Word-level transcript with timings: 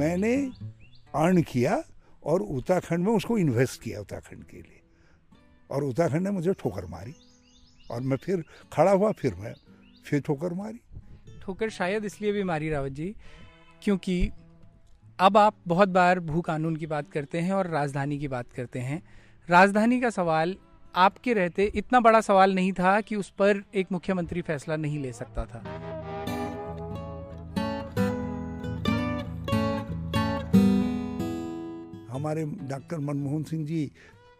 मैंने 0.00 0.34
अर्न 1.14 1.42
किया 1.42 1.82
और 2.24 2.42
उत्तराखंड 2.42 3.04
में 3.04 3.12
उसको 3.12 3.38
इन्वेस्ट 3.38 3.82
किया 3.82 4.00
उत्तराखंड 4.00 4.44
के 4.44 4.56
लिए। 4.56 4.80
और 5.70 5.84
उत्तराखंड 5.84 6.22
ने 6.22 6.30
मुझे 6.30 6.52
ठोकर 6.52 6.86
मारी 6.86 7.14
और 7.90 8.00
मैं 8.00 8.16
फिर 8.16 8.44
खड़ा 8.72 8.90
हुआ, 8.90 9.12
फिर 9.12 9.34
मैं 9.34 9.54
फिर 10.04 10.20
ठोकर 10.20 10.54
मारी। 10.54 10.80
ठोकर 11.42 11.70
शायद 11.70 12.04
इसलिए 12.04 12.32
भी 12.32 12.42
मारी 12.42 12.70
रावत 12.70 12.92
जी, 12.92 13.14
क्योंकि 13.82 14.30
अब 15.18 15.36
आप 15.36 15.54
बहुत 15.66 15.88
बार 15.88 16.20
भू 16.20 16.40
कानून 16.40 16.76
की 16.76 16.86
बात 16.86 17.10
करते 17.10 17.40
हैं 17.40 17.52
और 17.52 17.66
राजधानी 17.66 18.18
की 18.18 18.28
बात 18.28 18.52
करते 18.52 18.78
हैं। 18.78 19.02
राजधानी 19.48 20.00
का 20.00 20.10
सवाल 20.10 20.56
आपके 20.94 21.32
रहते 21.32 21.64
इतना 21.74 22.00
बड़ा 22.00 22.20
सवाल 22.20 22.54
नहीं 22.54 22.72
था 22.72 23.00
कि 23.00 23.16
उस 23.16 23.30
पर 23.30 23.62
एक 23.74 23.92
मुख्यमंत्री 23.92 24.42
फैसला 24.42 24.76
नहीं 24.76 24.98
ले 24.98 25.12
सकता 25.12 25.44
था। 25.44 25.99
हमारे 32.20 32.44
डॉक्टर 32.68 32.98
मनमोहन 33.00 33.42
सिंह 33.42 33.64
जी 33.66 33.90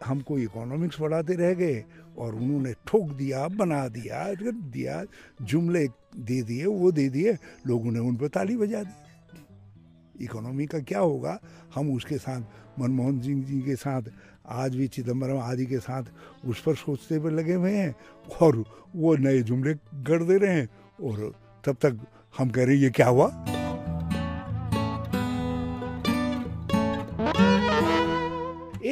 हमको 0.05 0.39
इकोनॉमिक्स 0.39 0.97
पढ़ाते 1.01 1.34
रह 1.34 1.52
गए 1.55 1.84
और 2.19 2.34
उन्होंने 2.34 2.73
ठोक 2.87 3.11
दिया, 3.11 3.48
बना 3.48 3.89
दिया 3.89 4.25
दिया, 4.45 5.05
जुमले 5.43 5.87
दे 6.16 6.43
दिए, 6.43 6.65
वो 6.66 6.93
दे 6.93 7.09
दिए, 7.09 7.37
लोगों 7.66 7.93
ने 7.93 7.98
उन 7.98 8.16
पर 8.16 8.29
ताली 8.29 8.56
बजा 8.56 8.83
दी। 8.83 10.25
इकोनॉमी 10.25 10.66
का 10.66 10.79
क्या 10.79 10.98
होगा? 10.98 11.39
हम 11.75 11.95
उसके 11.97 12.19
साथ, 12.19 12.41
मनमोहन 12.80 13.20
सिंह 13.20 13.45
जी 13.45 13.61
के 13.61 13.77
साथ, 13.77 14.03
आज 14.47 14.77
भी 14.77 14.89
चिदम्बरम 14.89 15.39
आदि 15.39 15.67
के 15.67 15.78
साथ 15.78 16.05
उस 16.45 16.62
पर 16.62 16.75
सोचते 16.75 17.15
हुए 17.15 17.31
लगे 17.31 17.55
हुए 17.55 17.73
हैं 17.73 17.95
और 18.41 18.65
वो 18.97 19.17
नए 19.17 19.41
जुमले 19.42 19.75
गढ़ 20.05 20.23
दे 20.23 20.37
रहे 20.37 20.55
हैं 20.55 20.69
और 21.03 21.33
तब 21.65 21.77
तक 21.81 22.06
हम 22.39 22.51
कह 22.51 22.65
रहे 22.65 22.77
हैं, 22.77 22.83
ये 22.83 22.91
क्या 22.91 23.09
हुआ? 23.09 23.28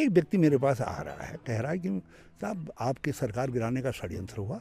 एक 0.09 0.15
व्यक्ति 0.15 0.39
मेरे 0.39 0.59
पास 0.59 0.81
आ 0.81 1.03
रहा 1.03 1.25
है, 1.25 1.37
कह 1.47 1.61
रहा 1.61 1.73
है 1.73 1.79
कि, 1.79 2.03
साहब, 2.41 2.73
आपके 2.81 3.13
सरकार 3.13 3.51
गिराने 3.51 3.83
का 3.83 3.91
षड्यंत्र 3.91 4.37
हुआ। 4.39 4.61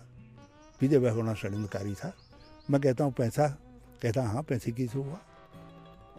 विजय 0.82 0.98
वैभवना 0.98 1.34
षड्यंत्रकारी 1.34 1.94
था। 1.94 2.14
मैं 2.70 2.82
कहता 2.82 3.04
हूँ, 3.04 3.14
पैसा? 3.14 3.48
कहता 4.02 4.24
हाँ 4.24 4.44
पैसे 4.44 4.72
किसे 4.72 5.00
हुआ। 5.00 5.14
आ? 5.14 5.18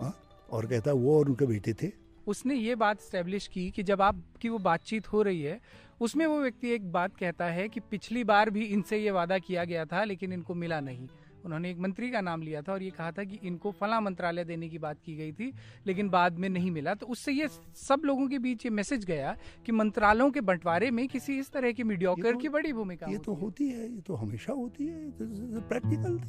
हाँ? 0.01 0.21
और 0.51 0.67
कहता, 0.67 0.93
वो 0.93 1.19
और 1.19 1.29
उनके 1.29 1.47
बेटे 1.47 1.73
थे। 1.73 1.93
उसने 2.27 2.55
ये 2.55 2.75
बात 2.75 3.01
स्टैब्लिश 3.01 3.47
की 3.47 3.71
कि 3.71 3.83
जब 3.83 4.03
आपकी 4.03 4.49
वो 4.49 4.59
बातचीत 4.59 5.13
हो 5.13 5.23
रही 5.23 5.43
है, 5.43 5.61
उसमें 6.01 6.27
वो 6.27 6.41
व्यक्ति 6.41 6.71
एक 6.71 6.93
बात 6.93 7.17
कहता 7.17 7.45
है 7.45 7.69
कि 7.69 7.81
पिछली 7.81 8.25
बार 8.25 8.51
भी 8.51 8.65
इनसे 8.65 8.99
ये 8.99 9.11
वादा 9.11 9.39
किया 9.39 9.65
गया 9.65 9.85
था, 9.85 10.05
लेकिन 10.05 10.33
इनको 10.33 10.55
मिला 10.55 10.81
नहीं। 10.81 11.09
उन्होंने 11.45 11.71
एक 11.71 11.79
मंत्री 11.79 12.11
का 12.11 12.21
नाम 12.21 12.43
लिया 12.43 12.63
था 12.63 12.73
और 12.73 12.83
ये 12.83 12.91
कहा 12.91 13.11
था 13.13 13.25
कि 13.25 13.39
इनको 13.43 13.71
फला 13.71 14.01
मंत्रालय 14.01 14.45
देने 14.45 14.69
की 14.69 14.79
बात 14.79 14.97
की 15.05 15.15
गई 15.17 15.33
थी 15.33 15.53
लेकिन 15.87 16.09
बाद 16.11 16.39
में 16.39 16.49
नहीं 16.49 16.71
मिला। 16.71 16.95
तो 16.95 17.07
उससे 17.07 17.33
ये 17.33 17.49
सब 17.77 18.03
लोगों 18.05 18.29
के 18.29 18.39
बीच 18.39 18.65
ये 18.67 18.71
मैसेज 18.71 19.05
गया 19.05 19.37
कि 19.67 19.73
मंत्रालयों 19.73 20.31
के 20.31 20.41
बंटवारे 20.43 20.91
में 20.91 21.07
किसी 21.09 21.39
इस 21.39 21.51
तरह 21.53 21.73
की 21.73 21.85
मीडियोकर 21.85 22.33
तो, 22.33 22.39
की 22.39 22.49
बड़ी 22.49 22.73
भूमिका 22.73 23.11
ये 23.11 23.19
तो 23.19 23.35
होती 23.35 23.69
है। 23.69 23.91
ये 23.93 24.01
तो 24.01 24.15
हमेशा 24.15 24.53
होती 24.53 24.87
है 24.87 25.11
प्रैक्टिकल 25.69 26.21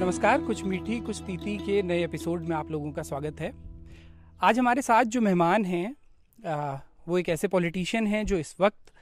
नमस्कार 0.00 0.40
कुछ 0.42 0.62
मीठी 0.64 1.00
कुछ 1.00 1.22
तीती 1.22 1.56
के 1.58 1.82
नए 1.82 2.04
एपिसोड 2.04 2.42
में 2.42 2.56
आप 2.56 2.70
लोगों 2.70 2.92
का 2.92 3.02
स्वागत 3.02 3.40
है। 3.40 3.52
आज 4.40 4.58
हमारे 4.58 4.82
साथ 4.82 5.04
जो 5.04 5.20
मेहमान 5.20 5.64
हैं 5.64 5.96
वो 7.08 7.18
एक 7.18 7.28
ऐसे 7.28 7.48
पॉलिटिशियन 7.48 8.06
हैं 8.06 8.24
जो 8.26 8.38
इस 8.38 8.54
वक्त 8.60 8.92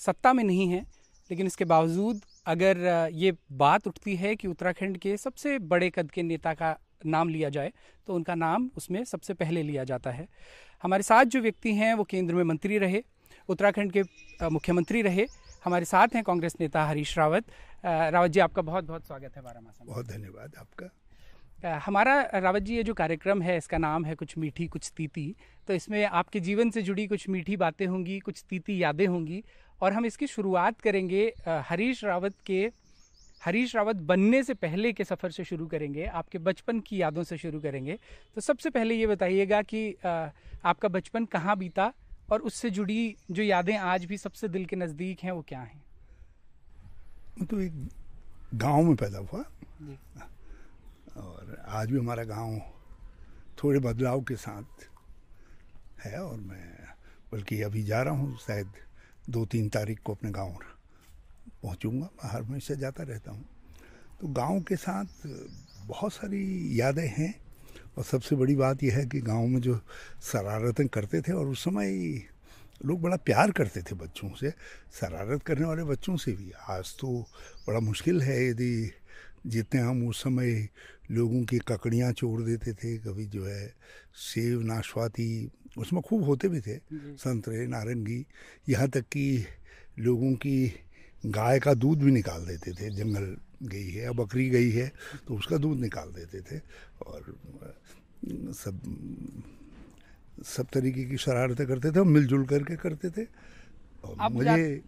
सत्ता 0.00 0.32
में 0.32 0.42
नहीं 0.44 0.68
है 0.68 0.80
लेकिन 1.30 1.46
इसके 1.46 1.64
बावजूद 1.64 2.20
अगर 2.46 3.10
ये 3.14 3.32
बात 3.54 3.86
उठती 3.86 4.14
है 4.16 4.34
कि 4.36 4.48
उत्तराखंड 4.48 4.96
के 4.98 5.16
सबसे 5.16 5.58
बड़े 5.58 5.90
कद 5.90 6.10
के 6.10 6.22
नेता 6.22 6.54
का 6.54 6.76
नाम 7.06 7.28
लिया 7.28 7.48
जाए 7.48 7.72
तो 8.06 8.14
उनका 8.14 8.34
नाम 8.34 8.70
उसमें 8.76 9.02
सबसे 9.04 9.34
पहले 9.34 9.62
लिया 9.62 9.84
जाता 9.84 10.10
है। 10.10 10.26
हमारे 10.82 11.02
साथ 11.02 11.24
जो 11.24 11.40
व्यक्ति 11.40 11.74
हैं 11.74 11.92
वो 11.94 12.04
केंद्र 12.04 12.34
में 12.34 12.44
मंत्री 12.44 12.78
रहे 12.78 13.02
उत्तराखंड 13.48 13.92
के 13.92 14.48
मुख्यमंत्री 14.48 15.02
रहे 15.02 15.26
हमारे 15.64 15.84
साथ 15.84 16.14
हैं 16.14 16.22
कांग्रेस 16.24 16.56
नेता 16.60 16.84
हरीश 16.84 17.16
रावत। 17.18 17.44
रावत 17.84 18.30
जी 18.30 18.40
आपका 18.40 18.62
बहुत 18.62 18.84
बहुत 18.84 19.06
स्वागत 19.06 19.36
है 19.36 19.42
बारामासा 19.42 19.84
बहुत 19.84 20.08
धन्यवाद 20.08 20.54
आपका। 20.58 21.78
हमारा 21.78 22.20
रावत 22.34 22.62
जी 22.62 22.76
ये 22.76 22.82
जो 22.82 22.94
कार्यक्रम 22.94 23.42
है 23.42 23.56
इसका 23.56 23.78
नाम 23.78 24.04
है 24.04 24.14
कुछ 24.14 24.36
मीठी 24.38 24.66
कुछ 24.68 24.90
तीती। 24.96 25.34
तो 25.68 25.74
इसमें 25.74 26.04
आपके 26.04 26.40
जीवन 26.40 26.70
से 26.70 26.82
जुड़ी 26.82 27.06
कुछ 27.06 27.28
मीठी 27.28 27.56
बातें 27.56 27.86
होंगी 27.86 28.18
कुछ 28.18 28.44
तीती 28.50 28.82
यादें 28.82 29.06
होंगी 29.06 29.42
और 29.82 29.92
हम 29.92 30.06
इसकी 30.06 30.26
शुरुआत 30.26 30.80
करेंगे 30.80 31.32
हरीश 31.48 32.04
रावत 32.04 32.34
के 32.46 32.70
हरीश 33.42 33.74
रावत 33.76 33.96
बनने 34.08 34.42
से 34.44 34.54
पहले 34.54 34.92
के 34.92 35.04
सफ़र 35.04 35.30
से 35.30 35.44
शुरू 35.44 35.66
करेंगे 35.66 36.04
आपके 36.04 36.38
बचपन 36.38 36.80
की 36.80 37.00
यादों 37.02 37.22
से 37.24 37.36
शुरू 37.38 37.60
करेंगे। 37.60 37.98
तो 38.34 38.40
सबसे 38.40 38.70
पहले 38.70 38.94
ये 38.94 39.06
बताइएगा 39.06 39.60
कि 39.62 39.96
आपका 40.04 40.88
बचपन 40.88 41.24
कहाँ 41.24 41.56
बीता 41.58 41.92
और 42.32 42.40
उससे 42.40 42.70
जुड़ी 42.70 43.16
जो 43.30 43.42
यादें 43.42 43.76
आज 43.76 44.04
भी 44.04 44.18
सबसे 44.18 44.48
दिल 44.48 44.64
के 44.64 44.76
नज़दीक 44.76 45.22
हैं 45.24 45.32
वो 45.32 45.42
क्या 45.48 45.60
हैं? 45.60 45.82
तो 47.46 47.60
एक 47.60 47.72
गाँव 48.54 48.82
में 48.82 48.96
पैदा 48.96 49.18
हुआ। 49.18 49.42
और 51.16 51.56
आज 51.68 51.90
भी 51.90 51.98
हमारा 51.98 52.24
गाँव 52.24 52.60
थोड़े 53.62 53.80
बदलाव 53.80 54.20
के 54.22 54.36
साथ 54.36 54.84
है 56.04 56.22
और 56.22 56.36
मैं 56.40 56.68
बल्कि 57.32 57.62
अभी 57.62 57.82
जा 57.82 58.02
रहा 58.02 58.14
हूँ 58.14 58.36
शायद 58.38 58.72
दो 59.30 59.44
तीन 59.46 59.68
तारीख 59.68 60.00
को 60.04 60.14
अपने 60.14 60.30
गाँव 60.30 60.58
पहुँचूँगा। 61.62 62.08
मैं 62.14 62.30
हर 62.30 62.42
हमेशा 62.42 62.74
जाता 62.74 63.02
रहता 63.02 63.30
हूँ। 63.30 63.44
तो 64.20 64.28
गाँव 64.28 64.60
के 64.60 64.76
साथ 64.76 65.26
बहुत 65.86 66.12
सारी 66.12 66.80
यादें 66.80 67.06
हैं 67.08 67.34
और 67.98 68.04
सबसे 68.04 68.36
बड़ी 68.36 68.54
बात 68.56 68.82
यह 68.82 68.96
है 68.96 69.06
कि 69.06 69.20
गाँव 69.20 69.46
में 69.46 69.60
जो 69.60 69.80
शरारतें 70.22 70.86
करते 70.88 71.20
थे 71.20 71.32
और 71.32 71.46
उस 71.46 71.64
समय 71.64 72.22
लोग 72.84 73.00
बड़ा 73.02 73.16
प्यार 73.16 73.50
करते 73.50 73.82
थे 73.82 73.94
बच्चों 73.94 74.28
से, 74.34 74.50
शरारत 75.00 75.42
करने 75.42 75.66
वाले 75.66 75.84
बच्चों 75.84 76.16
से 76.16 76.32
भी। 76.32 76.52
आज 76.68 76.94
तो 77.00 77.20
बड़ा 77.66 77.80
मुश्किल 77.80 78.22
है 78.22 78.44
यदि 78.48 78.90
जितने 79.46 79.80
हम 79.80 80.06
उस 80.08 80.22
समय 80.22 80.68
लोगों 81.10 81.42
की 81.44 81.58
ककड़ियाँ 81.58 82.12
छोड़ 82.12 82.40
देते 82.42 82.72
थे, 82.72 82.96
कभी 82.98 83.26
जो 83.26 83.44
है 83.46 83.66
सेब 84.14 84.62
नाशपाती 84.62 85.50
उसमें 85.78 86.02
खूब 86.02 86.24
होते 86.24 86.48
भी 86.48 86.60
थे 86.60 86.76
संतरे 87.16 87.66
नारंगी 87.66 88.26
यहाँ 88.68 88.88
तक 88.88 89.00
कि 89.00 89.44
लोगों 89.98 90.32
की 90.34 90.72
गाय 91.26 91.58
का 91.58 91.74
दूध 91.74 91.98
भी 91.98 92.12
निकाल 92.12 92.46
देते 92.46 92.72
थे 92.72 92.90
जंगल 92.90 93.36
गई 93.62 93.90
है 93.90 94.04
या 94.04 94.12
बकरी 94.12 94.48
गई 94.50 94.70
है 94.70 94.92
तो 95.28 95.34
उसका 95.34 95.56
दूध 95.56 95.78
निकाल 95.78 96.08
देते 96.08 96.40
थे 96.40 96.60
और 97.06 97.34
सब 98.52 98.80
सब 100.46 100.66
तरीके 100.72 101.04
की 101.04 101.16
शरारतें 101.16 101.66
करते 101.66 101.90
थे 101.90 102.04
मिलजुल 102.04 102.46
करके 102.46 102.76
करते 102.76 103.10
थे। 103.10 103.24
और 104.04 104.32
मुझे 104.32 104.82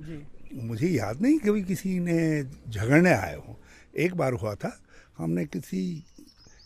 मुझे 0.55 0.89
याद 0.89 1.23
नहीं 1.23 1.39
कभी 1.39 1.63
किसी 1.63 1.99
ने 1.99 2.43
झगड़ने 2.71 3.11
आए 3.11 3.37
हों। 3.37 3.55
एक 3.97 4.15
बार 4.15 4.33
हुआ 4.33 4.55
था 4.55 4.81
हमने 5.19 5.45
किसी 5.45 6.05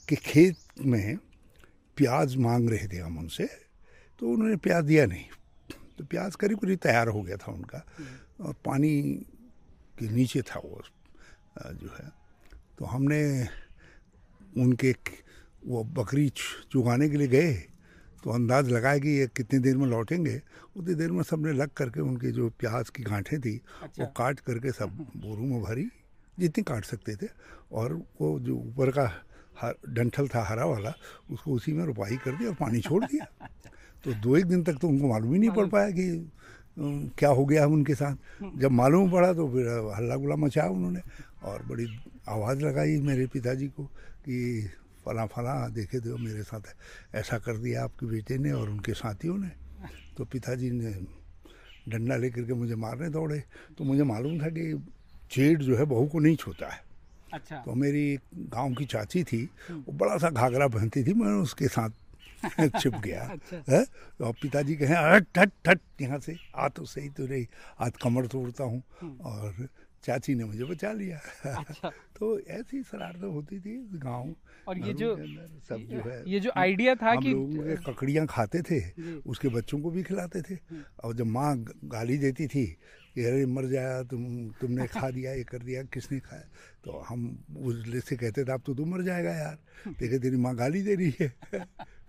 के 0.09 0.17
खेत 0.17 0.57
में 0.81 1.17
प्याज 1.97 2.37
मांग 2.37 2.71
रहे 2.71 2.89
थे 2.89 2.97
हम 2.97 3.19
उनसे 3.19 3.66
तो 4.19 4.31
उन्होंने 4.31 4.57
प्याज 4.57 4.85
दिया 4.85 5.07
नहीं। 5.07 5.25
तो 5.99 6.05
प्याज 6.05 6.37
करीब 6.37 6.59
करीब 6.59 6.79
तैयार 6.79 7.09
हो 7.09 7.23
गया 7.23 7.37
था 7.37 7.53
उनका। 7.53 7.87
और 8.41 8.55
पानी 8.65 9.03
के 9.99 10.09
नीचे 10.09 10.43
था 10.43 10.61
वो 10.61 10.83
जो 11.59 11.97
है। 12.01 12.11
तो 12.79 12.85
हमने 12.85 13.49
उनके 14.59 14.95
वो 15.67 15.85
बकरी 15.85 16.29
चुगाने 16.71 17.09
के 17.09 17.17
लिए 17.17 17.29
गए। 17.29 17.55
तो 18.25 18.31
अंदाज 18.31 18.69
लगाया 18.69 18.99
कि 18.99 19.09
ये 19.09 19.27
कितनी 19.27 19.59
देर 19.59 19.77
में 19.77 19.87
लौटेंगे। 19.87 20.43
उतनी 20.77 20.95
देर 20.95 21.11
में 21.11 21.23
सबने 21.23 21.53
लग 21.53 21.71
करके 21.71 22.01
उनके 22.01 22.31
जो 22.33 22.51
प्याज 22.51 22.91
की 22.91 23.03
गांठें 23.03 23.41
थी 23.41 23.61
अच्छा। 23.83 24.05
वो 24.05 24.11
काट 24.17 24.41
करके 24.41 24.73
सब 24.73 24.89
बोरू 25.17 25.43
में 25.43 25.63
भरी। 25.63 25.89
जितनी 26.39 26.65
काट 26.65 26.85
सकते 26.85 27.17
थे। 27.17 27.29
और 27.73 27.93
वो 28.21 28.41
जो 28.41 28.57
ऊपर 28.57 28.91
का 28.91 29.25
डंठल 29.89 30.29
था 30.29 30.45
हरा 30.45 30.65
वाला 30.65 30.95
उसको 31.31 31.53
उसी 31.53 31.73
में 31.73 31.85
रुपाई 31.85 32.17
कर 32.17 32.37
दिया 32.37 32.49
और 32.49 32.55
पानी 32.55 32.81
छोड़ 32.81 33.05
दिया। 33.05 33.49
तो 34.07 34.13
दो 34.23 34.37
एक 34.37 34.47
दिन 34.47 34.63
तक 34.63 34.79
तो 34.79 34.89
उनको 34.89 35.07
मालूम 35.09 35.33
ही 35.35 35.39
नहीं 35.39 35.51
पड़ 35.51 35.67
पाया 35.67 35.91
कि 35.91 36.07
क्या 37.19 37.31
हो 37.35 37.45
गया 37.45 37.67
उनके 37.67 37.95
साथ। 37.95 38.15
हम्म। 38.41 38.61
जब 38.61 38.71
मालूम 38.71 39.11
पड़ा 39.11 39.33
तो 39.35 39.49
फिर 39.51 39.67
हल्ला 39.97 40.17
गुला 40.17 40.37
मचाया 40.37 40.71
उन्होंने 40.71 41.01
और 41.43 41.63
बड़ी 41.67 41.87
आवाज़ 42.29 42.59
लगाई 42.63 43.01
मेरे 43.03 43.27
पिताजी 43.27 43.67
को 43.75 43.85
कि 44.23 44.37
फला 45.05 45.27
फला 45.27 45.55
देखे 45.75 45.99
थे 46.01 46.15
मेरे 46.23 46.43
साथ 46.43 46.63
ऐसा 47.15 47.39
कर 47.39 47.57
दिया 47.59 47.85
आपके 47.85 48.07
बेटे 48.07 48.39
ने 48.39 48.53
और 48.53 48.71
उनके 48.71 48.93
साथियों 48.95 49.39
ने। 49.39 49.51
तो 50.17 50.25
पिताजी 50.25 50.71
ने 50.71 50.93
डंडा 51.89 52.17
लेकर 52.17 52.43
के 52.43 52.53
मुझे 52.53 52.75
मारने 52.75 53.09
दौड़े। 53.11 53.43
तो 53.79 53.85
मुझे 53.85 54.03
मालूम 54.03 54.39
था 54.39 54.49
कि 54.51 54.65
चेट 55.31 55.59
जो 55.59 55.77
है 55.77 55.85
बहू 55.85 56.07
को 56.07 56.19
नहीं 56.19 56.37
छूता 56.37 56.69
है। 56.69 56.81
अच्छा। 57.35 57.57
तो 57.57 57.75
मेरी 57.75 58.19
गाँव 58.55 58.75
की 58.75 58.85
चाची 58.85 59.23
थी 59.25 59.49
हम्म। 59.69 59.81
वो 59.81 59.93
बड़ा 59.93 60.17
सा 60.19 60.31
घाघरा 60.31 60.69
पहनती 60.69 61.05
थी 61.05 61.15
मैं 61.15 61.33
उसके 61.43 61.69
साथ 61.69 61.91
छिप 62.81 62.95
गया। 62.95 63.23
अच्छा। 63.23 63.63
है? 63.69 63.85
तो 64.19 64.33
पिताजी 64.43 64.77
कहे 64.77 64.95
हट 64.95 65.39
हट 65.39 65.53
हट 65.69 65.81
यहाँ 66.01 66.19
से 66.19 66.37
आ 66.55 66.69
तो 66.69 66.85
सही 66.85 67.09
तो 67.09 67.27
रही 67.27 67.47
आज 67.81 67.93
कमर 68.03 68.27
तोड़ता 68.27 68.65
हूँ। 68.65 68.83
हम्म। 69.01 69.21
और 69.21 69.69
चाची 70.05 70.35
ने 70.35 70.45
मुझे 70.45 70.65
बचा 70.65 70.93
लिया। 70.93 71.19
अच्छा। 71.47 71.91
तो 72.19 72.39
ऐसी 72.41 72.83
शरारतें 72.83 73.27
होती 73.27 73.59
थी 73.61 73.77
गाँव 73.99 74.35
और 74.69 74.79
ये 74.79 74.93
जो 74.95 75.15
सब 75.69 75.87
जो 75.91 76.03
है। 76.11 76.23
ये 76.31 76.41
जो 76.41 76.51
आइडिया 76.57 76.95
था 76.95 77.15
कि 77.21 77.33
लोग 77.33 77.83
ककड़ियाँ 77.87 78.27
खाते 78.27 78.63
थे 78.63 78.81
उसके 79.27 79.49
बच्चों 79.49 79.81
को 79.81 79.91
भी 79.91 80.03
खिलाते 80.03 80.43
थे। 80.43 80.55
हम्म। 80.55 80.83
और 81.05 81.15
जब 81.15 81.27
माँ 81.27 81.57
गाली 81.85 82.19
देती 82.19 82.47
थी 82.47 82.67
कि 83.15 83.25
अरे 83.25 83.45
मर 83.47 83.67
जाया 83.67 84.03
तुम 84.03 84.23
तुमने 84.61 84.87
खा 84.95 85.11
दिया 85.11 85.33
ये 85.33 85.45
कर 85.45 85.59
दिया 85.59 85.83
किसने 85.83 86.19
खाया? 86.21 86.43
तो 86.85 86.99
हम 87.09 87.21
उस 87.59 88.05
से 88.09 88.17
कहते 88.17 88.45
थे 88.45 88.53
अब 88.53 88.63
तो 88.67 88.75
तू 88.75 88.85
मर 88.85 89.03
जाएगा 89.03 89.31
यार 89.35 89.59
देखे 89.99 90.19
तेरी 90.19 90.37
माँ 90.37 90.55
गाली 90.57 90.83
दे 90.83 90.95
रही 90.95 91.13
है। 91.21 91.33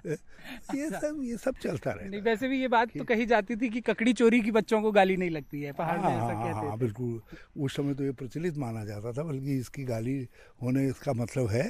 ये 0.75 0.89
सब 0.89 1.19
ये 1.23 1.37
सब 1.37 1.55
चलता 1.61 1.93
नहीं 1.93 2.21
वैसे 2.21 2.47
भी 2.47 2.59
ये 2.61 2.67
बात 2.67 2.89
तो 2.97 3.03
कही 3.03 3.25
जाती 3.25 3.55
थी 3.55 3.69
कि 3.69 3.81
ककड़ी 3.81 4.13
चोरी 4.13 4.39
की 4.41 4.51
बच्चों 4.51 4.81
को 4.81 4.91
गाली 4.91 5.17
नहीं 5.17 5.29
लगती 5.29 5.61
है 5.61 5.71
पहाड़ 5.73 5.97
में 5.97 6.03
हाँ, 6.03 6.11
ऐसा 6.11 6.33
हाँ, 6.33 6.43
कहते 6.43 6.67
हाँ, 6.67 6.77
बिल्कुल। 6.77 7.21
उस 7.63 7.75
समय 7.75 7.93
तो 7.93 8.03
ये 8.03 8.11
प्रचलित 8.11 8.57
माना 8.57 8.83
जाता 8.85 9.11
था 9.13 9.23
बल्कि 9.23 9.57
इसकी 9.59 9.83
गाली 9.83 10.17
होने 10.61 10.87
इसका 10.87 11.13
मतलब 11.13 11.49
है 11.49 11.65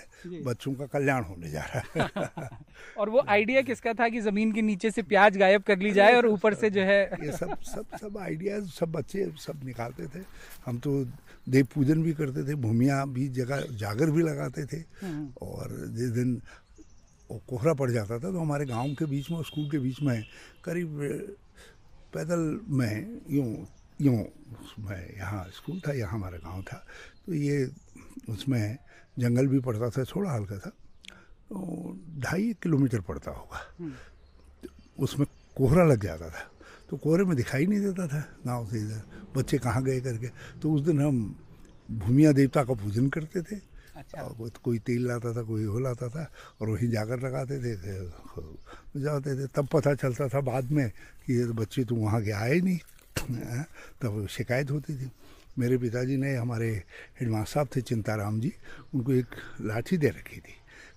बच्चों 0.45 0.74
का 0.74 0.86
कल्याण 0.86 1.24
होने 1.24 1.50
जा 1.50 1.63
रहा 1.74 2.07
है। 2.42 2.50
और 2.98 3.10
वो 3.10 3.24
आइडिया 3.28 3.62
किसका 3.62 3.94
था 3.94 4.10
कि 4.10 4.22
ज़मीन 4.22 4.51
के 4.51 4.62
नीचे 4.62 4.92
से 4.92 5.01
प्याज 5.04 5.38
गायब 5.38 5.62
कर 5.62 5.80
ली 5.80 5.92
जाए 5.92 6.16
और 6.16 6.28
ऊपर 6.28 6.54
से 6.54 6.69
जो 6.69 6.81
है 6.81 7.01
ये 7.24 7.31
सब 7.31 7.56
सब 7.63 7.98
सब 8.01 8.18
आइडिया 8.18 8.60
सब 8.80 8.92
बच्चे 8.92 9.31
सब 9.39 9.63
निकालते 9.66 10.07
थे। 10.07 10.24
हम 10.66 10.80
तो 10.80 11.04
देव 11.50 11.68
पूजन 11.74 12.01
भी 12.04 12.13
करते 12.13 12.48
थे 12.48 12.56
भूमिया 12.62 13.04
भी 13.06 13.28
जगह 13.36 13.62
जागर 13.78 14.10
भी 14.12 14.24
लगाते 14.24 14.66
थे। 14.66 14.78
हम्म, 15.01 15.28
और 15.42 15.75
जिस 15.98 16.10
दिन 16.10 16.42
वो 17.29 17.41
कोहरा 17.47 17.74
पड़ 17.74 17.89
जाता 17.91 18.19
था 18.19 18.31
तो 18.31 18.39
हमारे 18.39 18.65
गाँव 18.65 18.94
के 18.95 19.06
बीच 19.06 19.29
में 19.31 19.38
और 19.38 19.45
स्कूल 19.45 19.69
के 19.69 19.79
बीच 19.79 20.01
में 20.01 20.24
करीब 20.63 21.00
पैदल 22.13 22.44
में 22.69 23.21
यूँ 23.29 23.68
यूँ 24.00 24.19
उसमें 24.63 25.15
यहाँ 25.18 25.44
स्कूल 25.53 25.79
था 25.88 25.94
यहाँ 25.94 26.12
हमारा 26.12 26.38
गाँव 26.39 26.62
था 26.63 26.83
तो 27.25 27.33
ये 27.33 27.65
उसमें 28.29 28.77
जंगल 29.19 29.47
भी 29.47 29.59
पड़ता 29.59 29.89
था 29.89 30.03
थोड़ा 30.06 30.31
हल्का 30.31 30.57
था 30.57 30.69
तो 31.50 31.97
ढाई 32.19 32.53
किलोमीटर 32.63 33.01
पड़ता 33.01 33.31
होगा 33.31 33.62
हम्म, 33.79 33.94
उसमें 35.00 35.27
कोहरा 35.57 35.83
लग 35.83 36.03
जाता 36.03 36.29
था 36.29 36.50
तो 36.89 36.97
कोहरे 36.97 37.24
में 37.24 37.35
दिखाई 37.35 37.65
नहीं 37.65 37.79
देता 37.79 38.07
था 38.07 38.21
गाँव 38.45 38.68
से 38.68 38.77
इधर 38.77 39.01
बच्चे 39.35 39.57
कहाँ 39.57 39.83
गए 39.83 40.00
करके 40.01 40.27
तो 40.62 40.71
उस 40.71 40.81
दिन 40.81 41.01
हम 41.01 41.19
भूमिया 41.91 42.31
देवता 42.31 42.63
का 42.63 42.74
पूजन 42.74 43.09
करते 43.09 43.41
थे 43.41 43.59
अच्छा। 43.97 44.21
और 44.21 44.35
वो- 44.38 44.57
कोई 44.57 44.79
तेल 44.79 45.07
लाता 45.07 45.33
था 45.33 45.41
कोई 45.41 45.63
हो 45.63 45.79
लाता 45.79 46.09
था 46.09 46.31
और 46.61 46.69
वहीं 46.69 46.89
जाकर 46.89 47.19
लगाते 47.19 47.57
थे 47.57 47.75
जाते 49.01 49.35
थे। 49.35 49.47
तब 49.47 49.67
पता 49.67 49.94
चलता 49.94 50.27
था 50.27 50.41
बाद 50.41 50.71
में 50.71 50.89
कि 51.25 51.33
ये 51.33 51.45
तो 51.45 51.53
बच्चे 51.53 51.83
तो 51.83 51.95
वहाँ 51.95 52.23
के 52.23 52.31
आए 52.31 52.59
नहीं। 52.59 52.79
तब 54.01 54.27
शिकायत 54.27 54.71
होती 54.71 54.95
थी। 54.95 55.11
मेरे 55.59 55.77
पिताजी 55.77 56.17
ने 56.17 56.35
हमारे 56.35 56.83
हेडमास्टर 57.21 57.53
साहब 57.53 57.67
थे 57.75 57.81
चिंताराम 57.81 58.39
जी 58.39 58.53
उनको 58.95 59.11
एक 59.11 59.25
लाठी 59.61 59.97
दे 59.97 60.09
रखी 60.09 60.38
थी। 60.38 60.53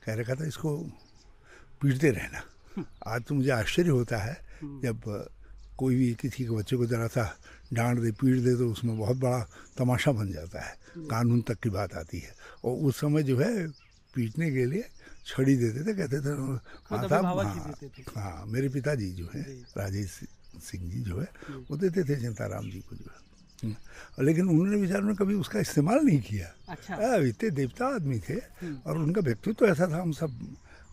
कह 0.07 0.15
रखा 0.15 0.35
था 0.35 0.47
इसको 0.47 0.77
पीटते 1.83 2.11
रहना। 2.11 2.43
आज 3.07 3.23
तो 3.23 3.35
मुझे 3.35 3.51
आश्चर्य 3.51 3.91
होता 3.91 4.19
है 4.19 4.41
जब 4.65 5.29
कोई 5.79 5.97
भी 5.97 6.15
किसी 6.15 6.45
के 6.45 6.51
बच्चे 6.51 6.77
को 6.77 6.87
जरा 6.87 7.07
सा 7.07 7.37
डांट 7.73 7.99
दे 7.99 8.11
पीट 8.19 8.39
दे 8.45 8.57
तो 8.57 8.71
उसमें 8.73 8.99
बहुत 8.99 9.17
बड़ा 9.17 9.41
तमाशा 9.79 10.13
बन 10.13 10.33
जाता 10.33 10.61
है। 10.61 10.75
कानून 11.11 11.41
तक 11.49 11.59
की 11.63 11.71
बात 11.71 11.95
आती 11.95 12.19
है। 12.19 12.35
और 12.65 12.77
उस 12.87 13.01
समय 13.01 13.23
जो 13.23 13.39
है 13.39 13.69
पीटने 14.15 14.51
के 14.51 14.65
लिए 14.67 14.85
छड़ी 15.27 15.57
देते 15.57 15.81
थे 15.87 15.93
कहते 15.95 16.19
थे 16.21 16.33
अभिभावक 16.95 17.47
ही 17.83 18.03
हाँ, 18.17 18.45
मेरे 18.47 18.69
पिताजी 18.69 19.11
जो 19.15 19.29
है 19.35 19.43
राजेश 19.79 20.11
सिंह 20.67 20.91
जी 20.91 21.01
जो 21.01 21.21
है 21.21 21.29
वो 21.71 21.77
देते 21.77 22.05
थे 22.05 22.21
चिंताराम 22.21 22.71
जी 22.71 22.81
को 22.81 22.97
जो 22.97 23.07
है। 23.07 23.19
हम्म, 23.63 24.25
लेकिन 24.25 24.49
उन्होंने 24.49 24.77
विचार 24.77 25.03
में 25.03 25.15
कभी 25.17 25.35
उसका 25.35 25.61
इस्तेमाल 25.61 25.99
नहीं 26.05 26.21
किया। 26.23 26.49
अच्छा। 26.69 27.17
इतने 27.29 27.51
देवता 27.51 27.87
आदमी 27.95 28.19
थे 28.19 28.37
और 28.87 28.99
उनका 28.99 29.21
व्यक्तित्व 29.21 29.53
तो 29.59 29.67
ऐसा 29.67 29.87
था 29.91 30.01
हम 30.03 30.13
सब 30.13 30.31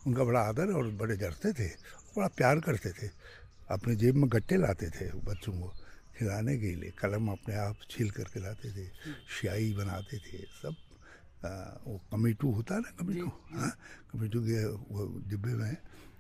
उनका 0.07 0.24
बड़ा 0.24 0.39
आदर 0.41 0.74
और 0.77 0.88
बड़े 1.00 1.15
डरते 1.18 1.53
थे 1.53 1.68
बड़ा 2.15 2.27
प्यार 2.38 2.59
करते 2.59 2.89
थे। 2.91 3.09
अपने 3.71 3.95
जेब 3.95 4.15
में 4.15 4.29
गट्टे 4.29 4.57
लाते 4.57 4.89
थे 4.89 5.09
बच्चों 5.25 5.53
को। 5.53 5.74
खिलाने 6.18 6.58
के 6.58 6.75
लिए 6.75 6.92
कलम 7.00 7.28
अपने 7.31 7.56
आप 7.56 7.75
छील 7.90 8.10
करके 8.12 8.40
लाते 8.40 8.72
थे 8.74 8.86
स्याही 9.30 9.74
बनाते 9.74 10.18
थे 10.18 10.38
सब 10.62 10.75
आ, 11.38 11.50
वो 11.86 12.00
कमेटू 12.12 12.52
होता 12.52 12.75
है 12.75 12.81
ना 12.81 12.92
कमेटू? 13.00 13.28
हाँ 13.54 13.72
कमेटू 14.12 14.40
के 14.42 14.66
वो 14.66 15.06
डिब्बे 15.30 15.54
में 15.54 15.78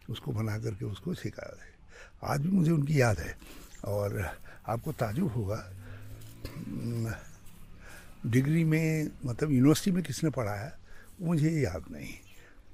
उसको 0.09 0.31
बना 0.31 0.57
करके 0.59 0.85
उसको 0.85 1.13
सिखा 1.13 1.47
दे 1.49 1.75
आज 2.23 2.41
भी 2.41 2.49
मुझे 2.49 2.71
उनकी 2.71 2.99
याद 3.01 3.19
है। 3.19 3.33
और 3.85 4.21
आपको 4.67 4.91
ताजुब 4.93 5.31
होगा 5.31 5.59
डिग्री 8.25 8.63
में 8.63 9.11
मतलब 9.25 9.51
यूनिवर्सिटी 9.51 9.91
में 9.91 10.03
किसने 10.03 10.29
पढ़ाया 10.29 10.71
मुझे 11.21 11.49
याद 11.51 11.85
नहीं। 11.91 12.13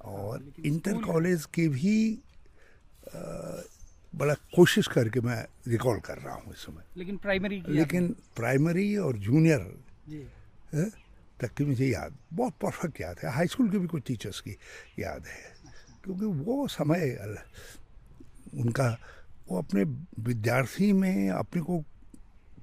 और 0.04 0.52
इंटर 0.66 1.00
कॉलेज 1.02 1.44
के 1.54 1.68
भी 1.68 1.96
बड़ा 4.14 4.34
कोशिश 4.34 4.86
करके 4.86 5.20
मैं 5.20 5.44
रिकॉल 5.68 5.98
कर 6.00 6.18
रहा 6.18 6.34
हूँ 6.34 6.52
इस 6.52 6.58
समय। 6.58 6.84
लेकिन 6.96 7.16
प्राइमरी 7.16 7.60
की 7.60 7.72
लेकिन 7.72 8.08
प्राइमरी 8.36 8.96
और 8.96 9.16
जूनियर 9.18 9.60
जी। 10.08 10.24
तक 11.40 11.54
की 11.54 11.64
मुझे 11.64 11.86
याद 11.86 12.16
बहुत 12.32 12.52
परफेक्ट 12.62 13.00
याद 13.00 13.16
है। 13.24 13.32
हाई 13.32 13.46
स्कूल 13.46 13.70
के 13.70 13.78
भी 13.78 13.86
कुछ 13.86 14.02
टीचर्स 14.06 14.40
की 14.40 14.56
याद 14.98 15.26
है। 15.26 15.54
क्योंकि 16.04 16.24
वो 16.24 16.66
समय 16.68 17.16
उनका 18.54 18.98
वो 19.48 19.58
अपने 19.58 19.84
विद्यार्थी 20.20 20.92
में 20.92 21.30
अपने 21.30 21.62
को 21.62 21.80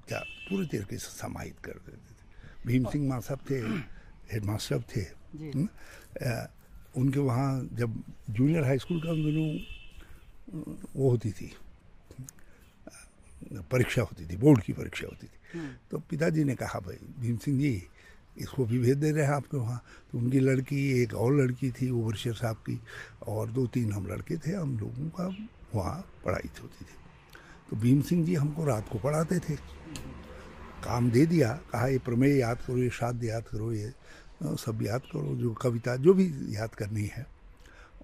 क्या 0.08 0.18
पूरी 0.18 0.66
तरीके 0.66 0.98
से 0.98 1.18
समाहित 1.18 1.58
कर 1.58 1.72
देते 1.72 1.96
थे। 1.96 2.66
भीम 2.66 2.84
सिंह 2.90 3.08
माँ 3.08 3.20
साहब 3.20 3.40
थे 3.50 3.58
हेडमास्टर 4.32 4.80
साहब 4.80 4.84
थे 4.96 5.02
जी। 5.38 5.50
हम्म, 5.50 5.68
उनके 6.96 7.20
वहाँ 7.20 7.68
जब 7.72 8.02
जूनियर 8.30 8.64
हाई 8.64 8.78
स्कूल 8.78 9.02
का 9.02 9.10
उन 9.10 9.24
दिनों 9.24 9.81
वो 10.52 11.10
होती 11.10 11.30
थी 11.32 11.52
परीक्षा 13.70 14.02
होती 14.02 14.26
थी 14.26 14.36
बोर्ड 14.36 14.60
की 14.62 14.72
परीक्षा 14.72 15.06
होती 15.06 15.26
थी 15.26 15.68
तो 15.90 15.98
पिताजी 16.10 16.44
ने 16.44 16.54
कहा 16.54 16.78
भाई 16.80 16.98
भीम 17.20 17.36
सिंह 17.36 17.58
जी 17.58 17.72
इसको 18.38 18.64
भी 18.64 18.78
भेज 18.78 18.96
दे 18.96 19.10
रहे 19.10 19.24
हैं 19.24 19.32
आपके 19.32 19.56
वहाँ 19.56 19.82
तो 20.12 20.18
उनकी 20.18 20.40
लड़की 20.40 21.02
एक 21.02 21.14
और 21.14 21.34
लड़की 21.34 21.70
थी 21.70 21.90
ओवरशेर 21.90 22.34
साहब 22.34 22.56
की 22.68 22.80
और 23.28 23.50
दो 23.50 23.66
तीन 23.66 23.92
हम 23.92 24.06
लड़के 24.06 24.36
थे 24.36 24.52
हम 24.52 24.78
लोगों 24.78 25.08
का 25.10 25.26
वहाँ 25.74 25.98
पढ़ाई 26.24 26.50
होती 26.60 26.84
थी 26.84 26.96
तो 27.70 27.76
भीम 27.76 28.00
सिंह 28.02 28.24
जी 28.26 28.34
हमको 28.34 28.64
रात 28.64 28.88
को 28.88 28.98
पढ़ाते 28.98 29.38
थे 29.38 29.56
काम 30.84 31.10
दे 31.10 31.26
दिया 31.26 31.52
कहा 31.72 31.86
ये 31.86 31.98
प्रमेय 31.98 32.38
याद 32.38 32.58
करो 32.66 32.78
ये 32.78 32.88
शाद 32.90 33.24
याद 33.24 33.44
करो 33.48 33.72
ये 33.72 33.92
सब 34.42 34.82
याद 34.82 35.02
करो 35.12 35.34
जो 35.36 35.52
कविता 35.62 35.96
जो 35.96 36.14
भी 36.14 36.26
याद 36.56 36.74
करनी 36.74 37.06
है 37.06 37.26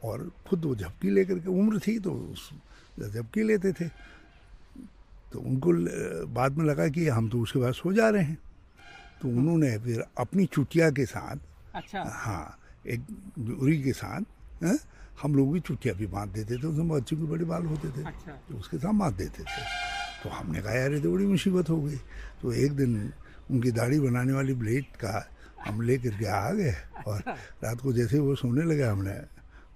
और 0.04 0.30
खुद 0.48 0.64
वो 0.64 0.74
झपकी 0.74 1.10
लेकर 1.10 1.38
के 1.38 1.50
उम्र 1.50 1.78
थी 1.78 1.98
तो 1.98 2.12
उस 2.12 2.50
झपकी 3.00 3.42
लेते 3.42 3.72
थे। 3.72 3.88
तो 5.32 5.40
उनको 5.40 5.72
बाद 6.32 6.58
में 6.58 6.64
लगा 6.64 6.88
कि 6.88 7.08
हम 7.08 7.28
तो 7.30 7.40
उसके 7.40 7.58
बाद 7.58 7.72
सो 7.74 7.92
जा 7.92 8.08
रहे 8.08 8.22
हैं। 8.22 8.38
तो 9.22 9.28
उन्होंने 9.28 9.76
फिर 9.78 10.04
अपनी 10.18 10.46
चुटिया 10.46 10.90
के 10.90 11.04
साथ 11.06 11.36
अच्छा। 11.74 12.02
हाँ 12.06 12.58
एक 12.86 13.00
जोरी 13.38 13.82
के 13.82 13.92
साथ 13.92 14.22
हाँ, 14.62 14.78
हम 15.22 15.34
लोग 15.34 15.52
भी 15.52 15.60
चुटिया 15.60 15.94
भी 15.94 16.06
बाँध 16.06 16.30
देते 16.32 16.56
थे। 16.56 16.66
उसमें 16.66 16.88
बच्चों 16.88 17.16
के 17.16 17.24
बड़े 17.30 17.44
बाल 17.44 17.66
होते 17.66 17.88
थे 17.90 18.04
अच्छा। 18.06 18.32
तो 18.48 18.58
उसके 18.58 18.78
साथ 18.78 18.92
बाँध 18.94 19.16
देते 19.16 19.42
थे। 19.42 19.62
तो 20.22 20.30
हमने 20.30 20.62
कहा 20.62 20.72
यार 20.74 20.92
ये 20.92 21.00
तो 21.00 21.12
बड़ी 21.12 21.26
मुसीबत 21.26 21.70
हो 21.70 21.80
गई। 21.82 21.96
तो 22.42 22.52
एक 22.52 22.72
दिन 22.76 23.12
उनकी 23.50 23.70
दाढ़ी 23.70 24.00
बनाने 24.00 24.32
वाली 24.32 24.54
ब्लेड 24.54 24.84
का 24.96 25.28
हम 25.66 25.80
ले 25.82 25.98
करके 25.98 26.26
आ 26.26 26.50
गए 26.52 26.74
और 27.06 27.22
रात 27.64 27.80
को 27.80 27.92
जैसे 27.92 28.18
वो 28.18 28.34
सोने 28.34 28.62
लगे 28.64 28.82
हमने 28.82 29.12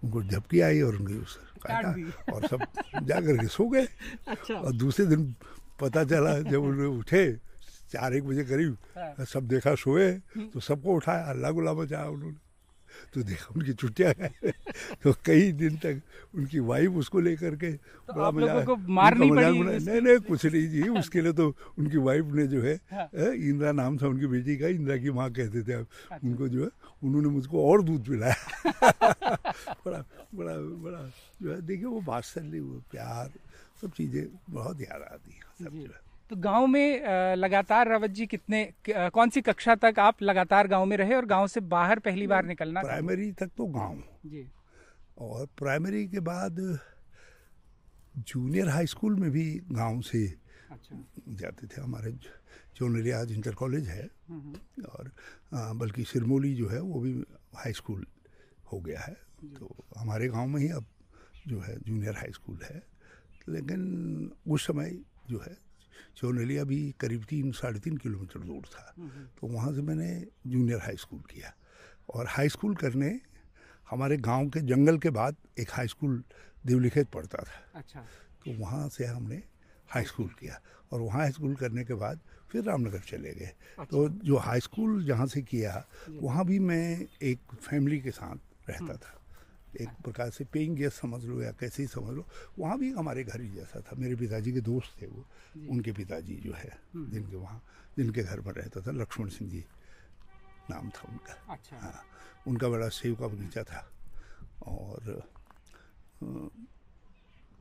उनको 0.04 0.22
झपकी 0.22 0.60
आई 0.60 0.80
और 0.82 0.96
उनकी 0.96 1.14
उस 1.22 1.38
काटा 1.66 1.90
और 2.34 2.46
सब 2.50 2.60
जा 3.06 3.20
करके 3.20 3.46
सो 3.46 3.68
गए। 3.70 3.86
अच्छा। 4.28 4.54
और 4.54 4.72
दूसरे 4.82 5.06
दिन 5.06 5.34
पता 5.80 6.04
चला 6.04 6.38
जब 6.50 6.62
उन्हें 6.62 6.86
उठे 6.86 7.24
चार 7.92 8.14
एक 8.14 8.24
बजे 8.26 8.44
करीब 8.50 8.76
हाँ। 8.98 9.24
सब 9.32 9.48
देखा 9.48 9.74
सोए 9.78 10.10
तो 10.52 10.60
सबको 10.60 10.94
उठाया 10.96 11.24
अल्लाह 11.32 11.50
गुला 11.52 11.72
बचाया 11.82 12.08
उन्होंने। 12.08 12.40
तो 13.14 13.22
देखा 13.24 13.46
उनकी 13.56 13.72
छुट्टियाँ 13.80 14.12
तो 15.02 15.12
कई 15.24 15.52
दिन 15.56 15.76
तक 15.84 16.00
उनकी 16.36 16.58
वाइफ 16.60 16.92
उसको 17.02 17.20
लेकर 17.20 17.54
के 17.56 17.70
तो 17.72 18.12
बड़ा 18.12 18.30
मजा- 18.30 18.48
लोगों 18.48 18.76
को 18.76 18.92
मार 18.92 19.14
उनका 19.16 19.40
नहीं 19.40 19.62
मज़ाक 19.62 19.66
पड़ी 19.66 19.84
नहीं 19.84 20.00
नहीं 20.02 20.18
कुछ 20.28 20.44
नहीं 20.46 20.66
जी। 20.68 20.88
उसके 21.00 21.20
लिए 21.22 21.32
तो 21.32 21.46
उनकी 21.78 21.96
वाइफ 22.08 22.24
ने 22.36 22.46
जो 22.52 22.62
है 22.62 22.74
हाँ। 22.92 23.08
इंदिरा 23.32 23.72
नाम 23.72 23.96
था 23.98 24.06
उनकी 24.08 24.26
बेटी 24.34 24.56
का 24.60 24.68
इंदिरा 24.76 24.96
की 25.04 25.10
माँ 25.18 25.30
कहते 25.32 25.62
थे 25.68 25.72
अब 25.72 25.86
उनको 26.24 26.48
जो 26.48 26.64
है 26.64 26.70
उन्होंने 27.02 27.28
मुझको 27.28 27.56
और 27.70 27.82
दूध 27.84 28.06
पिलाया। 28.08 29.36
बड़ा 29.86 30.04
बड़ा 30.34 30.56
बड़ा 30.84 31.00
जो 31.42 31.52
है 31.52 31.60
देखिए 31.62 31.86
वो 31.86 32.00
वात्सल्य 32.00 32.60
वो 32.60 32.80
प्यार 32.90 33.30
सब 33.82 33.92
चीज़ें 33.92 34.24
बहुत 34.50 34.80
याद 34.80 35.02
आती 35.02 35.32
हैं 35.32 35.42
सब 35.64 35.76
जो। 35.76 35.92
है। 35.92 36.00
तो 36.30 36.36
गाँव 36.36 36.66
में 36.66 37.34
लगातार 37.36 37.88
रावत 37.88 38.10
जी 38.10 38.26
कितने 38.26 38.64
कौन 38.88 39.30
सी 39.30 39.40
कक्षा 39.40 39.74
तक 39.74 39.98
आप 39.98 40.22
लगातार 40.22 40.68
गाँव 40.68 40.84
में 40.84 40.96
रहे 40.96 41.14
और 41.14 41.26
गाँव 41.26 41.46
से 41.46 41.60
बाहर 41.74 41.98
पहली 41.98 42.26
बार 42.26 42.44
निकलना 42.44 42.82
प्राइमरी 42.82 43.30
तक 43.32 43.50
तो 43.56 43.66
गाँव 43.66 44.02
जी। 44.26 44.46
और 45.18 45.46
प्राइमरी 45.58 46.06
के 46.08 46.20
बाद 46.20 46.60
जूनियर 48.18 48.68
हाई 48.68 48.86
स्कूल 48.86 49.14
में 49.16 49.30
भी 49.30 49.44
गाँव 49.72 50.00
से 50.02 50.26
अच्छा। 50.70 51.04
जाते 51.28 51.66
थे 51.66 51.80
हमारे 51.80 52.12
चौनली 52.76 53.10
आज 53.10 53.32
इंटर 53.32 53.54
कॉलेज 53.54 53.88
है। 53.88 54.08
और 54.88 55.10
बल्कि 55.52 56.04
सिरमौली 56.04 56.54
जो 56.54 56.68
है 56.68 56.80
वो 56.80 57.00
भी 57.00 57.12
हाई 57.54 57.72
स्कूल 57.72 58.06
हो 58.72 58.80
गया 58.80 59.00
है। 59.00 59.16
तो 59.58 59.84
हमारे 59.96 60.28
गाँव 60.28 60.46
में 60.46 60.60
ही 60.60 60.68
अब 60.68 60.84
जो 61.46 61.60
है 61.60 61.76
जूनियर 61.80 62.16
हाई 62.16 62.32
स्कूल 62.32 62.58
है। 62.64 62.82
लेकिन 63.48 64.32
उस 64.46 64.66
समय 64.66 64.90
जो 65.30 65.38
है 65.38 65.56
चौनलिया 66.16 66.64
भी 66.64 66.80
करीब 67.00 67.24
तीन 67.24 67.52
साढ़े 67.52 67.80
तीन 67.80 67.96
किलोमीटर 67.96 68.40
दूर 68.40 68.62
था। 68.62 68.94
तो 69.40 69.46
वहाँ 69.46 69.72
से 69.74 69.82
मैंने 69.82 70.10
जूनियर 70.46 70.78
हाई 70.78 70.96
स्कूल 70.96 71.20
किया। 71.20 71.52
और 72.14 72.26
हाई 72.28 72.48
स्कूल 72.48 72.74
करने 72.76 73.20
हमारे 73.90 74.16
गाँव 74.16 74.48
के 74.48 74.60
जंगल 74.60 74.98
के 74.98 75.10
बाद 75.10 75.36
एक 75.58 75.70
हाई 75.70 75.88
स्कूल 75.88 76.22
देवलिखेत 76.66 77.08
पड़ता 77.10 77.38
था। 77.38 77.78
अच्छा। 77.78 78.00
तो 78.44 78.58
वहाँ 78.60 78.88
से 78.88 79.04
हमने 79.04 79.42
हाई 79.88 80.04
स्कूल 80.04 80.28
किया। 80.28 80.60
और 80.92 81.00
वहाँ 81.00 81.18
हाई 81.20 81.30
स्कूल 81.30 81.54
करने 81.54 81.84
के 81.84 81.94
बाद 81.94 82.20
फिर 82.50 82.64
रामनगर 82.64 83.00
चले 83.00 83.32
गए। 83.34 83.46
अच्छा। 83.46 83.84
तो 83.84 84.08
जो 84.08 84.36
हाई 84.36 84.60
स्कूल 84.60 85.04
जहाँ 85.06 85.26
से 85.26 85.42
किया 85.42 85.84
वहाँ 86.10 86.44
भी 86.46 86.58
मैं 86.58 87.06
एक 87.22 87.54
फैमिली 87.54 88.00
के 88.00 88.10
साथ 88.10 88.70
रहता 88.70 88.96
था। 88.96 89.21
एक 89.74 89.88
प्रकार 90.04 90.30
से 90.30 90.44
पेइंग 90.44 90.76
गेस्ट 90.76 91.00
समझ 91.00 91.24
लो 91.24 91.40
या 91.42 91.50
कैसे 91.60 91.82
ही 91.82 91.88
समझ 91.88 92.14
लो 92.14 92.24
वहाँ 92.58 92.78
भी 92.78 92.90
हमारे 92.92 93.24
घर 93.24 93.40
ही 93.40 93.48
जैसा 93.50 93.80
था। 93.80 93.96
मेरे 93.96 94.16
पिताजी 94.16 94.52
के 94.52 94.60
दोस्त 94.60 95.00
थे 95.02 95.06
वो 95.06 95.24
उनके 95.70 95.92
पिताजी 95.92 96.36
जो 96.36 96.52
है 96.52 96.72
जिनके 96.96 97.36
वहाँ 97.36 97.62
जिनके 97.96 98.22
घर 98.22 98.40
पर 98.40 98.54
रहता 98.54 98.80
था 98.80 98.90
लक्ष्मण 98.92 99.28
सिंह 99.28 99.50
जी 99.50 99.64
नाम 100.70 100.90
था 100.90 101.08
उनका। 101.08 101.34
अच्छा। 101.52 101.76
हाँ 101.76 102.04
उनका 102.46 102.68
बड़ा 102.68 102.88
सेव 102.90 103.14
का 103.14 103.26
बगीचा 103.26 103.62
था। 103.62 103.88
और 104.62 105.22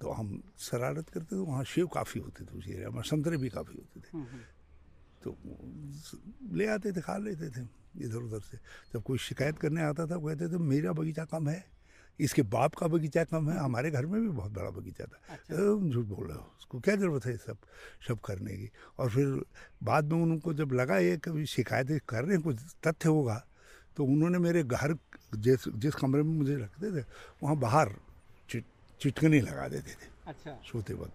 तो 0.01 0.11
हम 0.11 0.41
शरारत 0.59 1.09
करते 1.09 1.35
थे 1.35 1.39
वहाँ 1.39 1.63
सेव 1.63 1.87
काफ़ी 1.87 2.19
होते 2.21 2.45
थे 2.45 2.57
उस 2.57 2.67
एरिया 2.67 2.89
में 2.89 3.01
संतरे 3.01 3.37
भी 3.37 3.49
काफ़ी 3.49 3.75
होते 3.77 3.99
थे। 4.01 4.23
तो 5.23 5.35
ले 6.53 6.67
आते 6.67 6.91
थे 6.91 7.01
खा 7.01 7.17
लेते 7.17 7.49
थे 7.51 7.61
इधर 7.97 8.17
उधर 8.17 8.39
से। 8.41 8.57
जब 8.93 9.03
कोई 9.03 9.17
शिकायत 9.19 9.57
करने 9.59 9.81
आता 9.83 10.05
था 10.07 10.15
वो 10.15 10.27
कहते 10.27 10.47
थे 10.49 10.57
मेरा 10.57 10.91
बगीचा 10.93 11.25
कम 11.25 11.49
है 11.49 11.63
इसके 12.19 12.41
बाप 12.45 12.75
का 12.75 12.87
बगीचा 12.87 13.23
कम 13.23 13.49
है 13.49 13.57
हमारे 13.59 13.91
घर 13.91 14.05
में 14.05 14.21
भी 14.21 14.27
बहुत 14.27 14.51
बड़ा 14.51 14.69
बगीचा 14.69 15.05
था। 15.05 15.19
अच्छा। 15.29 15.55
तो 15.55 15.89
झूठ 15.89 16.05
बोल 16.05 16.27
रहे 16.27 16.37
हो 16.37 16.51
उसको 16.57 16.79
क्या 16.79 16.95
ज़रूरत 16.95 17.25
है 17.25 17.35
सब 17.37 17.57
सब 18.07 18.19
करने 18.25 18.57
की? 18.57 18.69
और 18.99 19.09
फिर 19.09 19.41
बाद 19.83 20.11
में 20.13 20.21
उनको 20.21 20.53
जब 20.53 20.73
लगा 20.73 20.97
ये 20.97 21.17
कभी 21.17 21.45
शिकायतें 21.45 21.99
कर 22.09 22.23
रहे 22.23 22.35
हैं 22.35 22.43
कुछ 22.43 22.59
तथ्य 22.87 23.09
होगा 23.09 23.43
तो 23.97 24.05
उन्होंने 24.05 24.37
मेरे 24.39 24.63
घर 24.63 24.95
जिस 25.37 25.67
जिस 25.75 25.95
कमरे 25.95 26.23
में 26.23 26.33
मुझे 26.33 26.55
रखते 26.57 26.91
थे 26.91 27.05
वहाँ 27.43 27.55
बाहर 27.59 27.95
चिट 28.49 28.65
चिटकनी 29.01 29.39
लगा 29.41 29.67
देते 29.67 29.91
थे 29.91 30.09
अच्छा। 30.27 30.51
सोते 30.71 30.93
वक्त। 30.93 31.13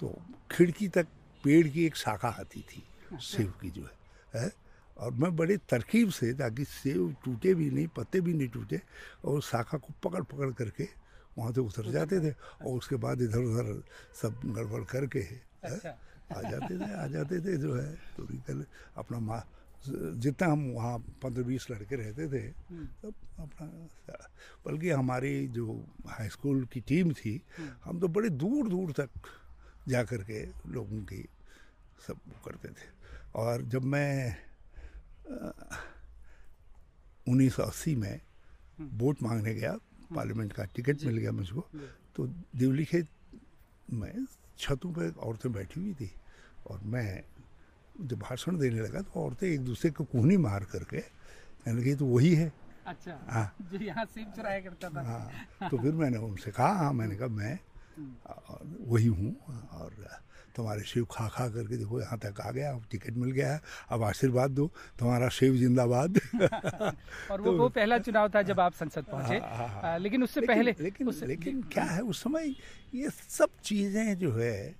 तो 0.00 0.16
खिड़की 0.50 0.88
तक 0.88 1.06
पेड़ 1.44 1.66
की 1.68 1.84
एक 1.86 1.96
शाखा 1.96 2.28
आती 2.40 2.60
थी 2.68 2.82
सेब 3.22 3.52
की 3.60 3.70
जो 3.70 3.82
है, 3.82 3.94
है? 4.34 4.50
और 5.00 5.10
मैं 5.16 5.34
बड़े 5.36 5.56
तरकीब 5.70 6.10
से 6.12 6.32
ताकि 6.36 6.64
सेब 6.64 7.14
टूटे 7.24 7.54
भी 7.54 7.70
नहीं 7.70 7.88
पत्ते 7.96 8.20
भी 8.20 8.34
नहीं 8.34 8.48
टूटे 8.48 8.80
और 9.24 9.40
शाखा 9.42 9.78
को 9.78 9.94
पकड़ 10.04 10.22
पकड़ 10.22 10.52
करके 10.52 10.88
वहाँ 11.38 11.52
से 11.52 11.60
उतर 11.60 11.90
जाते 11.92 12.20
थे। 12.20 12.30
और 12.30 12.76
उसके 12.76 12.96
बाद 13.00 13.22
इधर 13.22 13.38
उधर 13.40 13.82
सब 14.22 14.40
गड़बड़ 14.56 14.84
करके 14.92 15.20
अच्छा। 15.64 15.96
आ 16.36 16.40
जाते 16.50 16.78
थे 16.78 16.92
आ 16.94 17.06
जाते 17.06 17.40
थे 17.44 17.56
जो 17.56 17.74
है 17.74 17.88
तो 18.16 18.22
निकल 18.30 18.64
अपना 18.96 19.18
माँ 19.18 19.42
जितना 20.20 20.46
हम 20.46 20.64
वहाँ 20.76 20.98
पंद्रह 21.22 21.44
बीस 21.44 21.66
लड़के 21.70 21.96
रहते 21.96 22.28
थे 22.28 22.42
तब 23.00 23.14
अपना 23.40 23.66
बल्कि 24.66 24.90
हमारी 24.90 25.48
जो 25.48 25.66
हाई 26.08 26.28
स्कूल 26.28 26.64
की 26.72 26.80
टीम 26.84 27.12
थी 27.16 27.40
हम 27.84 28.00
तो 28.00 28.08
बड़े 28.08 28.28
दूर 28.28 28.68
दूर 28.68 28.92
तक 28.92 29.10
जा 29.88 30.02
कर 30.04 30.22
के 30.28 30.44
लोगों 30.72 31.00
की 31.08 31.24
सब 32.06 32.18
करते 32.44 32.68
थे। 32.68 32.88
और 33.34 33.62
जब 33.72 33.84
मैं 33.84 34.36
उन्नीस 37.28 37.54
सौ 37.54 37.62
अस्सी 37.62 37.94
में 37.96 38.20
वोट 38.98 39.22
मांगने 39.22 39.54
गया 39.54 39.72
पार्लियामेंट 40.14 40.52
का 40.52 40.64
टिकट 40.74 41.04
मिल 41.04 41.16
गया 41.16 41.32
मुझको। 41.32 41.60
तो 42.16 42.26
दिवली 42.26 42.84
खेत 42.84 43.08
में 43.92 44.26
छतों 44.58 44.92
पे 44.92 45.08
औरतें 45.20 45.52
बैठी 45.52 45.80
हुई 45.80 45.94
थी 45.94 46.10
और 46.66 46.80
मैं 46.84 47.22
जब 48.00 48.18
भाषण 48.18 48.58
देने 48.58 48.80
लगा 48.80 49.00
तो 49.02 49.20
औरतें 49.20 49.46
एक 49.48 49.60
दूसरे 49.64 49.90
को 49.90 50.04
कोहनी 50.04 50.36
मार 50.36 50.64
करके 50.72 51.00
कहने 51.00 51.80
लगी 51.80 51.94
तो 51.94 52.06
वही 52.06 52.34
है। 52.34 52.52
अच्छा 52.86 53.18
हाँ। 53.28 53.46
जो 53.62 53.78
यहाँ 53.78 54.04
सेब 54.04 54.32
चुराया 54.36 54.60
करता 54.60 54.88
था। 54.90 55.02
हाँ। 55.02 55.68
तो 55.70 55.78
फिर 55.78 55.92
मैंने 55.92 56.18
उनसे 56.18 56.50
कहा 56.50 56.72
हाँ 56.74 56.92
मैंने 56.92 57.16
कहा 57.16 57.28
मैं 57.28 57.58
वही 58.88 59.06
हूँ 59.06 59.34
और 59.72 59.90
तुम्हारे 60.56 60.82
शिव 60.82 61.04
खा 61.04 61.28
खा 61.28 61.48
करके 61.48 61.76
देखो 61.76 62.00
यहाँ 62.00 62.18
तक 62.18 62.40
आ 62.40 62.50
गया 62.50 62.72
अब 62.72 62.84
टिकट 62.90 63.10
मिल 63.10 63.30
गया 63.30 63.52
है। 63.52 63.60
अब 63.88 64.02
आशीर्वाद 64.02 64.50
दो 64.50 64.72
तुम्हारा 64.98 65.28
शिव 65.28 65.56
जिंदाबाद। 65.56 66.18
और 67.30 67.40
वो 67.40 67.52
तो, 67.52 67.58
वो 67.58 67.68
पहला 67.68 67.98
चुनाव 67.98 68.28
था 68.34 68.42
जब 68.42 68.60
आप 68.60 68.72
संसद 68.72 69.04
पहुँचे। 69.04 69.38
हाँ, 69.38 69.56
हाँ, 69.56 69.68
हाँ। 69.68 69.82
आ, 69.82 69.96
लेकिन 69.96 70.22
उससे 70.22 70.40
लेकिन, 70.40 70.56
पहले 70.56 70.74
लेकिन 70.80 71.08
उससे- 71.08 71.28
लेकिन 71.28 71.62
क्या 71.62 71.84
है 71.84 72.00
उस 72.00 72.22
समय 72.22 72.50
ये 72.94 73.10
सब 73.10 73.48
चीज़ें 73.64 74.18
जो 74.18 74.32
है 74.32 74.76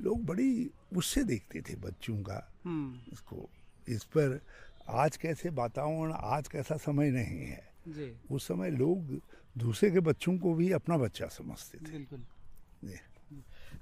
लोग 0.00 0.24
बड़ी 0.24 0.70
उससे 0.96 1.24
देखते 1.24 1.60
थे 1.60 1.76
बच्चों 1.76 2.22
का। 2.22 2.52
हम्म। 2.64 3.12
इसको 3.12 3.50
इस 3.88 4.04
पर 4.04 4.40
आज 4.88 5.16
कैसे 5.16 5.48
वातावरण 5.48 6.12
आज 6.12 6.48
कैसा 6.48 6.76
समय 6.76 7.10
नहीं 7.10 7.46
है। 7.46 7.72
जी। 7.88 8.16
उस 8.30 8.48
समय 8.48 8.70
लोग 8.70 9.22
दूसरे 9.58 9.90
के 9.90 10.00
बच्चों 10.00 10.38
को 10.38 10.54
भी 10.54 10.72
अपना 10.72 10.96
बच्चा 10.98 11.26
समझते 11.26 11.78
थे। 11.78 11.92
बिल्कुल। 11.92 12.26
जी। 12.84 12.94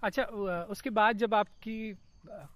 अच्छा 0.03 0.23
उसके 0.71 0.91
बाद 0.91 1.17
जब 1.17 1.35
आपकी 1.35 1.95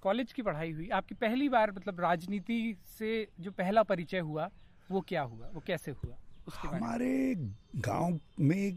कॉलेज 0.03 0.33
की 0.33 0.43
पढ़ाई 0.43 0.73
हुई 0.73 0.89
आपकी 0.91 1.15
पहली 1.15 1.49
बार 1.49 1.73
मतलब 1.73 2.01
राजनीति 2.01 2.77
से 2.99 3.11
जो 3.41 3.51
पहला 3.53 3.83
परिचय 3.83 4.19
हुआ 4.21 4.51
वो 4.91 5.01
क्या 5.01 5.23
हुआ? 5.23 5.51
वो 5.55 5.63
कैसे 5.67 5.91
हुआ? 5.91 6.17
उसके 6.49 6.69
हमारे 6.69 7.35
गाँव 7.77 8.19
में 8.41 8.57
एक 8.57 8.77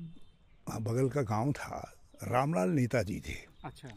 बगल 0.81 1.09
का 1.09 1.21
गाँव 1.21 1.51
था। 1.53 1.97
रामलाल 2.23 2.69
नेताजी 2.69 3.19
थे। 3.19 3.35
अच्छा। 3.65 3.89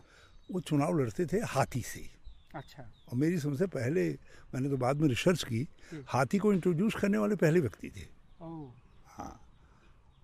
वो 0.50 0.60
चुनाव 0.60 0.98
लड़ते 0.98 1.26
थे 1.26 1.40
हाथी 1.46 1.80
से। 1.82 2.08
अच्छा। 2.54 2.82
और 2.82 3.18
मेरी 3.18 3.38
सबसे 3.38 3.66
पहले 3.66 4.08
मैंने 4.54 4.68
तो 4.70 4.76
बाद 4.76 5.00
में 5.00 5.08
रिसर्च 5.08 5.42
की 5.44 5.66
हाथी 6.08 6.38
को 6.38 6.52
इंट्रोड्यूस 6.52 6.94
करने 6.94 7.18
वाले 7.18 7.36
पहले 7.36 7.60
व्यक्ति 7.60 7.90
थे। 7.90 8.06
ओह। 8.40 9.32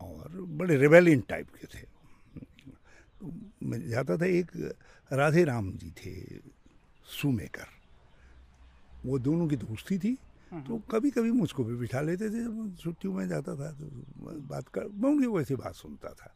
और 0.01 0.29
बड़े 0.61 0.77
रेबेलियन 0.77 1.21
टाइप 1.21 1.49
के 1.55 1.67
थे। 1.67 1.83
मैं 3.21 3.89
जाता 3.89 4.17
था 4.17 4.27
एक 4.27 4.51
राधे 5.11 5.45
राम 5.45 5.71
जी 5.73 5.91
थे 5.93 6.13
सुमेकर। 7.13 7.67
वो 9.05 9.19
दोनों 9.19 9.47
की 9.49 9.57
दोस्ती 9.59 9.99
थी 9.99 10.17
तो 10.53 10.79
कभी 10.91 11.11
कभी 11.11 11.31
मुझको 11.33 11.65
भी 11.65 11.75
बिठा 11.77 12.01
लेते 12.01 12.29
थे 12.31 12.43
जब 12.45 12.77
छुट्टियों 12.77 13.15
में 13.15 13.29
जाता 13.29 13.55
था 13.55 13.71
तो 13.73 13.87
बात 14.49 14.69
कर 14.69 14.89
मैं 14.91 15.11
उनकी 15.11 15.27
वैसी 15.29 15.55
बात 15.57 15.75
सुनता 15.75 16.13
था। 16.13 16.35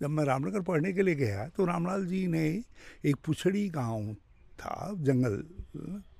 जब 0.00 0.10
मैं 0.10 0.24
रामनगर 0.24 0.60
पढ़ने 0.62 0.92
के 0.92 1.02
लिए 1.02 1.14
गया 1.14 1.48
तो 1.48 1.64
रामलाल 1.64 2.06
जी 2.06 2.26
ने 2.26 2.46
एक 3.04 3.16
पुछड़ी 3.26 3.68
गाँव 3.70 4.14
था 4.58 4.92
जंगल 5.02 5.42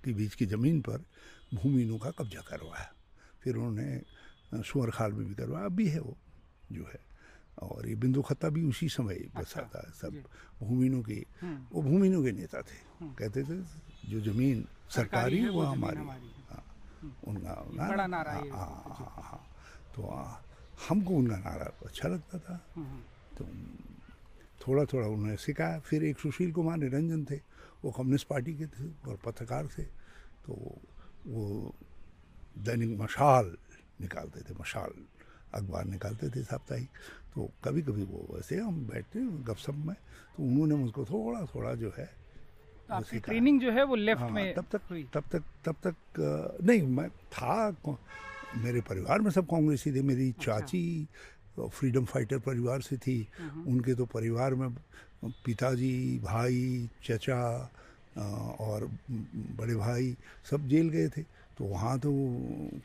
के 0.05 0.13
बीच 0.13 0.35
की 0.35 0.47
ज़मीन 0.47 0.81
पर 0.81 1.05
भूमिनों 1.55 1.99
का 1.99 2.11
कब्जा 2.11 2.41
करवाया। 2.49 2.93
फिर 3.43 3.57
उन्होंने 3.57 4.63
सुअर 4.63 4.91
खाल 4.91 5.13
में 5.13 5.27
भी 5.29 5.35
करवाया 5.35 5.67
अब 5.67 5.73
भी 5.73 5.87
है 5.89 6.01
वो 6.01 6.17
जो 6.73 6.85
है। 6.85 7.06
और 7.63 7.89
ये 7.89 7.95
बिंदु 7.97 8.23
खत्ता 8.23 8.49
भी 8.49 8.63
उसी 8.69 8.89
समय 8.89 9.19
बसा 9.37 9.61
अच्छा, 9.61 9.61
था 9.63 9.91
सब 9.97 10.13
भूमिनों 10.61 11.03
के 11.03 11.19
वो 11.73 11.83
भूमिनों 11.83 12.23
के 12.25 12.33
नेता 12.33 12.61
थे। 12.61 12.79
कहते 13.03 13.43
थे 13.43 13.57
जो 14.11 14.21
ज़मीन 14.21 14.67
सरकारी 14.91 15.39
है 15.39 15.51
वो 15.51 15.63
हमारी 15.63 15.97
है। 15.97 16.05
हाँ, 16.51 16.65
उनका 17.29 17.55
बड़ा 17.73 18.07
नारा 18.07 18.33
हाँ, 18.33 18.43
हाँ, 18.51 18.95
हाँ, 18.99 19.23
हाँ। 19.25 19.41
तो 19.95 20.03
हमको 20.89 21.15
उनका 21.15 21.37
नारा 21.37 21.67
अच्छा 21.87 22.09
लगता 22.09 22.39
था। 22.39 22.55
हम्म, 22.77 23.01
तो 23.37 23.45
थोड़ा 24.61 24.85
थोड़ा 24.85 25.07
उन्होंने 25.09 25.37
सिखाया। 25.37 25.79
फिर 25.81 26.05
एक 26.05 26.19
सुशील 26.19 26.53
कुमार 26.53 26.77
निरंजन 26.77 27.25
थे 27.25 27.41
वो 27.85 27.91
कम्युनिस्ट 27.91 28.27
पार्टी 28.29 28.55
के 28.55 28.67
थे 28.67 28.87
और 29.09 29.17
पत्रकार 29.25 29.67
थे। 29.69 29.83
तो 30.45 30.53
वो 31.27 31.75
दैनिक 32.59 32.99
मशाल 33.01 33.57
निकालते 34.01 34.41
थे 34.41 34.55
मशाल। 34.61 34.93
अखबार 35.57 35.85
निकालते 35.87 36.29
थे 36.31 36.43
साप्ताहिक। 36.45 36.89
तो 37.35 37.49
कभी 37.65 37.83
कभी 37.83 38.03
वो 38.05 38.27
वैसे 38.31 38.59
हम 38.59 38.87
बैठते 38.87 39.21
गपशप 39.45 39.75
में 39.87 39.95
तो 40.37 40.43
उन्होंने 40.43 40.75
मुझको 40.77 41.05
थोड़ा 41.05 41.45
थोड़ा 41.55 41.75
जो 41.75 41.93
है 41.99 42.07
तो 42.89 42.95
आपकी 42.95 43.19
ट्रेनिंग 43.21 43.61
जो 43.61 43.71
है 43.73 43.85
वो 43.85 43.95
लेफ़्ट 43.97 44.23
हाँ, 44.23 44.31
में 44.31 44.55
तब 44.55 44.67
तक 44.73 44.81
हुई। 44.91 45.03
तब 45.15 45.25
तक 45.33 45.43
तब 45.65 45.77
तक 45.87 45.97
नहीं 46.65 46.83
मैं 46.89 47.09
था 47.33 47.77
मेरे 48.57 48.81
परिवार 48.81 49.21
में 49.21 49.31
सब 49.31 49.47
कांग्रेसी 49.47 49.93
थे 49.93 50.03
मेरी 50.03 50.29
अच्छा। 50.31 50.59
चाची 50.61 51.09
फ्रीडम 51.59 52.05
फाइटर 52.05 52.39
परिवार 52.39 52.81
से 52.81 52.97
थी। 52.97 53.17
उनके 53.67 53.95
तो 53.95 54.05
परिवार 54.07 54.55
में 54.55 54.69
पिताजी 55.45 56.21
भाई 56.25 56.89
चचा 57.05 57.43
और 58.61 58.89
बड़े 59.59 59.75
भाई 59.77 60.17
सब 60.51 60.69
जेल 60.69 60.89
गए 60.89 61.09
थे। 61.09 61.23
तो 61.59 61.65
वहाँ 61.65 61.99
तो 61.99 62.11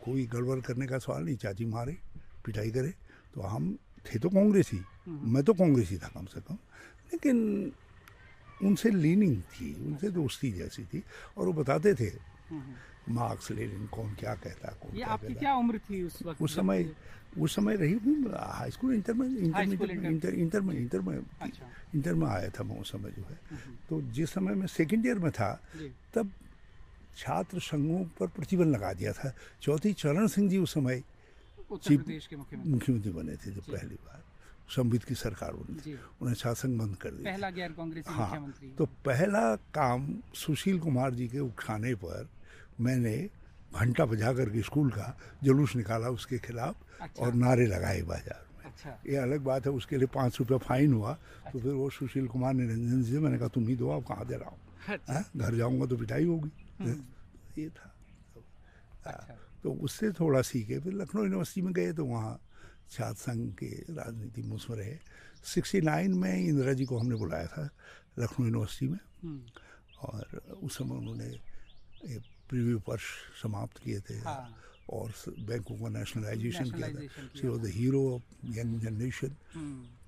कोई 0.04 0.26
गड़बड़ 0.34 0.60
करने 0.62 0.88
का 0.88 0.98
सवाल 0.98 1.24
नहीं 1.24 1.36
चाची 1.38 1.66
मारे। 1.66 1.98
पिटाई 2.46 2.72
करे 2.72 2.94
तो 3.34 3.42
हम 3.42 3.78
थे 4.06 4.20
तो 4.20 4.30
कांग्रेसी 4.30 4.82
मैं 5.08 5.44
तो 5.44 5.54
कांग्रेसी 5.54 5.98
था 5.98 6.08
कम 6.08 6.26
से 6.26 6.42
कम 6.42 6.58
लेकिन 7.14 7.72
उनसे 8.64 8.90
लीनिंग 8.90 9.42
थी 9.42 9.74
उनसे 9.86 10.10
दोस्ती 10.10 10.52
जैसी 10.52 10.84
थी 10.84 11.04
और 11.38 11.46
वो 11.46 11.54
बताते 11.54 11.94
थे 11.94 12.12
मार्क्स 13.10 13.52
लेनिन 13.52 13.88
कौन 13.88 14.14
क्या 14.16 14.34
कहता 14.36 14.72
कौन 14.72 14.92
ये 14.92 14.98
क्या 14.98 15.08
आपकी 15.08 15.34
क्या 15.34 15.54
उम्र 15.56 15.80
थी 15.80 16.04
उस 16.04 16.20
वक्त? 16.26 16.42
उस 16.42 16.56
समय 16.56 16.94
उस 17.40 17.56
समय 17.56 17.76
रही 17.76 17.94
हूँ 17.94 18.32
हाई 18.38 18.72
स्कूल 18.72 18.94
इंटर 18.94 19.14
में 19.14 19.28
इंटर 19.28 19.66
में 19.66 20.10
इंटर 20.10 20.34
इंटर। 20.34 20.62
में 20.62 20.76
इंटर 20.76 21.02
में 21.02 21.18
अच्छा। 21.42 21.66
इंटर 21.96 22.14
में 22.14 22.28
आया 22.28 22.50
था 22.50 22.64
मैं 22.64 22.80
उस 22.80 22.92
समय 22.92 23.12
जो 23.12 23.24
है। 23.24 23.40
तो 23.90 24.02
जिस 24.12 24.30
समय 24.30 24.56
मैं 24.56 24.68
सेकेंड 24.68 25.06
ईयर 25.06 25.20
में 25.20 25.32
था 25.32 25.52
तब 26.14 26.32
छात्र 27.18 27.60
संघों 27.60 28.04
पर 28.20 28.28
प्रतिबंध 28.28 28.76
लगा 28.76 28.94
दिया 28.94 29.14
था। 29.14 29.34
चौथी 29.62 29.94
चरण 29.94 30.28
सिंह 30.28 30.50
जी 30.50 30.58
उस 30.58 30.74
समय 30.74 31.04
चीफ 31.78 32.00
प्रदेश 32.02 32.28
के 32.28 32.36
मुख्यमंत्री। 32.36 32.72
मुख्यमंत्री 32.74 33.12
बने 33.12 33.36
थे 33.36 33.52
जब 33.52 33.72
पहली 33.72 33.96
बार। 34.06 34.20
संबित 34.70 35.04
की 35.04 35.16
सरकार 35.16 35.54
बनी 35.54 35.80
थी 35.82 35.98
उन्हें 36.22 36.36
शासन 36.36 36.78
बंद 36.78 36.96
कर 36.96 37.12
दिया 37.12 37.32
पहला 37.32 37.50
गैर 37.50 37.72
कांग्रेसी 37.78 38.14
हाँ 38.14 38.28
मुख्यमंत्री 38.28 38.70
तो 38.78 38.86
पहला 39.06 39.44
काम 39.76 40.08
सुशील 40.36 40.80
कुमार 40.80 41.14
जी 41.16 41.28
के 41.28 41.40
उठाने 41.40 41.94
पर 42.04 42.30
मैंने 42.80 43.16
घंटा 43.76 44.06
बजा 44.06 44.32
करके 44.34 44.62
स्कूल 44.62 44.90
का 44.92 45.16
जुलूस 45.44 45.76
निकाला 45.76 46.10
उसके 46.16 46.38
खिलाफ 46.40 46.76
अच्छा। 47.02 47.26
और 47.26 47.34
नारे 47.34 47.66
लगाए 47.68 48.02
बाज़ार 48.04 48.46
में। 48.58 48.66
अच्छा। 48.72 48.98
ये 49.08 49.16
अलग 49.18 49.44
बात 49.44 49.66
है 49.66 49.72
उसके 49.74 49.98
लिए 49.98 50.08
पाँच 50.14 50.40
रुपये 50.40 50.58
फाइन 50.60 50.94
हुआ। 50.94 51.14
तो 51.52 51.60
फिर 51.60 51.72
वो 51.74 51.90
सुशील 51.90 52.28
कुमार 52.28 52.54
निरंजन 52.54 53.04
जी 53.04 53.12
से 53.12 53.20
मैंने 53.20 53.38
कहा 53.38 53.48
तुम 53.48 53.68
ही 53.68 53.76
दो 53.76 53.90
आप 53.92 54.04
कहाँ 54.08 54.26
दे 54.28 54.36
रहा 54.36 54.50
हूँ 54.50 54.60
अच्छा। 54.90 55.14
हाँ, 55.14 55.24
घर 55.36 55.56
जाऊँगा 55.56 55.86
तो 55.86 55.98
पिटाई 55.98 56.26
होगी। 56.26 56.52
हम्म। 56.80 57.04
ये 57.58 57.70
था। 57.70 57.94
अच्छा। 59.06 59.38
तो 59.64 59.74
उससे 59.74 60.12
थोड़ा 60.12 60.42
सीखे 60.42 60.80
फिर 60.80 60.94
लखनऊ 60.94 61.24
यूनिवर्सिटी 61.24 61.62
में 61.62 61.74
गए 61.74 61.94
तो 61.94 62.06
वहाँ 62.06 62.42
छात्र 62.90 63.16
संघ 63.16 63.54
के 63.56 63.68
राजनीति 63.68 64.42
में 64.42 64.56
उसमें 64.56 64.78
रहे। 64.78 64.98
सिक्सटी 65.44 65.82
नाइन 65.82 66.14
में 66.14 66.38
इंदिरा 66.38 66.74
जी 66.74 66.86
को 66.86 66.98
हमने 66.98 67.16
बुलाया 67.16 67.48
था 67.48 67.70
लखनऊ 68.20 68.46
यूनिवर्सिटी 68.46 68.88
में। 68.88 69.00
हम्म, 69.24 69.42
और 70.02 70.24
उस 70.64 70.78
समय 70.78 70.96
उन्होंने 70.96 71.40
प्रीव्यू 72.50 72.82
वर्ष 72.90 73.04
समाप्त 73.44 73.78
किए 73.78 74.00
थे 74.00 74.14
हाँ। 74.14 74.56
और 74.90 75.12
स- 75.12 75.26
बैंकों 75.30 75.76
का 75.76 75.90
नेशनलाइजेशन 75.90 76.64
किया 76.72 76.88
था। 76.88 76.92
किया 77.42 77.52
was 77.52 77.62
the 77.62 77.66
hero 77.66 78.16
of 78.16 78.24
young 78.46 78.82
generation 78.82 79.36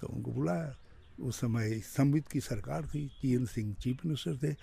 तो 0.02 0.08
उनको 0.08 0.32
बुलाया। 0.32 0.78
उस 1.20 1.40
समय 1.40 1.80
संबित 1.86 2.28
की 2.28 2.40
सरकार 2.42 2.86
थी 2.86 3.06
T 3.22 3.34
N 3.34 3.46
Singh 3.46 3.74
chief 3.82 4.06
minister 4.06 4.38
थे 4.38 4.54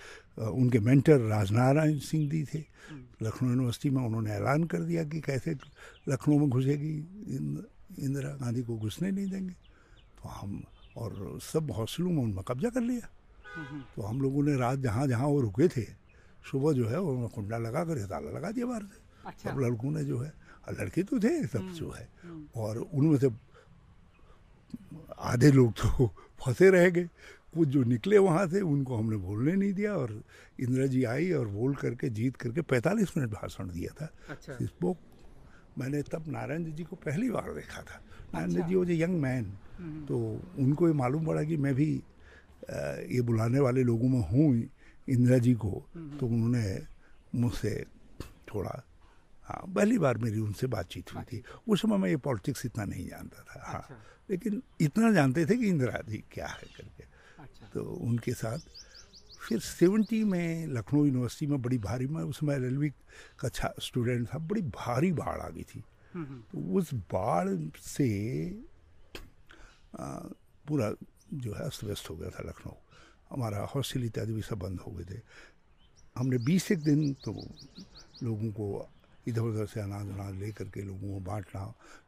उनके 0.42 0.78
मेंटर 0.80 1.19
राजनारायण 1.21 1.99
सिंह 2.00 2.28
जी 2.30 2.42
थे। 2.45 2.59
लखनऊ 3.23 3.49
यूनिवर्सिटी 3.49 3.90
में 3.90 4.02
उन्होंने 4.02 4.30
ऐलान 4.33 4.64
कर 4.64 4.83
दिया 4.83 5.04
कि 5.04 5.21
कैसे 5.21 5.54
लखनऊ 6.09 6.38
में 6.38 6.49
घुसेगी 6.49 6.95
इंदिरा 7.99 8.30
गांधी 8.37 8.62
को 8.62 8.76
घुसने 8.78 9.11
नहीं 9.11 9.30
देंगे। 9.30 9.54
तो 10.19 10.28
हम 10.30 10.62
और 10.97 11.38
सब 11.42 11.71
हॉस्टलों 11.71 12.11
में 12.11 12.23
उनमें 12.23 12.45
कब्जा 12.49 12.69
कर 12.71 12.80
लिया। 12.80 13.09
हम्म, 13.47 13.80
तो 13.97 14.02
हम 14.02 14.21
लोगों 14.23 14.42
ने 14.45 14.57
रात 14.57 14.78
जहाँ 14.78 15.07
जहाँ 15.07 15.26
वो 15.26 15.40
रुके 15.40 15.69
थे 15.69 15.85
सुबह 16.50 16.73
जो 16.73 16.88
है 16.88 17.00
उन्होंने 17.00 17.28
कुंडा 17.35 17.59
लगा 17.59 17.85
कर 17.85 17.99
ताला 18.07 18.30
लगा 18.30 18.50
दिया 18.50 18.66
बाहर 18.66 18.83
से। 18.83 18.99
अच्छा। 19.26 19.50
सब 19.50 19.59
लड़कों 19.61 19.90
ने 19.90 20.04
जो 20.04 20.19
है 20.19 20.33
लड़के 20.71 21.02
तो 21.02 21.19
थे 21.21 21.47
सब 21.47 21.73
जो 21.73 21.90
है। 21.90 22.09
हम्म, 22.23 22.47
और 22.57 22.78
उनमें 22.78 23.19
से 23.19 23.30
आधे 25.19 25.50
लोग 25.52 25.73
तो 25.73 26.07
फंसे 26.40 26.70
रह 26.70 26.88
गए। 26.90 27.09
कुछ 27.54 27.68
जो 27.68 27.82
निकले 27.85 28.18
वहाँ 28.18 28.47
से 28.49 28.61
उनको 28.62 28.97
हमने 28.97 29.16
बोलने 29.16 29.52
नहीं 29.52 29.73
दिया 29.75 29.94
और 29.97 30.11
इंदिरा 30.61 30.87
जी 30.87 31.02
आई 31.04 31.30
और 31.32 31.49
बोल 31.49 31.75
करके 31.75 32.09
जीत 32.09 32.37
करके 32.37 32.62
45 32.62 33.16
मिनट 33.16 33.30
भाषण 33.30 33.70
दिया 33.70 33.92
था। 34.00 34.09
अच्छा। 34.30 34.56
स्पोक 34.66 34.99
मैंने 35.78 36.02
तब 36.02 36.25
नारायण 36.28 36.64
जी 36.73 36.85
को 36.85 36.97
पहली 36.97 37.30
बार 37.30 37.52
देखा 37.54 37.82
था। 37.82 38.00
नारायण 38.35 38.50
अच्छा। 38.50 38.66
जी 38.68 38.75
वो 38.75 38.85
जो 38.85 38.92
यंग 38.94 39.20
मैन 39.20 39.44
हम्म, 39.78 40.04
तो 40.06 40.16
उनको 40.59 40.88
ये 40.88 40.94
मालूम 40.94 41.26
पड़ा 41.26 41.42
कि 41.44 41.56
मैं 41.56 41.75
भी 41.75 41.90
ये 43.11 43.20
बुलाने 43.23 43.61
वाले 43.61 43.82
लोगों 43.82 44.09
में 44.09 44.20
हूँ 44.28 44.47
इंदिरा 45.09 45.38
जी 45.38 45.54
को। 45.54 45.70
तो 46.20 46.26
उन्होंने 46.26 46.64
मुझसे 47.35 47.75
थोड़ा 48.54 48.82
हाँ 49.44 49.62
पहली 49.75 49.99
बार 49.99 50.18
मेरी 50.18 50.38
उनसे 50.40 50.66
बातचीत 50.66 51.14
हुई 51.14 51.23
थी। 51.23 51.42
उस 51.68 51.82
समय 51.82 51.97
मैं 51.99 52.09
ये 52.11 52.16
पॉलिटिक्स 52.23 52.66
इतना 52.66 52.85
नहीं 52.85 53.06
जानता 53.09 53.42
था। 53.42 53.62
हाँ। 53.66 53.80
अच्छा। 53.80 53.97
लेकिन 54.31 54.62
इतना 54.81 55.12
जानते 55.12 55.47
थे 55.47 55.57
कि 55.57 55.69
इंदिरा 55.69 56.03
जी 56.09 56.25
क्या 56.33 56.47
है 56.47 56.66
करके। 56.77 57.03
अच्छा। 57.38 57.66
तो 57.66 57.85
उनके 57.85 58.33
साथ 58.33 58.59
फिर 59.49 59.61
सेवेंटी 59.61 60.25
में 60.25 60.66
लखनऊ 60.66 61.05
यूनिवर्सिटी 61.05 61.47
में 61.47 61.62
बड़ी 61.62 61.79
भारी 61.79 62.07
मैं 62.07 62.23
उस 62.23 62.40
समय 62.40 62.55
एल 62.55 62.90
का 63.38 63.49
अच्छा 63.49 63.75
स्टूडेंट 63.81 64.29
था 64.35 64.38
बड़ी 64.38 64.62
भारी 64.62 65.12
बाढ़ 65.12 65.40
आ 65.40 65.49
गई 65.49 65.62
थी। 65.62 65.85
हम्म, 66.14 66.27
हम्म, 66.27 66.40
तो 66.40 66.79
उस 66.79 66.95
बाढ़ 66.95 67.79
से 67.79 68.51
आ, 70.01 70.19
पूरा 70.69 70.95
जो 71.35 71.55
है 71.55 71.64
अस्त 71.64 71.85
व्यस्त 71.85 72.11
हो 72.11 72.16
गया 72.16 72.31
था 72.31 72.49
लखनऊ। 72.49 72.73
हमारा 73.31 73.59
हॉस्टल 73.59 74.05
इत्यादि 74.05 74.33
भी 74.33 74.43
सब 74.43 74.59
बंद 74.59 74.81
हो 74.81 74.93
गए 74.93 75.14
थे। 75.14 75.21
हमने 76.16 76.38
बीस 76.38 76.73
एक 76.73 76.79
दिन 76.79 77.14
तो 77.14 77.33
लोगों 78.23 78.53
को 78.53 78.88
इधर 79.31 79.43
उधर 79.43 79.66
से 79.66 79.81
अनाज 79.81 80.09
अनाज 80.11 80.35
ले 80.37 80.51
करके 80.53 80.83
लोगों 80.83 81.12
को 81.14 81.21
बांटना 81.25 81.62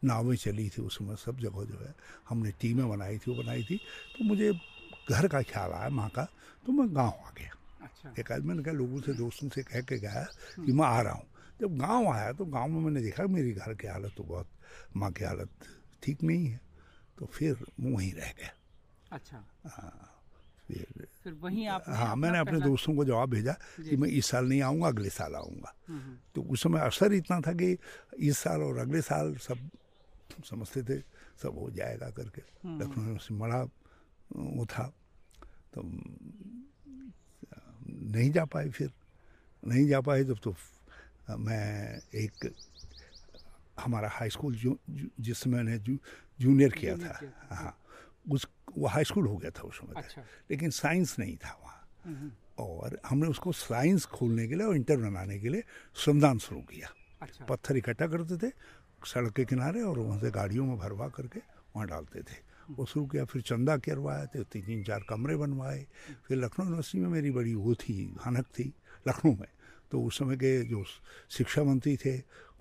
नावें 0.05 0.37
चली 0.37 0.69
थी 0.69 0.83
उस 0.83 0.99
समय 0.99 1.17
सब 1.17 1.39
जगह 1.39 1.65
जो 1.65 1.79
है 1.79 1.95
हमने 2.29 2.51
टीमें 2.61 2.89
बनाई 2.89 3.19
थी 3.19 3.31
वो 3.31 3.43
बनाई 3.43 3.63
थी। 3.63 3.77
तो 4.19 4.25
मुझे 4.25 4.53
घर 4.53 5.29
का 5.29 5.43
ख्याल 5.43 5.73
आया 5.73 5.89
माँ 5.91 6.09
का 6.11 6.25
तो 6.67 6.73
मैं 6.73 6.89
गाँव 6.97 7.15
आ 7.27 7.31
गया। 7.39 7.53
अच्छा। 7.83 8.15
एक 8.19 8.33
आदमी 8.33 8.49
मैंने 8.49 8.63
कहा 8.63 8.75
लोगों 8.75 9.01
से 9.01 9.13
दोस्तों 9.15 9.49
से 9.49 9.63
कह 9.63 9.81
के 9.83 9.99
गया 9.99 10.23
कि 10.57 10.73
मैं 10.73 10.87
आ 10.87 11.01
रहा 11.03 11.13
हूँ। 11.13 11.27
जब 11.61 11.77
गाँव 11.79 12.09
आया 12.09 12.33
तो 12.33 12.45
गाँव 12.45 12.69
में 12.69 12.81
मैंने 12.81 13.01
देखा 13.03 13.27
मेरी 13.27 13.53
घर 13.53 13.75
की 13.75 13.87
हालत 13.87 14.15
तो 14.17 14.23
बहुत 14.25 14.49
माँ 14.97 15.11
की 15.13 15.25
हालत 15.25 15.51
ठीक 16.03 16.23
नहीं 16.23 16.47
है 16.47 16.61
तो 17.19 17.27
फिर 17.27 17.57
वहीं 17.81 18.13
रह 18.13 18.33
गया। 18.39 18.53
अच्छा। 19.13 19.45
फिर 19.67 20.12
फिर 20.71 21.33
वहीं 21.33 21.67
आप 21.67 21.85
हाँ 21.89 22.17
मैंने 22.17 22.39
अपने 22.39 22.61
दोस्तों 22.61 22.95
को 22.95 23.05
जवाब 23.05 23.31
भेजा 23.31 23.53
कि 23.53 23.97
मैं 23.97 24.09
इस 24.09 24.27
साल 24.27 24.45
नहीं 24.47 24.63
आऊँगा 24.63 24.89
अगले 24.89 25.11
साल 25.11 25.35
आऊँगा। 25.35 25.75
तो 26.35 26.43
उस 26.43 26.63
समय 26.63 26.81
असर 26.81 27.13
इतना 27.13 27.41
था 27.41 27.53
कि 27.53 27.79
इस 28.19 28.39
साल 28.39 28.63
और 28.63 28.79
अगले 28.79 29.03
साल 29.03 29.35
सब 29.37 29.59
समझते 30.45 30.83
थे 30.83 30.99
सब 31.43 31.59
हो 31.59 31.71
जाएगा 31.71 32.11
करके। 32.11 32.43
लखनऊ 32.79 33.19
से 33.19 33.35
बड़ा 33.35 33.63
वो 34.33 34.67
था। 34.67 34.93
तो 35.75 35.83
नहीं 38.13 38.31
जा 38.31 38.45
पाए 38.45 38.69
फिर। 38.71 38.93
नहीं 39.67 39.87
जा 39.89 40.01
पाए 40.01 40.25
जब 40.25 40.39
तो 40.43 40.55
मैं 41.39 42.01
एक 42.15 42.55
हमारा 43.81 44.09
हाई 44.09 44.31
स्कूल 44.31 44.55
जो, 44.55 44.79
जो 44.91 45.09
जिसमें 45.21 45.55
मैंने 45.57 45.79
जू, 45.79 45.99
जूनियर 46.41 46.71
किया 46.71 46.97
किया 46.97 47.09
था, 47.09 47.55
हाँ। 47.57 47.77
उस 48.31 48.47
वो 48.79 48.87
हाई 48.87 49.05
स्कूल 49.05 49.27
हो 49.27 49.37
गया 49.37 49.51
था 49.51 49.63
उस 49.63 49.79
समय। 49.79 49.95
अच्छा। 49.97 50.23
लेकिन 50.51 50.71
साइंस 50.71 51.17
नहीं 51.19 51.37
था 51.37 51.59
वहाँ। 51.63 51.89
हम्म, 52.05 52.31
और 52.59 52.99
हमने 53.07 53.27
उसको 53.27 53.53
साइंस 53.53 54.05
खोलने 54.07 54.47
के 54.49 54.55
लिए 54.55 54.67
और 54.67 54.77
इंटर 54.77 54.97
बनाने 54.97 55.39
के 55.39 55.49
लिए 55.49 55.63
श्रमदान 55.97 56.39
शुरू 56.39 56.61
किया। 56.61 56.89
अच्छा। 57.23 57.45
पत्थर 57.45 57.77
इकट्ठा 57.77 58.07
करते 58.07 58.37
थे 58.37 58.53
सड़क 59.07 59.33
के 59.33 59.45
किनारे 59.45 59.83
और 59.83 59.99
वहाँ 59.99 60.19
से 60.21 60.31
गाड़ियों 60.31 60.65
में 60.67 60.77
भरवा 60.79 61.09
करके 61.09 61.41
वहाँ 61.77 61.87
डालते 61.89 62.21
थे। 62.21 62.37
वो 62.71 62.87
शुरू 62.87 63.07
किया 63.07 63.25
फिर 63.25 63.43
चंदा 63.43 63.77
करवाए 63.77 64.27
थे 64.27 64.43
तीन 64.45 64.63
तीन 64.63 64.85
चार 64.85 65.05
कमरे 65.09 65.37
बनवाए। 65.37 65.87
फिर 66.29 66.39
लखनऊ 66.39 66.65
यूनिवर्सिटी 66.65 66.99
में 66.99 67.09
मेरी 67.09 67.31
बड़ी 67.31 67.55
वो 67.55 67.75
थी 67.75 68.15
हनक 68.25 68.47
थी 68.59 68.73
लखनऊ 69.09 69.37
में। 69.37 69.49
तो 69.91 70.03
उस 70.03 70.19
समय 70.19 70.37
के 70.37 70.63
जो 70.65 70.85
शिक्षा 71.31 71.63
मंत्री 71.65 71.97
थे 71.97 72.17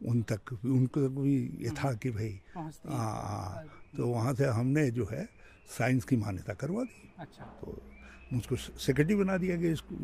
उन 0.08 0.22
तक 0.24 0.54
उनको 0.66 1.02
तक 1.02 1.20
भी 1.22 1.64
ये 1.64 1.70
था 1.70 1.94
कि 1.94 2.10
भाई 2.12 2.40
हाँ। 2.56 2.72
हाँ 2.88 3.64
तो 3.98 4.08
वहाँ 4.08 4.34
से 4.34 4.46
हमने 4.46 4.90
जो 4.92 5.08
है 5.12 5.28
साइंस 5.68 6.04
की 6.06 6.16
मान्यता 6.18 6.54
करवा 6.54 6.84
दी। 6.84 7.14
अच्छा। 7.20 7.46
तो 7.62 7.82
मुझको 8.34 8.56
सेक्रेटरी 8.56 9.16
बना 9.16 9.38
दिया 9.38 9.56
गया 9.56 9.72
इसको 9.72 9.96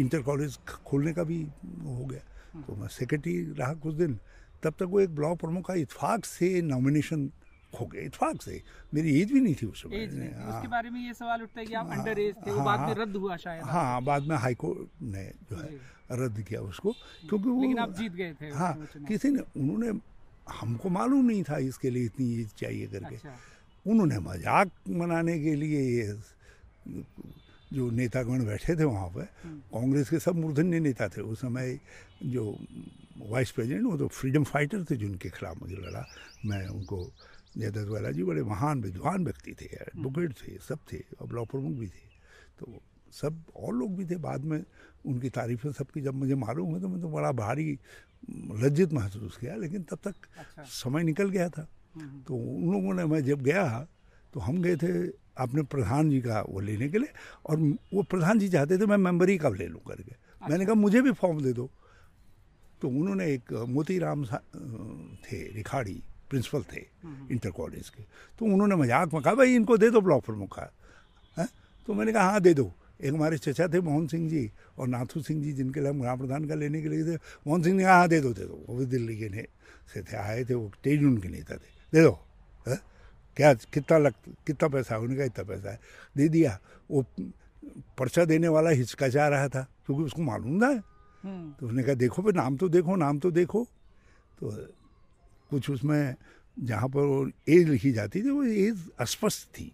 इंटर 0.00 0.22
कॉलेज 0.22 0.58
खोलने 0.86 1.12
का 1.12 1.24
भी 1.24 1.40
हो 1.84 2.04
गया। 2.04 2.62
तो 2.62 2.74
मैं 2.76 2.88
सेक्रेटरी 2.88 3.36
रहा 3.58 3.72
कुछ 3.74 3.94
दिन 3.94 4.18
तब 4.62 4.74
तक 4.78 4.86
वो 4.90 5.00
एक 5.00 5.14
ब्लॉक 5.14 5.38
प्रमुख 5.40 5.66
का 5.66 5.74
इतफाक 5.74 6.24
से 6.24 6.60
नॉमिनेशन 6.62 7.30
हो 7.72 7.86
गया 7.86 8.02
इतफाक 8.02 8.42
से। 8.42 8.60
मेरी 8.94 9.20
एज 9.20 9.32
भी 9.32 9.40
नहीं 9.40 9.54
थी 9.54 9.66
उस 9.66 9.82
समय। 9.82 10.04
हाँ, 10.36 10.48
उसके 10.50 10.68
बारे 10.68 10.90
में 10.90 11.00
ये 11.00 11.14
सवाल 11.14 11.42
उठता 11.42 11.60
है 11.60 11.66
कि 11.66 11.74
आप 11.74 11.86
हाँ, 11.86 11.98
अंडर 11.98 12.18
एज 12.20 12.34
थे 12.46 12.50
वो 12.50 12.56
हाँ, 12.56 12.64
बाद 12.66 12.88
में। 12.88 12.94
रद्द 13.02 13.16
हुआ 13.16 13.36
शायद। 13.36 13.62
हाँ 13.64 14.02
बाद 14.04 14.22
में 14.22 14.36
हाई 14.36 14.54
कोर्ट 14.54 15.02
ने 15.02 15.24
जो 15.50 15.56
है 15.56 15.70
रद्द 16.22 16.40
किया 16.42 16.60
उसको 16.62 16.92
क्योंकि 17.28 17.48
वो 17.48 17.60
लेकिन 17.62 17.78
आप 17.78 17.94
जीत 17.96 18.12
गए 18.12 18.34
थे 18.40 18.50
हाँ 18.54 18.74
किसी 19.08 19.30
ने 19.30 19.42
उन्होंने 19.56 20.00
हमको 20.50 20.88
मालूम 20.90 21.24
नहीं 21.26 21.42
था 21.42 21.58
इसके 21.66 21.90
लिए 21.90 22.04
इतनी 22.04 22.32
एज 22.40 22.52
चाहिए 22.58 22.86
करके। 22.86 23.14
अच्छा। 23.14 23.36
उन्होंने 23.86 24.18
मज़ाक 24.20 24.70
मनाने 24.90 25.38
के 25.42 25.54
लिए 25.54 25.80
ये 25.80 26.06
जो 27.72 27.90
नेतागण 27.90 28.44
बैठे 28.46 28.76
थे 28.76 28.84
वहाँ 28.84 29.08
पर 29.08 29.24
कांग्रेस 29.72 30.08
के 30.10 30.18
सब 30.18 30.34
मूर्धन्य 30.36 30.80
नेता 30.80 31.08
थे। 31.08 31.20
उस 31.22 31.40
समय 31.40 31.78
जो 32.22 32.44
वाइस 33.22 33.50
प्रेसिडेंट 33.50 33.84
वो 33.86 33.96
तो 33.98 34.08
फ्रीडम 34.08 34.44
फाइटर 34.44 34.84
थे 34.84 34.96
जिनके 34.96 35.28
खिलाफ 35.30 35.62
मुझे 35.62 35.76
लड़ा 35.76 36.04
मैं 36.46 36.66
उनको 36.68 36.98
जयदत्त 37.58 37.88
वाला 37.88 38.10
जी 38.10 38.22
बड़े 38.24 38.42
महान 38.44 38.82
विद्वान 38.82 39.24
व्यक्ति 39.24 39.52
थे 39.60 39.66
एडवोकेट 39.66 40.32
थे 40.38 40.56
सब 40.68 40.78
थे 40.92 40.98
और 41.20 41.26
ब्लॉक 41.28 41.50
प्रमुख 41.50 41.72
भी 41.78 41.86
थे। 41.86 42.06
तो 42.60 42.80
सब 43.12 43.42
और 43.56 43.74
लोग 43.74 43.96
भी 43.96 44.04
थे। 44.06 44.16
बाद 44.16 44.44
में 44.44 44.62
उनकी 45.04 45.28
तारीफें 45.30 45.72
सबकी 45.72 46.00
जब 46.00 46.14
मुझे 46.14 46.34
मालूम 46.34 46.70
हुआ 46.70 46.80
तो 46.80 46.88
मैं 46.88 47.00
तो 47.00 47.08
बड़ा 47.08 47.32
भारी 47.32 47.78
लज्जित 48.62 48.92
महसूस 48.92 49.36
किया 49.36 49.56
लेकिन 49.56 49.82
तब 49.82 49.98
तक 50.04 50.14
अच्छा। 50.38 50.62
समय 50.64 51.02
निकल 51.02 51.30
गया 51.30 51.48
था। 51.48 51.62
हम्म, 51.62 51.81
तो 52.00 52.34
उन 52.34 52.72
लोगों 52.72 52.94
ने 52.94 53.04
मैं 53.04 53.24
जब 53.24 53.42
गया 53.42 53.86
तो 54.34 54.40
हम 54.40 54.62
गए 54.62 54.76
थे 54.76 55.22
अपने 55.38 55.62
प्रधान 55.62 56.10
जी 56.10 56.20
का 56.20 56.44
वो 56.48 56.60
लेने 56.60 56.88
के 56.88 56.98
लिए 56.98 57.08
और 57.46 57.60
वो 57.94 58.02
प्रधान 58.02 58.38
जी 58.38 58.48
चाहते 58.48 58.78
थे 58.78 58.86
मैं 58.86 58.96
मेंबरी 58.96 59.38
का 59.38 59.48
ले 59.48 59.66
लूँ 59.66 59.80
करके। 59.80 60.12
मैंने 60.50 60.66
कहा, 60.66 60.74
मुझे 60.74 61.02
भी 61.02 61.12
फॉर्म 61.12 61.42
दे 61.42 61.52
दो। 61.52 61.70
तो 62.82 62.88
उन्होंने 62.88 63.26
एक 63.26 63.52
मोतीराम 63.52 64.24
सा- 64.24 64.54
थे, 65.24 65.52
रिखाड़ी, 65.52 66.02
प्रिंसिपल 66.30 66.62
थे, 66.62 66.80
इंटर 67.32 67.50
कॉलेज 67.50 67.88
के। 67.88 68.02
तो 68.38 68.44
उन्होंने 68.44 68.76
मज़ाक 68.76 69.14
में 69.14 69.22
कहा, 69.22 69.34
भाई, 69.34 69.54
इनको 69.54 69.78
दे 69.78 69.90
दो 69.90 70.00
ब्लॉक 70.00 70.24
प्रमुख 70.24 70.56
का। 70.56 70.72
हैं? 71.38 71.48
तो 71.86 71.94
मैंने 71.94 72.12
कहा 72.12 72.30
हाँ 72.30 72.40
दे 72.40 72.54
दो। 72.54 72.72
एक 73.04 73.14
हमारे 73.14 73.38
चचा 73.38 73.68
थे, 73.68 73.80
मोहन 73.80 74.06
सिंह 74.06 74.30
जी 74.30 74.52
और 74.78 74.88
नाथू 74.88 75.22
सिंह 75.22 75.42
जी, 75.42 75.52
जिनके 75.52 75.80
लिए 75.80 75.88
हम 75.88 76.00
ग्राम 76.00 76.18
प्रधान 76.18 76.44
का 76.44 76.54
लेने 76.54 76.82
के 76.82 76.88
लिए 76.88 77.04
थे। 77.04 77.18
मोहन 77.46 77.62
सिंह 77.62 77.76
ने 77.76 77.82
कहा 77.82 77.96
हाँ 77.96 78.08
दे 78.08 78.20
दो 78.20 78.32
दे 78.32 78.44
दो। 78.44 78.64
वो 78.68 78.76
भी 78.76 78.86
दिल्ली 78.86 79.18
के 79.18 79.28
ने, 79.28 79.46
से 79.94 80.02
थे, 80.02 80.16
आए 80.16 80.44
थे, 80.44 80.54
वो 80.54 80.72
तेज 80.84 81.00
के 81.22 81.28
नेता 81.28 81.54
थे। 81.56 81.81
दे 81.92 82.02
दो 82.02 82.18
है? 82.68 82.76
क्या 83.36 83.52
कितना 83.54 83.98
लग 83.98 84.14
कितना 84.46 84.68
पैसा 84.68 84.94
है 84.94 85.00
उन्होंने 85.00 85.16
कहा 85.16 85.26
इतना 85.26 85.44
पैसा 85.44 85.70
है। 85.70 85.80
दे 86.16 86.28
दिया। 86.28 86.58
वो 86.90 87.04
पर्चा 87.98 88.24
देने 88.24 88.48
वाला 88.48 88.70
हिचकचा 88.70 89.28
रहा 89.28 89.48
था 89.48 89.62
क्योंकि 89.86 90.02
उसको 90.02 90.22
मालूम 90.22 90.60
था। 90.60 90.70
हम्म, 91.22 91.52
तो 91.52 91.66
उसने 91.66 91.82
कहा 91.82 91.94
देखो 91.94 92.22
भाई 92.22 92.32
नाम 92.32 92.56
तो 92.56 92.68
देखो 92.68 92.96
नाम 92.96 93.18
तो 93.18 93.30
देखो। 93.30 93.64
तो 94.40 94.50
कुछ 95.50 95.70
उसमें 95.70 96.14
जहाँ 96.58 96.88
पर 96.88 97.00
वो 97.00 97.28
एज 97.48 97.68
लिखी 97.68 97.92
जाती 97.92 98.22
थी 98.22 98.30
वो 98.30 98.44
एज 98.44 98.90
अस्पष्ट 99.00 99.48
थी। 99.48 99.72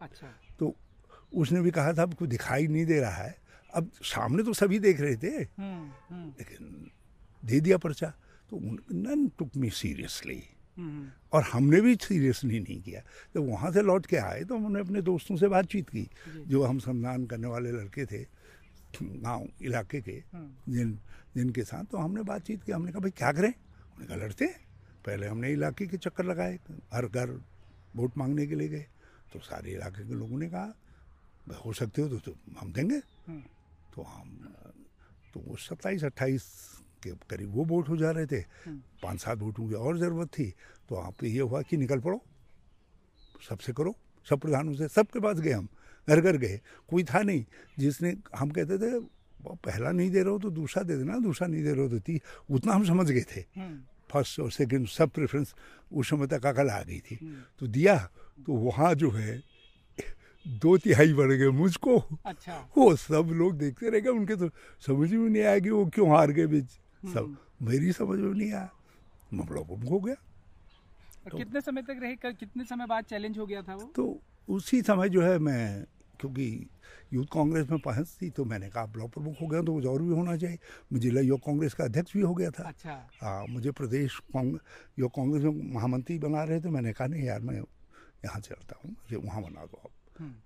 अच्छा। 0.00 0.26
तो 0.58 0.74
उसने 1.34 1.60
भी 1.60 1.70
कहा 1.70 1.92
था 1.92 2.02
अब 2.02 2.14
कोई 2.14 2.28
दिखाई 2.28 2.66
नहीं 2.66 2.86
दे 2.86 3.00
रहा 3.00 3.22
है। 3.22 3.36
अब 3.74 3.90
सामने 4.02 4.42
तो 4.42 4.52
सभी 4.52 4.78
देख 4.78 5.00
रहे 5.00 5.16
थे। 5.16 5.42
हम्म, 5.58 5.90
हम्म, 6.10 6.28
लेकिन 6.28 6.90
दे 7.44 7.60
दिया 7.60 7.78
पर्चा। 7.78 8.06
तो 8.50 8.58
नन 8.92 9.28
टुक 9.38 9.50
मी 9.56 9.70
सीरियसली। 9.70 10.42
और 11.32 11.42
हमने 11.42 11.80
भी 11.80 11.94
सीरियसली 11.94 12.60
नहीं 12.60 12.82
किया। 12.82 13.00
जब 13.34 13.50
वहाँ 13.50 13.72
से 13.72 13.82
लौट 13.82 14.06
के 14.06 14.16
आए 14.16 14.44
तो 14.44 14.58
हमने 14.58 14.80
अपने 14.80 15.02
दोस्तों 15.02 15.36
से 15.36 15.48
बातचीत 15.48 15.88
की 15.88 16.10
जो। 16.46 16.62
हम 16.64 16.78
संधान 16.78 17.26
करने 17.26 17.48
वाले 17.48 17.72
लड़के 17.72 18.06
थे 18.06 18.26
गाँव 19.02 19.48
इलाके 19.62 20.00
के 20.00 20.22
हम्म, 20.32 20.74
जिन 20.74 20.98
जिनके 21.36 21.64
साथ 21.64 21.84
तो 21.84 21.98
हमने 21.98 22.22
बातचीत 22.22 22.62
की। 22.62 22.72
हमने 22.72 22.92
कहा 22.92 23.00
भाई 23.00 23.10
क्या 23.10 23.32
करें? 23.32 23.48
उन्होंने 23.48 24.06
कहा 24.06 24.16
लड़ते 24.16 24.44
हैं। 24.44 24.60
पहले 25.06 25.26
हमने 25.26 25.52
इलाके 25.52 25.86
के 25.86 25.96
चक्कर 25.96 26.24
लगाए 26.24 26.58
हर 26.92 27.06
घर 27.06 27.30
वोट 27.96 28.18
मांगने 28.18 28.46
के 28.46 28.54
लिए 28.54 28.68
गए। 28.68 28.86
तो 29.32 29.38
सारे 29.38 29.72
इलाके 29.72 30.08
के 30.08 30.14
लोगों 30.14 30.38
ने 30.38 30.48
कहा 30.50 30.64
"भाई, 31.48 31.62
हो 31.66 31.72
सकते 31.72 32.02
हो 32.02 32.08
तो, 32.08 32.18
तो 32.18 32.36
हम 32.60 32.72
देंगे। 32.72 32.96
हम्म, 32.96 33.40
तो 33.94 34.02
हम 34.02 34.54
तो 35.34 35.40
वो 35.40 35.56
सत्ताईस 35.56 36.04
अट्ठाईस 36.04 36.77
के 37.02 37.10
करीब 37.30 37.54
वो 37.54 37.64
वोट 37.64 37.88
हो 37.88 37.96
जा 37.96 38.10
रहे 38.10 38.26
थे। 38.26 38.36
हम्म। 38.36 38.80
पाँच 39.02 39.20
सात 39.20 39.38
वोटों 39.38 39.68
की 39.68 39.74
और 39.74 39.98
ज़रूरत 39.98 40.28
थी। 40.28 40.54
तो 40.88 40.94
वहाँ 40.94 41.10
पे 41.20 41.28
ये 41.28 41.40
हुआ 41.40 41.62
कि 41.62 41.76
निकल 41.76 42.00
पड़ो। 42.00 42.22
सबसे 43.48 43.72
करो। 43.72 43.96
सब 44.28 44.38
प्रधानों 44.38 44.74
से 44.74 44.88
सबके 44.88 45.20
पास 45.20 45.40
गए 45.40 45.52
हम। 45.52 45.68
घर 46.08 46.20
घर 46.20 46.36
गए। 46.36 46.60
कोई 46.88 47.04
था 47.04 47.22
नहीं। 47.22 47.44
जिसने 47.78 48.16
हम 48.36 48.50
कहते 48.50 48.78
थे 48.78 49.00
पहला 49.48 49.90
नहीं 49.92 50.10
दे 50.10 50.22
रहे 50.22 50.32
हो 50.32 50.38
तो 50.38 50.50
दूसरा 50.50 50.82
दे 50.82 50.96
देना। 50.96 51.18
दूसरा 51.18 51.48
नहीं 51.48 51.62
दे 51.64 51.72
रहे 51.72 51.82
हो 51.82 51.88
तो 51.88 51.98
ती 51.98 52.20
उतना 52.50 52.72
हम 52.72 52.84
समझ 52.84 53.10
गए 53.10 53.24
थे। 53.36 53.40
हम्म, 53.40 53.80
फ़र्स्ट 54.10 54.40
और 54.40 54.50
सेकंड 54.50 54.86
सब 54.88 55.10
प्रेफरेंस 55.10 55.54
उस 55.92 56.10
समय 56.10 56.26
तक 56.26 56.46
अकल 56.46 56.70
आ 56.70 56.82
गई 56.82 57.00
थी। 57.00 57.18
हम्म, 57.22 57.36
तो 57.58 57.66
दिया। 57.66 58.10
तो 58.46 58.52
वहाँ 58.52 58.94
जो 58.94 59.10
है 59.10 59.42
दो 60.48 60.78
तिहाई 60.78 61.12
बढ़ 61.12 61.32
गए 61.32 61.48
मुझको। 61.48 61.98
अच्छा। 62.26 62.68
वो 62.76 62.96
सब 62.96 63.30
लोग 63.32 63.58
देखते 63.58 63.90
रह 63.90 64.00
गए। 64.00 64.10
उनके 64.10 64.36
तो 64.36 64.48
समझ 64.86 65.12
में 65.12 65.30
नहीं 65.30 65.42
आया 65.42 65.58
कि 65.58 65.70
वो 65.70 65.86
क्यों 65.86 66.10
हार 66.10 66.30
गए 66.30 66.46
बीच। 66.46 66.68
सब 67.06 67.36
मेरी 67.62 67.92
समझ 67.92 68.18
में 68.18 68.34
नहीं 68.34 68.52
आया। 68.52 68.70
मैं 69.32 69.46
बड़ा 69.46 69.62
गुम 69.62 69.80
हो 69.80 70.00
गया। 70.00 70.14
और 71.26 71.36
कितने 71.36 71.60
समय 71.60 71.82
तक 71.82 71.96
रहे? 72.02 72.16
क- 72.16 72.36
कितने 72.40 72.64
समय 72.64 72.86
बाद 72.86 73.04
चैलेंज 73.04 73.38
हो 73.38 73.46
गया 73.46 73.62
था 73.62 73.74
वो? 73.74 73.92
तो 73.96 74.20
उसी 74.48 74.82
समय 74.82 75.08
जो 75.08 75.22
है 75.22 75.38
मैं 75.38 75.84
क्योंकि 76.20 76.68
यूथ 77.12 77.26
कांग्रेस 77.32 77.70
में 77.70 77.78
पहुँच 77.80 78.18
थी 78.22 78.30
तो 78.30 78.44
मैंने 78.44 78.70
कहा 78.70 78.86
ब्लॉक 78.86 79.12
प्रमुख 79.12 79.34
हो 79.42 79.46
गया 79.46 79.62
तो 79.62 79.74
कुछ 79.74 79.86
और 79.86 80.02
भी 80.02 80.08
होना 80.08 80.36
चाहिए। 80.36 80.58
मैं 80.92 81.00
जिला 81.00 81.20
युवा 81.20 81.38
कांग्रेस 81.46 81.74
का 81.74 81.84
अध्यक्ष 81.84 82.12
भी 82.12 82.20
हो 82.20 82.34
गया 82.34 82.50
था। 82.50 82.62
अच्छा। 82.62 83.08
हाँ 83.22 83.46
मुझे 83.46 83.70
प्रदेश 83.70 84.18
कांग- 84.18 84.58
युवा 84.98 85.08
कांग्रेस 85.08 85.44
में 85.44 85.74
महामंत्री 85.74 86.18
बना 86.18 86.44
रहे 86.44 86.60
थे। 86.60 86.68
मैंने 86.68 86.92
कहा 86.92 87.06
नहीं 87.06 87.22
यार 87.22 87.40
मैं 87.40 87.56
यहाँ 88.24 88.40
चलता 88.40 88.80
हूँ 88.84 88.92
मुझे 88.92 89.16
वहाँ 89.16 89.42
बना 89.42 89.64
दो 89.64 89.76
आप। 89.76 89.90
हम्म, 89.90 89.97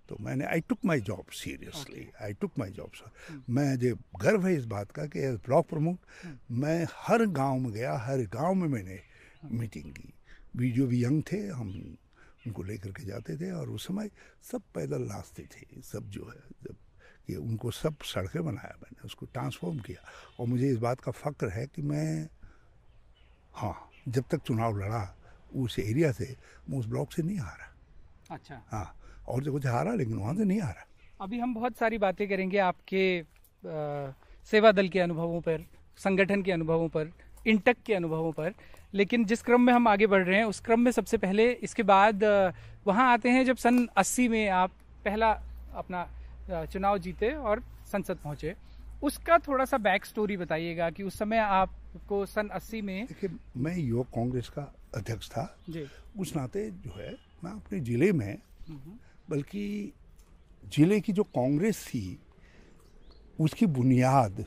तो 0.09 0.17
मैंने 0.21 0.45
I 0.45 0.61
took 0.61 0.79
my 0.85 1.01
job 1.01 1.31
seriously 1.33 2.09
I 2.23 2.33
took 2.33 2.59
my 2.59 2.71
job 2.71 2.93
sir 2.95 3.43
मैं 3.51 3.77
जो 3.79 3.95
गर्व 4.21 4.47
है 4.47 4.55
इस 4.57 4.65
बात 4.65 4.91
का 4.93 5.07
कि 5.07 5.19
एज 5.19 5.35
ब्लॉक 5.47 5.69
प्रमुख 5.69 6.27
मैं 6.51 6.87
हर 6.97 7.27
गाँव 7.27 7.59
में 7.59 7.73
गया 7.73 7.97
हर 7.99 8.27
गाँव 8.35 8.55
में 8.55 8.69
मैंने 8.69 9.01
मीटिंग 9.53 9.93
की। 9.93 10.13
वी 10.57 10.71
जो 10.73 10.87
भी 10.87 11.05
यंग 11.05 11.23
थे 11.33 11.47
हम 11.49 11.71
उनको 12.47 12.63
लेकर 12.63 12.91
के 12.93 13.05
जाते 13.05 13.37
थे 13.37 13.51
और 13.51 13.71
उस 13.71 13.87
समय 13.87 14.11
सब 14.51 14.63
पैदल 14.75 15.03
रास्ते 15.09 15.43
थे। 15.43 15.81
सब 15.83 16.09
जो 16.11 16.29
है 16.31 16.41
जब 16.65 16.77
ये 17.31 17.37
उनको 17.37 17.71
सब 17.71 18.03
सड़कें 18.05 18.45
बनाया 18.45 18.77
मैंने 18.83 19.05
उसको 19.05 19.27
ट्रांसफॉर्म 19.27 19.79
किया। 19.79 20.09
और 20.41 20.47
मुझे 20.47 20.71
इस 20.71 20.79
बात 20.79 21.01
का 21.01 21.13
फ़क्र 21.13 21.49
है 21.49 21.67
कि 21.67 21.83
मैं 21.83 22.29
हाँ 23.55 23.75
जब 24.09 24.25
तक 24.31 24.43
चुनाव 24.43 24.79
लड़ा 24.79 25.05
उस 25.55 25.79
एरिया 25.79 26.13
से 26.13 26.37
मैं 26.71 26.79
उस 26.79 26.87
ब्लॉक 26.87 27.13
से 27.13 27.23
नहीं 27.23 27.39
हारा 27.39 27.71
अच्छा। 28.31 28.63
हाँ। 28.69 28.85
और 29.29 29.43
जगह 29.45 29.59
से 29.61 29.69
हारा 29.69 29.95
लेकिन 29.95 30.17
वहाँ 30.19 30.35
से 30.35 30.45
नहीं 30.45 30.61
हारा 30.61 30.87
अभी 31.21 31.39
हम 31.39 31.55
बहुत 31.55 31.77
सारी 31.79 31.99
बातें 31.99 32.29
करेंगे 32.29 32.59
आपके 32.59 33.05
अ, 33.21 34.13
सेवा 34.51 34.73
दल 34.73 34.89
के 34.89 35.01
अनुभवों 35.01 35.41
पर 35.41 35.65
संगठन 35.99 36.43
के 36.43 36.53
अनुभवों 36.53 36.89
पर 36.89 37.11
इंटक 37.47 37.77
के 37.87 37.95
अनुभवों 37.95 38.33
पर। 38.33 38.53
लेकिन 38.95 39.25
जिस 39.25 39.43
क्रम 39.43 39.61
में 39.61 39.73
हम 39.73 39.87
आगे 39.89 40.07
बढ़ 40.07 40.25
रहे 40.27 40.37
हैं 40.39 40.45
उस 40.45 40.61
क्रम 40.61 40.81
में 40.81 40.91
सबसे 40.93 41.17
पहले 41.19 41.51
इसके 41.69 41.83
बाद 41.83 42.25
वहाँ 42.87 43.13
आते 43.13 43.29
हैं 43.31 43.45
जब 43.45 43.57
सन 43.57 43.87
80 43.99 44.29
में 44.29 44.49
आप 44.49 44.71
पहला 45.05 45.31
अपना 45.83 46.07
चुनाव 46.73 46.99
जीते 46.99 47.31
और 47.33 47.63
संसद 47.93 48.17
पहुँचे। 48.25 48.55
उसका 49.03 49.39
थोड़ा 49.49 49.65
सा 49.65 49.79
बैक 49.79 50.05
स्टोरी 50.07 50.37
बताइएगा 50.37 50.91
कि 50.91 51.03
उस 51.03 51.19
समय 51.19 51.39
आपको 51.39 52.25
सन 52.27 52.49
80 52.57 52.83
में 52.83 53.05
देखिए 53.07 53.31
मैं 53.57 53.77
युवक 53.79 54.07
कांग्रेस 54.15 54.49
का 54.49 54.73
अध्यक्ष 54.97 55.29
था। 55.31 55.45
जी। 55.71 55.87
उस 56.19 56.35
नाते 56.37 56.71
जो 56.71 56.95
है 56.99 57.13
मैं 57.45 57.51
अपने 57.53 57.81
ज़िले 57.81 58.13
में 58.13 58.33
हम्म, 58.69 58.99
बल्कि 59.33 59.93
ज़िले 60.65 61.01
की 61.01 61.13
जो 61.13 61.23
कांग्रेस 61.25 61.85
थी, 61.87 62.19
उसकी 63.41 63.67
बुनियाद 63.67 64.45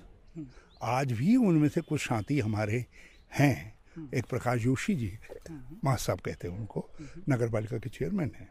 आज 0.81 1.11
भी 1.11 1.35
उनमें 1.35 1.69
से 1.69 1.81
कुछ 1.81 2.01
शांति 2.01 2.39
हमारे 2.39 2.85
हैं। 3.33 3.73
एक 4.13 4.25
प्रकाश 4.25 4.61
जोशी 4.61 4.95
जी, 4.95 5.11
माँ 5.83 5.95
साहब 5.97 6.19
कहते 6.19 6.47
हैं 6.47 6.57
उनको 6.57 6.89
नगर 7.29 7.49
पालिका 7.49 7.77
के 7.77 7.89
चेयरमैन 7.89 8.31
हैं। 8.35 8.49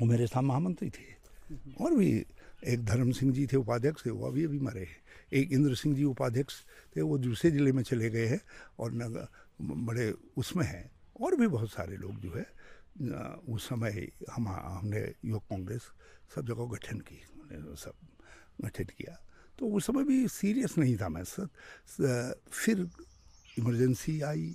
वो 0.00 0.06
मेरे 0.06 0.26
साथ 0.26 0.42
महामंत्री 0.42 0.90
थे। 0.90 1.08
और 1.80 1.94
भी 1.94 2.10
एक 2.68 2.84
धर्म 2.84 3.10
सिंह 3.12 3.32
जी 3.32 3.46
थे 3.46 3.56
उपाध्यक्ष 3.56 4.06
थे, 4.06 4.10
वो 4.10 4.26
अभी 4.26 4.44
अभी 4.44 4.58
मरे 4.58 4.80
हैं। 4.80 4.96
एक 5.32 5.52
इंद्र 5.52 5.74
सिंह 5.74 5.94
जी 5.96 6.04
उपाध्यक्ष 6.04 6.54
थे, 6.96 7.00
वो 7.02 7.18
दूसरे 7.18 7.50
ज़िले 7.50 7.72
में 7.72 7.82
चले 7.82 8.10
गए 8.10 8.26
हैं 8.26 8.40
और 8.78 8.92
नगर 8.94 9.28
बड़े 9.62 10.12
उसमें 10.36 10.66
हैं। 10.66 10.90
और 11.20 11.36
भी 11.36 11.46
बहुत 11.46 11.70
सारे 11.70 11.96
लोग 11.96 12.20
जो 12.20 12.32
है 12.34 12.46
उस 13.48 13.68
समय 13.68 14.10
हम 14.30 14.48
हमने 14.48 15.00
युवक 15.24 15.42
कांग्रेस 15.50 15.82
सब 16.34 16.46
जगह 16.46 16.64
गठन 16.74 16.98
की 17.00 17.20
सब 17.76 17.94
गठन 18.64 18.84
किया। 18.84 19.14
तो 19.58 19.66
उस 19.66 19.86
समय 19.86 20.04
भी 20.04 20.28
सीरियस 20.28 20.78
नहीं 20.78 20.96
था 20.96 21.08
मैं 21.08 21.24
सर। 21.24 21.46
फिर 22.50 22.88
इमरजेंसी 23.58 24.20
आई 24.20 24.54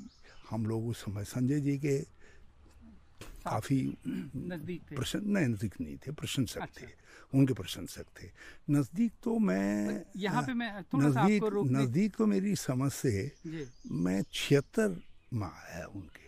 हम 0.49 0.65
लोग 0.65 0.87
उस 0.87 1.05
समय 1.05 1.23
संजय 1.25 1.59
जी 1.59 1.77
के 1.77 1.97
काफ़ी 3.45 3.77
नज़दीक 4.07 4.81
प्रशंस 4.95 5.23
नहीं 5.25 5.47
नज़दीक 5.47 5.73
नहीं 5.81 5.97
थे 6.01 6.11
प्रशंसक 6.11 6.61
अच्छा। 6.61 6.81
थे 6.81 6.93
उनके 7.37 7.53
प्रशंसक 7.53 8.05
थे। 8.17 8.29
नज़दीक 8.69 9.13
तो 9.23 9.37
मैं 9.39 10.03
यहाँ 10.17 10.43
पे 10.43 10.53
मैं 10.53 10.71
नज़दीक 10.95 11.43
नज़दीक 11.71 12.15
तो 12.17 12.25
मेरी 12.25 12.55
समझ 12.55 12.91
से 12.91 13.31
मैं 13.91 14.21
छिहत्तर 14.33 15.01
में 15.33 15.47
आया 15.47 15.85
उनके 15.85 16.27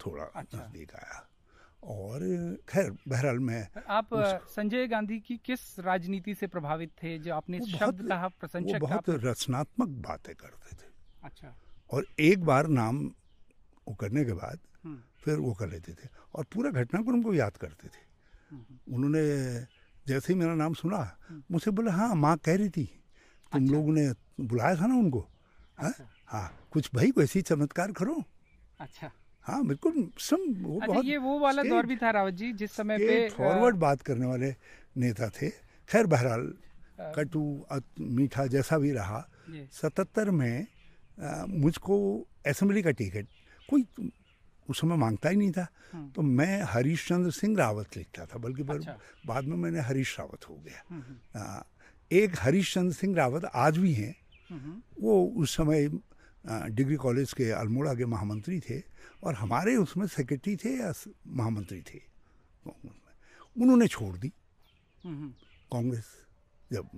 थोड़ा 0.00 0.24
अच्छा। 0.24 0.58
नज़दीक 0.58 0.94
आया। 0.94 1.26
और 1.82 2.20
खैर 2.68 2.90
बहरहाल 3.08 3.38
मैं 3.38 3.68
आप 3.88 4.08
संजय 4.48 4.86
गांधी 4.86 5.20
की 5.20 5.36
किस 5.36 5.78
राजनीति 5.78 6.34
से 6.34 6.46
प्रभावित 6.46 6.90
थे? 7.02 7.18
जो 7.18 7.34
आपने 7.34 7.60
शब्द 7.60 7.80
बहुत- 7.80 8.08
कहा 8.08 8.26
वो 8.26 8.32
प्रशंसक 8.40 8.78
बहुत 8.78 9.04
रचनात्मक 9.08 9.88
बातें 9.88 10.34
करते 10.34 10.76
थे। 10.76 10.90
अच्छा। 11.24 11.56
और 11.90 12.06
एक 12.20 12.44
बार 12.44 12.66
नाम 12.66 13.06
वो 13.88 13.94
करने 13.94 14.24
के 14.24 14.32
बाद 14.32 14.58
हम्म, 14.84 14.98
फिर 15.24 15.38
वो 15.38 15.54
कर 15.54 15.68
लेते 15.68 15.92
थे। 15.92 16.08
और 16.34 16.44
पूरा 16.44 16.70
घटनाक्रम 16.70 17.22
को 17.22 17.34
याद 17.34 17.56
करते 17.56 17.88
थे। 17.88 18.10
उन्होंने 18.94 19.20
जैसे 20.06 20.32
ही 20.32 20.38
मेरा 20.38 20.54
नाम 20.54 20.74
सुना 20.74 21.18
मुझसे 21.50 21.70
बोले 21.70 21.90
हाँ 21.90 22.14
माँ 22.14 22.36
कह 22.36 22.56
रही 22.56 22.68
थी। 22.68 23.02
तुम 23.52 23.62
अच्छा। 23.62 23.74
लोगों 23.74 23.92
ने 23.92 24.12
बुलाया 24.40 24.76
था 24.76 24.86
ना 24.86 24.94
उनको 24.94 25.28
हाँ? 25.78 25.90
अच्छा। 25.90 26.04
हाँ 26.26 26.68
कुछ 26.70 26.90
भाई 26.94 27.12
वैसी 27.18 27.42
चमत्कार 27.42 27.92
करो। 27.92 28.22
अच्छा। 28.80 29.12
हाँ 29.50 29.64
बिल्कुल 29.66 30.10
सम 30.18 30.42
वो 30.62 30.74
अच्छा 30.74 30.86
बहुत 30.86 31.04
ये 31.04 31.16
वो 31.16 31.38
वाला 31.38 31.62
दौर 31.62 31.86
भी 31.86 31.96
था 31.96 32.10
रावत 32.10 32.34
जी 32.34 32.52
जिस 32.52 32.72
समय 32.72 32.98
पे 32.98 33.28
फॉरवर्ड 33.30 33.76
बात 33.76 34.02
करने 34.02 34.26
वाले 34.26 34.54
नेता 34.96 35.28
थे। 35.28 35.50
खैर 35.88 36.06
बहरहाल 36.06 36.52
कटु 37.16 37.42
मीठा 38.00 38.46
जैसा 38.46 38.78
भी 38.78 38.90
रहा। 38.92 39.20
सतहत्तर 39.72 40.30
में 40.30 40.66
मुझको 41.60 41.96
असेंबली 42.46 42.82
का 42.82 42.90
टिकट 42.90 43.26
कोई 43.68 43.84
उस 44.68 44.80
समय 44.80 44.96
माँगता 44.96 45.28
ही 45.28 45.36
नहीं 45.36 45.52
था। 45.52 45.66
हम्म। 45.92 46.10
तो 46.10 46.22
मैं 46.22 46.62
हरीश 46.62 47.06
चंद्र 47.08 47.30
सिंह 47.30 47.56
रावत 47.58 47.96
लिखता 47.96 48.26
था 48.26 48.38
बल्कि 48.38 48.62
अच्छा। 48.62 48.98
बाद 49.26 49.44
में 49.44 49.56
मैंने 49.56 49.80
हरीश 49.80 50.16
रावत 50.18 50.48
हो 50.48 50.54
गया। 50.54 50.82
हम्म, 50.90 51.02
हम्म, 51.02 51.62
एक 52.12 52.36
हरीश 52.38 52.74
चंद्र 52.74 52.94
सिंह 52.94 53.16
रावत 53.16 53.44
आज 53.44 53.78
भी 53.78 53.92
हैं। 53.92 54.14
वो 55.00 55.24
उस 55.36 55.56
समय 55.56 55.88
डिग्री 56.46 56.96
कॉलेज 56.96 57.32
के 57.32 57.50
अल्मोड़ा 57.50 57.94
के 57.94 58.06
महामंत्री 58.06 58.60
थे। 58.60 58.78
और 59.22 59.34
हमारे 59.34 59.76
उसमें 59.76 60.06
सेक्रेटरी 60.06 60.56
थे 60.56 60.76
या 60.78 60.92
महामंत्री 61.26 61.80
थे 61.82 62.00
उन्होंने 63.56 63.86
छोड़ 63.88 64.16
दी। 64.16 64.28
कांग्रेस 65.72 66.06
जब 66.72 66.88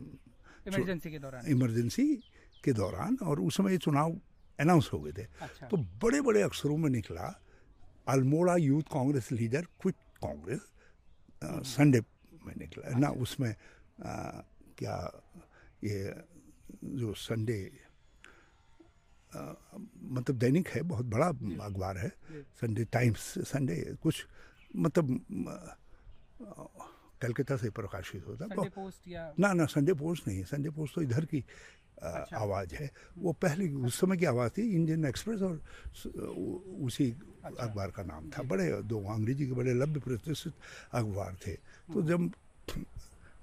इमरजेंसी 0.66 1.10
के 1.10 1.18
दौरान। 1.18 1.46
इमरजेंसी 1.46 2.06
के 2.64 2.72
दौरान 2.72 3.16
और 3.22 3.40
उस 3.40 3.56
समय 3.56 3.78
चुनाव 3.78 4.16
अनाउंस 4.58 4.90
हो 4.92 5.00
गए 5.00 5.12
थे। 5.12 5.26
अच्छा। 5.42 5.66
तो 5.66 5.76
बड़े 5.76 6.20
बड़े 6.20 6.42
अक्षरों 6.42 6.76
में 6.76 6.90
निकला 6.90 7.26
Almora 8.08 8.56
youth 8.56 8.82
Congress 8.92 9.32
leader 9.32 9.66
quit 9.80 9.94
Congress. 10.22 10.60
Sunday 11.66 12.00
में 12.46 12.54
निकला। 12.58 12.86
अच्छा। 12.86 12.98
ना 12.98 13.08
उसमें 13.22 13.50
आ, 13.50 14.12
क्या 14.78 14.96
ये 15.84 16.14
जो 16.84 17.12
संडे 17.14 17.58
मतलब 19.34 20.36
दैनिक 20.36 20.68
है 20.68 20.82
बहुत 20.82 21.06
बड़ा 21.06 21.28
अखबार 21.66 21.98
है। 21.98 22.08
संडे 22.60 22.84
टाइम्स 22.92 23.22
संडे 23.48 23.76
कुछ 24.02 24.26
मतलब 24.76 25.06
कलकत्ता 27.22 27.56
से 27.56 27.70
प्रकाशित 27.70 28.26
होता। 28.28 28.46
संडे 28.46 28.68
पोस्ट 28.68 29.08
या 29.08 29.32
ना 29.38 29.52
ना 29.52 29.64
संडे 29.66 29.92
पोस्ट 29.94 30.28
नहीं 30.28 30.44
संडे 30.44 30.70
पोस्ट 30.70 30.94
तो 30.94 31.02
इधर 31.02 31.24
की 31.24 31.44
अच्छा। 32.02 32.36
आवाज़ 32.36 32.74
है। 32.74 32.90
वो 33.18 33.32
पहले 33.32 33.68
उस 33.86 34.00
समय 34.00 34.16
की 34.16 34.24
आवाज़ 34.26 34.50
थी 34.52 34.62
इंडियन 34.74 35.04
एक्सप्रेस 35.06 35.42
और 35.42 35.54
उसी 36.82 37.10
अच्छा। 37.44 37.62
अखबार 37.62 37.90
का 37.90 38.02
नाम 38.02 38.30
था। 38.30 38.42
बड़े 38.42 38.82
दो 38.82 38.98
अंग्रेज़ी 39.06 39.46
के 39.46 39.52
बड़े 39.52 39.74
लभ्य 39.74 40.00
प्रतिष्ठित 40.00 40.52
अखबार 40.92 41.36
थे। 41.46 41.54
तो 41.54 42.00
हम्म। 42.00 42.08
जब 42.08 42.30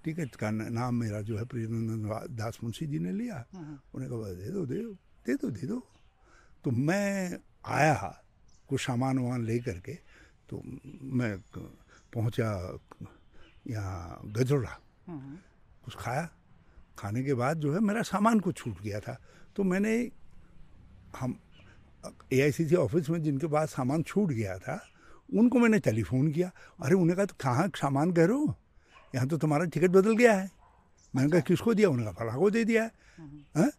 ठीक 0.04 0.20
है 0.20 0.26
का 0.40 0.50
नाम 0.52 0.96
मेरा 0.96 1.22
जो 1.22 1.38
है 1.38 1.46
प्रियनंदन 1.46 2.36
दास 2.36 2.60
मुंशी 2.64 2.86
जी 2.88 3.00
ने 3.00 3.12
लिया 3.12 3.46
हम्म, 3.54 3.66
हम्म। 3.66 3.80
उन्हें 3.96 4.10
कहा 4.12 4.34
दे 4.34 4.52
दो 4.52 4.66
दे 4.66 4.84
दो। 4.84 4.96
दे 5.30 5.36
दो 5.38 5.50
दे 5.54 5.68
दो। 5.68 5.78
तो 6.66 6.72
मैं 6.72 7.38
आया 7.70 7.94
कुछ 8.70 8.82
सामान 8.82 9.18
वामान 9.20 9.46
ले 9.46 9.58
करके 9.62 9.94
तो 10.50 10.62
मैं 11.14 11.38
पहुँचा 12.14 12.50
यहाँ 13.68 14.22
गजोड़ा। 14.34 14.74
कुछ 15.86 15.96
खाया। 15.96 16.30
खाने 16.98 17.24
के 17.24 17.34
बाद 17.34 17.58
जो 17.60 17.74
है 17.74 17.80
मेरा 17.80 18.02
सामान 18.04 18.40
कुछ 18.40 18.58
छूट 18.58 18.82
गया 18.82 19.00
था। 19.00 19.18
तो 19.56 19.64
मैंने 19.64 19.94
हम 21.14 21.40
ए 22.34 22.76
ऑफ़िस 22.76 23.10
में 23.10 23.22
जिनके 23.24 23.48
पास 23.48 23.70
सामान 23.70 24.04
छूट 24.04 24.30
गया 24.30 24.58
था 24.58 24.80
उनको 25.30 25.60
मैंने 25.60 25.80
टेलीफोन 25.80 26.32
किया। 26.32 26.52
अरे 26.82 26.96
उन्हें 26.96 27.16
कहा 27.18 27.26
तो 27.26 27.36
कहाँ 27.42 27.68
सामान 27.78 28.12
कह 28.14 28.26
रहे 28.26 28.38
हो? 28.38 28.56
यहाँ 29.16 29.28
तो 29.28 29.38
तुम्हारा 29.38 29.66
टिकट 29.66 29.90
बदल 29.92 30.16
गया 30.16 30.34
है। 30.34 30.50
मैंने 31.14 31.30
कहा 31.30 31.42
किसको 31.42 31.74
दिया? 31.74 31.90
उन्होंने 31.90 32.12
कहा 32.12 32.26
फला 32.26 32.38
को 32.40 32.50
दे 32.50 32.64
दिया 32.66 32.84
है। 32.84 32.92
हाँ? 33.58 33.70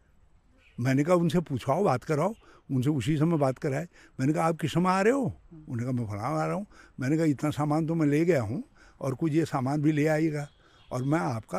मैंने 0.80 1.04
कहा, 1.04 1.14
उनसे 1.14 1.40
पूछवाओ 1.40 1.84
बात 1.84 2.04
कराओ, 2.04 2.34
उनसे 2.70 2.90
उसी 2.90 3.16
समय 3.16 3.38
बात 3.38 3.58
कराए। 3.58 3.88
मैंने 4.20 4.32
कहा, 4.32 4.44
आप 4.44 4.56
किस 4.56 4.72
समय 4.72 4.90
आ 4.90 5.00
रहे 5.00 5.12
हो? 5.12 5.24
उन्होंने 5.52 5.82
कहा, 5.82 5.92
मैं 5.92 6.06
फलाम 6.06 6.34
आ 6.34 6.46
रहा 6.46 6.54
हूँ। 6.54 6.66
मैंने 7.00 7.16
कहा, 7.16 7.26
इतना 7.26 7.50
सामान 7.50 7.86
तो 7.86 7.94
मैं 7.94 8.06
ले 8.06 8.24
गया 8.24 8.42
हूँ 8.42 8.62
और 9.00 9.14
कुछ 9.14 9.32
ये 9.32 9.44
सामान 9.44 9.82
भी 9.82 9.92
ले 9.92 10.06
आइएगा 10.06 10.48
और 10.90 11.02
मैं 11.02 11.18
आपका 11.18 11.58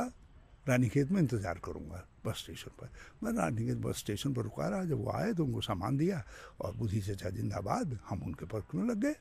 रानीखेत 0.68 1.12
में 1.12 1.22
इंतज़ार 1.22 1.60
करूँगा 1.66 2.06
बस 2.26 2.38
स्टेशन 2.38 2.72
पर। 2.80 2.90
मैं 3.24 3.32
रानीखेत 3.34 3.78
बस 3.78 3.98
स्टेशन 3.98 4.34
पर 4.34 4.42
रुका 4.42 4.68
रहा, 4.68 4.84
जब 4.86 4.98
वो 4.98 5.12
आए 5.12 5.34
तो 5.34 5.46
उनको 5.46 5.62
सामान 5.62 5.98
दिया 5.98 6.24
और 6.62 6.74
बुद्धि 6.76 7.02
चचा 7.02 7.30
जिंदाबाद 7.30 7.98
हम 8.10 8.22
उनके 8.26 8.46
पक्ष 8.46 8.76
में 8.76 8.86
लग 8.86 9.02
गए। 9.02 9.16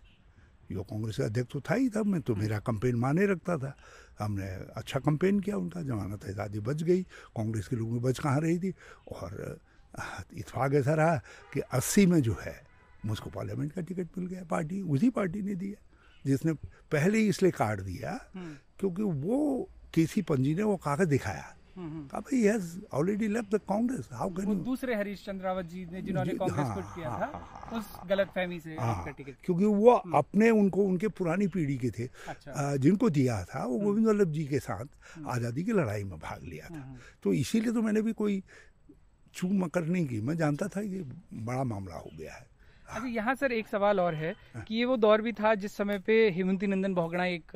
युवा 0.70 0.82
कांग्रेस 0.84 1.16
का 1.16 1.24
अध्यक्ष 1.24 1.52
तो 1.52 1.60
था 1.60 1.74
ही 1.74 1.88
तब, 1.88 2.06
मैं 2.06 2.20
तो 2.20 2.34
मेरा 2.34 2.58
कंपेन 2.60 2.96
माने 2.96 3.26
रखता 3.26 3.56
था। 3.58 3.74
हमने 4.18 4.46
अच्छा 4.76 5.00
कंपेन 5.00 5.40
किया 5.40 5.56
उनका, 5.56 5.82
जमानत 5.82 6.24
आज़ादी 6.24 6.60
बच 6.60 6.82
गई, 6.82 7.02
कांग्रेस 7.36 7.68
के 7.68 7.76
लोगों 7.76 7.92
में 7.92 8.02
बच 8.02 8.18
कहाँ 8.18 8.40
रही 8.40 8.58
थी? 8.58 8.74
और 9.12 9.58
इतफाक 10.34 10.74
ऐसा 10.74 10.94
रहा 10.94 11.16
कि 11.52 11.60
अस्सी 11.72 12.06
में 12.06 12.20
जो 12.22 12.36
है 12.40 12.60
मुझको 13.06 13.30
पार्लियामेंट 13.30 13.72
का 13.72 13.80
टिकट 13.82 14.18
मिल 14.18 14.26
गया 14.26 14.44
पार्टी 14.50 14.80
उसी 14.88 15.10
पार्टी 15.10 15.42
ने 15.42 15.54
दिया 15.56 15.86
जिसने 16.24 16.52
पहले 16.92 17.18
ही 17.18 17.28
इसलिए 17.28 17.50
काट 17.52 17.80
दिया 17.82 18.18
हम्म। 18.34 18.54
क्योंकि 18.78 19.02
वो 19.02 19.68
केसी 19.94 20.22
पंजी 20.22 20.54
ने 20.54 20.62
वो 20.62 20.76
कागज़ 20.78 21.08
दिखाया 21.08 21.54
already 22.92 23.26
left 23.28 23.54
the 23.54 23.58
Congress 23.62 24.08
how 24.12 24.30
can 24.30 24.62
दूसरे 24.62 24.94
हरीश 24.94 25.24
चंद्रावत 25.24 25.66
जी 25.66 25.84
ने 25.86 26.02
जिन्होंने 26.02 26.32
कांग्रेस 26.34 26.66
हाँ, 26.66 26.94
किया 26.94 27.10
हाँ, 27.10 27.20
था 27.20 27.26
हाँ, 27.28 27.78
उस 27.78 27.86
गलतफहमी 28.06 28.58
से 28.60 28.76
हाँ, 28.76 29.14
क्योंकि 29.16 29.64
वो 29.64 29.94
हम्म। 29.94 30.16
अपने 30.18 30.50
उनको 30.52 30.84
उनके 30.84 31.08
पुरानी 31.10 31.46
पीढ़ी 31.48 31.76
के 31.78 31.90
थे 31.90 32.08
अच्छा। 32.28 32.76
जिनको 32.78 33.10
दिया 33.10 33.42
था 33.44 33.64
वो 33.64 33.74
हम्म। 33.74 33.84
गोविंद 33.84 34.06
वल्लभ 34.08 34.32
जी 34.32 34.44
के 34.46 34.58
साथ 34.60 35.26
आज़ादी 35.26 35.64
की 35.64 35.72
लड़ाई 35.72 36.04
में 36.04 36.18
भाग 36.18 36.44
लिया 36.44 36.68
था 36.68 36.84
तो 37.22 37.32
इसीलिए 37.34 37.72
तो 37.72 37.82
मैंने 37.82 38.02
भी 38.02 38.12
कोई 38.14 38.42
मकर 39.44 39.84
नहीं 39.86 40.06
की। 40.06 40.20
मैं 40.20 40.36
जानता 40.36 40.66
था 40.68 40.82
कि 40.82 41.02
बड़ा 41.32 41.64
मामला 41.64 41.96
हो 41.96 42.10
गया 42.18 42.34
है। 42.34 42.46
अच्छा 42.88 43.06
यहाँ 43.06 43.34
सर 43.34 43.52
एक 43.52 43.68
सवाल 43.68 44.00
और 44.00 44.14
है 44.14 44.32
हाँ। 44.54 44.62
कि 44.64 44.74
ये 44.74 44.84
वो 44.84 44.96
दौर 44.96 45.22
भी 45.22 45.32
था 45.32 45.54
जिस 45.54 45.76
समय 45.76 45.98
पे 45.98 46.14
हेमंती 46.30 46.66
नंदन 46.66 46.94
भोगड़ा 46.94 47.24
एक 47.24 47.52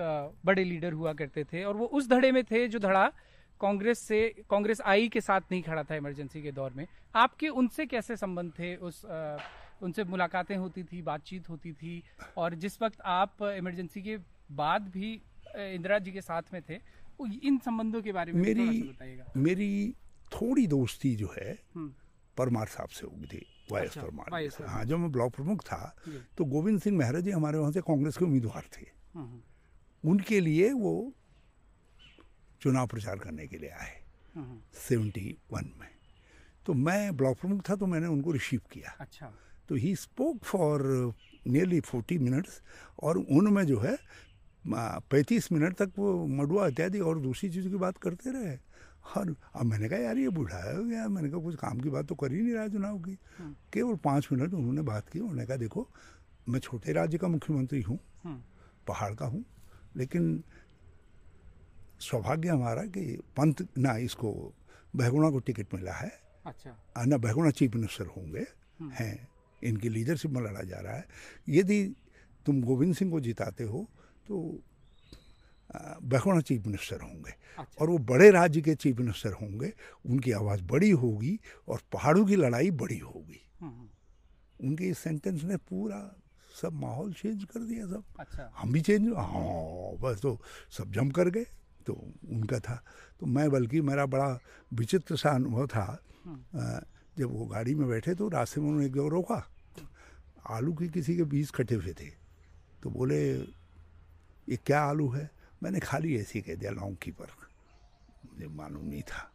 बड़े 0.46 0.64
लीडर 0.64 0.92
हुआ 0.92 1.12
करते 1.12 1.44
थे 1.44 1.64
और 1.64 1.76
वो 1.76 1.86
उस 1.86 2.08
धड़े 2.08 2.30
में 2.32 2.42
थे 2.44 2.66
जो 2.68 2.78
धड़ा 2.78 3.06
कांग्रेस 3.60 3.98
से 3.98 4.20
कांग्रेस 4.50 4.80
आई 4.80 5.08
के 5.08 5.20
साथ 5.20 5.40
नहीं 5.50 5.62
खड़ा 5.62 5.82
था 5.82 5.96
इमरजेंसी 5.96 6.42
के 6.42 6.52
दौर 6.52 6.72
में। 6.76 6.86
आपके 7.16 7.48
उनसे 7.48 7.86
कैसे 7.86 8.16
संबंध 8.16 8.52
थे? 8.58 8.74
उस 8.76 9.04
आ, 9.04 9.36
उनसे 9.82 10.04
मुलाकातें 10.04 10.56
होती 10.56 10.82
थी 10.82 11.02
बातचीत 11.02 11.48
होती 11.50 11.72
थी 11.72 12.02
और 12.36 12.54
जिस 12.54 12.80
वक्त 12.82 13.00
आप 13.04 13.42
इमरजेंसी 13.42 14.02
के 14.02 14.16
बाद 14.52 14.82
भी 14.88 15.12
इंदिरा 15.56 15.98
जी 15.98 16.12
के 16.12 16.20
साथ 16.20 16.52
में 16.52 16.60
थे 16.68 16.78
इन 17.44 17.58
संबंधों 17.58 18.02
के 18.02 18.12
बारे 18.12 18.32
में 18.32 18.40
मेरी 18.42 18.82
बताइएगा। 18.82 19.32
मेरी 19.36 19.94
थोड़ी 20.32 20.66
दोस्ती 20.66 21.14
जो 21.16 21.32
है 21.38 21.52
हम्म। 21.74 21.92
परमार 22.36 22.66
साहब 22.66 22.88
से 22.88 23.06
होगी 23.06 23.26
थी 23.26 23.46
अच्छा, 23.74 24.02
परमार। 24.02 24.48
हाँ 24.68 24.84
जब 24.84 24.98
मैं 24.98 25.10
ब्लॉक 25.12 25.34
प्रमुख 25.34 25.62
था 25.64 25.96
तो 26.38 26.44
गोविंद 26.44 26.80
सिंह 26.80 26.96
मेहरा 26.98 27.20
जी 27.20 27.30
हमारे 27.30 27.58
वहाँ 27.58 27.72
से 27.72 27.80
कांग्रेस 27.80 28.16
के 28.16 28.24
उम्मीदवार 28.24 28.68
थे। 28.76 28.86
हम्म, 29.14 29.24
हम्म। 29.24 30.10
उनके 30.10 30.40
लिए 30.40 30.72
वो 30.72 31.12
चुनाव 32.60 32.86
प्रचार 32.86 33.18
करने 33.18 33.46
के 33.46 33.58
लिए 33.58 33.70
आए 33.70 34.02
सेवेंटी 34.88 35.36
वन 35.52 35.70
में। 35.80 35.88
तो 36.66 36.72
मैं 36.74 37.16
ब्लॉक 37.16 37.38
प्रमुख 37.40 37.68
था 37.70 37.74
तो 37.76 37.86
मैंने 37.86 38.06
उनको 38.06 38.32
रिसीव 38.32 38.60
किया। 38.72 38.96
अच्छा। 39.00 39.32
तो 39.68 39.74
he 39.74 39.94
spoke 39.96 40.42
for 40.44 40.82
nearly 41.46 41.80
forty 41.80 42.18
minutes 42.18 42.60
और 43.02 43.18
उनमें 43.18 43.64
जो 43.64 43.78
है 43.80 43.96
पैंतीस 44.66 45.50
मिनट 45.52 45.76
तक 45.76 45.92
वो 45.98 46.26
मडुआ 46.26 46.66
इत्यादि 46.68 47.00
और 47.00 47.18
दूसरी 47.20 47.50
चीज़ 47.50 47.68
की 47.68 47.76
बात 47.76 47.98
करते 47.98 48.30
रहे। 48.30 48.56
और 49.06 49.34
अब 49.54 49.64
मैंने 49.64 49.88
कहा 49.88 49.98
यार 49.98 50.18
ये 50.18 50.28
बूढ़ा 50.30 50.58
हो 50.66 50.84
गया 50.84 51.06
मैंने 51.08 51.28
कहा 51.30 51.40
कुछ 51.40 51.54
काम 51.56 51.80
की 51.80 51.90
बात 51.90 52.06
तो 52.06 52.14
कर 52.14 52.32
ही 52.32 52.40
नहीं 52.40 52.54
रहा 52.54 52.68
चुनाव 52.68 52.98
की 52.98 53.18
हम्म। 53.38 53.54
केवल 53.72 53.96
पाँच 54.04 54.28
मिनट 54.32 54.54
उन्होंने 54.54 54.82
बात 54.82 55.08
की 55.08 55.20
उन्होंने 55.20 55.46
कहा 55.46 55.56
देखो 55.56 55.88
मैं 56.48 56.60
छोटे 56.60 56.92
राज्य 56.92 57.18
का 57.18 57.28
मुख्यमंत्री 57.28 57.80
हूँ 57.82 57.98
हम्म। 58.24 58.40
पहाड़ 58.88 59.14
का 59.14 59.26
हूँ 59.26 59.44
लेकिन 59.96 60.42
सौभाग्य 62.00 62.48
हमारा 62.48 62.82
कि 62.86 63.04
पंत 63.36 63.66
ना 63.78 63.96
इसको 63.98 64.32
बहगुणा 64.94 65.30
को 65.30 65.38
टिकट 65.40 65.74
मिला 65.74 65.92
है 65.92 66.12
अच्छा 66.46 67.04
ना 67.06 67.16
बहगुणा 67.18 67.50
चीफ 67.52 67.74
मिनिस्टर 67.74 68.06
होंगे 68.06 68.46
हम्म। 68.80 68.90
हैं 68.92 69.28
इनकी 69.62 69.88
लीडरशिप 69.88 70.30
में 70.30 70.40
लड़ा 70.42 70.62
जा 70.62 70.80
रहा 70.80 70.96
है 70.96 71.06
यदि 71.50 71.82
तुम 72.46 72.60
गोविंद 72.62 72.94
सिंह 72.94 73.10
को 73.10 73.20
जिताते 73.20 73.64
हो 73.64 73.86
तो 74.26 74.40
बहना 75.74 76.40
चीफ 76.40 76.66
मिनिस्टर 76.66 77.00
होंगे 77.00 77.30
अच्छा। 77.58 77.80
और 77.80 77.90
वो 77.90 77.98
बड़े 78.04 78.30
राज्य 78.30 78.60
के 78.60 78.74
चीफ 78.76 78.98
मिनिस्टर 78.98 79.32
होंगे 79.32 79.72
उनकी 80.04 80.32
आवाज़ 80.32 80.62
बड़ी 80.64 80.90
होगी 80.92 81.38
और 81.68 81.80
पहाड़ों 81.92 82.24
की 82.24 82.36
लड़ाई 82.36 82.70
बड़ी 82.72 82.98
होगी 82.98 83.40
हम्म, 83.60 83.72
हम्म। 83.72 83.88
उनके 84.60 84.84
इस 84.84 84.98
सेंटेंस 84.98 85.42
ने 85.42 85.56
पूरा 85.56 86.00
सब 86.52 86.72
माहौल 86.72 87.12
चेंज 87.12 87.44
कर 87.44 87.60
दिया 87.60 87.86
सब 87.86 88.04
अच्छा। 88.20 88.50
हम 88.56 88.72
भी 88.72 88.80
चेंज 88.80 89.08
हाँ 89.08 89.96
बस 90.02 90.20
तो 90.22 90.38
सब 90.70 90.92
जम 90.92 91.10
कर 91.10 91.30
गए 91.30 91.46
तो 91.86 91.92
उनका 92.30 92.58
था 92.58 92.82
तो 93.20 93.26
मैं 93.26 93.50
बल्कि 93.50 93.80
मेरा 93.80 94.06
बड़ा 94.06 94.28
विचित्र 94.72 95.16
सा 95.16 95.30
अनुभव 95.30 95.66
था 95.66 95.86
हम्म। 96.24 96.78
जब 97.18 97.32
वो 97.32 97.46
गाड़ी 97.46 97.74
में 97.74 97.88
बैठे 97.88 98.14
तो 98.14 98.28
रास्ते 98.28 98.60
में 98.60 98.68
उन्होंने 98.68 98.86
एक 98.86 98.94
जगह 98.94 99.08
रोका 99.08 99.42
आलू 100.50 100.72
की 100.72 100.88
किसी 100.88 101.16
के 101.16 101.24
बीज 101.24 101.50
कटे 101.50 101.74
हुए 101.74 101.92
थे 101.92 102.08
तो 102.82 102.90
बोले 102.90 103.20
ये 104.48 104.56
क्या 104.66 104.80
आलू 104.82 105.08
है 105.10 105.30
मैंने 105.64 105.80
खाली 105.80 106.16
ऐसे 106.16 106.40
कह 106.40 106.54
दिया 106.54 106.70
लौंग 106.70 106.96
पर 107.10 107.28
मुझे 108.24 108.46
मालूम 108.46 108.84
नहीं 108.84 109.02
था। 109.02 109.30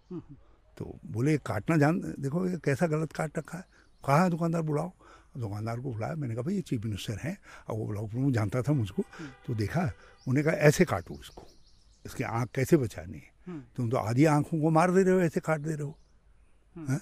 तो 0.78 1.00
बोले 1.06 1.38
काटना 1.38 1.78
जान 1.78 2.00
देखो 2.20 2.48
ये 2.48 2.58
कैसा 2.58 2.88
गलत 2.88 3.12
काट 3.12 3.38
रखा 3.38 3.58
है। 3.58 3.66
कहा 4.04 4.24
है 4.24 4.30
दुकानदार 4.30 4.62
बुलाओ? 4.62 4.92
दुकानदार 5.38 5.80
को 5.80 5.92
बुलाया 5.94 6.16
मैंने 6.16 6.34
कहा 6.36 6.44
भाई 6.44 6.56
ये 6.56 6.62
चीफ 6.62 6.86
मिनिस्टर 6.86 7.18
हैं 7.18 7.38
और 7.70 7.76
वो 7.76 7.88
ब्लॉक 7.88 8.10
प्रमुख 8.10 8.32
जानता 8.34 8.62
था 8.62 8.74
मुझको। 8.74 9.04
तो 9.48 9.56
देखा 9.56 9.92
उन्हें 10.28 10.46
कहा 10.46 10.54
ऐसे 10.68 10.86
काटो 10.86 11.14
इसको 11.14 11.48
इसकी 12.06 12.24
आँख 12.24 12.50
कैसे 12.56 12.78
बचानी 12.78 13.18
है? 13.18 13.62
तुम 13.76 13.90
तो 13.90 13.98
आधी 13.98 14.26
आँखों 14.26 14.62
को 14.62 14.70
मार 14.70 14.92
दे 14.92 15.04
रहे 15.04 15.14
हो 15.14 15.22
ऐसे 15.22 15.40
काट 15.40 15.60
दे 15.60 15.74
रहे 15.74 15.84
हो। 15.84 15.98
है? 16.90 16.98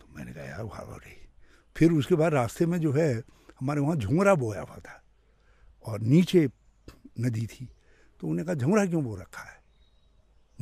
तो 0.00 0.14
मैंने 0.14 0.32
कहा 0.32 0.44
यार 0.44 0.98
रही 0.98 1.16
फिर 1.76 1.92
उसके 1.92 2.14
बाद 2.14 2.34
रास्ते 2.34 2.66
में 2.66 2.78
जो 2.78 2.92
है 2.92 3.12
हमारे 3.60 3.80
वहाँ 3.80 3.96
झुमरा 3.96 4.34
बोया 4.34 4.60
हुआ 4.60 4.76
था 4.76 5.02
और 5.86 6.00
नीचे 6.00 6.48
नदी 7.20 7.46
थी। 7.46 7.68
तो 8.20 8.28
उन्हें 8.28 8.46
कहा 8.46 8.54
झमरा 8.54 8.86
क्यों 8.86 9.04
बो 9.04 9.16
रखा 9.16 9.42
है? 9.42 9.62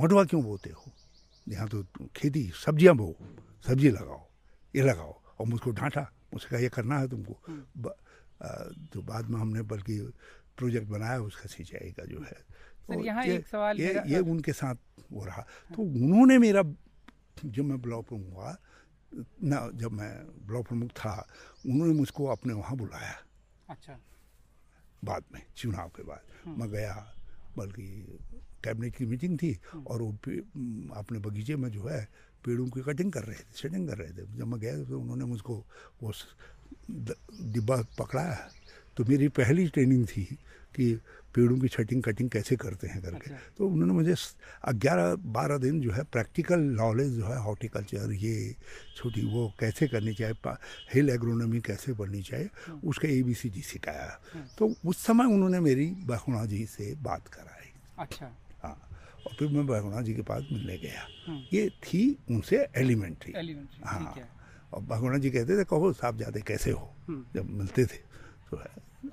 मटवा 0.01 0.25
क्यों 0.25 0.42
बोते 0.45 0.71
हो? 0.71 0.85
यहाँ 1.49 1.69
तो 1.69 1.85
खेती 2.16 2.53
सब्ज़ियाँ 2.66 2.97
बो 2.97 3.16
सब्ज़ी 3.66 3.90
लगाओ 3.90 4.29
ये 4.77 4.83
लगाओ। 4.83 5.23
और 5.40 5.47
मुझको 5.47 5.71
डांटा 5.71 6.12
मुझसे 6.35 6.49
कहा 6.49 6.59
ये 6.59 6.69
करना 6.69 6.99
है 6.99 7.09
तुमको। 7.09 7.38
ब, 7.79 7.97
तो 8.92 9.03
बाद 9.03 9.25
में 9.25 9.40
हमने 9.40 9.62
बल्कि 9.62 10.12
प्रोजेक्ट 10.57 10.88
बनाया 10.88 11.21
उसका 11.21 11.47
सिंचाई 11.47 11.92
का 11.92 12.05
जो 12.05 12.19
है। 12.19 12.33
सर 12.33 12.95
तो 12.95 13.05
यहाँ 13.05 13.25
ये- 13.25 13.38
एक 13.38 13.47
सवाल 13.47 13.81
ये 13.81 13.95
ये 14.07 14.19
उनके 14.19 14.53
साथ 14.53 14.75
हो 15.12 15.25
रहा। 15.25 15.42
तो 15.42 15.83
उन्होंने 15.83 16.38
मेरा 16.38 16.62
जब 17.45 17.64
मैं 17.64 17.83
ब्लॉक 17.83 18.09
प्रमुख 18.09 18.35
हुआ 18.35 18.57
ना 19.45 19.71
जब 19.75 19.92
मैं 19.92 20.27
ब्लॉक 20.47 20.66
प्रमुख 20.69 20.90
था 20.90 21.29
उन्होंने 21.66 21.95
मुझको 21.95 22.27
अपने 22.27 22.53
वहाँ 22.53 22.77
बुलाया। 22.77 23.19
अच्छा। 23.71 23.99
बाद 25.05 25.25
में 25.33 25.42
चुनाव 25.57 25.88
के 25.88 26.03
बाद। 26.03 26.21
मैं 26.59 26.71
गया 26.71 27.15
बल्कि 27.59 28.19
कैबिनेट 28.64 28.97
की 28.97 29.07
मीटिंग 29.07 29.38
थी 29.38 29.59
और 29.87 30.03
वो 30.03 30.11
अपने 30.95 31.19
बगीचे 31.19 31.57
में 31.57 31.71
जो 31.71 31.83
है 31.88 32.09
पेड़ों 32.45 32.66
की 32.66 32.81
कटिंग 32.81 33.12
कर 33.12 33.23
रहे 33.23 33.37
थे 33.37 33.53
सेटिंग 33.55 33.88
कर 33.88 33.99
रहे 33.99 34.09
थे। 34.09 34.27
जब 34.38 34.47
मैं 34.47 34.61
गया 34.61 34.85
तो 34.85 35.01
उन्होंने 35.01 35.25
मुझको 35.25 35.64
वो 36.03 36.12
डिब्बा 36.90 37.77
पकड़ाया। 37.99 38.51
तो 38.97 39.05
मेरी 39.05 39.29
पहली 39.29 39.69
ट्रेनिंग 39.69 40.07
थी 40.07 40.25
कि 40.77 41.01
पेड़ों 41.37 41.57
की 41.61 41.68
छटिंग 41.68 42.03
कटिंग 42.03 42.31
कैसे 42.31 42.57
करते 42.57 42.87
हैं 42.88 43.01
करके। 43.03 43.31
अच्छा। 43.31 43.55
तो 43.59 43.68
उन्होंने 43.68 43.92
मुझे 43.92 44.14
ग्यारह 44.75 45.14
बारह 45.37 45.59
दिन 45.59 45.81
जो 45.81 45.92
है 45.92 46.03
प्रैक्टिकल 46.09 46.61
नॉलेज 46.81 47.12
जो 47.12 47.25
है 47.27 47.38
हॉर्टिकल्चर 47.44 48.12
ये 48.14 48.55
छोटी 48.96 49.25
वो 49.33 49.53
कैसे 49.61 49.88
करनी 49.88 50.14
चाहिए 50.14 50.57
हिल 50.94 51.11
एग्रोनॉमी 51.11 51.61
कैसे 51.61 51.92
बननी 51.92 52.22
चाहिए 52.22 52.49
उसका 52.85 53.09
ए 53.09 53.22
बी 53.22 53.35
सी 53.35 53.49
डी 53.51 53.62
सिखाया। 53.62 54.09
तो 54.59 54.72
उस 54.87 55.05
समय 55.07 55.25
उन्होंने 55.35 55.61
मेरी 55.61 55.87
बहुणा 56.07 56.44
जी 56.46 56.64
से 56.66 56.94
बात 57.03 57.29
कराई। 57.29 57.70
अच्छा। 57.99 58.27
हाँ 58.62 58.77
और 59.27 59.35
फिर 59.38 59.49
मैं 59.49 59.66
बहुणा 59.66 60.01
जी 60.03 60.14
के 60.14 60.22
पास 60.22 60.49
मिलने 60.53 60.77
गया। 60.79 61.07
हम्म। 61.27 61.42
ये 61.53 61.68
थी 61.83 62.03
उनसे 62.31 62.66
एलिमेंट्री 62.77 63.33
हाँ। 63.85 64.14
और 64.72 64.81
भगवान 64.83 65.20
जी 65.20 65.31
कहते 65.31 65.59
थे 65.59 65.64
कहो 65.64 65.92
साहब 65.92 66.18
जाते 66.18 66.40
कैसे 66.40 66.70
हो? 66.70 66.90
हम्म। 67.09 67.25
जब 67.35 67.51
मिलते 67.51 67.85
थे 67.85 67.99
तो 68.51 68.62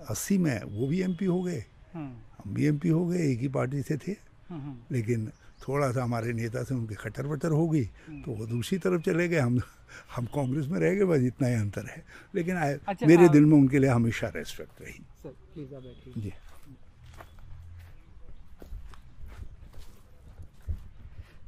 अस्सी 0.09 0.37
में 0.37 0.63
वो 0.63 0.87
भी 0.87 1.01
एमपी 1.01 1.25
हो 1.25 1.41
गए। 1.43 1.63
हम 1.93 2.53
भी 2.53 2.65
एमपी 2.65 2.89
हो 2.89 3.05
गए 3.07 3.31
एक 3.31 3.39
ही 3.39 3.47
पार्टी 3.47 3.81
से 3.81 3.97
थे। 3.97 4.11
हम्म, 4.49 4.61
हम्म, 4.61 4.77
लेकिन 4.91 5.31
थोड़ा 5.67 5.91
सा 5.91 6.03
हमारे 6.03 6.33
नेता 6.33 6.63
से 6.63 6.75
उनके 6.75 6.95
खटर 6.95 7.25
वटर 7.25 7.51
हो 7.51 7.67
गई 7.69 7.85
तो 8.23 8.31
वो 8.31 8.45
दूसरी 8.45 8.77
तरफ़ 8.77 9.01
चले 9.01 9.27
गए। 9.27 9.39
हम 9.39 9.59
हम 10.15 10.25
कांग्रेस 10.25 10.67
में 10.67 10.79
रह 10.79 10.93
गए 10.95 11.05
बस 11.05 11.21
इतना 11.23 11.47
ही 11.47 11.53
अंतर 11.53 11.85
है। 11.85 12.03
लेकिन 12.35 12.57
आए 12.57 12.79
अच्छा, 12.87 13.07
मेरे 13.07 13.23
हाँ। 13.23 13.31
दिल 13.31 13.45
में 13.45 13.57
उनके 13.57 13.79
लिए 13.79 13.89
हमेशा 13.89 14.27
रेस्पेक्ट 14.35 14.81
रही। 14.81 16.21
जी। 16.21 16.33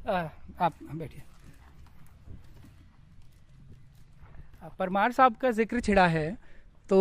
आ, 0.08 0.28
आप 0.60 0.74
बैठिए। 0.84 1.22
परमार 4.80 5.12
साहब 5.12 5.36
का 5.36 5.52
ज़िक्र 5.52 5.80
छिड़ा 5.80 6.08
है 6.08 6.38
तो 6.90 6.98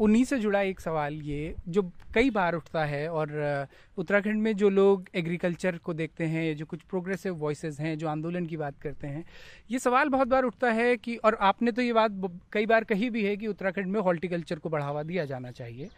उन्हीं 0.00 0.24
से 0.24 0.38
जुड़ा 0.38 0.60
एक 0.62 0.80
सवाल 0.80 1.14
ये, 1.14 1.54
जो 1.68 1.82
कई 2.14 2.30
बार 2.30 2.54
उठता 2.54 2.84
है 2.84 3.08
और 3.10 3.66
उत्तराखंड 3.98 4.42
में 4.42 4.56
जो 4.56 4.68
लोग 4.70 5.08
एग्रीकल्चर 5.14 5.76
को 5.78 5.94
देखते 5.94 6.24
हैं 6.26 6.56
जो 6.56 6.66
कुछ 6.66 6.82
प्रोग्रेसिव 6.82 7.34
वॉइसेस 7.36 7.80
हैं, 7.80 7.96
जो 7.98 8.08
आंदोलन 8.08 8.46
की 8.46 8.56
बात 8.56 8.78
करते 8.82 9.06
हैं, 9.06 9.24
ये 9.70 9.78
सवाल 9.78 10.08
बहुत 10.08 10.28
बार 10.28 10.44
उठता 10.44 10.70
है 10.70 10.96
कि, 10.96 11.16
और 11.16 11.34
आपने 11.42 11.72
तो 11.72 11.82
ये 11.82 11.92
बात 11.92 12.40
कई 12.52 12.66
बार 12.66 12.84
कही 12.84 13.10
भी 13.10 13.24
है 13.24 13.36
कि 13.36 13.46
उत्तराखंड 13.46 13.86
में 13.86 14.00
हॉर्टिकल्चर 14.00 14.58
को 14.58 14.68
बढ़ावा 14.68 15.02
दिया 15.02 15.24
जाना 15.24 15.50
चाहिए। 15.50 15.88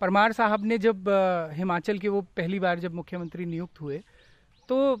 परमार 0.00 0.32
साहब 0.32 0.64
ने 0.64 0.78
जब 0.78 1.08
हिमाचल 1.52 1.98
के 1.98 2.08
वो 2.08 2.20
पहली 2.36 2.58
बार 2.60 2.78
जब 2.78 2.94
मुख्यमंत्री 2.94 3.44
नियुक्त 3.46 3.80
हुए 3.80 4.00
तो 4.68 5.00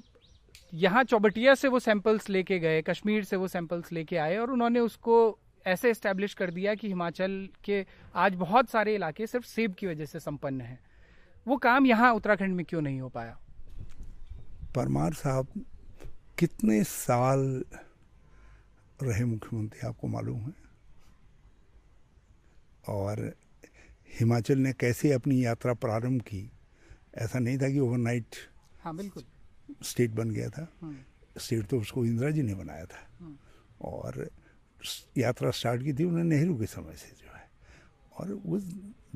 यहाँ 0.74 1.02
चौबटिया 1.04 1.54
से 1.54 1.68
वो 1.68 1.78
सैंपल्स 1.78 2.28
लेके 2.30 2.58
गए, 2.58 2.80
कश्मीर 2.82 3.24
से 3.24 3.36
वो 3.36 3.48
सैंपल्स 3.48 3.92
लेके 3.92 4.16
आए 4.16 4.36
और 4.36 4.50
उन्होंने 4.50 4.80
उसको 4.80 5.38
ऐसे 5.68 5.90
एस्टेब्लिश 5.90 6.34
कर 6.34 6.50
दिया 6.50 6.74
कि 6.74 6.88
हिमाचल 6.88 7.48
के 7.64 7.86
आज 8.14 8.34
बहुत 8.34 8.70
सारे 8.70 8.94
इलाके 8.94 9.26
सिर्फ़ 9.26 9.46
सेब 9.46 9.74
की 9.74 9.86
वजह 9.86 10.04
से 10.04 10.20
संपन्न 10.20 10.60
हैं। 10.60 10.80
वो 11.46 11.56
काम 11.56 11.86
यहाँ 11.86 12.12
उत्तराखंड 12.12 12.56
में 12.56 12.66
क्यों 12.66 12.82
नहीं 12.82 13.00
हो 13.00 13.08
पाया? 13.08 13.38
परमार 14.74 15.12
साहब 15.12 15.46
कितने 16.38 16.84
साल 16.84 17.64
रहे 19.02 19.24
मुख्यमंत्री 19.24 19.88
आपको 19.88 20.06
मालूम 20.06 20.40
है? 20.40 20.52
और 22.88 23.34
हिमाचल 24.20 24.58
ने 24.58 24.72
कैसे 24.72 25.12
अपनी 25.12 25.44
यात्रा 25.44 25.74
प्रारंभ 25.74 26.22
की? 26.22 26.50
ऐसा 27.14 27.38
नहीं 27.38 27.58
था 27.58 27.68
कि 27.68 27.78
ओवरनाइट 27.78 28.36
हाँ 28.80 28.96
बिल्कुल। 28.96 29.24
स्टेट 29.82 30.10
बन 30.10 30.30
गया 30.30 30.48
था। 30.48 30.68
स्टेट 31.38 31.66
तो 31.66 31.80
उसको 31.80 32.04
इंदिरा 32.04 32.30
जी 32.30 32.42
ने 32.42 32.54
बनाया 32.54 32.84
था। 32.84 33.08
हम्म। 33.20 33.36
और 33.80 34.30
यात्रा 35.18 35.50
स्टार्ट 35.50 35.82
की 35.82 35.92
थी 35.92 36.04
उन्होंने 36.04 36.36
नेहरू 36.36 36.58
के 36.58 36.66
समय 36.66 36.96
से 36.96 37.08
जो 37.08 37.36
है। 37.36 37.50
और 38.18 38.32
उस 38.32 38.64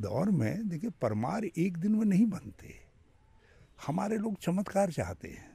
दौर 0.01 0.31
में, 0.31 0.69
देखिए, 0.69 0.91
परमार 0.91 1.45
एक 1.45 1.77
दिन 1.77 1.93
में 1.93 2.05
नहीं 2.05 2.27
बनते। 2.27 2.75
हमारे 3.87 4.19
लोग 4.19 4.39
चमत्कार 4.41 4.93
चाहते 4.93 5.29
हैं। 5.29 5.53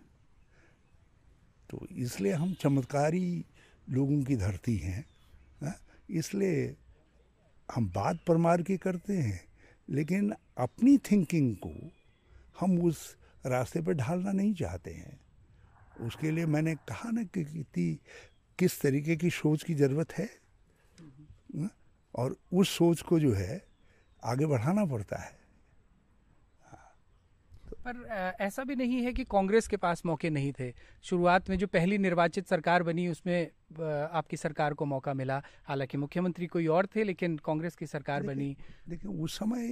तो 1.70 1.88
इसलिए 1.92 2.34
हम 2.34 2.54
चमत्कारी 2.54 3.46
लोगों 3.90 4.24
की 4.24 4.36
धरती 4.36 4.78
हैं 4.78 5.06
हाँ? 5.64 5.76
इसलिए 6.10 6.78
हम 7.76 7.90
बात 7.90 8.20
परमार 8.28 8.62
की 8.62 8.78
करते 8.78 9.18
हैं, 9.18 9.48
लेकिन 9.90 10.34
अपनी 10.58 10.98
थिंकिंग 10.98 11.56
को 11.56 11.92
हम 12.60 12.82
उस 12.82 13.18
रास्ते 13.46 13.82
पर 13.82 13.94
ढालना 13.94 14.32
नहीं 14.32 14.54
चाहते 14.54 14.92
हैं। 14.92 15.20
उसके 16.02 16.32
लिए 16.32 16.46
मैंने 16.46 16.76
कहा 16.76 17.12
ना 17.12 17.24
कि 17.24 17.44
कितनी 17.44 18.00
किस 18.60 18.82
तरीके 18.82 19.16
की 19.16 19.30
सोच 19.30 19.64
की 19.64 19.74
ज़रूरत 19.76 20.14
है? 20.14 20.30
और 22.14 22.36
उस 22.54 22.70
सोच 22.70 23.02
को 23.02 23.20
जो 23.20 23.34
है 23.34 23.66
आगे 24.24 24.46
बढ़ाना 24.46 24.86
पड़ता 24.86 25.18
है। 25.18 25.36
पर 27.86 28.36
ऐसा 28.42 28.64
भी 28.64 28.76
नहीं 28.76 29.02
है 29.04 29.12
कि 29.14 29.24
कांग्रेस 29.24 29.68
के 29.68 29.78
पास 29.78 30.02
मौके 30.06 30.30
नहीं 30.30 30.52
थे। 30.52 30.72
शुरुआत 31.04 31.50
में 31.50 31.58
जो 31.58 31.68
पहली 31.68 31.98
निर्वाचित 31.98 32.48
सरकार 32.48 32.84
बनी 32.84 33.08
उसमें 33.08 33.48
आपकी 34.12 34.38
सरकार 34.38 34.74
को 34.74 34.86
मौका 34.86 35.14
मिला। 35.14 35.42
हालाँकि 35.66 35.98
मुख्यमंत्री 35.98 36.48
कोई 36.48 36.68
और 36.68 36.88
थे 36.96 37.04
लेकिन 37.04 37.38
कांग्रेस 37.38 37.76
की 37.76 37.88
सरकार 37.88 38.22
देखे, 38.22 38.34
बनी। 38.36 38.58
देखिए 38.90 39.12
उस 39.14 39.38
समय 39.40 39.68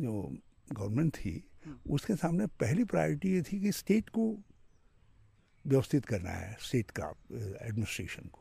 जो 0.00 0.36
गवर्नमेंट 0.72 1.14
थी 1.14 1.42
उसके 1.86 2.16
सामने 2.16 2.46
पहली 2.60 2.84
प्रायोरिटी 2.84 3.32
ये 3.32 3.42
थी 3.42 3.60
कि 3.60 3.72
स्टेट 3.72 4.08
को 4.08 4.30
व्यवस्थित 5.68 6.04
करना 6.04 6.30
है 6.30 6.56
स्टेट 6.60 6.90
का 6.90 7.14
एडमिनिस्ट्रेशन 7.66 8.28
को। 8.28 8.40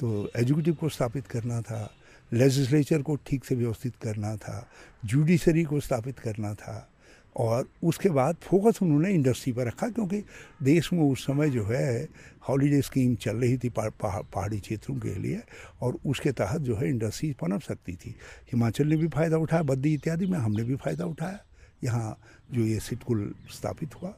तो 0.00 0.30
एजुकेटिव 0.36 0.74
को 0.74 0.88
स्थापित 0.88 1.26
करना 1.26 1.60
था 1.62 1.94
लेजिस्लेचर 2.32 3.02
को 3.02 3.16
ठीक 3.16 3.44
से 3.44 3.54
व्यवस्थित 3.54 3.96
करना 4.02 4.36
था 4.36 4.68
जुडिशरी 5.04 5.64
को 5.64 5.80
स्थापित 5.80 6.18
करना 6.18 6.54
था 6.54 6.88
और 7.36 7.68
उसके 7.84 8.08
बाद 8.08 8.36
फोकस 8.42 8.78
उन्होंने 8.82 9.10
इंडस्ट्री 9.10 9.52
पर 9.52 9.66
रखा 9.66 9.88
क्योंकि 9.88 10.22
देश 10.62 10.92
में 10.92 11.02
उस 11.02 11.24
समय 11.26 11.50
जो 11.50 11.64
है 11.64 12.08
हॉलीडे 12.48 12.80
स्कीम 12.82 13.14
चल 13.14 13.36
रही 13.36 13.58
थी 13.58 13.68
पा, 13.68 13.88
पा, 13.88 14.20
पहाड़ी 14.20 14.60
क्षेत्रों 14.60 14.96
के 14.96 15.14
लिए 15.14 15.40
और 15.80 15.98
उसके 16.06 16.32
तहत 16.32 16.60
जो 16.60 16.76
है 16.76 16.88
इंडस्ट्री 16.88 17.32
पनप 17.32 17.62
सकती 17.62 17.92
थी। 17.92 18.14
हिमाचल 18.52 18.86
ने 18.86 18.96
भी 18.96 19.08
फ़ायदा 19.08 19.36
उठाया 19.36 19.62
बद्दी 19.62 19.94
इत्यादि 19.94 20.26
में 20.26 20.38
हमने 20.38 20.62
भी 20.62 20.76
फ़ायदा 20.76 21.04
उठाया। 21.04 21.38
यहाँ 21.84 22.18
जो 22.52 22.62
ये 22.62 22.78
सिटकुल 22.80 23.34
स्थापित 23.50 23.94
हुआ 24.02 24.10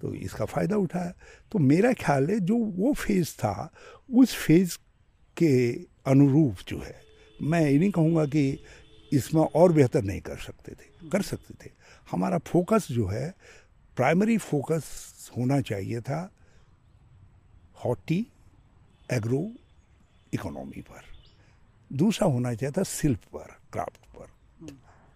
तो 0.00 0.14
इसका 0.14 0.44
फ़ायदा 0.44 0.76
उठाया 0.76 1.12
तो 1.52 1.58
मेरा 1.60 1.92
ख्याल 1.92 2.30
है 2.30 2.38
जो 2.40 2.56
वो 2.56 2.92
फ़ेज़ 2.94 3.32
था, 3.38 3.70
उस 4.10 4.34
फ़ेज़ 4.36 4.76
के 5.36 5.72
अनुरूप 6.06 6.56
जो 6.68 6.78
है, 6.78 7.00
मैं 7.38 7.60
ये 7.60 7.78
नहीं 7.78 7.90
कहूँगा 7.90 8.24
कि 8.26 8.58
इसमें 9.12 9.42
और 9.42 9.72
बेहतर 9.72 10.02
नहीं 10.04 10.20
कर 10.20 10.36
सकते 10.36 10.72
थे, 10.72 11.08
कर 11.10 11.22
सकते 11.22 11.54
थे। 11.54 11.70
हमारा 12.08 12.38
फोकस 12.46 12.86
जो 12.90 13.06
है 13.06 13.34
प्राइमरी 13.96 14.36
फोकस 14.38 15.30
होना 15.36 15.60
चाहिए 15.60 16.00
था 16.00 16.30
हॉटी 17.84 18.26
एग्रो 19.08 19.50
इकोनॉमी 20.32 20.80
पर। 20.82 21.02
दूसरा 21.90 22.28
होना 22.28 22.54
चाहिए 22.54 22.72
था 22.72 22.82
शिल्प 22.82 23.24
पर, 23.32 23.56
क्राफ्ट 23.72 24.04
पर। 24.16 24.32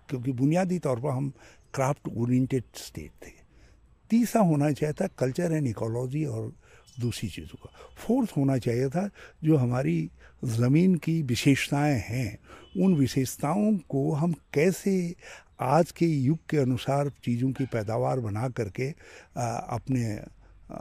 क्योंकि 0.08 0.32
बुनियादी 0.32 0.78
तौर 0.78 1.00
पर 1.00 1.10
हम 1.10 1.32
क्राफ्ट 1.74 2.08
ओरिएंटेड 2.08 2.64
स्टेट 2.76 3.10
थे। 3.26 3.32
तीसरा 4.10 4.42
होना 4.42 4.70
चाहिए 4.72 4.92
था 4.92 5.06
कल्चर 5.18 5.52
एंड 5.52 5.66
इकोलॉजी 5.66 6.24
और 6.24 6.52
दूसरी 7.00 7.28
चीज़ों 7.30 7.56
का। 7.56 7.70
फोर्थ 7.96 8.36
होना 8.36 8.58
चाहिए 8.58 8.88
था 8.88 9.08
जो 9.44 9.56
हमारी 9.56 10.10
ज़मीन 10.44 10.94
की 10.94 11.22
विशेषताएँ 11.22 11.98
हैं 12.06 12.38
उन 12.84 12.94
विशेषताओं 12.94 13.76
को 13.88 14.12
हम 14.12 14.32
कैसे 14.54 15.14
आज 15.60 15.90
के 15.90 16.06
युग 16.06 16.38
के 16.50 16.56
अनुसार 16.56 17.08
चीज़ों 17.24 17.52
की 17.52 17.64
पैदावार 17.66 18.20
बना 18.20 18.48
करके 18.48 18.90
आ, 19.36 19.46
अपने 19.56 20.16
आ, 20.70 20.76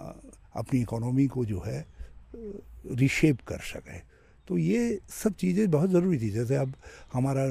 अपनी 0.55 0.81
इकोनॉमी 0.81 1.27
को 1.27 1.45
जो 1.45 1.61
है 1.61 1.85
रिशेप 2.35 3.41
कर 3.47 3.59
सकें। 3.59 4.01
तो 4.47 4.57
ये 4.57 4.99
सब 5.09 5.33
चीज़ें 5.33 5.69
बहुत 5.71 5.89
ज़रूरी 5.89 6.19
थी। 6.19 6.29
जैसे 6.29 6.55
अब 6.55 6.73
हमारा 7.13 7.45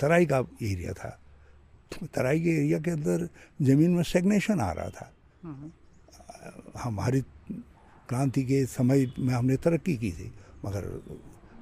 तराई 0.00 0.26
का 0.26 0.38
एरिया 0.62 0.92
था 0.92 1.18
तराई 1.90 2.40
के 2.40 2.50
एरिया 2.50 2.78
के 2.78 2.90
अंदर 2.90 3.28
ज़मीन 3.62 3.90
में 3.90 4.02
स्टेगनेशन 4.02 4.60
आ 4.60 4.70
रहा 4.72 4.90
था। 4.90 5.12
हमारी 6.78 7.20
क्रांति 8.08 8.42
के 8.44 8.64
समय 8.66 9.06
में 9.18 9.32
हमने 9.34 9.56
तरक्की 9.56 9.96
की 9.96 10.10
थी 10.12 10.32
मगर 10.64 10.84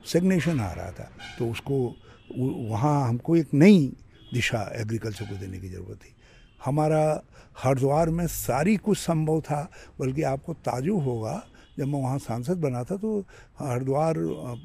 स्टेगनेशन 0.07 0.61
आ 0.61 0.73
रहा 0.73 0.91
था। 0.91 1.11
तो 1.39 1.51
उसको 1.51 1.77
वहाँ 2.71 3.09
हमको 3.09 3.37
एक 3.37 3.55
नई 3.55 3.87
दिशा 4.33 4.63
एग्रीकल्चर 4.75 5.25
को 5.25 5.37
देने 5.37 5.59
की 5.61 5.69
ज़रूरत 5.69 5.99
थी। 5.99 6.15
हमारा 6.65 7.23
हरिद्वार 7.59 8.11
में 8.11 8.27
सारी 8.27 8.77
कुछ 8.77 8.99
संभव 8.99 9.41
था 9.41 9.69
बल्कि 9.99 10.23
आपको 10.25 10.55
ताजुब 10.55 11.03
होगा 11.03 11.35
जब 11.79 11.87
मैं 11.87 12.01
वहाँ 12.03 12.19
सांसद 12.21 12.59
बना 12.61 12.83
था 12.85 12.97
तो 12.97 13.19
हरिद्वार 13.59 14.19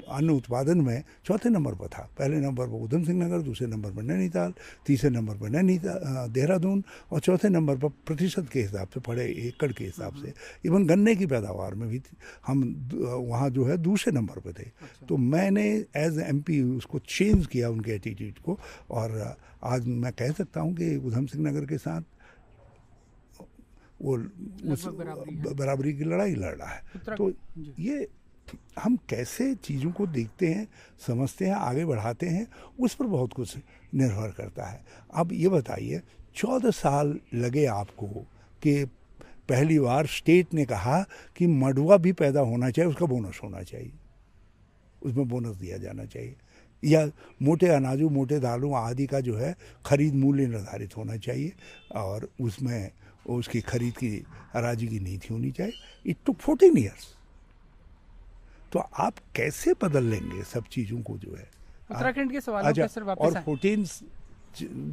अन्न 0.10 0.30
उत्पादन 0.30 0.82
में 0.82 1.04
चौथे 1.26 1.50
नंबर 1.50 1.74
पर 1.76 1.88
था। 1.88 2.08
पहले 2.20 2.40
नंबर 2.40 2.68
पर 2.68 2.84
उधम 2.84 3.04
सिंह 3.04 3.24
नगर 3.24 3.42
दूसरे 3.42 3.68
नंबर 3.68 3.92
पर 3.92 4.02
नैनीताल 4.04 4.54
तीसरे 4.86 5.10
नंबर 5.10 5.36
पर 5.38 5.50
नैनीताल 5.50 6.30
देहरादून 6.34 6.84
और 7.12 7.20
चौथे 7.20 7.50
नंबर 7.50 7.78
पर 7.78 7.90
प्रतिशत 8.08 8.50
के 8.54 8.62
हिसाब 8.62 8.88
से 8.94 9.00
पड़े 9.00 9.26
एकड़ 9.48 9.72
के 9.72 9.84
हिसाब 9.84 10.16
से। 10.16 10.34
इवन 10.66 10.86
गन्ने 10.88 11.16
की 11.16 11.26
पैदावार 11.26 11.76
में 11.76 11.88
भी 11.90 12.02
हम 12.48 12.64
वहाँ 12.94 13.50
जो 13.50 13.66
है 13.66 13.78
दूसरे 13.80 14.14
नंबर 14.14 14.40
पर 14.40 14.54
थे। 14.54 14.64
अच्छा। 14.64 15.06
तो 15.06 15.18
मैंने 15.18 15.68
एज 15.98 16.20
एम 16.20 16.44
उसको 16.78 17.00
चेंज 17.00 17.46
किया 17.48 17.70
उनके 17.70 17.92
एटीट्यूड 17.92 18.40
को 18.46 18.58
और 18.92 19.38
आज 19.64 19.88
मैं 19.88 20.12
कह 20.14 20.32
सकता 20.32 20.62
हूँ 20.62 20.74
कि 20.76 20.96
उधम 20.98 21.26
सिंह 21.26 21.48
नगर 21.48 21.66
के 21.66 21.78
साथ 21.78 22.02
वो 24.02 24.18
उस 24.74 24.86
बराबरी 25.58 25.94
की 25.94 26.04
लड़ाई 26.04 26.36
लड़ 26.36 26.56
रहा 26.56 26.70
है। 26.70 27.16
तो 27.18 27.32
ये 27.80 28.08
हम 28.80 28.96
कैसे 29.10 29.54
चीज़ों 29.56 29.92
को 29.92 30.08
देखते 30.08 30.48
हैं 30.48 30.68
समझते 31.08 31.46
हैं 31.46 31.54
आगे 31.54 31.86
बढ़ाते 31.86 32.26
हैं 32.26 32.48
उस 32.80 32.96
पर 32.96 33.06
बहुत 33.06 33.34
कुछ 33.34 33.58
निर्भर 33.96 34.32
करता 34.32 34.66
है। 34.66 34.82
अब 35.14 35.34
ये 35.34 35.50
बताइए 35.50 36.02
चौदह 36.36 36.72
साल 36.72 37.20
लगे 37.34 37.66
आपको 37.66 38.08
कि 38.62 38.84
पहली 39.50 39.80
बार 39.80 40.06
स्टेट 40.06 40.54
ने 40.54 40.66
कहा 40.66 41.02
कि 41.36 41.48
मडुआ 41.48 41.98
भी 41.98 42.14
पैदा 42.14 42.42
होना 42.42 42.70
चाहिए 42.70 42.90
उसका 42.90 43.06
बोनस 43.06 43.40
होना 43.44 43.64
चाहिए। 43.64 43.92
उसमें 45.02 45.28
बोनस 45.28 45.56
दिया 45.56 45.78
जाना 45.78 46.06
चाहिए। 46.06 46.36
या 46.84 47.06
मोटे 47.42 47.68
अनाजों 47.68 48.10
मोटे 48.10 48.40
दालों 48.40 48.74
आदि 48.78 49.06
का 49.06 49.20
जो 49.20 49.36
है 49.38 49.56
खरीद 49.86 50.14
मूल्य 50.16 50.48
निर्धारित 50.48 50.98
होना 50.98 51.18
चाहिए 51.18 51.54
और 51.96 52.30
उसमें 52.42 52.92
उसकी 53.38 53.62
खरीद 53.62 53.94
की 53.94 54.10
हराजी 54.54 54.88
की 54.88 55.00
नीति 55.00 55.34
होनी 55.34 55.52
चाहिए। 55.52 55.74
इट 56.06 56.18
टू 56.26 56.34
फोर्टीन 56.40 56.78
ईयर्स 56.78 57.08
तो 58.74 58.80
आप 58.80 59.20
कैसे 59.36 59.74
बदल 59.82 60.04
लेंगे 60.04 60.44
सब 60.44 60.64
चीज़ों 60.72 61.02
को 61.02 61.18
जो 61.18 61.36
है? 61.36 61.48
उत्तराखंड 61.92 62.32
के 62.32 62.42
सवाल 62.42 62.64
अच्छा, 62.64 62.88
सर 62.88 63.04
वापस 63.04 63.22
और 63.22 63.42
फोर्टीन 63.42 63.86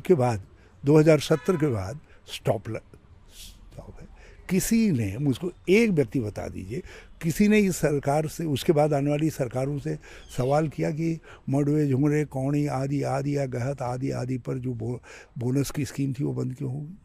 के 0.06 0.14
बाद 0.14 0.42
2070 0.84 1.56
के 1.60 1.66
बाद 1.66 2.00
स्टॉप 2.34 2.68
स्टॉप 2.68 4.00
है। 4.00 4.06
किसी 4.50 4.90
ने 4.90 5.16
मुझको 5.18 5.50
एक 5.68 5.90
व्यक्ति 5.90 6.20
बता 6.20 6.46
दीजिए 6.48 6.82
किसी 7.22 7.48
ने 7.48 7.58
इस 7.58 7.76
सरकार 7.76 8.26
से 8.28 8.44
उसके 8.44 8.72
बाद 8.72 8.92
आने 8.94 9.10
वाली 9.10 9.30
सरकारों 9.30 9.78
से 9.78 9.98
सवाल 10.36 10.68
किया 10.68 10.90
कि 10.90 11.18
मडवे 11.50 11.88
झुमरे 11.88 12.24
कौड़ी 12.24 12.66
आदि 12.66 13.02
आदि 13.02 13.36
या 13.36 13.46
गहत 13.46 13.82
आदि 13.82 14.10
आदि 14.10 14.38
पर 14.38 14.58
जो 14.58 14.74
बो, 14.74 15.00
बोनस 15.38 15.70
की 15.70 15.84
स्कीम 15.84 16.12
थी 16.12 16.24
वो 16.24 16.32
बंद 16.32 16.54
क्यों 16.54 16.72
होगी 16.72 16.98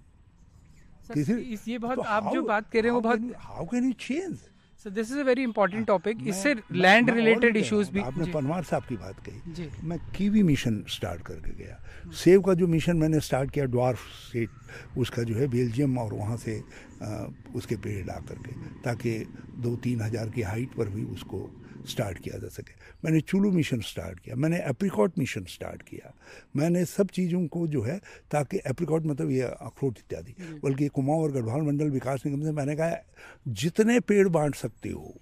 इस 1.17 1.67
ये 1.67 1.77
बहुत 1.77 1.95
तो 1.95 2.01
आप 2.01 2.23
how, 2.23 2.33
जो 2.33 2.41
बात 2.43 2.69
कर 2.71 2.79
रहे 2.79 2.87
हैं 2.87 2.95
वो 2.95 3.01
बहुत 3.01 3.33
how 3.39 3.65
can 3.65 3.85
you 3.85 3.93
change 3.99 4.37
so 4.85 4.89
this 4.89 5.11
is 5.11 5.19
a 5.19 5.23
very 5.23 5.43
important 5.43 5.85
topic 5.87 6.27
इससे 6.27 6.53
लैंड 6.71 7.09
रिलेटेड 7.09 7.57
इश्यूज़ 7.57 7.91
भी 7.91 7.99
आपने 8.01 8.31
पनवार 8.33 8.63
साहब 8.63 8.83
की 8.83 8.95
बात 8.97 9.19
कही। 9.27 9.67
मैं 9.83 9.97
कीवी 10.17 10.43
मिशन 10.43 10.83
स्टार्ट 10.89 11.21
करके 11.21 11.51
गया। 11.57 11.77
सेव 12.23 12.41
का 12.41 12.53
जो 12.53 12.67
मिशन 12.67 12.97
मैंने 12.97 13.19
स्टार्ट 13.19 13.51
किया 13.51 13.65
ड्वार्फ 13.65 14.07
स्टेट 14.27 14.97
उसका 14.97 15.23
जो 15.23 15.35
है 15.35 15.47
बेल्जियम 15.47 15.97
और 15.97 16.13
वहाँ 16.13 16.37
से 16.37 16.59
आ, 17.03 17.27
उसके 17.55 17.75
पेड़ 17.77 18.05
ला 18.07 18.19
करके 18.29 18.53
ताकि 18.83 19.17
दो 19.57 19.75
तीन 19.83 20.01
हज़ार 20.01 20.29
की 20.29 20.41
हाइट 20.41 20.73
पर 20.77 20.89
भी 20.89 21.03
उसको 21.15 21.49
स्टार्ट 21.87 22.19
किया 22.19 22.37
जा 22.37 22.47
सके। 22.47 22.73
मैंने 23.05 23.21
चूलू 23.21 23.51
मिशन 23.51 23.79
स्टार्ट 23.81 24.19
किया 24.19 24.35
मैंने 24.35 24.57
एप्रिकॉट 24.69 25.17
मिशन 25.17 25.43
स्टार्ट 25.47 25.81
किया। 25.81 26.13
मैंने 26.55 26.85
सब 26.85 27.07
चीज़ों 27.07 27.45
को 27.47 27.65
जो 27.67 27.81
है 27.81 27.99
ताकि 28.31 28.59
एप्रिकॉट 28.67 29.05
मतलब 29.05 29.31
ये 29.31 29.41
अखरोट 29.41 29.97
इत्यादि। 29.97 30.35
बल्कि 30.63 30.87
कुमाऊँ 30.89 31.23
और 31.23 31.31
गढ़वाल 31.31 31.61
मंडल 31.61 31.89
विकास 31.89 32.23
निगम 32.25 32.43
से 32.43 32.51
मैंने 32.51 32.75
कहा 32.75 33.03
जितने 33.47 33.99
पेड़ 33.99 34.27
बांट 34.29 34.55
सकते 34.55 34.89
हो 34.89 35.13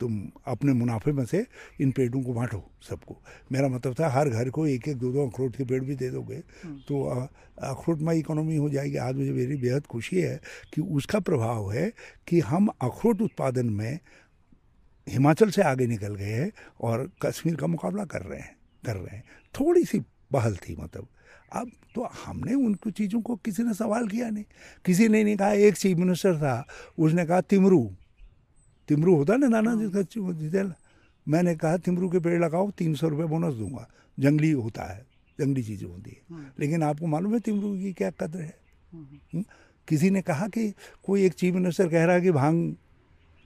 तुम 0.00 0.14
अपने 0.46 0.72
मुनाफे 0.72 1.12
में 1.12 1.24
से 1.24 1.44
इन 1.80 1.90
पेड़ों 1.90 2.22
को 2.22 2.32
बांटो 2.34 2.58
सबको। 2.82 3.16
मेरा 3.52 3.68
मतलब 3.68 3.94
था 4.00 4.08
हर 4.08 4.28
घर 4.28 4.48
को 4.50 4.66
एक 4.66 4.88
एक 4.88 4.96
दो 4.98 5.12
दो 5.12 5.26
अखरोट 5.28 5.56
के 5.56 5.64
पेड़ 5.64 5.82
भी 5.84 5.94
दे 5.96 6.08
दोगे 6.10 6.42
हम्म। 6.62 6.78
तो 6.78 7.02
अखरोट 7.62 7.98
में 7.98 8.14
इकोनॉमी 8.14 8.56
हो 8.56 8.68
जाएगी। 8.70 8.96
आज 8.96 9.16
मुझे 9.16 9.32
मेरी 9.32 9.56
बेहद 9.56 9.86
खुशी 9.86 10.20
है 10.20 10.40
कि 10.74 10.80
उसका 10.80 11.20
प्रभाव 11.20 11.70
है 11.72 11.92
कि 12.28 12.40
हम 12.40 12.68
अखरोट 12.82 13.22
उत्पादन 13.22 13.70
में 13.70 13.98
हिमाचल 15.08 15.50
से 15.50 15.62
आगे 15.62 15.86
निकल 15.86 16.14
गए 16.14 16.32
हैं 16.32 16.52
और 16.80 17.10
कश्मीर 17.22 17.56
का 17.56 17.66
मुकाबला 17.66 18.04
कर 18.04 18.22
रहे 18.22 18.40
हैं 18.40 18.56
कर 18.86 18.96
रहे 18.96 19.16
हैं। 19.16 19.24
थोड़ी 19.60 19.84
सी 19.84 20.02
बहल 20.32 20.56
थी 20.56 20.76
मतलब। 20.76 21.06
अब 21.52 21.70
तो 21.94 22.08
हमने 22.24 22.54
उनको 22.54 22.90
चीज़ों 22.90 23.20
को 23.20 23.36
किसी 23.36 23.62
ने 23.62 23.74
सवाल 23.74 24.08
किया 24.08 24.30
नहीं। 24.30 24.44
किसी 24.84 25.08
ने 25.08 25.24
नहीं 25.24 25.36
कहा 25.36 25.52
एक 25.52 25.74
चीफ 25.74 25.98
मिनिस्टर 25.98 26.36
था 26.36 26.66
उसने 26.98 27.26
कहा 27.26 27.40
तिमरू। 27.40 27.94
तिमरू 28.88 29.16
होता 29.16 29.36
ना 29.36 29.48
नाना 29.48 29.74
जिसका 29.74 30.32
डिटेल 30.32 30.72
मैंने 31.28 31.56
कहा 31.56 31.76
तिमरू 31.76 32.08
के 32.08 32.18
पेड़ 32.18 32.44
लगाओ 32.44 32.70
तीन 32.70 32.94
सौ 32.94 33.08
रुपये 33.08 33.26
बोनस 33.26 33.54
दूँगा। 33.54 33.88
जंगली 34.20 34.50
होता 34.50 34.82
है 34.82 35.06
जंगली 35.40 35.62
चीज़ें 35.62 35.88
होती 35.88 36.10
है। 36.10 36.36
हम्म। 36.36 36.46
लेकिन 36.60 36.82
आपको 36.82 37.06
मालूम 37.06 37.34
है 37.34 37.40
तिमरू 37.40 37.74
की 37.74 37.92
क्या 37.92 38.10
कदर 38.10 38.40
है? 38.40 38.58
हम्म, 38.92 39.04
हम्म। 39.04 39.44
किसी 39.88 40.10
ने 40.10 40.22
कहा 40.22 40.48
कि 40.48 40.74
कोई 41.04 41.24
एक 41.24 41.32
चीफ 41.32 41.54
मिनिस्टर 41.54 41.88
कह 41.88 42.04
रहा 42.04 42.14
है 42.14 42.20
कि 42.20 42.30
भाँग 42.30 42.76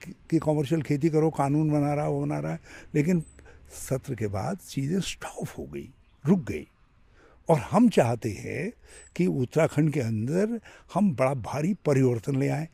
कि 0.03 0.39
कॉमर्शियल 0.39 0.83
खेती 0.83 1.09
करो 1.11 1.31
कानून 1.31 1.71
बना 1.71 1.93
रहा 1.95 2.09
वो 2.09 2.21
बना 2.21 2.39
रहा 2.39 2.53
है। 2.53 2.61
लेकिन 2.95 3.23
सत्र 3.79 4.15
के 4.15 4.27
बाद 4.29 4.59
चीज़ें 4.59 5.01
स्टॉप 5.03 5.49
हो 5.59 5.65
गई 5.65 5.89
रुक 6.25 6.45
गई। 6.49 6.67
और 7.49 7.59
हम 7.61 7.89
चाहते 7.89 8.31
हैं 8.31 8.71
कि 9.17 9.27
उत्तराखंड 9.27 9.93
के 9.93 10.01
अंदर 10.01 10.61
हम 10.95 11.15
बड़ा 11.15 11.35
भारी 11.43 11.75
परिवर्तन 11.87 12.39
ले 12.41 12.49
आए। 12.49 12.69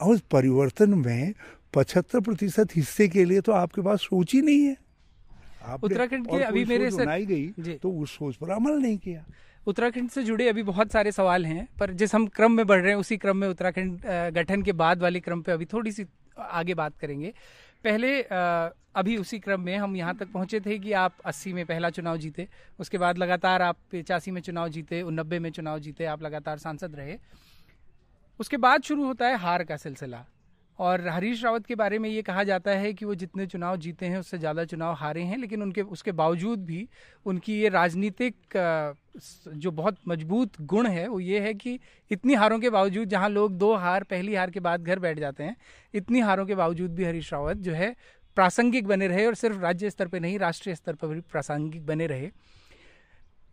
और 0.00 0.14
उस 0.14 0.20
परिवर्तन 0.30 0.94
में 0.96 1.34
पचहत्तर 1.74 2.20
प्रतिशत 2.20 2.76
हिस्से 2.76 3.08
के 3.08 3.24
लिए 3.24 3.40
तो 3.40 3.52
आपके 3.52 3.82
पास 3.82 4.00
सोच 4.00 4.32
ही 4.34 4.40
नहीं 4.42 4.64
है। 4.64 4.76
उत्तराखंड 5.82 6.26
के 6.26 6.42
अभी 6.44 6.64
मेरे 6.64 6.90
से 6.90 6.96
बनाई 6.96 7.26
गई 7.26 7.76
तो 7.76 7.90
उस 7.92 8.10
सोच 8.10 8.36
पर 8.36 8.50
अमल 8.50 8.78
नहीं 8.82 8.98
किया। 8.98 9.24
उत्तराखंड 9.66 10.10
से 10.10 10.22
जुड़े 10.22 10.48
अभी 10.48 10.62
बहुत 10.62 10.92
सारे 10.92 11.12
सवाल 11.12 11.44
हैं 11.46 11.66
पर 11.80 11.92
जिस 11.92 12.14
हम 12.14 12.26
क्रम 12.26 12.52
में 12.52 12.66
बढ़ 12.66 12.80
रहे 12.80 12.92
हैं 12.92 12.98
उसी 12.98 13.16
क्रम 13.16 13.36
में 13.36 13.48
उत्तराखंड 13.48 14.00
गठन 14.34 14.62
के 14.62 14.72
बाद 14.74 15.02
वाले 15.02 15.20
क्रम 15.20 15.42
पे 15.42 15.52
अभी 15.52 15.64
थोड़ी 15.64 15.92
सी 15.92 16.04
आगे 16.40 16.74
बात 16.74 16.98
करेंगे। 16.98 17.32
पहले 17.84 18.20
अभी 18.22 19.16
उसी 19.16 19.38
क्रम 19.38 19.60
में 19.60 19.76
हम 19.76 19.96
यहाँ 19.96 20.16
तक 20.16 20.32
पहुँचे 20.32 20.60
थे 20.60 20.78
कि 20.78 20.92
आप 20.92 21.16
80 21.24 21.52
में 21.52 21.64
पहला 21.66 21.90
चुनाव 21.90 22.16
जीते, 22.16 22.48
उसके 22.78 22.98
बाद 22.98 23.18
लगातार 23.18 23.62
आप 23.62 23.76
पचासी 23.92 24.30
में 24.30 24.40
चुनाव 24.40 24.68
जीते 24.68 25.02
नब्बे 25.02 25.38
में 25.38 25.50
चुनाव 25.50 25.78
जीते, 25.78 26.04
आप 26.04 26.22
लगातार 26.22 26.58
सांसद 26.58 26.96
रहे। 26.96 27.16
उसके 28.40 28.56
बाद 28.56 28.82
शुरू 28.82 29.04
होता 29.04 29.26
है 29.26 29.36
हार 29.36 29.64
का 29.64 29.76
सिलसिला। 29.76 30.24
और 30.78 31.06
हरीश 31.08 31.42
रावत 31.44 31.66
के 31.66 31.74
बारे 31.74 31.98
में 31.98 32.08
ये 32.10 32.22
कहा 32.22 32.42
जाता 32.44 32.70
है 32.70 32.92
कि 32.92 33.04
वो 33.04 33.14
जितने 33.14 33.46
चुनाव 33.46 33.76
जीते 33.76 34.06
हैं, 34.06 34.18
उससे 34.18 34.38
ज़्यादा 34.38 34.64
चुनाव 34.64 34.94
हारे 34.94 35.22
हैं, 35.22 35.38
लेकिन 35.38 35.62
उनके, 35.62 35.82
उसके 35.82 36.12
बावजूद 36.12 36.64
भी 36.64 36.88
उनकी 37.26 37.60
ये 37.60 37.68
राजनीतिक 37.68 38.34
जो 39.48 39.70
बहुत 39.70 39.96
मज़बूत 40.08 40.60
गुण 40.62 40.86
है, 40.86 41.06
वो 41.08 41.20
ये 41.20 41.40
है 41.40 41.54
कि 41.54 41.78
इतनी 42.10 42.34
हारों 42.34 42.58
के 42.58 42.70
बावजूद 42.70 43.08
जहाँ 43.08 43.28
लोग 43.28 43.56
दो 43.58 43.74
हार, 43.76 44.04
पहली 44.04 44.34
हार 44.34 44.50
के 44.50 44.60
बाद 44.60 44.84
घर 44.84 44.98
बैठ 44.98 45.18
जाते 45.18 45.44
हैं, 45.44 45.56
इतनी 45.94 46.20
हारों 46.20 46.46
के 46.46 46.54
बावजूद 46.54 46.94
भी 46.94 47.04
हरीश 47.04 47.32
रावत 47.32 47.56
जो 47.56 47.72
है 47.72 47.94
प्रासंगिक 48.36 48.86
बने 48.86 49.06
रहे 49.06 49.26
और 49.26 49.34
सिर्फ़ 49.34 49.58
राज्य 49.58 49.90
स्तर 49.90 50.08
पर 50.08 50.20
नहीं, 50.20 50.38
राष्ट्रीय 50.38 50.74
स्तर 50.74 50.94
पर 50.94 51.08
भी 51.08 51.20
प्रासंगिक 51.22 51.86
बने 51.86 52.06
रहे। 52.06 52.30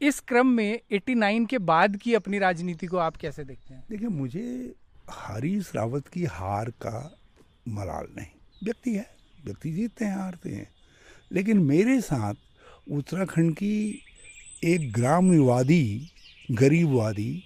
इस 0.01 0.19
क्रम 0.19 0.47
में 0.47 0.79
89 0.91 1.45
के 1.45 1.57
बाद 1.57 1.95
की 1.97 2.13
अपनी 2.13 2.39
राजनीति 2.39 2.87
को 2.87 2.97
आप 2.97 3.15
कैसे 3.15 3.43
देखते 3.43 3.73
हैं? 3.73 3.83
देखिए, 3.89 4.07
मुझे 4.07 4.73
हरीश 5.09 5.71
रावत 5.75 6.07
की 6.07 6.23
हार 6.23 6.69
का 6.69 7.19
मलाल 7.67 8.07
नहीं। 8.15 8.27
व्यक्ति 8.63 8.95
है, 8.95 9.15
व्यक्ति 9.45 9.71
जीतते 9.71 10.05
हैं, 10.05 10.15
हारते 10.15 10.49
हैं। 10.49 10.69
लेकिन 11.31 11.59
मेरे 11.59 12.01
साथ 12.01 12.33
उत्तराखंड 12.91 13.53
की 13.53 14.01
एक 14.63 14.93
ग्रामवादी, 14.93 16.11
गरीबवादी 16.51 17.43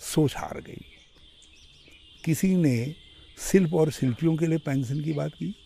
सोच 0.00 0.36
हार 0.36 0.60
गई। 0.60 0.84
किसी 2.24 2.56
ने 2.56 2.94
शिल्प 3.52 3.74
और 3.74 3.90
शिल्पियों 3.90 4.36
के 4.36 4.46
लिए 4.46 4.58
पेंशन 4.58 5.04
की 5.04 5.12
बात 5.12 5.32
की। 5.32 5.56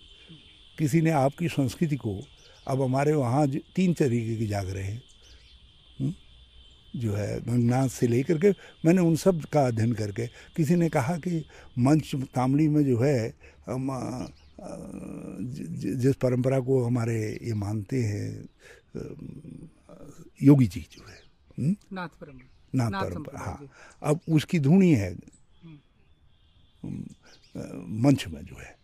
किसी 0.78 1.00
ने 1.00 1.10
आपकी 1.10 1.48
संस्कृति 1.48 1.96
को, 1.96 2.20
अब 2.68 2.82
हमारे 2.82 3.12
वहाँ 3.12 3.48
तीन 3.48 3.94
तरीके 3.94 4.36
की 4.36 4.46
जाग 4.46 4.70
रहे 4.70 4.84
हैं। 4.84 5.02
जो 6.96 7.12
है 7.14 7.40
गंगनाथ 7.40 7.88
से 7.88 8.06
लेकर 8.06 8.38
के 8.38 8.50
मैंने 8.84 9.00
उन 9.00 9.16
सब 9.16 9.42
का 9.52 9.66
अध्ययन 9.66 9.92
करके 9.92 10.26
किसी 10.56 10.74
ने 10.76 10.88
कहा 10.88 11.16
कि 11.16 11.44
मंच 11.78 12.14
तामड़ी 12.34 12.68
में 12.68 12.84
जो 12.84 12.98
है 12.98 13.18
हम 13.68 13.88
जिस 16.02 16.14
परंपरा 16.22 16.60
को 16.60 16.82
हमारे 16.84 17.18
ये 17.42 17.54
मानते 17.54 18.02
हैं 18.02 18.48
योगी 20.42 20.66
जी 20.66 20.80
जो 20.92 21.04
है 21.08 21.16
हम्म? 21.58 21.76
नाथ 21.92 22.08
परंपरा। 22.20 22.88
नाथ 22.88 23.02
परंपरा 23.04 23.40
हाँ। 23.40 23.68
अब 24.02 24.20
उसकी 24.28 24.58
धुनी 24.58 24.92
है 24.94 25.12
हम्म, 26.82 27.04
मंच 28.06 28.26
में 28.28 28.42
जो 28.44 28.56
है। 28.60 28.76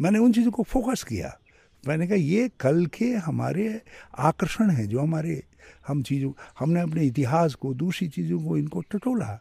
मैंने 0.00 0.18
उन 0.18 0.32
चीज़ों 0.32 0.50
को 0.50 0.62
फोकस 0.62 1.02
किया। 1.04 1.38
मैंने 1.84 2.06
कहा 2.06 2.16
ये 2.16 2.48
कल 2.60 2.86
के 2.94 3.12
हमारे 3.26 3.80
आकर्षण 4.18 4.70
हैं 4.70 4.86
जो 4.88 5.00
हमारे 5.00 5.42
हम 5.86 6.02
चीज़ों, 6.02 6.32
हमने 6.58 6.80
अपने 6.80 7.04
इतिहास 7.04 7.54
को, 7.54 7.74
दूसरी 7.74 8.08
चीज़ों 8.08 8.40
को, 8.40 8.56
इनको 8.56 8.80
टटोला। 8.80 9.38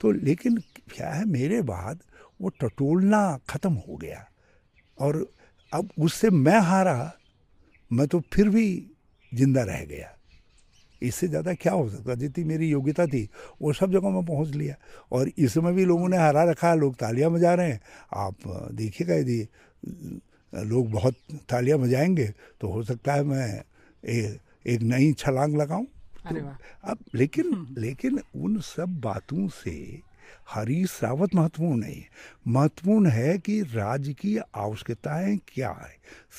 तो 0.00 0.10
लेकिन 0.12 0.56
क्या 0.94 1.10
है, 1.10 1.24
मेरे 1.24 1.62
बाद 1.62 2.00
वो 2.40 2.48
टटोलना 2.60 3.38
ख़त्म 3.50 3.72
हो 3.72 3.96
गया। 3.96 4.26
और 4.98 5.26
अब 5.72 5.90
उससे 5.98 6.30
मैं 6.30 6.60
हारा, 6.60 7.12
मैं 7.90 8.06
तो 8.08 8.20
फिर 8.32 8.48
भी 8.48 8.66
ज़िंदा 9.32 9.62
रह 9.62 9.84
गया। 9.84 10.12
इससे 11.02 11.28
ज़्यादा 11.28 11.52
क्या 11.54 11.72
हो 11.72 11.88
सकता? 11.90 12.14
जितनी 12.14 12.44
मेरी 12.44 12.68
योग्यता 12.68 13.06
थी, 13.06 13.28
वो 13.62 13.72
सब 13.72 13.92
जगह 13.92 14.10
मैं 14.10 14.24
पहुँच 14.24 14.54
लिया। 14.56 14.74
और 15.12 15.30
इसमें 15.38 15.72
भी 15.74 15.84
लोगों 15.84 16.08
ने 16.08 16.16
हरा 16.16 16.44
रखा, 16.44 16.74
लोग 16.74 16.94
तालियाँ 16.96 17.30
बजा 17.30 17.54
रहे 17.54 17.70
हैं। 17.70 17.80
आप 18.14 18.70
देखिएगा, 18.72 19.14
यदि 19.14 19.48
लोग 20.52 20.90
बहुत 20.90 21.14
तालियाँ 21.48 21.78
बजाएँगे 21.78 22.26
तो 22.60 22.68
हो 22.68 22.82
सकता 22.82 23.14
है 23.14 23.24
मैं 23.24 23.62
एक 24.66 24.82
नई 24.82 25.12
छलांग 25.12 25.56
लगाऊँ? 25.56 25.86
तो 25.86 26.34
अब 26.84 26.98
लेकिन 27.14 27.66
लेकिन 27.78 28.20
उन 28.34 28.60
सब 28.60 29.00
बातों 29.00 29.48
से 29.48 30.00
हरीश 30.50 31.00
रावत 31.02 31.34
महत्वपूर्ण 31.34 31.80
नहीं 31.80 31.96
है। 31.96 32.08
महत्वपूर्ण 32.48 33.06
है 33.06 33.38
कि 33.38 33.62
राज्य 33.62 34.12
की 34.12 34.38
आवश्यकताएँ 34.54 35.38
क्या 35.48 35.70
है 35.70 35.96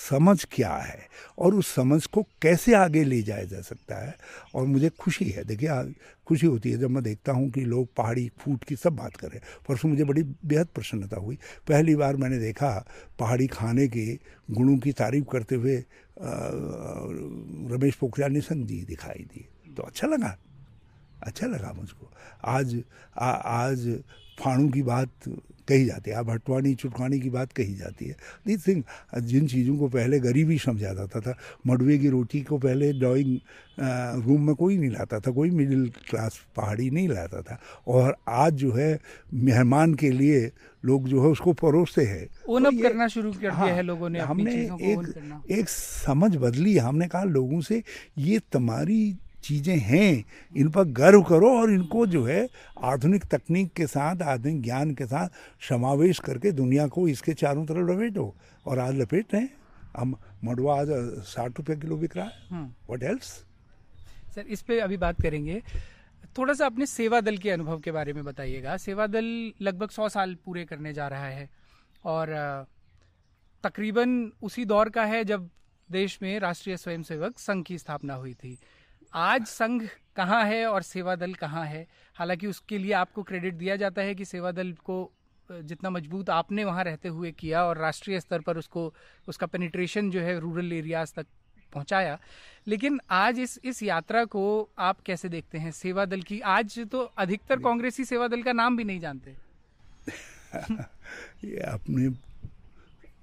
समझ 0.09 0.45
क्या 0.51 0.73
है 0.73 1.07
और 1.39 1.55
उस 1.55 1.75
समझ 1.75 2.05
को 2.05 2.23
कैसे 2.41 2.73
आगे 2.73 3.03
ले 3.03 3.21
जाया 3.21 3.43
जा 3.43 3.61
सकता 3.61 4.05
है? 4.07 4.15
और 4.55 4.65
मुझे 4.65 4.89
खुशी 4.89 5.25
है 5.25 5.43
देखिए 5.43 5.93
खुशी 6.27 6.47
होती 6.47 6.71
है 6.71 6.77
जब 6.77 6.89
मैं 6.89 7.03
देखता 7.03 7.31
हूँ 7.31 7.49
कि 7.49 7.61
लोग 7.61 7.87
पहाड़ी 7.95 8.31
फूट 8.39 8.63
की 8.63 8.75
सब 8.75 8.95
बात 8.95 9.15
कर 9.15 9.27
रहे 9.27 9.37
हैं। 9.37 9.45
परसों 9.67 9.89
मुझे 9.89 10.03
बड़ी 10.03 10.23
बेहद 10.23 10.67
प्रसन्नता 10.67 11.17
हुई। 11.17 11.37
पहली 11.67 11.95
बार 11.95 12.15
मैंने 12.15 12.39
देखा 12.39 12.85
पहाड़ी 13.19 13.47
खाने 13.47 13.87
के 13.87 14.19
गुणों 14.51 14.77
की 14.77 14.91
तारीफ़ 14.91 15.25
करते 15.31 15.55
हुए 15.55 15.83
रमेश 17.71 17.95
पोखरियाल 17.95 18.31
निशंक 18.31 18.67
जी 18.67 18.83
दिखाई 18.83 19.19
दी। 19.19 19.73
तो 19.73 19.83
अच्छा 19.83 20.07
लगा। 20.07 20.37
अच्छा 21.23 21.47
लगा 21.47 21.73
मुझको। 21.73 22.07
आज 22.45 22.83
आ, 23.17 23.31
आज 23.31 24.03
फाणू 24.39 24.69
की 24.69 24.81
बात 24.83 25.09
कही 25.67 25.85
जाती 25.85 26.11
है। 26.11 26.17
अब 26.17 26.29
हटवानी 26.29 26.73
चुटवानी 26.75 27.19
की 27.19 27.29
बात 27.29 27.51
कही 27.51 27.75
जाती 27.75 28.05
है। 28.05 28.15
दीज 28.47 28.67
थिंग 28.67 28.83
जिन 29.23 29.47
चीज़ों 29.47 29.77
को 29.77 29.87
पहले 29.89 30.19
गरीबी 30.19 30.57
समझा 30.59 30.93
जाता 30.93 31.19
था 31.19 31.35
मडवे 31.67 31.97
की 31.97 32.09
रोटी 32.09 32.41
को 32.41 32.57
पहले 32.57 32.91
ड्राइंग 32.93 33.37
रूम 34.25 34.47
में 34.47 34.55
कोई 34.55 34.77
नहीं 34.77 34.89
लाता 34.89 35.19
था 35.19 35.31
कोई 35.31 35.49
मिडिल 35.51 35.87
क्लास 36.09 36.39
पहाड़ी 36.55 36.89
नहीं 36.89 37.07
लाता 37.09 37.41
था। 37.41 37.59
और 37.87 38.15
आज 38.27 38.53
जो 38.53 38.71
है 38.71 38.99
मेहमान 39.33 39.93
के 39.93 40.11
लिए 40.11 40.51
लोग 40.85 41.07
जो 41.07 41.21
है 41.21 41.27
उसको 41.27 41.53
परोसते 41.53 42.05
हैं। 42.05 42.27
ओन 42.49 42.63
तो 42.63 42.71
करना 42.81 43.07
शुरू 43.07 43.31
कर 43.31 43.39
दिया 43.39 43.51
हाँ, 43.51 43.67
है 43.67 43.81
लोगों 43.83 44.09
ने 44.09 44.19
हमने 44.19 44.53
एक 44.53 45.45
एक 45.51 45.69
समझ 45.69 46.35
बदली 46.35 46.77
हमने 46.77 47.07
कहा 47.07 47.23
लोगों 47.23 47.61
से 47.61 47.83
ये 48.17 48.39
तुम्हारी 48.51 49.17
चीज़ें 49.43 49.77
हैं 49.77 50.23
इन 50.55 50.69
पर 50.69 50.83
गर्व 50.93 51.21
करो 51.23 51.49
और 51.59 51.71
इनको 51.71 52.05
जो 52.07 52.23
है 52.25 52.47
आधुनिक 52.83 53.25
तकनीक 53.25 53.71
के 53.73 53.87
साथ 53.87 54.21
आधुनिक 54.23 54.61
ज्ञान 54.61 54.93
के 54.95 55.05
साथ 55.05 55.29
समावेश 55.69 56.19
करके 56.19 56.51
दुनिया 56.53 56.87
को 56.87 57.07
इसके 57.07 57.33
चारों 57.33 57.65
तरफ़ 57.65 57.91
लपेटो। 57.91 58.33
और 58.65 58.79
आज 58.79 58.95
लपेट 58.95 59.33
रहे 59.33 59.41
हैं। 59.41 59.49
हम 59.97 60.15
मडवा 60.45 60.79
आज 60.79 60.87
साठ 61.25 61.57
रुपये 61.57 61.75
किलो 61.75 61.97
बिक 61.97 62.17
रहा 62.17 62.25
है। 62.25 62.65
वट 62.89 63.03
एल्स 63.03 63.27
सर 64.35 64.47
इस 64.47 64.61
पर 64.61 64.79
अभी 64.79 64.97
बात 64.97 65.21
करेंगे। 65.21 65.61
थोड़ा 66.37 66.53
सा 66.53 66.65
अपने 66.65 66.85
सेवा 66.85 67.21
दल 67.21 67.37
के 67.37 67.49
अनुभव 67.49 67.79
के 67.79 67.91
बारे 67.91 68.13
में 68.13 68.23
बताइएगा। 68.23 68.75
सेवा 68.77 69.07
दल 69.07 69.25
लगभग 69.61 69.89
सौ 69.89 70.09
साल 70.09 70.35
पूरे 70.45 70.65
करने 70.65 70.93
जा 70.93 71.07
रहा 71.07 71.27
है। 71.27 71.49
और 72.05 72.33
तकरीबन 73.63 74.31
उसी 74.43 74.65
दौर 74.65 74.89
का 74.89 75.05
है 75.05 75.23
जब 75.23 75.49
देश 75.89 76.19
में 76.21 76.39
राष्ट्रीय 76.39 76.77
स्वयंसेवक 76.77 77.39
संघ 77.39 77.63
की 77.65 77.77
स्थापना 77.77 78.13
हुई 78.13 78.33
थी। 78.33 78.57
आज 79.13 79.45
संघ 79.45 79.87
कहाँ 80.15 80.45
है 80.45 80.65
और 80.67 80.81
सेवा 80.81 81.15
दल 81.15 81.33
कहाँ 81.33 81.65
है? 81.65 81.87
हालाँकि 82.15 82.47
उसके 82.47 82.77
लिए 82.77 82.91
आपको 82.91 83.23
क्रेडिट 83.23 83.53
दिया 83.53 83.75
जाता 83.75 84.01
है 84.01 84.15
कि 84.15 84.25
सेवा 84.25 84.51
दल 84.51 84.71
को 84.71 85.11
जितना 85.51 85.89
मज़बूत 85.89 86.29
आपने 86.29 86.63
वहाँ 86.63 86.83
रहते 86.83 87.09
हुए 87.09 87.31
किया 87.31 87.63
और 87.65 87.77
राष्ट्रीय 87.77 88.19
स्तर 88.19 88.39
पर 88.39 88.57
उसको 88.57 88.93
उसका 89.27 89.45
पेनिट्रेशन 89.47 90.11
जो 90.11 90.19
है 90.19 90.39
रूरल 90.39 90.73
एरियाज़ 90.73 91.13
तक 91.13 91.25
पहुँचाया। 91.73 92.19
लेकिन 92.67 92.99
आज 93.09 93.39
इस 93.39 93.59
इस 93.63 93.83
यात्रा 93.83 94.25
को 94.25 94.69
आप 94.79 95.01
कैसे 95.01 95.29
देखते 95.29 95.57
हैं? 95.57 95.71
सेवा 95.71 96.05
दल 96.05 96.21
की 96.21 96.39
आज 96.39 96.79
तो 96.91 96.99
अधिकतर 96.99 97.59
कांग्रेसी 97.59 98.05
सेवा 98.05 98.27
दल 98.27 98.43
का 98.43 98.53
नाम 98.53 98.77
भी 98.77 98.83
नहीं 98.83 98.99
जानते। 98.99 99.35
ये 101.43 101.57
अपने 101.57 102.09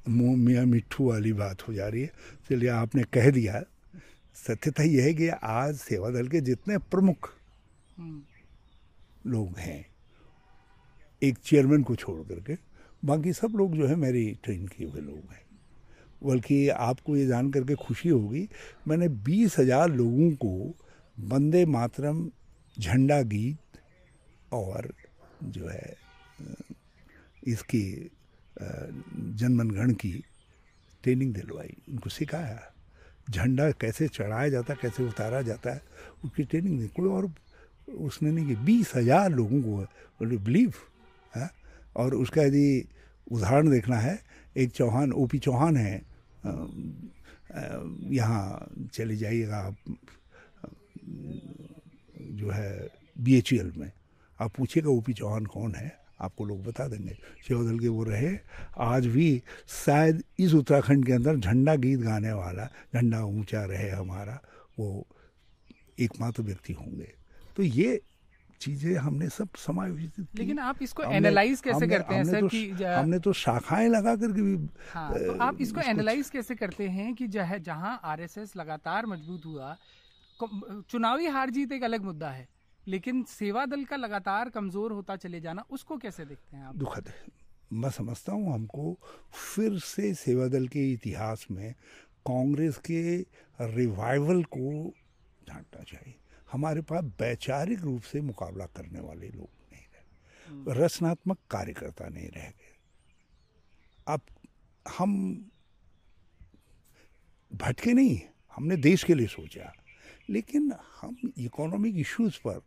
मुँह 0.09 0.37
मियाँ 0.37 0.65
मिट्ठू 0.65 1.11
वाली 1.11 1.33
बात 1.33 1.69
हो 1.69 1.75
जा 1.75 1.89
रही 1.89 2.03
है। 2.03 2.11
चलिए 2.51 2.69
आपने 2.69 3.03
कह 3.03 3.31
दिया 3.31 3.63
सत्यता 4.37 4.83
यह 4.83 5.05
है 5.05 5.13
कि 5.15 5.29
आज 5.29 5.77
सेवा 5.77 6.11
दल 6.11 6.29
के 6.29 6.41
जितने 6.41 6.79
प्रमुख 6.91 7.31
लोग 9.27 9.59
हैं 9.59 9.85
एक 11.23 11.39
चेयरमैन 11.39 11.83
को 11.83 11.95
छोड़ 11.97 12.21
करके 12.29 12.57
बाकी 13.03 13.33
सब 13.33 13.53
लोग 13.57 13.77
जो 13.77 13.87
है 13.87 13.97
मेरी 13.97 14.25
ट्रेन 14.45 14.67
किए 14.67 14.87
हुए 14.87 15.01
लोग 15.01 15.33
हैं। 15.33 15.43
बल्कि 16.25 16.69
आपको 16.69 17.17
ये 17.17 17.27
जान 17.27 17.51
करके 17.51 17.75
खुशी 17.77 18.09
होगी 18.09 18.49
मैंने 18.89 19.09
बीस 19.25 19.59
हज़ार 19.59 19.91
लोगों 19.91 20.31
को 20.37 20.53
वंदे 21.17 21.65
मातरम 21.67 22.29
झंडा 22.77 23.21
गीत 23.23 23.79
और 24.53 24.93
जो 25.45 25.69
है 25.69 25.97
इसकी 27.47 28.11
जनमनगण 28.59 29.93
की 29.95 30.13
ट्रेनिंग 31.05 31.35
दिलवाई 31.35 31.77
उनको 31.89 32.11
सिखाया। 32.11 32.74
झंडा 33.31 33.71
कैसे 33.81 34.09
चढ़ाया 34.09 34.49
जाता 34.49 34.73
है, 34.73 34.79
कैसे 34.83 35.07
उतारा 35.09 35.43
जाता 35.43 35.75
है 35.75 35.81
उसकी 36.25 36.45
ट्रेनिंग 36.45 36.79
नहीं। 36.79 36.89
कोई 36.89 37.09
और, 37.09 37.31
उसने 37.89 38.31
नहीं 38.31 38.47
कि 38.47 38.55
बीस 38.65 38.93
हज़ार 38.97 39.31
लोगों 39.33 39.61
को 39.63 40.37
बिलीव 40.37 40.73
है? 41.35 41.51
और 41.97 42.15
उसका 42.15 42.43
यदि 42.43 42.89
उदाहरण 43.27 43.71
देखना 43.71 43.97
है, 43.99 44.19
एक 44.57 44.71
चौहान 44.73 45.13
ओ 45.13 45.27
पी 45.27 45.39
चौहान 45.39 45.77
है 45.77 46.03
यहाँ 48.13 48.69
चले 48.95 49.17
जाइएगा, 49.17 49.57
आप 49.59 49.77
जो 52.35 52.51
है 52.51 52.89
बी 53.17 53.37
एच 53.39 53.53
यू 53.53 53.61
एल 53.61 53.73
में। 53.77 53.91
आप 54.41 54.53
पूछिएगा 54.57 54.91
ओ 54.91 55.01
पी 55.01 55.13
चौहान 55.15 55.47
कौन 55.47 55.75
है? 55.75 55.93
आपको 56.21 56.45
लोग 56.45 56.63
बता 56.65 56.87
देंगे। 56.89 57.17
शिवदल 57.49 57.79
के 57.79 57.89
वो 57.89 58.05
रहे 58.05 58.37
आज 58.81 59.07
भी 59.07 59.43
शायद 59.77 60.23
इस 60.39 60.55
उत्तराखंड 60.55 61.07
के 61.07 61.13
अंदर 61.13 61.37
झंडा 61.37 61.75
गीत 61.77 62.01
गाने 62.01 62.33
वाला 62.33 62.69
झंडा 62.95 63.23
ऊँचा 63.25 63.65
रहे 63.65 63.91
हमारा 63.91 64.41
वो 64.79 65.07
एकमात्र 66.01 66.43
व्यक्ति 66.43 66.73
होंगे। 66.73 67.13
तो 67.57 67.63
ये 67.63 68.01
चीज़ें 68.61 68.95
हमने 68.97 69.29
सब 69.29 69.49
समायोजित 69.57 70.39
लेकिन 70.39 70.59
आप 70.59 70.83
इसको 70.83 71.03
एनालाइज 71.03 71.61
कैसे 71.61 71.87
करते 71.87 72.15
हैं 72.15 72.25
सर 72.25 72.41
तो, 72.41 72.49
कि 72.49 72.85
हमने 72.85 73.19
तो 73.19 73.33
शाखाएँ 73.33 73.89
लगा 73.89 74.15
करके 74.17 74.43
भी 74.43 74.69
हाँ, 74.93 75.13
तो 75.15 75.39
आप 75.39 75.61
इसको 75.61 75.81
एनालाइज 75.81 76.31
कैसे 76.31 76.55
करते 76.55 76.89
हैं 76.89 77.15
कि 77.15 77.27
जहाँ 77.29 78.01
आरएसएस 78.05 78.57
लगातार 78.57 79.07
मज़बूत 79.07 79.47
हुआ 79.47 79.77
चुनावी 80.91 81.27
हार 81.27 81.51
जीत 81.51 81.73
एक 81.73 81.83
अलग 81.85 82.05
मुद्दा 82.05 82.31
है। 82.31 82.49
लेकिन 82.89 83.25
सेवा 83.25 83.67
दल 83.67 83.85
का 83.85 83.97
लगातार 83.97 84.49
कमज़ोर 84.49 84.93
होता 84.93 85.17
चले 85.17 85.41
जाना 85.41 85.65
उसको 85.71 85.97
कैसे 85.97 86.25
देखते 86.25 86.57
हैं 86.57 86.65
आप? 86.65 86.77
दुखद 86.77 87.09
है। 87.09 87.25
मैं 87.73 87.91
समझता 87.91 88.33
हूँ 88.33 88.55
हमको 88.55 88.99
फिर 89.55 89.79
से 89.79 90.15
सेवा 90.15 90.49
दल 90.49 90.69
के 90.69 90.93
इतिहास 90.93 91.47
में 91.51 91.73
कांग्रेस 92.27 92.77
के 92.77 93.19
रिवाइवल 93.61 94.43
को 94.43 94.93
झांकना 95.49 95.83
चाहिए। 95.83 96.15
हमारे 96.53 96.81
पास 96.81 97.05
वैचारिक 97.05 97.81
रूप 97.81 98.03
से 98.03 98.21
मुकाबला 98.21 98.67
करने 98.67 99.01
वाले 99.01 99.29
लोग 99.29 99.49
नहीं 99.73 99.83
रहे। 99.83 100.51
हम्म। 100.51 100.85
रचनात्मक 100.85 101.39
कार्यकर्ता 101.51 102.09
नहीं 102.09 102.29
रह 102.29 102.51
गए। 102.51 102.77
अब 104.09 104.21
हम 104.99 105.43
भटके 107.53 107.93
नहीं 107.93 108.21
हमने 108.57 108.77
देश 108.77 109.05
के 109.05 109.15
लिए 109.15 109.27
सोचा। 109.27 109.73
लेकिन 110.31 110.73
हम 111.01 111.17
इकोनॉमिक 111.39 111.97
इश्यूज़ 111.97 112.39
पर 112.39 112.63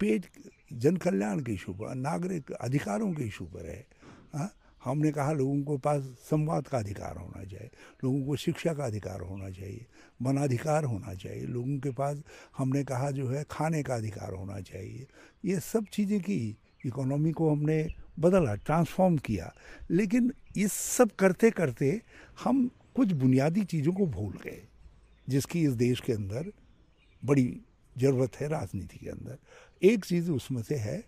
पेट 0.00 0.26
जन 0.72 0.96
कल्याण 0.96 1.40
के 1.40 1.52
इशू 1.52 1.72
पर, 1.72 1.94
नागरिक 1.94 2.50
अधिकारों 2.52 3.12
के 3.12 3.24
इशू 3.24 3.44
पर 3.44 3.66
है। 3.66 3.86
हा? 4.34 4.50
हमने 4.84 5.10
कहा 5.12 5.32
लोगों 5.32 5.62
को 5.62 5.76
पास 5.78 6.02
संवाद 6.02 6.68
का 6.68 6.78
अधिकार 6.78 7.16
होना 7.16 7.44
चाहिए, 7.44 7.70
लोगों 8.04 8.24
को 8.26 8.36
शिक्षा 8.36 8.72
का 8.74 8.84
अधिकार 8.84 9.20
होना 9.20 9.50
चाहिए 9.50 9.86
वनाधिकार 10.22 10.84
होना 10.84 11.14
चाहिए, 11.14 11.44
लोगों 11.46 11.78
के 11.78 11.90
पास 11.90 12.22
हमने 12.56 12.84
कहा 12.84 13.10
जो 13.10 13.28
है 13.28 13.44
खाने 13.50 13.82
का 13.82 13.94
अधिकार 13.94 14.32
होना 14.32 14.60
चाहिए। 14.60 15.06
ये 15.44 15.60
सब 15.60 15.84
चीज़ें 15.92 16.20
की 16.20 16.56
इकोनॉमी 16.86 17.32
को 17.32 17.50
हमने 17.50 17.88
बदला, 18.18 18.54
ट्रांसफॉर्म 18.54 19.16
किया। 19.16 19.52
लेकिन 19.90 20.32
इस 20.56 20.72
सब 20.72 21.10
करते 21.10 21.50
करते 21.50 22.00
हम 22.44 22.70
कुछ 22.96 23.12
बुनियादी 23.12 23.64
चीज़ों 23.64 23.92
को 23.92 24.06
भूल 24.06 24.32
गए, 24.44 24.62
जिसकी 25.28 25.62
इस 25.64 25.72
देश 25.72 26.00
के 26.00 26.12
अंदर 26.12 26.52
बड़ी 27.24 27.60
ज़रूरत 27.98 28.36
है, 28.36 28.48
राजनीति 28.48 28.98
के 28.98 29.10
अंदर। 29.10 29.38
एक 29.82 30.04
चीज़ 30.04 30.30
उसमें 30.30 30.62
से 30.62 30.76
है 30.76 31.04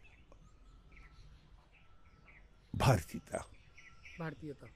भारतीयता। 2.76 3.46
भारतीयता। 4.20 4.66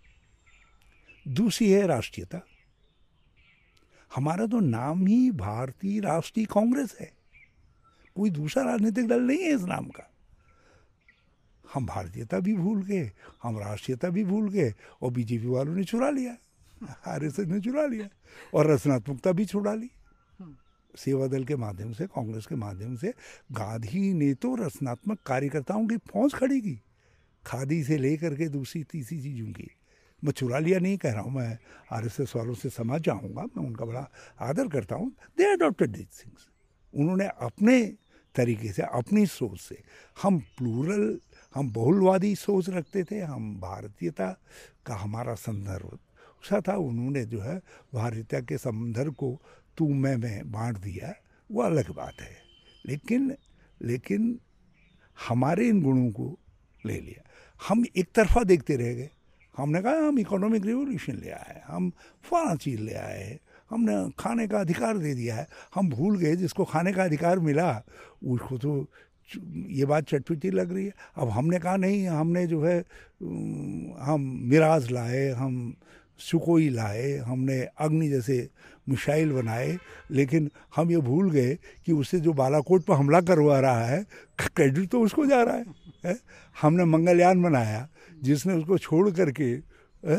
दूसरी 1.29 1.71
है 1.71 1.87
राष्ट्रीयता। 1.87 2.41
हमारा 4.15 4.47
तो 4.47 4.61
नाम 4.61 5.07
ही 5.07 5.31
भारतीय 5.31 6.01
राष्ट्रीय 6.01 6.47
कांग्रेस 6.47 6.97
है। 7.01 7.13
कोई 8.17 8.31
दूसरा 8.31 8.63
राजनीतिक 8.63 9.09
दल 9.09 9.21
नहीं 9.21 9.39
है 9.39 9.55
इस 9.55 9.63
नाम 9.63 9.87
का। 9.87 10.11
हम 11.75 11.87
भारतीयता 11.87 12.39
भी 12.39 12.57
भूल 12.57 12.83
गए 12.83 13.13
हम 13.43 13.59
राष्ट्रीयता 13.59 14.09
भी 14.09 14.25
भूल 14.25 14.51
गए 14.51 14.75
और 15.03 15.11
बीजेपी 15.11 15.47
वालों 15.47 15.75
ने 15.75 15.85
चुरा 15.85 16.11
लिया। 16.11 16.37
आर 17.07 17.25
एस 17.25 17.39
ने 17.39 17.61
चुरा 17.61 17.87
लिया 17.87 18.09
और 18.55 18.71
रचनात्मकता 18.71 19.33
भी 19.33 19.47
छुड़ा 19.47 19.75
ली। 19.75 19.91
सेवा 20.97 21.27
दल 21.27 21.45
के 21.45 21.57
माध्यम 21.57 21.93
से, 21.93 22.07
कांग्रेस 22.07 22.47
के 22.47 22.55
माध्यम 22.55 22.97
से 22.97 23.13
गांधी 23.53 24.13
ने 24.15 24.33
तो 24.35 24.55
रचनात्मक 24.57 25.19
कार्यकर्ताओं 25.27 25.87
की 25.87 25.97
फौज 26.11 26.35
खड़ी 26.35 26.61
की। 26.61 26.81
खादी 27.45 27.83
से 27.85 27.97
लेकर 27.99 28.35
के 28.35 28.49
दूसरी, 28.49 28.83
तीसरी 28.85 29.21
चीज़ों 29.21 29.53
की 29.53 29.71
मैं 30.23 30.33
चुरा 30.33 30.59
लिया 30.59 30.79
नहीं 30.79 30.97
कह 30.99 31.13
रहा 31.13 31.23
हूँ 31.23 31.33
मैं 31.33 31.59
आर 31.93 32.07
एस 32.07 32.21
एस 32.21 32.33
वालों 32.37 32.55
से 32.55 32.71
समझ 32.71 33.01
जाऊँगा, 33.01 33.43
मैं 33.43 33.65
उनका 33.65 33.85
बड़ा 33.85 34.09
आदर 34.41 34.69
करता 34.69 34.95
हूँ। 34.95 35.11
दे 35.39 35.53
अडॉप्टेड 35.53 35.91
दिस 35.91 36.25
थिंग्स 36.25 36.49
उन्होंने 36.95 37.27
अपने 37.27 37.81
तरीके 38.35 38.73
से, 38.73 38.83
अपनी 38.83 39.27
सोच 39.27 39.61
से, 39.61 39.83
हम 40.23 40.39
प्लूरल 40.59 41.19
हम 41.55 41.71
बहुलवादी 41.73 42.35
सोच 42.37 42.69
रखते 42.71 43.05
थे, 43.05 43.21
हम 43.21 43.55
भारतीयता 43.61 44.31
का 44.87 44.95
हमारा 44.95 45.35
संदर्भ। 45.35 45.99
सा 46.45 46.61
था 46.61 46.77
उन्होंने 46.79 47.25
जो 47.25 47.41
है, 47.41 47.57
भारतीयता 47.95 48.41
के 48.41 48.59
संदर्भ 48.59 49.15
को 49.15 49.31
तू 49.79 49.89
मैं, 49.89 50.17
में 50.17 50.53
बांट 50.53 50.77
दिया, 50.77 51.15
वो 51.53 51.63
अलग 51.63 51.91
बात 51.91 52.21
है। 52.21 52.37
लेकिन 52.87 53.35
लेकिन 53.83 54.41
हमारे 55.29 55.69
इन 55.69 55.83
गुणों 55.83 56.11
को 56.11 56.39
ले 56.87 57.01
लिया। 57.01 57.31
हम 57.69 57.85
एक 57.97 58.09
तरफा 58.15 58.45
देखते 58.45 58.77
रह 58.77 58.95
गए। 58.95 59.11
हमने 59.57 59.83
कहा, 59.83 59.93
हम 59.93 60.19
इकोनॉमिक 60.19 60.67
रिवोल्यूशन 60.67 61.13
ले 61.13 61.31
आए 61.31 61.63
हम 61.67 61.91
फला 62.23 62.55
चीज़ 62.55 62.81
ले 62.81 62.95
आए 62.95 63.41
हमने 63.71 64.11
खाने 64.19 64.49
का 64.49 64.59
अधिकार 64.59 64.99
दे 64.99 65.15
दिया 65.15 65.37
है, 65.37 65.47
हम 65.75 65.89
भूल 65.89 66.19
गए, 66.19 66.37
जिसको 66.37 66.65
खाने 66.65 66.93
का 66.93 67.05
अधिकार 67.05 67.39
मिला, 67.39 67.83
उसको 68.25 68.59
तो 68.59 68.91
ये 69.69 69.85
बात 69.85 70.05
चटपटी 70.05 70.51
लग 70.51 70.73
रही 70.73 70.87
है। 70.87 70.93
अब 71.17 71.29
हमने 71.29 71.59
कहा, 71.59 71.77
नहीं, 71.77 72.09
हमने 72.09 72.47
जो 72.47 72.65
है, 72.65 72.81
हम 74.01 74.41
मिराज 74.43 74.91
लाए, 74.91 75.29
हम 75.29 75.77
सुकोई 76.19 76.69
लाए, 76.69 77.17
हमने 77.17 77.63
अग्नि 77.63 78.09
जैसे 78.09 78.49
मिसाइल 78.89 79.33
बनाए 79.33 79.77
लेकिन 80.11 80.51
हम 80.77 80.91
ये 80.91 80.99
भूल 81.01 81.31
गए 81.31 81.55
कि 81.87 81.93
उससे 81.93 82.21
जो 82.21 82.33
बालाकोट 82.33 82.85
पर 82.85 82.95
हमला 82.95 83.21
करवा 83.21 83.59
रहा 83.61 83.85
है 83.87 84.05
क्रेडिट 84.39 84.89
तो 84.91 85.01
उसको 85.01 85.27
जा 85.27 85.43
रहा 85.43 85.55
है, 85.55 85.65
है? 86.07 86.17
हमने 86.57 86.85
मंगलयान 86.85 87.43
बनाया 87.43 87.89
जिसने 88.23 88.55
उसको 88.55 88.79
छोड़ 88.79 89.11
करके 89.11 89.57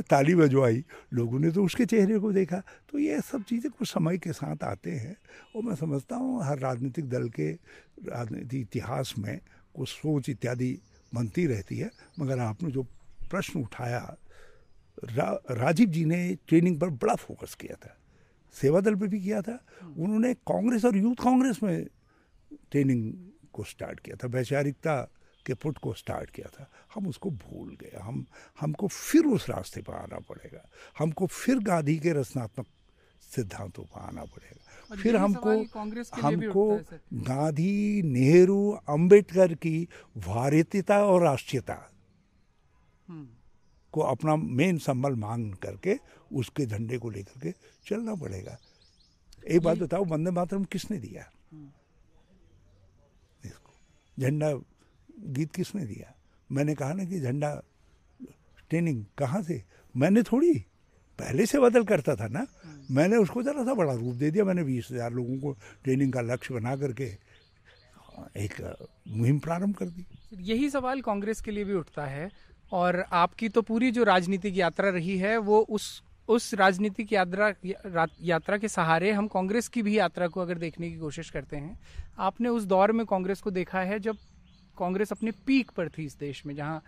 ताली 0.03 0.35
बजवाई 0.35 0.83
लोगों 1.13 1.39
ने 1.39 1.51
तो 1.51 1.63
उसके 1.65 1.85
चेहरे 1.85 2.19
को 2.19 2.31
देखा 2.31 2.61
तो 2.91 2.99
ये 2.99 3.19
सब 3.21 3.43
चीज़ें 3.43 3.71
कुछ 3.71 3.87
समय 3.87 4.17
के 4.17 4.31
साथ 4.33 4.63
आते 4.63 4.91
हैं 4.91 5.15
और 5.55 5.63
मैं 5.63 5.75
समझता 5.75 6.15
हूँ 6.15 6.43
हर 6.43 6.59
राजनीतिक 6.59 7.09
दल 7.09 7.29
के 7.29 7.51
राजनीतिक 8.07 8.61
इतिहास 8.61 9.13
में 9.17 9.39
कुछ 9.75 9.89
सोच 9.89 10.29
इत्यादि 10.29 10.77
बनती 11.13 11.45
रहती 11.47 11.77
है 11.77 11.89
मगर 12.19 12.39
आपने 12.39 12.71
जो 12.71 12.83
प्रश्न 13.29 13.59
उठाया 13.59 14.17
रा, 15.05 15.29
राजीव 15.51 15.89
जी 15.89 16.03
ने 16.05 16.19
ट्रेनिंग 16.47 16.79
पर 16.79 16.89
बड़ा 16.89 17.15
फोकस 17.15 17.55
किया 17.55 17.75
था 17.75 17.95
सेवा 18.53 18.81
दल 18.81 18.95
पे 18.95 19.07
भी 19.07 19.19
किया 19.21 19.41
था। 19.41 19.59
उन्होंने 19.97 20.33
कांग्रेस 20.33 20.85
और 20.85 20.97
यूथ 20.97 21.15
कांग्रेस 21.15 21.63
में 21.63 21.87
ट्रेनिंग 22.71 23.13
को 23.53 23.63
स्टार्ट 23.63 23.99
किया 23.99 24.15
था 24.15 24.27
वैचारिकता 24.27 25.01
के 25.45 25.53
पुट 25.53 25.77
को 25.77 25.93
स्टार्ट 25.93 26.29
किया 26.29 26.47
था। 26.47 26.71
हम 26.95 27.07
उसको 27.07 27.29
भूल 27.31 27.75
गए। 27.75 27.97
हम 28.01 28.25
हमको 28.59 28.87
फिर 28.87 29.25
उस 29.25 29.49
रास्ते 29.49 29.81
पर 29.81 29.93
आना 29.93 30.19
पड़ेगा। 30.19 30.69
हमको 30.99 31.27
फिर 31.27 31.59
गांधी 31.59 31.97
के 31.97 32.13
रचनात्मक 32.13 32.67
सिद्धांतों 33.21 33.83
पर 33.83 33.99
आना 33.99 34.23
पड़ेगा। 34.23 34.95
फिर 34.95 35.15
हमको 35.15 35.51
हमको 36.21 36.81
गांधी 37.13 38.01
नेहरू 38.01 38.71
अंबेडकर 38.89 39.53
की 39.53 39.87
भारतीयता 40.17 41.05
और 41.05 41.23
राष्ट्रीयता 41.23 41.91
हम्म। 43.07 43.27
को 43.97 44.01
अपना 44.03 44.35
मेन 44.35 44.77
संबल 44.79 45.15
मांग 45.17 45.53
करके 45.57 45.97
उसके 46.31 46.65
झंडे 46.65 46.97
को 46.97 47.09
लेकर 47.09 47.39
के 47.41 47.51
चलना 47.85 48.15
पड़ेगा। 48.15 48.57
एक 49.47 49.61
बात 49.61 49.77
बताओ 49.79 50.05
वंदे 50.05 50.31
मातरम 50.31 50.63
किसने 50.65 50.97
दिया? 50.99 51.23
हम्म। 51.51 51.69
इसको 53.43 53.73
झंडा 54.17 54.51
गीत 55.33 55.51
किसने 55.55 55.85
दिया? 55.85 56.13
मैंने 56.49 56.75
कहा 56.75 56.93
ना 56.93 57.03
कि 57.05 57.19
झंडा 57.19 57.49
ट्रेनिंग 58.69 59.03
कहाँ 59.17 59.41
से? 59.41 59.63
मैंने 59.95 60.23
थोड़ी 60.23 60.53
पहले 61.19 61.45
से 61.45 61.59
बदल 61.59 61.83
करता 61.85 62.15
था 62.15 62.27
ना। 62.27 62.45
मैंने 62.91 63.17
उसको 63.17 63.41
ज़रा 63.43 63.63
सा 63.65 63.73
बड़ा 63.73 63.93
रूप 63.93 64.15
दे 64.15 64.29
दिया 64.31 64.43
मैंने 64.45 64.63
बीस 64.63 64.87
हज़ार 64.91 65.11
लोगों 65.13 65.37
को 65.39 65.51
ट्रेनिंग 65.83 66.13
का 66.13 66.21
लक्ष्य 66.23 66.53
बना 66.53 66.75
करके 66.75 67.05
एक 68.37 68.53
मुहिम 69.07 69.39
प्रारंभ 69.39 69.75
कर 69.75 69.85
दी। 69.87 70.05
यही 70.43 70.69
सवाल 70.69 71.01
कांग्रेस 71.01 71.41
के 71.41 71.51
लिए 71.51 71.63
भी 71.63 71.73
उठता 71.73 72.05
है। 72.05 72.29
और 72.71 73.03
आपकी 73.11 73.49
तो 73.49 73.61
पूरी 73.61 73.91
जो 73.91 74.03
राजनीतिक 74.03 74.57
यात्रा 74.57 74.89
रही 74.89 75.17
है 75.17 75.37
वो 75.37 75.59
उस 75.69 76.01
उस 76.27 76.53
राजनीतिक 76.53 77.13
यात्रा 77.13 77.53
यात्रा 78.21 78.57
के 78.57 78.67
सहारे 78.67 79.11
हम 79.11 79.27
कांग्रेस 79.27 79.67
की 79.67 79.81
भी 79.81 79.97
यात्रा 79.97 80.27
को 80.27 80.41
अगर 80.41 80.57
देखने 80.57 80.89
की 80.89 80.97
कोशिश 80.97 81.29
करते 81.29 81.57
हैं 81.57 81.79
आपने 82.19 82.49
उस 82.49 82.63
दौर 82.63 82.91
में 82.91 83.05
कांग्रेस 83.05 83.41
को 83.41 83.51
देखा 83.51 83.79
है 83.81 83.99
जब 83.99 84.17
कांग्रेस 84.77 85.11
अपने 85.11 85.31
पीक 85.47 85.71
पर 85.71 85.89
थी 85.89 86.05
इस 86.05 86.17
देश 86.19 86.45
में 86.45 86.55
जहाँ 86.55 86.81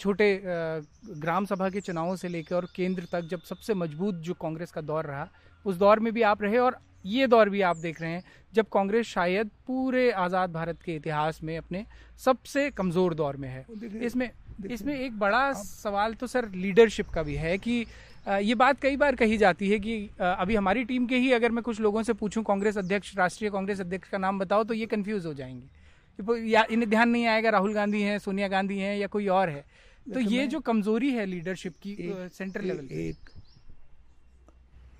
छोटे 0.00 0.40
ग्राम 0.44 1.46
सभा 1.46 1.68
के 1.68 1.80
चुनावों 1.80 2.16
से 2.16 2.28
लेकर 2.28 2.56
और 2.56 2.68
केंद्र 2.76 3.06
तक 3.12 3.20
जब 3.20 3.40
सबसे 3.40 3.74
मज़बूत 3.74 4.14
जो 4.14 4.34
कांग्रेस 4.34 4.72
का 4.72 4.80
दौर 4.80 5.06
रहा 5.06 5.28
उस 5.64 5.76
दौर 5.76 6.00
में 6.00 6.12
भी 6.12 6.22
आप 6.22 6.42
रहे 6.42 6.58
और 6.58 6.78
ये 7.06 7.26
दौर 7.26 7.48
भी 7.48 7.60
आप 7.60 7.76
देख 7.76 8.00
रहे 8.00 8.10
हैं 8.10 8.24
जब 8.54 8.66
कांग्रेस 8.68 9.06
शायद 9.06 9.50
पूरे 9.66 10.10
आज़ाद 10.10 10.52
भारत 10.52 10.82
के 10.82 10.94
इतिहास 10.96 11.42
में 11.42 11.56
अपने 11.58 11.84
सबसे 12.20 12.70
कमज़ोर 12.70 13.14
दौर 13.14 13.36
में 13.36 13.48
है। 13.48 13.64
इसमें 14.06 14.30
इसमें 14.70 14.94
एक 14.94 15.18
बड़ा 15.18 15.52
सवाल 15.52 16.14
तो 16.14 16.26
सर 16.26 16.48
लीडरशिप 16.48 17.08
का 17.08 17.22
भी 17.22 17.34
है 17.34 17.56
कि 17.58 17.84
ये 18.28 18.54
बात 18.54 18.80
कई 18.80 18.96
बार 18.96 19.16
कही 19.16 19.36
जाती 19.36 19.70
है 19.70 19.78
कि 19.78 19.94
अभी 20.20 20.54
हमारी 20.54 20.84
टीम 20.84 21.06
के 21.06 21.16
ही 21.16 21.32
अगर 21.32 21.50
मैं 21.50 21.62
कुछ 21.64 21.80
लोगों 21.80 22.02
से 22.02 22.12
पूछूँ 22.12 22.42
कांग्रेस 22.44 22.78
अध्यक्ष 22.78 23.16
राष्ट्रीय 23.16 23.50
कांग्रेस 23.50 23.80
अध्यक्ष 23.80 24.08
का 24.08 24.18
नाम 24.18 24.38
बताओ 24.38 24.64
तो 24.64 24.74
ये 24.74 24.86
कंफ्यूज 24.86 25.26
हो 25.26 25.34
जाएँगे। 25.34 26.50
या 26.50 26.64
इन्हें 26.70 26.88
ध्यान 26.90 27.08
नहीं 27.08 27.26
आएगा 27.26 27.50
राहुल 27.50 27.74
गांधी 27.74 28.02
हैं 28.02 28.18
सोनिया 28.18 28.48
गांधी 28.48 28.78
हैं 28.78 28.96
या 28.96 29.06
कोई 29.06 29.26
और 29.28 29.48
है। 29.48 29.64
तो 30.06 30.20
ये 30.20 30.46
जो 30.46 30.60
कमज़ोरी 30.60 31.10
है 31.10 31.26
लीडरशिप 31.26 31.74
की 31.82 31.96
सेंटर 32.32 32.62
लेवल 32.62 32.88
एक 32.92 33.30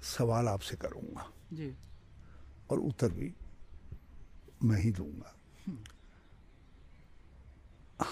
सवाल 0.03 0.49
आपसे 0.49 0.77
करूँगा। 0.77 1.27
जी। 1.53 1.73
और 2.71 2.79
उत्तर 2.81 3.09
भी 3.09 3.33
मैं 4.65 4.81
ही 4.81 4.91
दूँगा। 4.91 5.35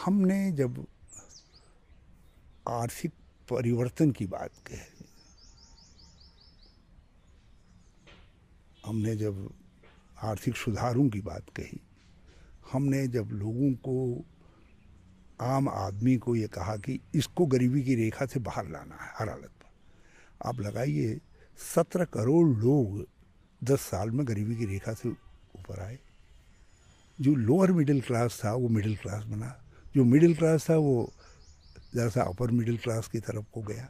हमने 0.04 0.50
जब 0.52 0.84
आर्थिक 2.70 3.10
परिवर्तन 3.50 4.10
की 4.10 4.26
बात 4.26 4.50
कही 4.66 5.04
हमने 8.86 9.16
जब 9.16 9.54
आर्थिक 10.22 10.56
सुधारों 10.56 11.08
की 11.08 11.20
बात 11.20 11.42
कही, 11.56 11.80
हमने 12.72 13.08
जब 13.08 13.28
लोगों 13.32 13.72
को, 13.72 14.24
आम 15.40 15.68
आदमी 15.68 16.16
को 16.16 16.36
ये 16.36 16.46
कहा 16.46 16.76
कि 16.76 17.00
इसको 17.14 17.46
गरीबी 17.46 17.82
की 17.82 17.94
रेखा 17.94 18.26
से 18.26 18.40
बाहर 18.40 18.68
लाना 18.68 18.94
है, 18.94 19.12
हर 19.18 19.28
हालत 19.28 19.50
पर। 19.62 19.68
आप 20.48 20.60
लगाइए, 20.60 21.20
सत्रह 21.74 22.04
करोड़ 22.04 22.48
लोग 22.48 23.06
दस 23.64 23.80
साल 23.80 24.10
में 24.10 24.28
गरीबी 24.28 24.56
की 24.56 24.64
रेखा 24.64 24.92
से 24.92 25.08
ऊपर 25.08 25.80
आए। 25.80 25.98
जो 27.20 27.34
लोअर 27.34 27.72
मिडिल 27.72 28.00
क्लास 28.00 28.40
था, 28.44 28.54
वो 28.54 28.68
मिडिल 28.68 28.96
क्लास 28.96 29.24
बना। 29.24 29.62
जो 29.96 30.04
मिडिल 30.04 30.36
क्लास 30.36 30.70
था, 30.70 30.76
वो 30.76 31.12
ज़रा 31.94 32.08
सा 32.08 32.22
अपर 32.22 32.50
मिडिल 32.50 32.76
क्लास 32.78 33.08
की 33.08 33.20
तरफ़ 33.20 33.44
को 33.52 33.62
गया 33.62 33.88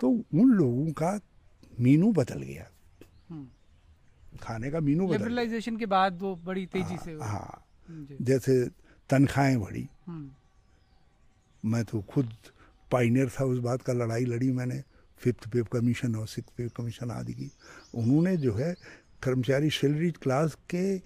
तो 0.00 0.08
उन 0.10 0.52
लोगों 0.52 0.92
का 0.92 1.20
मीनू 1.80 2.12
बदल 2.12 2.42
गया। 2.42 2.66
हम्म। 3.30 4.38
खाने 4.38 4.70
का 4.70 4.80
मीनू 4.80 5.06
बदल 5.06 5.18
लिबरलाइजेशन 5.18 5.76
के 5.76 5.86
बाद 5.86 6.18
वो 6.22 6.36
बड़ी 6.36 6.66
तेज़ी 6.66 6.96
से 7.04 7.12
हाँ, 7.12 7.28
हाँ 7.28 7.66
जैसे 8.20 8.64
तनख्वाहें 9.10 9.60
बढ़ी। 9.60 9.88
हम्म। 10.06 11.70
मैं 11.70 11.84
तो 11.84 12.02
खुद 12.02 12.32
पाइनियर 12.90 13.28
था 13.28 13.44
उस 13.44 13.58
बात 13.58 13.82
का 13.82 13.92
लड़ाई 13.92 14.24
लड़ी 14.24 14.50
मैंने। 14.52 14.82
फिफ्थ 15.18 15.48
पे 15.48 15.62
कमीशन 15.62 16.16
और 16.16 16.26
सिक्स 16.28 16.52
पे 16.56 16.68
कमीशन 16.68 17.10
आदि 17.10 17.32
की। 17.32 17.50
उन्होंने 17.94 18.36
जो 18.36 18.54
है 18.54 18.74
कर्मचारी 19.22 19.70
सैलरी 19.70 20.10
क्लास 20.10 20.56
के 20.74 20.98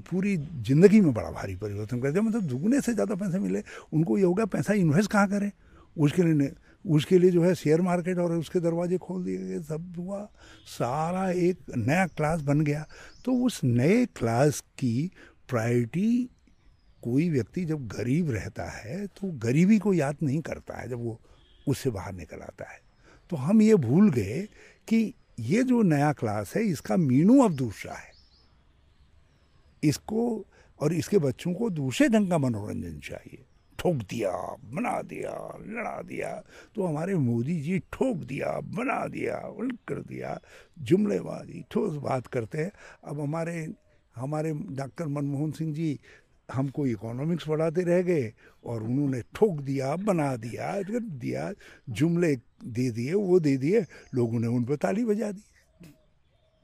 पूरी 0.00 0.36
ज़िंदगी 0.36 1.00
में 1.00 1.12
बड़ा 1.14 1.30
भारी 1.30 1.56
परिवर्तन 1.56 2.00
कर 2.00 2.10
दिया। 2.10 2.22
मतलब 2.22 2.42
दुगने 2.44 2.80
से 2.80 2.92
ज़्यादा 2.94 3.14
पैसे 3.14 3.38
मिले। 3.38 3.62
उनको 3.92 4.18
ये 4.18 4.24
होगा 4.24 4.44
पैसा 4.46 4.74
इन्वेस्ट 4.76 5.10
कहाँ 5.10 5.28
करें? 5.28 5.50
उसके 5.96 6.22
लिए 6.22 6.52
उसके 6.84 7.18
लिए 7.18 7.30
जो 7.30 7.42
है 7.42 7.54
शेयर 7.54 7.80
मार्केट 7.80 8.18
और 8.18 8.32
उसके 8.32 8.60
दरवाजे 8.60 8.98
खोल 8.98 9.24
दिए 9.24 9.38
गए। 9.38 9.58
सब 9.60 9.94
हुआ। 9.98 10.22
सारा 10.68 11.28
एक 11.30 11.58
नया 11.78 12.06
क्लास 12.08 12.40
बन 12.42 12.60
गया। 12.60 12.84
तो 13.24 13.32
उस 13.46 13.60
नए 13.64 14.04
क्लास 14.16 14.60
की 14.78 15.10
प्रायोरिटी 15.48 16.28
कोई 17.02 17.28
व्यक्ति 17.30 17.64
जब 17.64 17.86
गरीब 17.88 18.30
रहता 18.30 18.70
है 18.70 19.06
तो 19.08 19.30
गरीबी 19.40 19.78
को 19.78 19.92
याद 19.94 20.16
नहीं 20.22 20.40
करता 20.40 20.80
है 20.80 20.88
जब 20.88 21.04
वो 21.04 21.20
उससे 21.66 21.90
बाहर 21.90 22.12
निकल 22.14 22.40
आता 22.40 22.70
है। 22.72 22.80
तो 23.30 23.36
हम 23.38 23.62
ये 23.62 23.74
भूल 23.78 24.10
गए 24.10 24.40
कि 24.88 25.12
ये 25.40 25.62
जो 25.64 25.82
नया 25.82 26.12
क्लास 26.12 26.52
है, 26.56 26.62
इसका 26.62 26.96
मीनू 26.96 27.40
अब 27.42 27.54
दूसरा 27.56 27.94
है। 27.94 28.09
इसको 29.82 30.46
और 30.80 30.92
इसके 30.92 31.18
बच्चों 31.18 31.52
को 31.54 31.70
दूसरे 31.70 32.08
ढंग 32.08 32.30
का 32.30 32.38
मनोरंजन 32.38 32.98
चाहिए। 33.00 33.44
ठोक 33.78 33.96
दिया, 34.10 34.30
बना 34.64 35.00
दिया, 35.02 35.32
लड़ा 35.66 36.00
दिया 36.02 36.30
तो 36.74 36.86
हमारे 36.86 37.14
मोदी 37.14 37.60
जी 37.60 37.78
ठोक 37.92 38.16
दिया, 38.16 38.58
बना 38.60 39.06
दिया, 39.06 39.36
उल्ट 39.48 39.78
कर 39.88 40.00
दिया, 40.02 40.38
जुमलेबाजी, 40.78 41.64
ठोस 41.70 41.94
बात 42.02 42.26
करते 42.26 42.58
हैं। 42.58 42.72
अब 43.04 43.20
हमारे 43.20 43.66
हमारे 44.16 44.52
डॉक्टर 44.52 45.06
मनमोहन 45.06 45.50
सिंह 45.50 45.72
जी 45.74 45.98
हमको 46.48 46.86
इकोनॉमिक्स 46.86 47.46
पढ़ाते 47.48 47.82
रह 47.82 48.02
गए 48.02 48.32
और 48.64 48.82
उन्होंने 48.82 49.20
ठोक 49.34 49.60
दिया, 49.60 49.94
बना 49.96 50.36
दिया 50.36 50.72
दिया, 50.82 51.52
जुमले 51.88 52.34
दे 52.36 52.90
दिए, 52.90 53.14
वो 53.14 53.40
दे 53.40 53.56
दिए, 53.56 53.84
लोगों 54.14 54.40
ने 54.40 54.46
उन 54.46 54.64
पर 54.64 54.76
ताली 54.76 55.04
बजा 55.04 55.30
दी। 55.32 55.44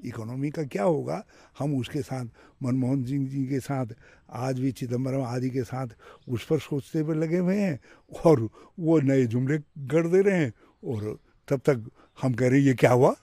इकोनॉमी 0.04 0.50
का 0.50 0.64
क्या 0.64 0.82
होगा? 0.82 1.24
हम 1.58 1.76
उसके 1.76 2.02
साथ, 2.02 2.26
मनमोहन 2.62 3.04
सिंह 3.04 3.28
जी 3.28 3.46
के 3.46 3.60
साथ, 3.60 3.86
आज 4.30 4.60
भी 4.60 4.72
चिदम्बरम 4.72 5.22
आदि 5.22 5.50
के 5.50 5.62
साथ 5.62 5.86
उस 6.28 6.46
पर 6.46 6.58
सोचते 6.58 6.98
हुए 6.98 7.16
लगे 7.16 7.38
हुए 7.38 7.56
हैं 7.56 7.80
और 8.26 8.50
वो 8.78 9.00
नए 9.00 9.26
जुमले 9.26 9.58
गढ़ 9.78 10.06
दे 10.06 10.22
रहे 10.22 10.38
हैं 10.38 10.52
और 10.84 11.18
तब 11.48 11.56
तक 11.56 11.90
हम 12.22 12.34
कह 12.34 12.48
रहे 12.48 12.58
हैं, 12.58 12.66
ये 12.66 12.74
क्या 12.74 12.92
हुआ? 12.92 13.16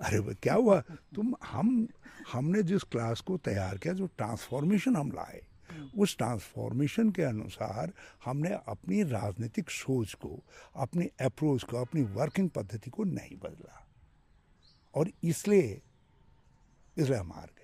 अरे 0.00 0.34
क्या 0.34 0.54
हुआ? 0.54 0.80
तुम, 1.14 1.34
हम, 1.44 1.88
हमने 2.32 2.62
जिस 2.62 2.82
क्लास 2.82 3.20
को 3.20 3.36
तैयार 3.36 3.78
किया, 3.78 3.94
जो 3.94 4.06
ट्रांसफॉर्मेशन 4.06 4.96
हम 4.96 5.12
लाए, 5.12 5.46
उस 5.98 6.16
ट्रांसफॉर्मेशन 6.16 7.10
के 7.10 7.22
अनुसार 7.22 7.92
हमने 8.24 8.50
अपनी 8.68 9.02
राजनीतिक 9.02 9.70
सोच 9.70 10.14
को, 10.14 10.42
अपनी 10.76 11.04
अप्रोच 11.20 11.62
को, 11.62 11.76
अपनी 11.76 12.02
वर्किंग 12.02 12.50
पद्धति 12.50 12.90
को 12.90 13.04
नहीं 13.04 13.36
बदला। 13.36 13.86
और 14.94 15.10
इसलिए 15.24 15.82
इसलिए 16.96 17.18
हम 17.18 17.32
हार 17.32 17.46
गए। 17.48 17.62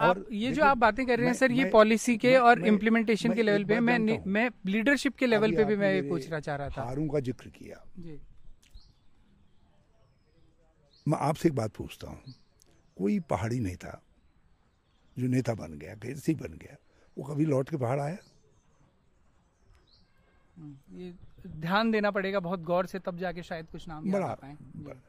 आप 0.00 0.24
ये 0.32 0.50
जो 0.52 0.64
आप 0.64 0.78
बातें 0.78 1.04
कर 1.06 1.18
रहे 1.18 1.26
हैं 1.26 1.34
सर 1.34 1.52
ये 1.52 1.64
पॉलिसी 1.70 2.16
के 2.16 2.36
और 2.36 2.66
इम्प्लीमेंटेशन 2.66 3.34
के 3.34 3.42
लेवल 3.42 3.64
पे 3.64 3.80
मैं 3.80 3.98
मैं 4.26 4.48
लीडरशिप 4.66 5.16
के 5.16 5.26
लेवल 5.26 5.56
पे 5.56 5.64
भी 5.64 5.76
मैं 5.76 5.92
ये 5.94 6.02
पूछना 6.08 6.40
चाह 6.40 6.56
रहा 6.56 6.68
था। 6.68 6.82
हारों 6.82 7.08
का 7.08 7.20
ज़िक्र 7.20 7.48
किया। 7.50 7.82
जी। 7.98 8.18
मैं 11.06 11.18
आपसे 11.20 11.48
एक 11.48 11.54
बात 11.54 11.72
पूछता 11.76 12.08
हूँ। 12.08 12.34
कोई 12.96 13.18
पहाड़ी 13.30 13.58
नेता 13.60 14.00
जो 15.16 15.28
नेता 15.28 15.54
बन 15.54 15.78
गया 15.78 15.94
कैसे 16.02 16.34
बन 16.34 16.58
गया 16.58 16.76
वो 17.16 17.24
कभी 17.24 17.44
लौट 17.44 17.68
के 17.70 17.76
पहाड़ 17.76 18.00
आया? 18.00 18.16
हम्म, 20.56 20.74
ये 20.98 21.12
ध्यान 21.60 21.90
देना 21.90 22.10
पड़ेगा 22.10 22.40
बहुत 22.40 22.60
गौर 22.62 22.86
से 22.86 22.98
तब 22.98 23.18
जाके 23.18 23.42
शायद 23.42 23.66
कुछ 23.72 23.86
नाम 23.88 24.10
बड़ा, 24.12 24.36
बड़ा 24.76 25.00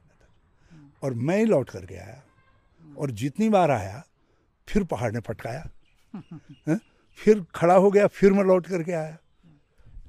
और 1.04 1.14
मैं 1.14 1.44
लौट 1.46 1.70
करके 1.70 1.96
आया। 1.96 2.22
और 2.98 3.12
जितनी 3.12 3.50
बार 3.50 3.72
आया 3.72 4.04
फिर 4.68 4.84
पहाड़ 4.84 5.12
ने 5.14 5.20
फटकाया 5.20 5.70
है? 6.68 6.80
फिर 7.20 7.46
खड़ा 7.56 7.76
हो 7.76 7.90
गया 7.92 8.08
फिर 8.10 8.34
मैं 8.34 8.44
लौट 8.44 8.68
करके 8.68 8.92
आया 8.92 9.18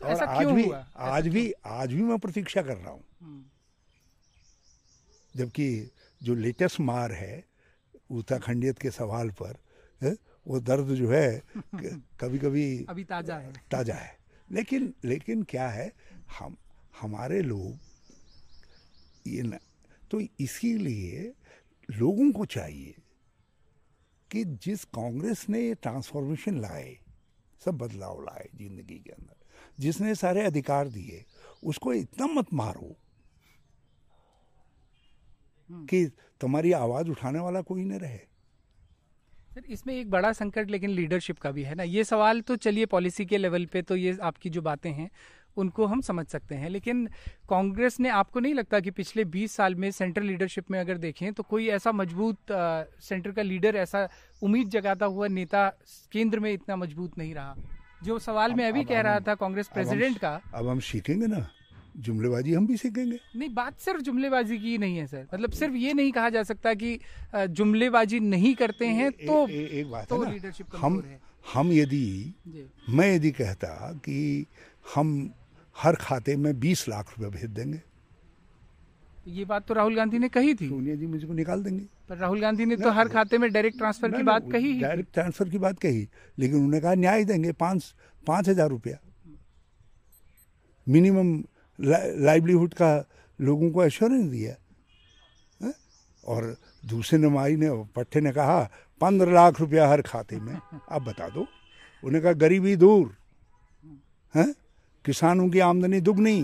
तो 0.01 0.07
और 0.07 0.23
आज 0.23 0.47
भी 0.47 0.71
आज 0.97 1.29
भी 1.29 1.53
आज 1.67 1.93
भी 1.93 2.03
मैं 2.03 2.19
प्रतीक्षा 2.19 2.63
कर 2.63 2.77
रहा 2.77 2.91
हूँ 2.91 3.05
हम्म। 3.21 3.45
जबकि 5.35 5.69
जो 6.21 6.35
लेटेस्ट 6.35 6.81
मार 6.81 7.13
है 7.13 7.43
उत्तराखंडियत 8.11 8.79
के 8.79 8.91
सवाल 8.91 9.31
पर 9.41 9.57
है? 10.01 10.15
वो 10.47 10.61
दर्द 10.61 10.89
जो 10.95 11.11
है 11.11 11.43
कभी 12.21 12.39
कभी 12.39 12.65
अभी 12.89 13.05
ताज़ा 13.05 13.37
है 13.37 13.53
ताज़ा 13.71 13.95
है 13.95 14.17
लेकिन 14.49 14.93
लेकिन 15.05 15.43
क्या 15.51 15.69
है 15.69 15.91
हम 16.39 16.57
हमारे 17.01 17.41
लोग 17.43 17.79
ये 19.29 19.43
न 19.43 19.59
तो 20.11 20.21
इसीलिए 20.41 21.33
लोगों 21.91 22.31
को 22.33 22.45
चाहिए 22.47 22.95
कि 24.31 24.45
जिस 24.65 24.85
कांग्रेस 24.95 25.47
ने 25.49 25.63
ट्रांसफॉर्मेशन 25.77 26.61
लाए 26.61 26.97
सब 27.63 27.79
बदलाव 27.79 28.21
लाए 28.23 28.49
ज़िंदगी 28.57 28.99
के 28.99 29.11
अंदर 29.11 29.35
जिसने 29.79 30.15
सारे 30.15 30.43
अधिकार 30.43 30.89
दिए 30.89 31.25
उसको 31.65 31.93
इतना 31.95 32.27
मत 32.27 32.53
मारो 32.55 32.95
हम्म। 35.71 35.85
कि 35.87 36.05
तुम्हारी 36.41 36.73
आवाज़ 36.75 37.11
उठाने 37.11 37.39
वाला 37.39 37.61
कोई 37.63 37.85
न 37.85 37.99
रहे 37.99 38.19
सर 39.55 39.63
इसमें 39.69 39.95
एक 39.95 40.11
बड़ा 40.11 40.33
संकट 40.33 40.71
लेकिन 40.71 40.91
लीडरशिप 40.91 41.39
का 41.39 41.51
भी 41.51 41.63
है 41.63 41.75
ना 41.75 41.83
ये 41.83 42.05
सवाल 42.05 42.41
तो 42.41 42.57
चलिए 42.59 42.87
पॉलिसी 42.87 43.27
के 43.27 43.39
लेवल 43.39 43.67
पे 43.67 43.83
तो 43.83 43.97
ये 43.97 44.17
आपकी 44.23 44.51
जो 44.51 44.63
बातें 44.63 44.91
हैं 44.93 45.11
उनको 45.57 45.87
हम 45.87 46.01
समझ 46.01 46.27
सकते 46.27 46.55
हैं। 46.55 46.71
लेकिन 46.71 47.07
कांग्रेस 47.51 47.99
ने 48.01 48.09
आपको 48.11 48.41
नहीं 48.41 48.55
लगता 48.55 48.81
कि 48.81 48.91
पिछले 48.91 49.25
20 49.31 49.53
साल 49.53 49.75
में 49.75 49.91
सेंट्रल 49.91 50.25
लीडरशिप 50.25 50.71
में 50.71 50.79
अगर 50.81 50.99
देखें 50.99 51.33
तो 51.33 51.43
कोई 51.43 51.69
ऐसा 51.69 51.93
मज़बूत 51.93 52.53
सेंटर 53.03 53.31
का 53.31 53.43
लीडर 53.43 53.77
ऐसा 53.77 54.09
उम्मीद 54.43 54.69
जगाता 54.69 55.07
हुआ 55.07 55.29
नेता 55.29 55.69
केंद्र 56.13 56.41
में 56.41 56.53
इतना 56.53 56.77
मज़बूत 56.77 57.19
नहीं 57.19 57.35
रहा? 57.35 57.55
जो 58.05 58.19
सवाल 58.19 58.55
मैं 58.55 58.69
अभी 58.69 58.85
कह 58.85 59.01
रहा 59.01 59.21
था 59.21 59.35
कांग्रेस 59.35 59.69
प्रेसिडेंट 59.69 60.19
का। 60.19 60.41
अब 60.55 60.69
हम 60.69 60.81
सीखेंगे 60.83 61.27
ना। 61.27 61.47
जुमलेबाजी 61.97 62.53
हम 62.55 62.67
भी 62.67 62.77
सीखेंगे। 62.77 63.19
नहीं 63.37 63.49
बात 63.55 63.79
सिर्फ़ 63.81 64.01
जुमलेबाजी 64.03 64.57
की 64.59 64.77
नहीं 64.79 64.97
है 64.97 65.07
सर। 65.07 65.27
मतलब 65.35 65.51
सिर्फ़ 65.51 65.75
ये 65.75 65.93
नहीं 65.93 66.13
कहा 66.13 66.29
जा 66.31 66.43
सकता 66.43 66.73
कि 66.75 66.99
जुमलेबाजी 67.35 68.21
नहीं 68.21 68.55
करते 68.55 68.87
हैं 68.89 69.11
तो 69.13 69.47
ए, 69.49 69.53
ए, 69.53 69.81
एक 69.81 69.91
बात 69.91 70.09
तो 70.09 70.23
है 70.23 70.37
ना। 70.39 70.79
हम 70.79 71.03
हम 71.55 71.73
यदि 71.73 72.35
मैं 72.89 73.15
यदि 73.15 73.31
कहता 73.31 73.93
कि 74.05 74.47
हम 74.95 75.09
हर 75.77 75.95
खाते 75.97 76.37
में 76.37 76.59
बीस 76.61 76.89
लाख 76.89 77.19
रुपए 77.19 77.31
भेज 77.31 77.51
देंगे। 77.51 77.81
ये 79.29 79.45
बात 79.45 79.67
तो 79.67 79.75
राहुल 79.75 79.95
गांधी 79.97 80.19
ने 80.19 80.29
कही 80.29 80.55
थी। 80.55 80.69
सोनिया 80.69 80.95
जी 80.95 81.07
मुझको 81.07 81.33
निकाल 81.33 81.63
देंगे। 81.63 81.85
पर 82.09 82.17
राहुल 82.17 82.41
गांधी 82.41 82.65
ने 82.65 82.77
तो 82.77 82.91
हर 82.91 83.09
खाते 83.09 83.39
में 83.39 83.51
डायरेक्ट 83.53 83.79
ट्रांसफ़र 83.79 84.11
की 84.11 84.23
बात 84.23 84.51
कही 84.53 84.81
डायरेक्ट 84.81 85.13
ट्रांसफ़र 85.15 85.49
की 85.49 85.59
बात 85.59 85.79
कही 85.79 86.09
लेकिन 86.39 86.57
उन्होंने 86.57 86.81
कहा 86.81 86.95
न्याय 86.95 87.25
देंगे 87.25 87.53
पाँच 87.53 87.95
पाँच 88.27 88.49
हज़ार 88.49 88.69
रुपया। 88.69 88.99
मिनिमम 90.87 91.33
लाइवलीहुड 91.79 92.75
का 92.75 92.91
लोगों 93.39 93.71
को 93.71 93.85
एश्योरेंस 93.85 94.25
दिया 94.31 94.55
है? 95.61 95.73
और 96.27 96.57
दूसरे 96.87 97.19
नमाई 97.19 97.57
ने 97.57 97.71
पट्टे 97.97 98.21
ने 98.21 98.33
कहा 98.33 98.63
पंद्रह 99.01 99.33
लाख 99.33 99.61
रुपया 99.61 99.89
हर 99.89 100.03
खाते 100.03 100.37
में। 100.37 100.55
आप 100.91 101.03
बता 101.03 101.29
दो। 101.29 101.47
उन्हें 102.03 102.23
कहा 102.23 102.33
गरीबी 102.33 102.77
दूर। 102.77 103.17
है? 104.35 104.45
किसानों 105.05 105.49
की 105.51 105.59
आमदनी 105.61 106.01
दुगनी 106.01 106.39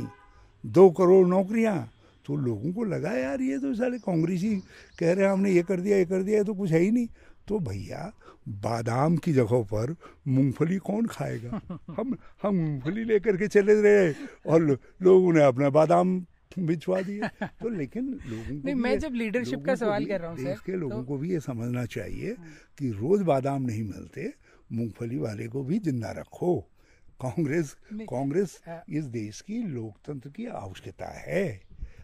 दो 0.65 0.91
करोड़ 0.91 1.27
नौकरियाँ। 1.29 1.79
तो 2.27 2.37
लोगों 2.37 2.73
को 2.73 2.85
लगा 2.85 3.13
यार 3.13 3.41
ये 3.41 3.59
तो 3.59 3.75
सारे 3.75 3.99
कांग्रेस 3.99 4.41
ही 4.41 4.55
कह 4.99 5.13
रहे 5.13 5.25
हैं 5.25 5.33
हमने 5.33 5.51
ये 5.51 5.63
कर 5.63 5.81
दिया 5.81 5.97
ये 5.97 6.05
कर 6.05 6.23
दिया 6.23 6.43
तो 6.43 6.55
कुछ 6.55 6.71
है 6.71 6.81
ही 6.81 6.91
नहीं। 6.91 7.09
तो 7.49 7.59
भैया 7.59 8.13
बादाम 8.49 9.17
की 9.17 9.33
जगह 9.33 9.63
पर 9.65 9.95
मूंगफली 10.29 10.77
कौन 10.79 11.07
खाएगा? 11.07 11.61
हम 11.97 12.17
हम 12.43 12.55
मूंगफली 12.55 13.05
लेकर 13.05 13.37
के 13.37 13.49
चले 13.49 13.81
रहे 13.83 14.13
और 14.47 14.79
लोगों 15.03 15.33
ने 15.33 15.43
अपना 15.45 15.71
बादाम 15.71 16.21
भिजवा 16.59 17.01
दिए 17.03 17.29
तो 17.43 17.69
लेकिन 17.69 18.07
लोगों 18.27 18.45
को 18.45 18.67
नहीं 18.67 18.75
मैं 18.75 18.99
जब 18.99 19.15
लीडरशिप 19.15 19.65
का 19.67 19.75
सवाल 19.75 20.05
कर 20.05 20.21
रहा 20.21 20.31
हूँ 20.31 20.45
देश 20.45 20.61
के 20.61 20.77
लोगों 20.77 20.97
तो... 20.97 21.05
को 21.05 21.17
भी 21.19 21.33
ये 21.33 21.41
समझना 21.41 21.85
चाहिए 21.87 22.35
कि 22.79 22.91
रोज 22.91 23.23
बादाम 23.23 23.63
नहीं 23.63 23.85
मिलते 23.85 24.33
मूंगफली 24.73 25.19
वाले 25.19 25.49
को 25.49 25.63
भी 25.65 25.79
ज़िंदा 25.79 26.11
रखो। 26.11 26.53
कांग्रेस 27.21 27.77
कांग्रेस 27.93 28.63
इस 28.89 29.05
देश 29.05 29.41
की 29.41 29.63
लोकतंत्र 29.63 30.31
की 30.31 30.47
आवश्यकता 30.47 31.07
है। 31.07 31.63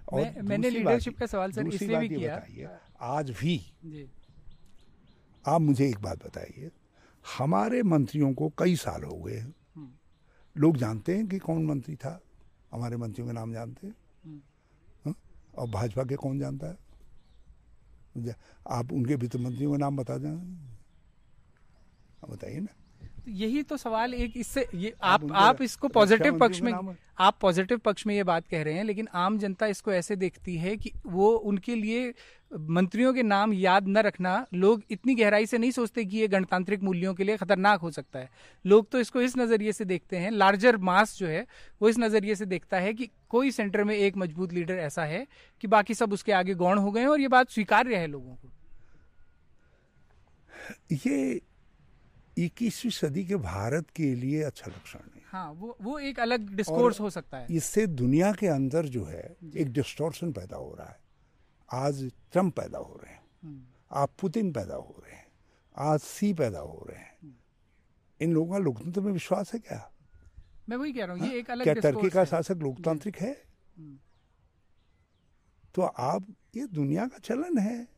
और 0.08 0.20
मैं, 0.20 0.40
मैंने 0.40 0.70
लीडरशिप 0.70 1.18
का 1.18 1.26
सवाल 1.26 1.52
सर 1.52 1.66
इसलिए 1.66 1.98
भी 1.98 2.08
किया। 2.08 2.36
बताइए 2.36 2.68
आज 3.00 3.30
भी 3.30 3.74
आप 5.48 5.60
मुझे 5.60 5.88
एक 5.88 5.98
बात 5.98 6.26
बताइए 6.26 6.70
हमारे 7.38 7.82
मंत्रियों 7.82 8.34
को 8.34 8.52
कई 8.58 8.76
साल 8.76 9.04
हो 9.04 9.16
गए 9.16 9.36
हैं। 9.36 9.54
हम्म। 9.74 9.90
लोग 10.60 10.76
जानते 10.76 11.16
हैं 11.16 11.28
कि 11.28 11.38
कौन 11.38 11.66
मंत्री 11.66 11.96
था? 11.96 12.20
हमारे 12.72 12.96
मंत्रियों 12.96 13.28
के 13.28 13.34
नाम 13.34 13.52
जानते 13.52 13.86
हैं? 13.86 13.94
हम्म। 14.24 14.40
हाँ? 15.04 15.14
और 15.58 15.70
भाजपा 15.70 16.04
के 16.04 16.16
कौन 16.16 16.38
जानता 16.38 16.66
है? 16.66 16.76
आप 18.68 18.92
उनके 18.92 19.14
वित्त 19.14 19.36
मंत्रियों 19.36 19.72
का 19.72 19.78
नाम 19.78 19.96
बता 19.96 20.18
दें। 20.18 20.66
बताइए 22.30 22.60
ना। 22.60 22.85
यही 23.28 23.62
तो 23.62 23.76
सवाल 23.76 24.14
एक 24.14 24.36
इससे 24.36 24.66
ये 24.74 24.92
आप 25.02 25.32
आप 25.34 25.62
इसको 25.62 25.88
पॉजिटिव 25.88 26.38
पक्ष 26.38 26.60
में 26.60 26.72
आप 27.18 27.38
पॉजिटिव 27.40 27.78
पक्ष 27.78 28.06
में 28.06 28.14
ये 28.14 28.22
बात 28.22 28.46
कह 28.46 28.62
रहे 28.62 28.74
हैं 28.74 28.84
लेकिन 28.84 29.08
आम 29.14 29.38
जनता 29.38 29.66
इसको 29.66 29.92
ऐसे 29.92 30.16
देखती 30.16 30.56
है 30.56 30.76
कि 30.76 30.92
वो 31.06 31.30
उनके 31.30 31.74
लिए 31.74 32.12
मंत्रियों 32.52 33.12
के 33.14 33.22
नाम 33.22 33.52
याद 33.52 33.88
न 33.88 33.98
रखना 33.98 34.34
लोग 34.54 34.82
इतनी 34.90 35.14
गहराई 35.14 35.46
से 35.46 35.58
नहीं 35.58 35.70
सोचते 35.70 36.04
कि 36.04 36.16
ये 36.16 36.28
गणतांत्रिक 36.28 36.82
मूल्यों 36.82 37.14
के 37.14 37.24
लिए 37.24 37.36
खतरनाक 37.36 37.80
हो 37.80 37.90
सकता 37.90 38.18
है। 38.18 38.28
लोग 38.64 38.90
तो 38.90 39.00
इसको 39.00 39.20
इस 39.20 39.36
नज़रिए 39.38 39.72
से 39.72 39.84
देखते 39.84 40.16
हैं 40.16 40.30
लार्जर 40.30 40.76
मास 40.80 41.16
जो 41.18 41.26
है 41.26 41.46
वो 41.80 41.88
इस 41.88 41.98
नज़रिए 41.98 42.34
से 42.34 42.46
देखता 42.46 42.76
है 42.76 42.92
कि 42.94 43.08
कोई 43.28 43.50
सेंटर 43.50 43.84
में 43.84 43.94
एक 43.96 44.16
मज़बूत 44.16 44.52
लीडर 44.52 44.74
ऐसा 44.74 45.04
है 45.04 45.26
कि 45.62 45.68
बाकी 45.68 45.94
सब 45.94 46.12
उसके 46.12 46.32
आगे 46.32 46.54
गौण 46.54 46.78
हो 46.78 46.90
गए 46.90 47.04
और 47.04 47.20
ये 47.20 47.28
बात 47.28 47.50
स्वीकार्य 47.50 47.96
है 47.96 48.06
लोगों 48.06 48.34
को। 48.34 48.50
ये 51.06 51.40
इक्कीसवीं 52.38 52.90
सदी 52.90 53.24
के 53.24 53.36
भारत 53.36 53.90
के 53.90 54.14
लिए 54.14 54.42
अच्छा 54.42 54.70
लक्षण 54.70 54.98
नहीं 54.98 55.22
हाँ 55.26 55.52
वो 55.52 55.76
वो 55.82 55.98
एक 55.98 56.20
अलग 56.20 56.54
डिस्कोर्स 56.56 57.00
हो 57.00 57.10
सकता 57.10 57.38
है। 57.38 57.46
इससे 57.50 57.86
दुनिया 57.86 58.32
के 58.32 58.46
अंदर 58.46 58.86
जो 58.86 59.04
है 59.04 59.36
एक 59.56 59.72
डिस्टोर्शन 59.72 60.32
पैदा 60.32 60.56
हो 60.56 60.74
रहा 60.74 60.88
है। 60.88 60.98
आज 61.72 62.12
ट्रंप 62.32 62.56
पैदा 62.56 62.78
हो 62.78 63.00
रहे 63.04 63.12
हैं। 63.12 63.22
हम्म, 63.44 63.62
आज 63.92 64.08
पुतिन 64.20 64.52
पैदा 64.52 64.74
हो 64.74 65.02
रहे 65.04 65.16
हैं। 65.16 65.26
आज 65.76 66.00
सी 66.00 66.34
पैदा 66.34 66.58
हो 66.58 66.86
रहे 66.90 66.98
हैं। 66.98 67.36
इन 68.20 68.32
लोगों 68.32 68.52
का 68.52 68.58
लोकतंत्र 68.58 69.00
में 69.00 69.12
विश्वास 69.12 69.52
है 69.54 69.58
क्या? 69.58 69.92
मैं 70.68 70.76
वही 70.76 70.92
कह 70.92 71.04
रहा 71.04 71.16
हूँ 71.16 71.26
ये 71.26 71.38
एक 71.38 71.50
अलग 71.50 71.62
क्या 71.62 71.74
टर्की 71.74 72.10
का 72.10 72.24
शासक 72.24 72.56
लोकतांत्रिक 72.56 73.16
है? 73.16 73.42
हम्म। 73.76 73.98
तो 75.74 75.82
आप 75.82 76.26
ये 76.56 76.66
दुनिया 76.66 77.06
का 77.06 77.18
चलन 77.18 77.58
है। 77.58 77.88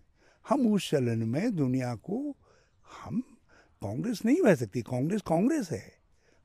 हम 0.49 0.75
उस 0.75 0.91
चलन 0.91 1.29
में 1.29 1.57
दुनिया 1.57 1.95
को 1.95 2.37
हम 3.03 3.38
कांग्रेस 3.83 4.21
नहीं 4.25 4.43
बह 4.43 4.55
सकती। 4.55 4.83
कांग्रेस 4.83 5.21
कांग्रेस 5.27 5.71
है। 5.71 5.83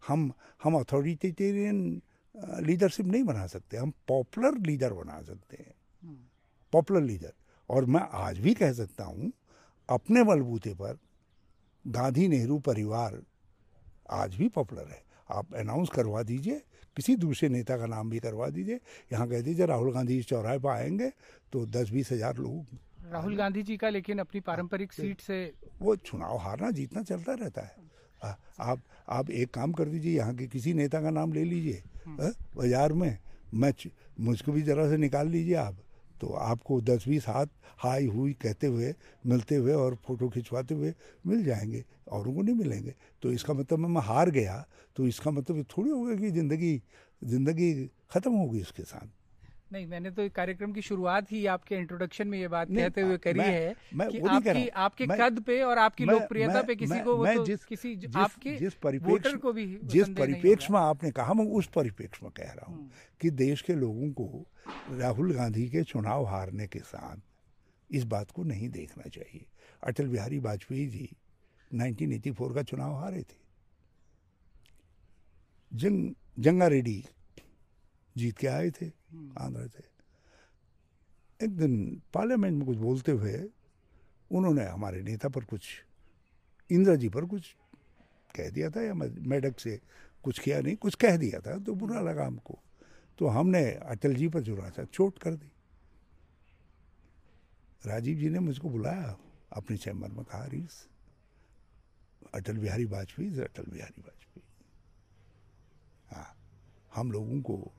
हम 0.04 0.32
हम 0.64 0.76
अथॉरिटेरियन 0.76 2.02
लीडरशिप 2.62 3.06
नहीं 3.06 3.24
बना 3.24 3.46
सकते। 3.48 3.78
हम 3.78 3.92
पॉपुलर 4.08 4.58
लीडर 4.60 4.94
बना 4.94 5.22
सकते 5.22 5.58
हैं। 5.58 5.74
हम्म, 6.04 6.18
पॉपुलर 6.74 7.02
लीडर 7.02 7.34
और 7.70 7.86
मैं 7.86 8.02
आज 8.20 8.40
भी 8.40 8.54
कह 8.54 8.74
सकता 8.74 9.04
हूँ 9.04 9.32
अपने 9.90 10.24
बलबूते 10.24 10.74
पर 10.74 10.98
गांधी 11.86 12.28
नेहरू 12.28 12.60
परिवार 12.60 13.22
आज 14.12 14.36
भी 14.36 14.48
पॉपुलर 14.50 14.88
है। 14.88 15.02
आप 15.30 15.54
अनाउंस 15.56 15.90
करवा 15.90 16.24
दीजिए 16.24 16.62
किसी 16.98 17.16
दूसरे 17.16 17.50
नेता 17.50 17.78
का 17.78 17.86
नाम 17.86 18.10
भी 18.10 18.20
करवा 18.20 18.48
दीजिए। 18.50 18.80
यहाँ 19.12 19.28
कह 19.30 19.42
दीजिए 19.42 19.66
राहुल 19.66 19.94
गांधी 19.94 20.18
इस 20.20 20.28
चौराहे 20.28 20.60
पर 20.60 20.70
आएँगे 20.70 21.10
तो 21.54 21.66
दस 21.68 21.90
बीस 21.90 22.12
हज़ार 22.12 22.38
लोग 22.38 22.78
राहुल 23.04 23.36
गांधी 23.36 23.62
जी 23.64 23.76
का 23.78 23.90
लेकिन 23.90 24.20
अपनी 24.20 24.40
पारंपरिक 24.42 24.94
सीट 24.94 25.22
से 25.22 25.38
वो 25.82 25.96
चुनाव 25.98 26.38
हारना 26.38 26.70
जीतना 26.72 27.02
चलता 27.04 27.34
रहता 27.34 27.62
है। 27.62 27.76
आ, 28.22 28.34
आप 28.62 28.82
आप 29.10 29.30
एक 29.32 29.54
काम 29.54 29.72
कर 29.74 29.90
दीजिए 29.90 30.16
यहाँ 30.18 30.36
के 30.36 30.48
किसी 30.48 30.74
नेता 30.74 31.02
का 31.02 31.10
नाम 31.12 31.34
ले 31.34 31.44
लीजिए 31.44 31.84
बाज़ार 32.08 32.94
में 32.94 33.18
मैं 33.54 33.74
मुझको 34.20 34.52
भी 34.52 34.62
जरा 34.62 34.88
से 34.90 34.98
निकाल 34.98 35.28
लीजिए 35.30 35.56
आप। 35.56 35.78
तो 36.22 36.28
आपको 36.34 36.80
दस 36.82 37.08
बीस 37.08 37.28
हाथ 37.28 37.48
हाई 37.78 38.06
हुई 38.08 38.34
कहते 38.42 38.68
हुए 38.68 38.94
मिलते 39.26 39.56
हुए 39.56 39.74
और 39.74 39.96
फ़ोटो 40.06 40.30
खिंचवाते 40.30 40.76
हुए 40.76 40.94
मिल 41.28 41.44
जाएँगे 41.44 41.84
औरों 42.10 42.34
को 42.34 42.42
नहीं 42.42 42.56
मिलेंगे। 42.56 42.94
तो 43.24 43.32
इसका 43.32 43.54
मतलब 43.54 43.80
मैं 43.80 44.02
हार 44.02 44.30
गया 44.32 44.64
तो 44.96 45.08
इसका 45.08 45.32
मतलब 45.32 45.66
थोड़ी 45.78 45.90
होगा 45.90 46.16
कि 46.16 46.32
ज़िंदगी 46.32 46.82
ज़िंदगी 47.22 47.74
ख़त्म 48.12 48.32
होगी 48.32 48.60
इसके 48.60 48.84
साथ। 48.84 49.08
नहीं 49.74 49.86
मैंने 49.88 50.12
तो 50.12 50.30
कार्यक्रम 50.30 50.72
की 50.74 50.82
शुरुआत 50.82 51.32
ही 51.32 51.46
आपके 51.46 51.76
इंट्रोडक्शन 51.76 52.28
में 52.28 52.40
ये 52.40 52.48
बात 52.48 52.68
कहते 52.68 53.02
हुए 53.02 53.18
करी 53.18 53.40
मैं- 53.40 53.52
है 53.52 53.76
मैं 53.94 54.10
कि 54.10 54.20
आपकी। 54.20 54.68
आपके 54.68 55.06
मैं- 55.06 55.20
कद 55.22 55.40
पे 55.42 55.62
और 55.64 55.78
आपकी 55.78 56.06
लोकप्रियता 56.06 56.62
पे 56.62 56.76
किसी 56.76 56.94
मैं- 56.94 57.06
को 57.06 57.16
वो 57.16 57.24
मैं 57.24 57.36
तो 57.36 57.46
जिस- 57.46 57.66
किसी 57.66 57.96
जिस- 57.96 58.16
आपके 58.16 58.56
जिस 58.58 58.74
परिप्रेक्ष्य 58.74 59.30
वोटर 59.30 59.38
को 59.38 59.54
भी 59.54 59.66
जिस 59.84 60.10
होगा। 60.10 60.68
में 60.72 60.80
आपने 60.80 61.12
कहा 61.12 61.34
मैं 61.34 61.46
उस 61.46 61.68
परिप्रेक्ष्य 61.68 62.20
में 62.24 62.32
कह 62.32 62.52
रहा 62.52 62.72
हूँ 62.72 62.92
कि 63.22 63.30
देश 63.30 63.62
के 63.62 63.74
लोगों 63.76 64.12
को 64.12 64.48
राहुल 64.92 65.34
गांधी 65.34 65.70
के 65.70 65.84
चुनाव 65.84 66.26
हारने 66.26 66.68
के 66.68 66.80
साथ 66.80 67.18
इस 67.92 68.04
बात 68.04 68.32
को 68.32 68.44
नहीं 68.44 68.70
देखना 68.70 69.10
चाहिए 69.10 69.46
अटल 69.84 70.08
बिहारी 70.08 70.40
वाजपेयी 70.40 70.88
जी 70.88 71.10
1984 71.72 72.54
का 72.56 72.64
चुनाव 72.64 72.96
हारे 72.96 73.22
थे 73.22 73.42
जंग 75.72 76.14
जंगा 76.40 76.68
रेड्डी 76.68 77.06
जीत 78.18 78.38
के 78.38 78.48
आए 78.48 78.70
थे 78.72 78.88
आंध्र 79.40 79.68
से 79.68 79.84
एक 81.46 81.58
दिन 81.58 82.02
पार्लियामेंट 82.14 82.58
में 82.58 82.66
कुछ 82.68 82.78
बोलते 82.78 83.12
हुए 83.12 83.50
उन्होंने 84.32 84.66
हमारे 84.66 85.02
नेता 85.02 85.30
पर 85.30 85.44
कुछ 85.44 85.68
इंदिरा 86.70 86.96
जी 86.96 87.10
पर 87.10 87.26
कुछ 87.26 87.56
कह 88.36 88.50
दिया 88.50 88.70
था 88.70 88.82
या 88.82 88.94
मेडक 88.94 89.60
से 89.60 89.80
कुछ 90.24 90.40
किया 90.40 90.60
नहीं 90.62 90.76
कुछ 90.76 90.96
कह 90.96 91.18
दिया 91.18 91.40
था 91.40 91.58
तो 91.60 91.74
बुरा 91.76 92.02
लगा 92.02 92.26
हमको। 92.26 92.60
तो 93.18 93.28
हमने 93.28 93.72
अटल 93.72 94.16
जी 94.16 94.28
पर 94.28 94.42
जो 94.42 94.56
सा 94.70 94.84
चोट 94.84 95.18
कर 95.20 95.36
दी। 95.36 95.52
राजीव 97.86 98.18
जी 98.18 98.30
ने 98.30 98.40
मुझको 98.40 98.70
बुलाया 98.70 99.18
अपने 99.54 99.78
चैम्बर 99.78 100.08
में 100.08 100.26
कहा 100.26 100.46
रीस 100.46 100.88
अटल 102.34 102.58
बिहारी 102.58 102.86
वाजपेयी 102.86 103.40
अटल 103.42 103.64
बिहारी 103.64 104.02
वाजपेयी। 104.02 104.44
हाँ 106.08 106.36
हम 106.94 107.12
लोगों 107.12 107.42
को 107.42 107.72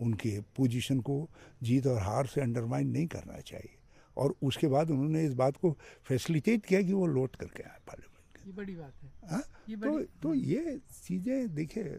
उनके 0.00 0.38
पोजीशन 0.56 1.00
को 1.00 1.28
जीत 1.62 1.86
और 1.86 1.98
हार 2.02 2.26
से 2.26 2.40
अंडरमाइन 2.40 2.88
नहीं 2.88 3.06
करना 3.06 3.40
चाहिए। 3.40 3.76
और 4.16 4.34
उसके 4.42 4.68
बाद 4.68 4.90
उन्होंने 4.90 5.24
इस 5.24 5.34
बात 5.34 5.56
को 5.56 5.76
फैसिलिटेट 6.06 6.66
किया 6.66 6.82
कि 6.82 6.92
वो 6.92 7.06
लौट 7.06 7.36
करके 7.36 7.62
आए 7.62 7.78
पार्लियामेंट 7.86 8.46
ये 8.46 8.52
बड़ी 8.52 8.74
बात 8.76 9.02
है। 9.02 9.10
हाँ? 9.30 9.42
ये 9.68 9.76
तो 9.76 9.90
बड़ी 9.90 10.04
तो 10.22 10.34
ये 10.34 10.78
चीज़ें 11.04 11.54
देखिए 11.54 11.98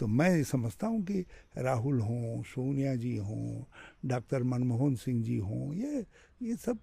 तो 0.00 0.06
मैं 0.06 0.42
समझता 0.44 0.86
हूँ 0.86 1.02
कि 1.02 1.24
राहुल 1.58 2.00
हों 2.00 2.42
सोनिया 2.42 2.94
जी 2.96 3.16
हों 3.16 3.64
डॉक्टर 4.08 4.42
मनमोहन 4.42 4.94
सिंह 4.94 5.22
जी 5.22 5.36
हों 5.38 5.72
ये 5.74 6.04
ये 6.42 6.56
सब 6.56 6.78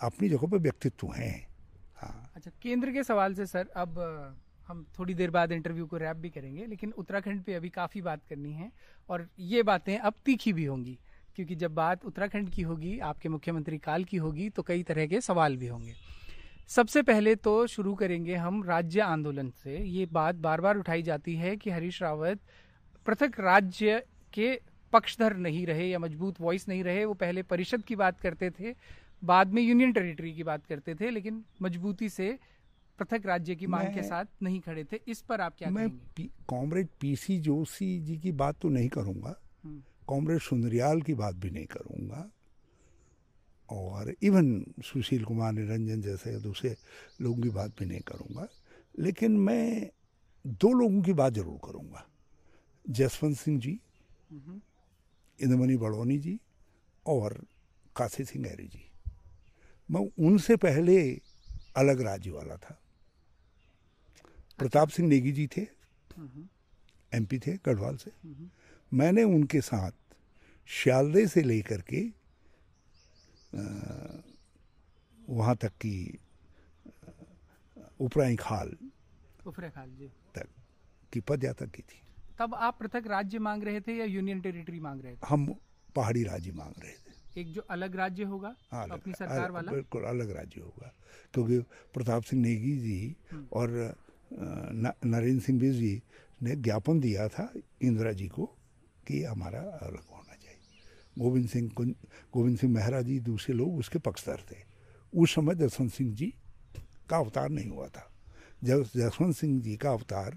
अपनी 0.00 0.28
जगह 0.28 0.46
पर 0.46 0.58
व्यक्तित्व 0.58 1.12
हैं। 1.12 1.46
हाँ। 1.96 2.32
अच्छा 2.36 2.50
केंद्र 2.62 2.92
के 2.92 3.02
सवाल 3.04 3.34
से 3.34 3.46
सर 3.46 3.68
अब 3.76 3.94
हम 4.68 4.84
थोड़ी 4.98 5.14
देर 5.14 5.30
बाद 5.30 5.52
इंटरव्यू 5.52 5.86
को 5.86 5.96
रैप 5.96 6.16
भी 6.16 6.30
करेंगे, 6.30 6.66
लेकिन 6.66 6.92
उत्तराखंड 6.92 7.42
पे 7.42 7.54
अभी 7.54 7.68
काफ़ी 7.70 8.02
बात 8.02 8.24
करनी 8.30 8.52
है, 8.52 8.70
और 9.08 9.28
ये 9.40 9.62
बातें 9.62 9.96
अब 9.98 10.14
तीखी 10.24 10.52
भी 10.52 10.64
होंगी, 10.64 10.98
क्योंकि 11.36 11.54
जब 11.54 11.74
बात 11.74 12.04
उत्तराखंड 12.04 12.50
की 12.50 12.62
होगी, 12.62 12.98
आपके 13.00 13.28
मुख्यमंत्री 13.28 13.78
काल 13.78 14.04
की 14.04 14.16
होगी 14.16 14.48
तो 14.50 14.62
कई 14.62 14.82
तरह 14.82 15.06
के 15.06 15.20
सवाल 15.20 15.56
भी 15.56 15.66
होंगे। 15.66 15.94
सबसे 16.68 17.02
पहले 17.02 17.34
तो 17.36 17.66
शुरू 17.66 17.94
करेंगे 17.94 18.34
हम 18.36 18.62
राज्य 18.64 19.00
आंदोलन 19.00 19.50
से। 19.62 19.78
ये 19.78 20.06
बात 20.06 20.34
बार 20.36 20.60
बार 20.60 20.76
उठाई 20.76 21.02
जाती 21.02 21.34
है 21.36 21.56
कि 21.56 21.70
हरीश 21.70 22.02
रावत 22.02 22.40
पृथक 23.06 23.40
राज्य 23.40 24.02
के 24.34 24.58
पक्षधर 24.92 25.36
नहीं 25.36 25.64
रहे 25.66 25.88
या 25.88 25.98
मज़बूत 25.98 26.40
वॉइस 26.40 26.68
नहीं 26.68 26.82
रहे। 26.84 27.04
वो 27.04 27.14
पहले 27.14 27.42
परिषद 27.44 27.82
की 27.82 27.96
बात 27.96 28.20
करते 28.20 28.50
थे, 28.50 28.74
बाद 29.22 29.52
में 29.52 29.62
यूनियन 29.62 29.92
टेरिटरी 29.92 30.32
की 30.32 30.42
बात 30.42 30.66
करते 30.66 30.94
थे, 30.94 31.10
लेकिन 31.10 31.42
मजबूती 31.62 32.08
से 32.08 32.38
पृथक 32.98 33.26
राज्य 33.26 33.54
की 33.54 33.66
मांग 33.66 33.94
के 33.94 34.02
साथ 34.02 34.24
नहीं 34.42 34.60
खड़े 34.60 34.84
थे। 34.84 35.00
इस 35.08 35.20
पर 35.20 35.40
आप 35.40 35.54
क्या 35.58 35.70
मैं 35.70 35.88
कहेंगे? 35.88 36.06
P, 36.16 36.30
comrade 36.48 36.88
PC 37.00 37.38
Joshi 37.40 37.98
ji 38.00 38.16
की 38.16 38.32
बात 38.32 38.60
तो 38.60 38.68
नहीं 38.68 38.88
करूँगा। 38.88 39.34
हम्म, 39.64 39.82
कॉमरेड 40.06 40.40
सुंदरियाल 40.40 41.02
की 41.02 41.14
बात 41.14 41.34
भी 41.34 41.50
नहीं 41.50 41.66
करूँगा। 41.66 42.30
और 43.68 44.14
इवन 44.22 44.64
सुशील 44.84 45.24
कुमार 45.24 45.52
निरंजन 45.52 46.02
जैसे 46.02 46.38
दूसरे 46.40 46.76
लोगों 47.20 47.42
की 47.42 47.48
बात 47.48 47.78
भी 47.78 47.86
नहीं 47.86 48.00
करूँगा। 48.00 48.48
लेकिन 48.98 49.32
मैं 49.32 49.90
दो 50.46 50.72
लोगों 50.72 51.02
की 51.02 51.12
बात 51.12 51.32
ज़रूर 51.32 51.58
करूँगा। 51.64 52.06
जसवंत 52.90 53.36
सिंह 53.36 53.60
जी 53.60 53.80
हम्म, 54.30 54.60
इंद्रमणि 55.42 55.76
बड़ौनी 55.76 56.18
जी 56.18 56.38
और 57.06 57.44
काशी 57.96 58.24
सिंह 58.24 58.44
गहरी 58.44 58.66
जी। 58.66 58.84
मैं 59.90 60.00
उनसे 60.26 60.56
पहले 60.56 61.20
अलग 61.76 62.00
राज्य 62.00 62.30
वाला 62.30 62.56
था। 62.56 62.78
प्रताप 64.58 64.88
सिंह 64.88 65.08
नेगी 65.08 65.32
जी 65.32 65.46
थे। 65.46 65.60
हम्म, 66.16 66.48
एमपी 67.14 67.38
थे 67.38 67.56
गढ़वाल 67.66 67.96
से। 67.96 68.10
हम्म, 68.10 68.50
मैंने 68.98 69.22
उनके 69.22 69.60
साथ 69.60 69.92
श्यालदे 70.66 71.26
से 71.26 71.42
लेकर 71.42 71.80
के 71.80 72.18
वहाँ 75.28 75.56
तक 75.56 75.68
की 75.68 76.18
उपराई 78.00 78.36
खाल 78.36 78.76
उफरे 79.46 79.70
खाल 79.70 79.90
जी। 79.90 80.08
तक 80.34 80.48
की 81.12 81.20
पद 81.20 81.44
यात्रा 81.44 81.68
की 81.68 81.82
थी। 81.82 82.00
तब 82.38 82.54
आप 82.54 82.78
पृथक 82.78 83.06
राज्य 83.06 83.38
मांग 83.38 83.62
रहे 83.64 83.80
थे 83.80 83.96
या 83.96 84.04
यूनियन 84.04 84.40
टेरिटरी 84.40 84.80
मांग 84.80 85.00
रहे 85.00 85.14
थे? 85.14 85.18
हम 85.28 85.54
पहाड़ी 85.96 86.24
राज्य 86.24 86.52
मांग 86.52 86.72
रहे 86.82 86.92
थे। 86.92 87.40
एक 87.40 87.52
जो 87.52 87.60
अलग 87.60 87.96
राज्य 87.96 88.24
होगा 88.24 88.56
हाँ, 88.72 88.82
अलग- 88.82 89.00
अपनी 89.00 89.14
सरकार 89.14 89.50
वाला? 89.50 89.72
बिल्कुल 89.72 90.02
अलग 90.02 90.30
राज्य 90.30 90.60
होगा 90.60 90.94
क्योंकि 91.34 91.58
प्रताप 91.94 92.22
सिंह 92.22 92.42
नेगी 92.42 92.78
जी 92.78 93.16
और 93.52 93.68
अ, 93.70 93.74
न- 93.74 93.94
नरेंद्र 94.32 95.42
सिंह 95.44 95.58
बिज 95.60 95.74
जी 95.74 96.02
ने 96.42 96.56
ज्ञापन 96.56 97.00
दिया 97.00 97.28
था 97.28 97.52
इंदिरा 97.82 98.12
जी 98.12 98.26
को 98.28 98.44
कि 99.06 99.22
हमारा 99.24 99.60
अलग 99.60 100.04
होना 100.10 100.34
चाहिए। 100.34 100.58
गोविंद 101.18 101.48
सिंह 101.48 101.70
गोविंद 102.34 102.58
सिंह 102.58 102.72
मेहरा 102.72 103.00
जी, 103.02 103.18
दूसरे 103.20 103.54
लोग 103.54 103.78
उसके 103.78 103.98
पक्षधर 103.98 104.44
थे। 104.50 104.56
उस 105.12 105.34
समय 105.34 105.54
जसवंत 105.54 105.92
सिंह 105.92 106.14
जी 106.14 106.32
का 107.10 107.16
अवतार 107.16 107.48
नहीं 107.48 107.68
हुआ 107.68 107.86
था। 107.88 108.10
जब 108.64 108.82
जसवंत 108.96 109.36
सिंह 109.36 109.60
जी 109.62 109.76
का 109.76 109.90
अवतार 109.90 110.36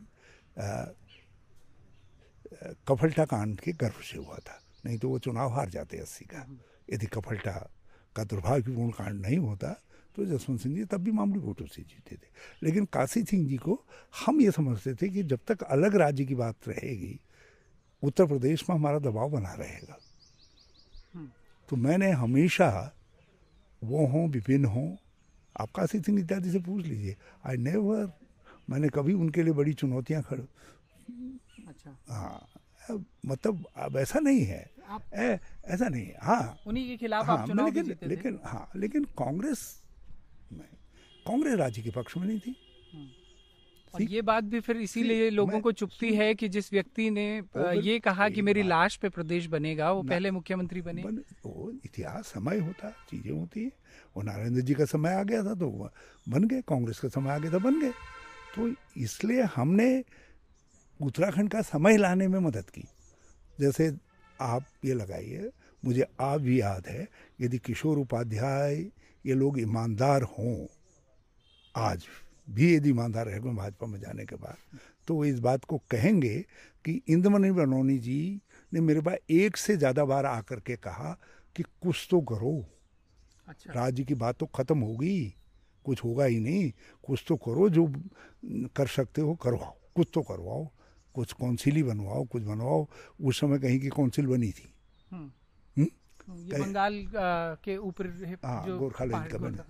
कफलटा 2.87 3.25
कांड 3.25 3.59
के 3.59 3.71
गर्भ 3.73 4.01
से 4.03 4.17
हुआ 4.17 4.37
था। 4.37 4.59
नहीं 4.85 4.97
तो 4.97 5.09
वो 5.09 5.19
चुनाव 5.19 5.49
हार 5.53 5.69
जाते 5.69 5.97
अस्सी 5.97 6.25
का। 6.25 6.45
यदि 6.93 7.05
कफलटा 7.05 7.51
का 8.15 8.23
दुर्भाग्यपूर्ण 8.23 8.91
कांड 8.91 9.21
नहीं 9.21 9.37
होता 9.37 9.75
तो 10.16 10.26
जसवंत 10.26 10.59
सिंह 10.59 10.76
जी 10.76 10.84
तब 10.86 11.01
भी 11.01 11.12
मामूली 11.12 11.39
वोटों 11.39 11.66
से 11.66 11.82
जीते 11.82 12.16
थे। 12.16 12.28
लेकिन 12.64 12.86
काशी 12.86 13.24
सिंह 13.24 13.47
जी 13.47 13.57
को 13.57 13.80
हम 14.26 14.41
ये 14.41 14.51
समझते 14.51 14.93
थे 14.93 15.09
कि 15.09 15.24
जब 15.24 15.39
तक 15.47 15.64
अलग 15.64 15.95
राज्य 15.95 16.26
की 16.26 16.36
बात 16.36 16.68
रहेगी 16.68 17.20
उत्तर 18.03 18.26
प्रदेश 18.26 18.70
में 18.70 18.76
हमारा 18.76 18.99
दबाव 18.99 19.30
बना 19.30 19.53
रहेगा। 19.53 19.97
तो 21.70 21.76
मैंने 21.76 22.12
हमेशा 22.12 22.70
वो 23.82 24.05
हों 24.07 24.28
विपिन 24.30 24.66
हों 24.66 24.89
आप 25.55 25.70
काशी 25.76 25.99
सिंह 25.99 26.20
इत्यादि 26.20 26.51
से 26.51 26.59
पूछ 26.59 26.86
लीजिए। 26.86 27.16
आई 27.45 27.57
नेवर 27.57 28.12
मैंने 28.70 28.89
कभी 28.89 29.14
उनके 29.14 29.43
लिए 29.43 29.53
बड़ी 29.53 29.74
चुनौतियाँ 29.74 30.22
खड़ 30.24 30.39
अच्छा। 30.39 31.97
हाँ 32.09 32.47
मतलब 33.26 33.66
अब 33.78 33.97
ऐसा 33.97 34.20
नहीं 34.20 34.41
है। 34.45 34.70
आप 34.89 35.01
ए, 35.16 35.39
ऐसा 35.66 35.88
नहीं 35.88 36.05
है। 36.05 36.18
हाँ। 36.22 36.57
उन्हीं 36.68 36.88
के 36.88 36.97
खिलाफ 36.97 37.26
हाँ 37.26 37.38
आप 37.38 37.47
चुनाव 37.47 37.66
लेकिन 37.66 38.09
लेकिन 38.09 38.39
हाँ 38.45 38.70
लेकिन 38.76 39.03
कांग्रेस 39.20 39.80
में 40.52 40.68
कांग्रेस 41.26 41.58
राज्य 41.60 41.82
के 41.82 41.91
पक्ष 41.91 42.18
में 42.18 42.28
नहीं 42.28 42.39
थी। 42.39 42.56
और 43.93 44.02
ये 44.04 44.22
बात 44.22 44.43
भी 44.43 44.60
फिर 44.60 44.78
इसीलिए 44.78 45.30
लोगों 45.30 45.60
को 45.62 45.72
चुपती 45.74 46.14
है 46.16 46.34
कि 46.36 46.47
जिस 46.49 46.72
व्यक्ति 46.74 47.10
ने 47.10 47.26
ये 47.80 47.97
कहा 47.99 48.28
कि 48.30 48.41
मेरी 48.41 48.64
लाश 48.64 48.95
पे 48.97 49.10
प्रदेश 49.10 49.47
बनेगा 49.47 49.91
वो 49.91 50.04
पहले 50.04 50.32
मुख्यमंत्री 50.32 50.82
बने। 50.82 51.04
बन 51.04 51.18
वो 51.45 51.72
इतिहास 51.86 52.28
समय 52.28 52.60
होता 52.60 52.88
है 52.88 52.93
चीज़ें 53.10 53.32
होती 53.32 53.64
है। 53.64 53.72
वो 54.16 54.24
नारायण 54.24 54.62
जी 54.62 54.74
का 54.74 54.86
समय 54.86 55.14
आ 55.14 55.24
गया 55.24 55.43
था 55.43 55.56
तो 55.56 55.70
बन 56.30 56.47
गए 56.47 56.62
कांग्रेस 56.68 56.99
का 56.99 57.10
समय 57.10 57.32
आ 57.32 57.38
गया 57.38 57.52
था 57.52 57.58
बन 57.60 57.82
गए। 57.82 57.91
तो 58.56 58.70
इसलिए 58.97 59.41
हमने 59.56 60.04
उत्तराखंड 60.99 61.49
का 61.49 61.62
समय 61.64 61.97
लाने 61.97 62.28
में 62.28 62.39
मदद 62.39 62.70
की। 62.70 62.84
जैसे 63.60 63.91
आप 64.39 64.66
ये 64.86 64.93
लगाइए 64.93 65.49
मुझे 65.84 66.06
आप 66.22 66.41
भी 66.41 66.60
याद 66.62 66.88
है 66.88 67.08
यदि 67.41 67.58
किशोर 67.60 67.97
उपाध्याय 67.99 68.76
ये 69.26 69.34
लोग 69.34 69.59
ईमानदार 69.59 70.24
हों। 70.24 70.65
आज 71.76 72.05
भी 72.49 72.74
यदि 72.76 72.89
ईमानदार 72.89 73.26
रहेंगे 73.26 73.53
भाजपा 73.55 73.88
में 73.88 73.99
जाने 73.99 74.26
के 74.26 74.36
बाद 74.36 74.80
तो 75.07 75.15
वो 75.15 75.26
इस 75.26 75.39
बात 75.39 75.65
को 75.65 75.78
कहेंगे 75.91 76.38
कि 76.86 77.01
इंद्रमणि 77.09 77.51
बनौनी 77.51 77.97
जी 77.99 78.41
ने 78.72 78.82
मेरे 78.82 79.01
पास 79.01 79.17
एक 79.30 79.57
से 79.57 79.78
ज़्यादा 79.78 80.05
बार 80.05 80.26
आकर 80.26 80.59
के 80.59 80.76
कहा 80.76 81.17
कि 81.55 81.63
कुछ 81.63 82.07
तो 82.11 82.22
करो। 82.22 82.53
अच्छा। 83.47 83.74
राज्य 83.74 84.03
की 84.03 84.15
बात 84.15 84.38
तो 84.38 84.45
खत्म 84.45 84.80
होगी 84.80 85.34
कुछ 85.86 86.03
होगा 86.03 86.26
ही 86.26 86.39
नहीं। 86.39 86.72
कुछ 87.03 87.24
तो 87.28 87.36
करो 87.36 87.69
जो 87.69 87.86
कर 88.76 88.88
सकते 88.88 89.22
हो 89.22 89.36
करवाओ। 89.36 89.76
कुछ 89.95 90.07
तो 90.13 90.22
करवाओ 90.22 90.69
कुछ 91.15 91.34
काउंसिल 91.34 91.76
ही 91.76 91.84
बनवाओ 91.84 92.24
कुछ 92.24 92.43
बनवाओ। 92.43 92.88
उस 93.22 93.39
समय 93.39 93.59
कहीं 93.59 93.80
की 93.80 93.89
काउंसिल 93.89 94.28
बनी 94.28 94.51
थी। 94.51 94.74
हम्म? 95.11 95.32
ये 96.32 96.59
बंगाल 96.59 97.05
के 97.63 97.77
ऊपर 97.79 98.07
है 98.07 98.36
जो 98.65 98.77
गोरखालैंड 98.79 99.32
का 99.32 99.38
बना। 99.38 99.65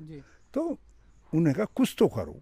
तो 0.53 0.61
उन्होंने 0.69 1.53
कहा 1.53 1.65
कुछ 1.75 1.95
तो 1.99 2.07
करो। 2.07 2.39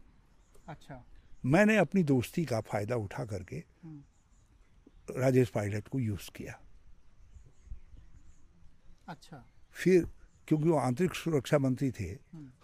अच्छा। 0.68 1.04
मैंने 1.46 1.78
अपनी 1.78 2.04
दोस्ती 2.04 2.46
का 2.46 2.60
फ़ायदा 2.62 2.96
उठा 2.98 3.26
करके 3.26 3.56
हम्म। 3.56 5.22
राजेश 5.22 5.50
पायलट 5.50 5.88
को 5.88 6.00
यूज़ 6.00 6.30
किया। 6.36 6.60
अच्छा। 9.08 9.44
फिर 9.76 10.08
क्योंकि 10.48 10.70
वो 10.70 10.78
आंतरिक 10.78 11.14
सुरक्षा 11.16 11.58
मंत्री 11.60 11.92
थे 11.92 12.10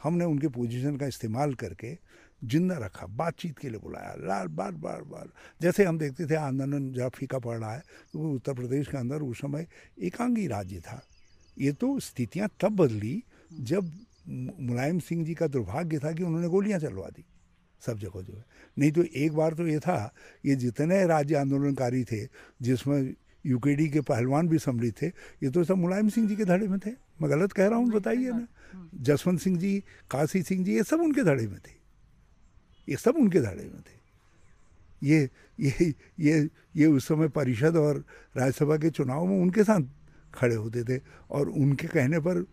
हमने 0.04 0.26
उनके 0.26 0.48
पोजीशन 0.50 0.98
का 0.98 1.06
इस्तेमाल 1.08 1.54
करके 1.54 1.98
ज़िंदा 2.42 2.78
रखा 2.78 3.06
बातचीत 3.08 3.60
के 3.60 3.70
लिए 3.70 3.80
बुलाया। 3.80 4.14
लाल 4.20 4.48
बार 4.50 4.72
बार 4.76 5.02
बार। 5.04 5.30
जैसे 5.62 5.84
हम 5.86 5.98
देखते 5.98 6.26
थे 6.28 6.36
आंदोलन 6.36 6.92
जहाँ 6.94 7.10
फीका 7.10 7.40
पड़ 7.40 7.58
रहा 7.58 7.74
है 7.74 7.84
तो 8.14 8.34
उत्तर 8.34 8.54
प्रदेश 8.54 8.88
के 8.88 8.98
अंदर 8.98 9.22
उस 9.24 9.42
समय 9.42 9.68
एकांगी 10.04 10.48
राज्य 10.48 10.80
था। 10.80 11.02
ये 11.58 11.72
तो 11.72 12.00
स्थितियाँ 12.00 12.50
तब 12.62 12.76
बदली 12.76 13.22
जब 13.52 13.92
मुलायम 14.28 15.00
सिंह 15.00 15.26
जी 15.26 15.34
का 15.34 15.48
दुर्भाग्य 15.48 16.00
था 16.00 16.12
कि 16.12 16.24
उन्होंने 16.24 16.48
गोलियाँ 16.48 16.80
चलवा 16.80 17.08
दी 17.08 17.24
सब 17.82 18.00
जगह 18.00 18.22
जो 18.22 18.34
है। 18.34 18.44
नहीं 18.78 18.92
तो 18.92 19.04
एक 19.04 19.34
बार 19.34 19.54
तो 19.54 19.68
ये 19.68 19.80
था 19.80 20.14
ये 20.46 20.56
जितने 20.56 21.06
राज्य 21.08 21.36
आंदोलनकारी 21.36 22.04
थे 22.04 22.26
जिसमें 22.62 23.14
यूकेडी 23.46 23.88
के 23.90 24.02
पहलवान 24.02 24.48
भी 24.48 24.58
सम्मिलित 24.60 25.02
थे 25.02 25.08
ये 25.08 25.50
तो 25.50 25.64
सब 25.64 25.78
मुलायम 25.78 26.10
सिंह 26.10 26.28
जी 26.28 26.36
के 26.36 26.46
धड़े 26.46 26.68
में 26.68 26.80
थे। 26.80 26.92
मैं 27.22 27.30
गलत 27.32 27.52
कह 27.52 27.68
रहा 27.68 27.80
हूँ 27.80 27.92
बताइए 27.92 28.32
ना। 28.32 28.48
जसवंत 29.02 29.40
सिंह 29.40 29.58
जी 29.60 29.78
काशी 30.12 30.42
सिंह 30.44 30.64
जी 30.66 30.76
ये 30.76 30.84
सब 30.84 31.02
उनके 31.02 31.24
धड़े 31.24 31.48
में 31.48 31.60
थे। 31.60 31.74
ये 32.88 32.96
सब 32.98 33.16
उनके 33.18 33.42
धड़े 33.42 33.64
में 33.64 33.82
थे। 33.82 33.94
ये 35.02 35.30
ये 35.60 35.94
ये 36.20 36.50
ये 36.76 36.86
उस 36.88 37.08
समय 37.08 37.28
परिषद 37.30 37.76
और 37.78 38.04
राज्यसभा 38.38 38.78
के 38.78 38.90
चुनाव 38.90 39.26
में 39.26 39.40
उनके 39.42 39.64
साथ 39.64 39.82
खड़े 40.36 40.56
होते 40.56 40.84
थे 40.84 41.00
और 41.32 41.50
उनके 41.50 41.88
कहने 41.88 42.20
पर 42.20 42.46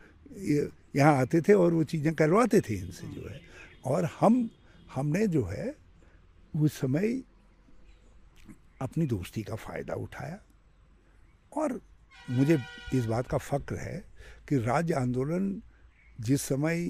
यहाँ 0.96 1.16
आते 1.16 1.40
थे 1.40 1.52
और 1.54 1.72
वो 1.74 1.84
चीज़ें 1.84 2.14
करवाते 2.14 2.60
थे 2.60 2.74
इनसे 2.74 3.06
जो 3.08 3.28
है। 3.28 3.40
और 3.84 4.08
हम, 4.20 4.48
हमने 4.94 5.26
जो 5.26 5.44
है, 5.44 5.74
उस 6.54 6.80
समय 6.80 7.22
अपनी 8.80 9.06
दोस्ती 9.06 9.42
का 9.42 9.54
फ़ायदा 9.56 9.94
उठाया। 9.94 10.38
और 11.52 11.80
मुझे 12.30 12.58
इस 12.94 13.04
बात 13.06 13.26
का 13.26 13.38
फ़क्र 13.38 13.76
है 13.76 14.04
कि 14.48 14.56
राज्य 14.58 14.94
आंदोलन 14.94 15.62
जिस 16.20 16.42
समय 16.42 16.86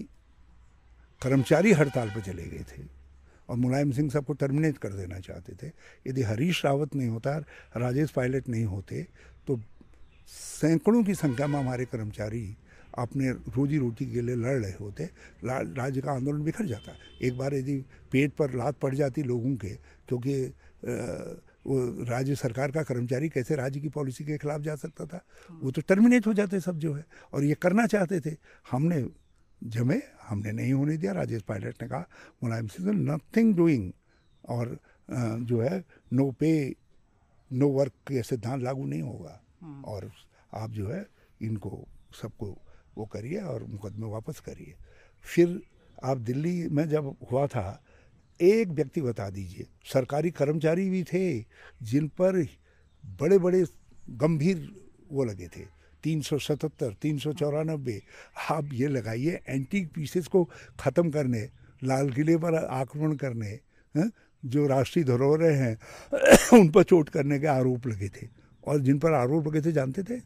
कर्मचारी 1.23 1.73
हड़ताल 1.73 2.11
पर 2.11 2.21
चले 2.21 2.43
गए 2.45 2.65
थे 2.71 2.83
और 3.49 3.57
मुलायम 3.57 3.91
सिंह 3.93 4.11
साहब 4.11 4.25
को 4.25 4.33
टर्मिनेट 4.35 4.79
कर 4.79 4.93
देना 4.93 5.19
चाहते 5.21 5.53
थे, 5.53 5.71
यदि 6.07 6.23
हरीश 6.23 6.65
रावत 6.65 6.95
नहीं 6.95 7.09
होता, 7.09 7.37
राजेश 7.77 8.11
पायलट 8.11 8.49
नहीं 8.49 8.65
होते 8.65 9.07
तो 9.47 9.57
सैकड़ों 10.33 11.03
की 11.05 11.15
संख्या 11.15 11.47
में 11.47 11.59
हमारे 11.59 11.85
कर्मचारी 11.85 12.45
अपने 12.99 13.31
रोजी 13.31 13.79
रोटी 13.79 14.07
के 14.13 14.21
लिए 14.23 14.35
लड़ 14.37 14.57
रहे 14.57 14.73
होते 14.73 15.05
राज्य 15.45 16.01
का 16.01 16.13
आंदोलन 16.13 16.43
बिखर 16.45 16.67
जाता। 16.67 16.93
एक 17.23 17.37
बार 17.39 17.55
यदि 17.55 17.77
पेट 18.13 18.33
पर 18.33 18.55
लात 18.55 18.79
पड़ 18.79 18.95
जाती 18.95 19.23
लोगों 19.23 19.55
के, 19.57 19.75
क्योंकि 20.09 20.35
वो 21.65 22.05
राज्य 22.05 22.35
सरकार 22.35 22.71
का 22.71 22.83
कर्मचारी 22.83 23.29
कैसे 23.29 23.57
राज्य 23.57 23.81
की 23.81 23.89
पॉलिसी 23.89 24.25
के 24.25 24.39
खिलाफ 24.39 24.61
जा 24.61 24.75
सकता 24.77 25.07
था? 25.07 25.25
वो 25.53 25.71
तो 25.71 25.81
टर्मिनेट 25.83 26.27
हो 26.27 26.33
जाते 26.35 26.61
सब 26.61 26.79
जो 26.79 26.93
है। 26.95 27.05
और 27.33 27.45
ये 27.45 27.55
करना 27.55 27.87
चाहते 27.87 28.21
थे। 28.21 28.37
हमने 28.71 29.05
जमे, 29.63 30.01
हमने 30.29 30.53
नहीं 30.53 30.73
होने 30.73 30.97
दिया। 30.97 31.13
राजेश 31.13 31.43
पायलट 31.43 31.83
ने 31.83 31.89
कहा, 31.89 32.09
मुलायम 32.43 32.67
सिंह 32.67 32.91
नथिंग 33.05 33.55
डूइंग 33.57 33.93
और 34.45 34.79
जो 35.43 35.61
है 35.61 35.85
नो 36.13 36.31
पे 36.31 36.75
नो 37.51 37.69
वर्क 37.71 37.93
के 38.09 38.23
सिद्धांत 38.23 38.63
लागू 38.63 38.87
नहीं 38.87 39.03
होगा। 39.03 39.42
और 39.63 40.11
आप 40.55 40.71
जो 40.71 40.89
है 40.89 41.05
इनको 41.41 41.85
सबको 42.23 42.47
वो 42.99 43.05
करिए 43.07 43.41
और 43.41 43.65
मुकदमे 43.65 44.07
वापस 44.07 44.41
करिए। 44.41 44.75
फिर 45.25 45.61
आप 46.05 46.19
दिल्ली 46.19 46.69
में 46.69 46.89
जब 46.89 47.15
हुआ 47.31 47.47
था 47.47 47.83
एक 48.41 48.69
व्यक्ति 48.69 49.01
बता 49.03 49.29
दीजिए 49.31 49.67
सरकारी 49.93 50.31
कर्मचारी 50.31 50.89
भी 50.91 51.03
थे 51.05 51.25
जिन 51.83 52.09
पर 52.21 52.43
बड़े 53.05 53.39
बड़े 53.39 53.65
गंभीर 54.11 54.69
वो 55.13 55.25
लगे 55.25 55.47
थे 55.47 55.65
तीन 56.05 56.21
सौ 56.21 56.39
सतहत्तर 56.39 56.95
तीन 57.03 57.19
सौ 57.19 57.33
चौरानबे 57.33 58.01
आप 58.51 58.73
ये 58.73 58.89
लगाइए 58.89 59.41
एंटीक 59.49 59.93
पीसेस 59.95 60.27
को 60.27 60.45
ख़त्म 60.81 61.11
करने 61.11 61.49
लाल 61.83 62.11
किले 62.11 62.37
पर 62.37 62.55
आक्रमण 62.55 63.15
करने 63.17 63.49
हैं, 63.95 64.11
जो 64.43 64.67
राष्ट्रीय 64.67 65.05
धरोहरें 65.05 65.55
हैं 65.57 66.59
उन 66.59 66.69
पर 66.69 66.83
चोट 66.83 67.09
करने 67.09 67.39
के 67.39 67.47
आरोप 67.47 67.87
लगे 67.87 68.09
थे। 68.09 68.27
और 68.67 68.81
जिन 68.81 68.99
पर 68.99 69.13
आरोप 69.13 69.49
लगे 69.49 69.61
थे, 69.61 69.73
जानते 69.73 70.03
थे? 70.03 70.21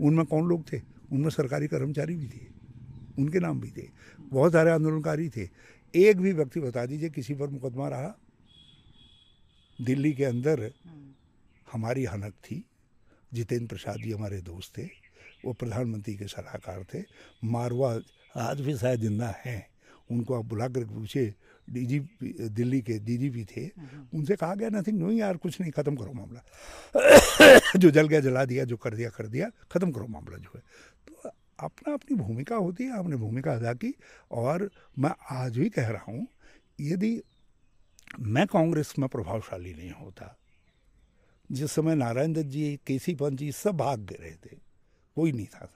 उनमें 0.00 0.26
कौन 0.26 0.48
लोग 0.48 0.72
थे? 0.72 0.80
उनमें 1.12 1.30
सरकारी 1.30 1.66
कर्मचारी 1.66 2.16
भी 2.16 2.26
थे। 2.26 2.58
उनके 3.18 3.38
नाम 3.38 3.60
भी 3.60 3.70
थे। 3.70 3.88
बहुत 4.20 4.52
सारे 4.52 4.70
आंदोलनकारी 4.70 5.28
थे। 5.28 5.48
एक 5.94 6.20
भी 6.20 6.32
व्यक्ति 6.32 6.60
बता 6.60 6.86
दीजिए, 6.86 7.10
किसी 7.10 7.34
पर 7.34 7.48
मुकदमा 7.48 7.88
रहा? 7.88 8.18
दिल्ली 9.80 10.12
के 10.12 10.24
अंदर 10.24 10.72
हमारी 11.72 12.04
हनक 12.04 12.32
थी। 12.32 12.64
जितेंद्र 13.34 13.66
प्रसाद 13.66 13.96
जी 13.96 14.12
हमारे 14.12 14.40
दोस्त 14.40 14.78
थे। 14.78 14.82
वो 15.44 15.52
प्रधानमंत्री 15.52 16.14
के 16.14 16.24
सलाहकार 16.24 16.84
थे। 16.94 17.04
मारवा 17.44 18.00
आज 18.36 18.60
भी 18.60 18.76
शायद 18.76 19.00
ज़िंदा 19.00 19.34
हैं। 19.44 19.66
उनको 20.10 20.38
आप 20.38 20.44
बुला 20.44 20.68
कर 20.68 20.84
पूछे 20.84 21.34
डीजीपी 21.68 22.48
दिल्ली 22.48 22.80
के 22.82 22.98
डीजीपी 22.98 23.44
थे। 23.44 23.66
उनसे 24.14 24.36
कहा 24.36 24.54
गया 24.54 24.68
नथिंग 24.68 24.98
नो 24.98 25.10
यार 25.12 25.36
कुछ 25.36 25.60
नहीं 25.60 25.72
ख़त्म 25.72 25.96
करो 25.96 26.12
मामला। 26.12 26.42
जो 27.76 27.90
जल 27.90 28.08
गया 28.08 28.20
जला 28.20 28.44
दिया 28.44 28.64
जो 28.64 28.76
कर 28.76 28.94
दिया 28.94 29.10
कर 29.10 29.26
दिया 29.26 29.50
ख़त्म 29.72 29.90
करो 29.92 30.06
मामला 30.06 30.38
जो 30.38 30.50
है। 30.54 30.62
तो 31.08 31.30
अपना 31.58 31.94
अपनी 31.94 32.16
भूमिका 32.16 32.56
होती 32.56 32.84
है 32.84 32.98
आपने 32.98 33.16
भूमिका 33.16 33.52
अदा 33.52 33.72
की 33.74 33.94
और 34.30 34.70
मैं 34.98 35.10
आज 35.30 35.58
भी 35.58 35.68
कह 35.68 35.88
रहा 35.88 36.12
हूँ 36.12 36.26
यदि 36.80 37.20
मैं 38.20 38.46
कांग्रेस 38.46 38.94
में 38.98 39.08
प्रभावशाली 39.08 39.74
नहीं 39.74 39.90
होता 39.90 40.34
जिस 41.50 41.72
समय 41.72 41.94
नारायण 41.94 42.32
दत्त 42.32 42.46
जी 42.46 42.78
के 42.86 42.98
सी 42.98 43.14
पंत 43.14 43.38
जी 43.38 43.50
सब 43.52 43.76
भाग 43.76 44.00
गए 44.00 44.16
रहे 44.20 44.30
थे 44.30 44.56
कोई 45.16 45.32
नहीं 45.32 45.46
था 45.46 45.70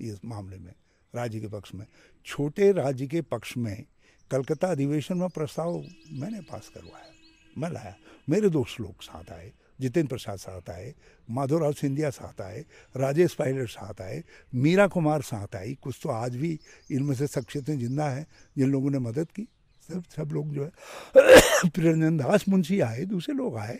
इस 0.00 0.24
मामले 0.24 0.58
में 0.58 0.72
राज्य 1.14 1.40
के 1.40 1.48
पक्ष 1.48 1.74
में। 1.74 1.86
छोटे 2.24 2.72
राज्य 2.72 3.06
के 3.06 3.20
पक्ष 3.22 3.56
में 3.56 3.84
कलकत्ता 4.30 4.68
अधिवेशन 4.68 5.18
में 5.18 5.28
प्रस्ताव 5.28 5.84
मैंने 6.12 6.40
पास 6.40 6.68
करवाया, 6.74 7.12
मैं 7.58 7.70
लाया। 7.70 7.96
मेरे 8.28 8.48
दोस्त 8.48 8.80
लोग 8.80 9.02
साथ 9.02 9.32
आए, 9.32 9.52
जितेंद्र 9.80 10.08
प्रसाद 10.08 10.38
साथ 10.38 10.70
आए, 10.70 10.94
माधवराव 11.30 11.72
सिंधिया 11.72 12.10
साथ 12.10 12.40
आए, 12.40 12.64
राजेश 12.96 13.34
पायलट 13.34 13.68
साथ 13.68 14.00
आए, 14.00 14.24
मीरा 14.54 14.86
कुमार 14.86 15.22
साथ 15.22 15.56
आई। 15.56 15.74
कुछ 15.74 16.00
तो 16.02 16.08
आज 16.08 16.36
भी 16.36 16.60
इनमें 16.90 17.14
से 17.14 17.26
शख्सियतें 17.26 17.78
ज़िंदा 17.78 18.08
हैं, 18.08 18.26
जिन 18.58 18.70
लोगों 18.70 18.90
ने 18.90 18.98
मदद 18.98 19.28
की। 19.30 19.48
सब 19.88 20.02
सब 20.16 20.28
लोग 20.32 20.54
जो 20.54 20.64
है 20.64 20.70
प्रियरंजन 21.70 22.16
दास 22.16 22.48
मुंशी 22.48 22.80
आए, 22.80 23.04
दूसरे 23.04 23.34
लोग 23.34 23.56
आए। 23.56 23.78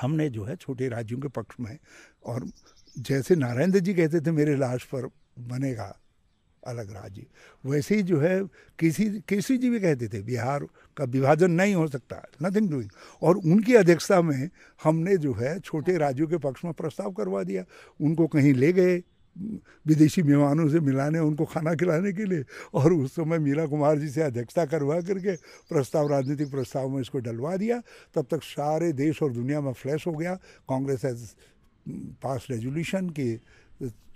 हमने 0.00 0.28
जो 0.30 0.44
है 0.44 0.56
छोटे 0.56 0.88
राज्यों 0.88 1.18
के 1.18 1.28
पक्ष 1.28 1.56
में, 1.60 1.78
और 2.24 2.50
जैसे 2.98 3.36
नारायण 3.36 3.72
जी 3.72 3.94
कहते 3.94 4.20
थे, 4.20 4.30
मेरे 4.30 4.56
लाश 4.56 4.84
पर 4.84 5.10
बनेगा 5.38 5.96
अलग 6.66 6.90
राज्य। 6.92 7.26
वैसे 7.66 7.94
ही 7.94 8.02
जो 8.02 8.18
है, 8.20 8.42
किसी, 8.78 9.04
केसी 9.28 9.58
जी 9.58 9.70
भी 9.70 9.80
कहते 9.80 10.08
थे, 10.08 10.22
बिहार 10.22 10.66
का 10.96 11.04
विभाजन 11.04 11.50
नहीं 11.50 11.74
हो 11.74 11.86
सकता 11.88 12.22
नथिंग 12.42 12.70
डूइंग 12.70 12.90
और 13.22 13.36
उनकी 13.36 13.74
अध्यक्षता 13.74 14.22
में 14.22 14.50
हमने 14.84 15.16
जो 15.16 15.32
है, 15.34 15.58
छोटे 15.60 15.96
राज्यों 15.96 16.28
के 16.28 16.38
पक्ष 16.38 16.64
में 16.64 16.74
प्रस्ताव 16.74 17.12
करवा 17.12 17.42
दिया। 17.42 17.64
उनको 18.00 18.26
कहीं 18.26 18.54
ले 18.54 18.72
गए, 18.72 19.02
विदेशी 19.86 20.22
मेहमानों 20.22 20.68
से 20.68 20.80
मिलाने, 20.80 21.18
उनको 21.18 21.44
खाना 21.44 21.74
खिलाने 21.74 22.12
के 22.12 22.24
लिए। 22.24 22.44
और 22.74 22.92
उस 22.92 23.12
समय 23.12 23.38
मीरा 23.38 23.66
कुमार 23.66 23.98
जी 23.98 24.08
से 24.08 24.22
अध्यक्षता 24.22 24.64
करवा 24.66 25.00
करके 25.00 25.36
प्रस्ताव, 25.70 26.08
राजनीतिक 26.08 26.50
प्रस्ताव 26.50 26.88
में 26.88 27.00
इसको 27.00 27.18
डलवा 27.18 27.56
दिया। 27.56 27.82
तब 28.14 28.26
तक 28.30 28.42
सारे 28.42 28.92
देश 28.92 29.22
और 29.22 29.32
दुनिया 29.32 29.60
में 29.60 29.72
फ्लैश 29.72 30.06
हो 30.06 30.12
गया। 30.12 30.34
कांग्रेस 30.68 31.04
हैज़ 31.04 31.30
पास 32.22 32.46
रेजोल्यूशन 32.50 33.10
के 33.10 33.38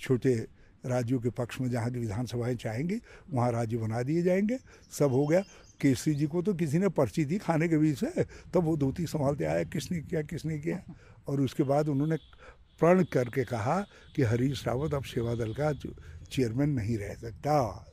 छोटे 0.01 0.47
राज्यों 0.87 1.20
के 1.20 1.30
पक्ष 1.30 1.61
में 1.61 1.70
जहाँ 1.70 1.91
की 1.91 1.99
विधानसभाएँ 1.99 2.55
चाहेंगी, 2.55 3.01
वहाँ 3.30 3.53
राज्य 3.53 3.76
बना 3.76 4.03
दिए 4.03 4.22
जाएँगे। 4.22 4.59
सब 4.91 5.11
हो 5.11 5.26
गया। 5.26 5.41
केसरी 5.80 6.14
जी 6.14 6.26
को 6.26 6.43
तो 6.43 6.55
किसी 6.55 6.78
ने 6.78 6.89
पर्ची 6.89 7.24
दी 7.24 7.39
खाने 7.39 7.68
के 7.68 7.78
बीच 7.78 7.99
से, 7.99 8.22
तब 8.24 8.57
वो 8.57 8.76
धोती 8.76 9.07
संभालते 9.07 9.45
आया 9.45 9.64
किसने 9.64 10.01
किया 10.01 10.22
किसने 10.22 10.59
किया। 10.59 10.82
और 11.28 11.41
उसके 11.41 11.62
बाद 11.62 11.89
उन्होंने 11.89 12.16
प्रण 12.78 13.05
करके 13.05 13.45
कहा 13.45 13.87
कि 14.16 14.22
हरीश 14.22 14.66
रावत 14.66 14.95
अब 14.95 15.03
सेवा 15.03 15.35
दल 15.35 15.55
का 15.55 15.72
चेयरमैन 16.32 16.70
नहीं 16.70 16.99
रह 16.99 17.14
सकता। 17.14 17.87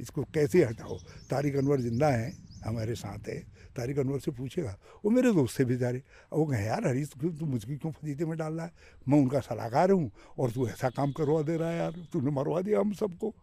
इसको 0.00 0.22
कैसे 0.22 0.64
हटाओ? 0.64 0.98
तारिक 1.30 1.56
अनवर 1.56 1.80
ज़िंदा 1.80 2.08
हैं, 2.08 2.48
हमारे 2.64 2.94
साथ 2.94 3.28
है। 3.28 3.55
तारिक 3.76 3.98
अनवर 3.98 4.18
से 4.18 4.30
पूछेगा 4.30 4.76
वो 5.04 5.10
मेरे 5.10 5.32
दोस्त 5.32 5.56
से 5.56 5.64
भी 5.64 5.76
जा 5.76 5.90
रहे 5.90 6.02
वो 6.32 6.44
कहें 6.46 6.64
यार 6.66 6.86
हरीश 6.86 7.10
तू 7.12 7.46
मुझकी 7.46 7.76
क्यों 7.76 7.92
फजीते 7.92 8.24
में 8.24 8.36
डाल 8.38 8.52
रहा 8.52 8.66
है? 8.66 8.72
मैं 9.08 9.18
उनका 9.18 9.40
सलाहकार 9.40 9.90
हूँ 9.90 10.10
और 10.38 10.50
तू 10.50 10.68
ऐसा 10.68 10.90
काम 10.90 11.12
करवा 11.12 11.42
दे 11.42 11.56
रहा 11.56 11.70
है 11.70 11.78
यार 11.78 12.06
तूने 12.12 12.30
मरवा 12.30 12.60
दिया 12.60 12.80
हम 12.80 12.92
सबको। 12.92 13.34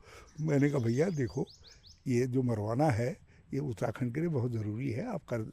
मैंने 0.41 0.69
कहा 0.69 0.79
भैया 0.79 1.09
देखो 1.09 1.45
ये 2.07 2.27
जो 2.27 2.41
मरवाना 2.43 2.89
है 2.89 3.09
ये 3.53 3.59
उत्तराखंड 3.59 4.13
के 4.13 4.19
लिए 4.19 4.29
बहुत 4.29 4.51
ज़रूरी 4.51 4.89
है 4.91 5.05
आप 5.07 5.23
कर 5.33 5.51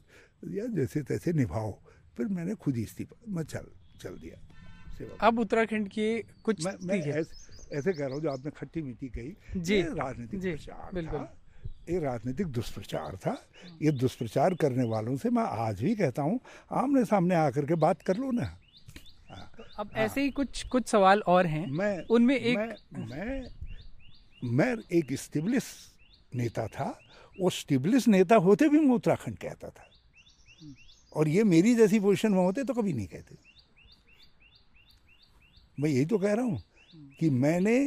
या 0.51 0.65
जैसे 0.65 1.03
तैसे 1.03 1.33
निभाओ। 1.33 1.71
फिर 2.17 2.27
मैंने 2.27 2.55
खुद 2.55 2.75
ही 2.75 2.83
इस्तीफा 2.83 3.15
मैं 3.27 3.43
चल 3.43 3.67
चल 4.01 4.17
दिया। 4.17 4.37
अब 5.21 5.39
उत्तराखंड 5.39 5.87
की 5.87 6.07
कुछ 6.43 6.65
मैं, 6.65 6.73
मैं 6.83 6.95
ऐसे, 7.01 7.77
ऐसे 7.77 7.93
कह 7.93 8.05
रहा 8.05 8.13
हूँ 8.13 8.21
जो 8.21 8.29
आपने 8.29 8.51
खट्टी 8.51 8.81
मीठी 8.81 9.07
कही 9.09 9.61
जी। 9.61 9.81
राजनीतिक 9.81 10.39
बिल्कुल। 10.93 11.27
ये 11.89 11.99
राजनीतिक 11.99 12.47
दुष्प्रचार 12.47 13.15
था। 13.17 13.35
ये 13.81 13.91
दुष्प्रचार 13.91 14.53
करने 14.53 14.83
वालों 14.83 15.15
से 15.17 15.29
मैं 15.29 15.43
आज 15.43 15.81
भी 15.81 15.95
कहता 15.95 16.21
हूँ 16.21 16.39
आमने 16.71 17.03
सामने 17.05 17.35
आकर 17.35 17.65
के 17.65 17.75
बात 17.75 18.01
कर 18.01 18.17
लो 18.17 18.31
ना। 18.31 18.57
अब 19.79 19.89
हाँ। 19.95 20.03
ऐसे 20.03 20.21
ही 20.21 20.29
कुछ 20.31 20.63
कुछ 20.67 20.87
सवाल 20.87 21.19
और 21.27 21.45
हैं। 21.45 21.65
मैं 21.67 22.05
उनमें 22.07 22.35
एक 22.35 22.57
मैं 22.57 23.07
मैं, 23.07 23.47
मैं 24.43 24.75
एक 24.91 25.13
स्टेबलिश 25.13 25.65
नेता 26.35 26.67
था। 26.67 26.89
वो 27.41 27.49
स्टेबलिश 27.49 28.07
नेता 28.07 28.35
होते 28.35 28.69
भी 28.69 28.79
मैं 28.79 28.95
उत्तराखंड 28.95 29.37
कहता 29.37 29.69
था। 29.69 29.87
और 31.15 31.27
ये 31.27 31.43
मेरी 31.43 31.75
जैसी 31.75 31.99
पोजीशन 31.99 32.31
में 32.31 32.43
होते 32.43 32.63
तो 32.63 32.73
कभी 32.73 32.93
नहीं 32.93 33.07
कहते। 33.07 33.35
मैं 35.79 35.89
यही 35.89 36.05
तो 36.05 36.17
कह 36.17 36.33
रहा 36.33 36.45
हूँ 36.45 36.61
कि 37.19 37.29
मैंने 37.29 37.77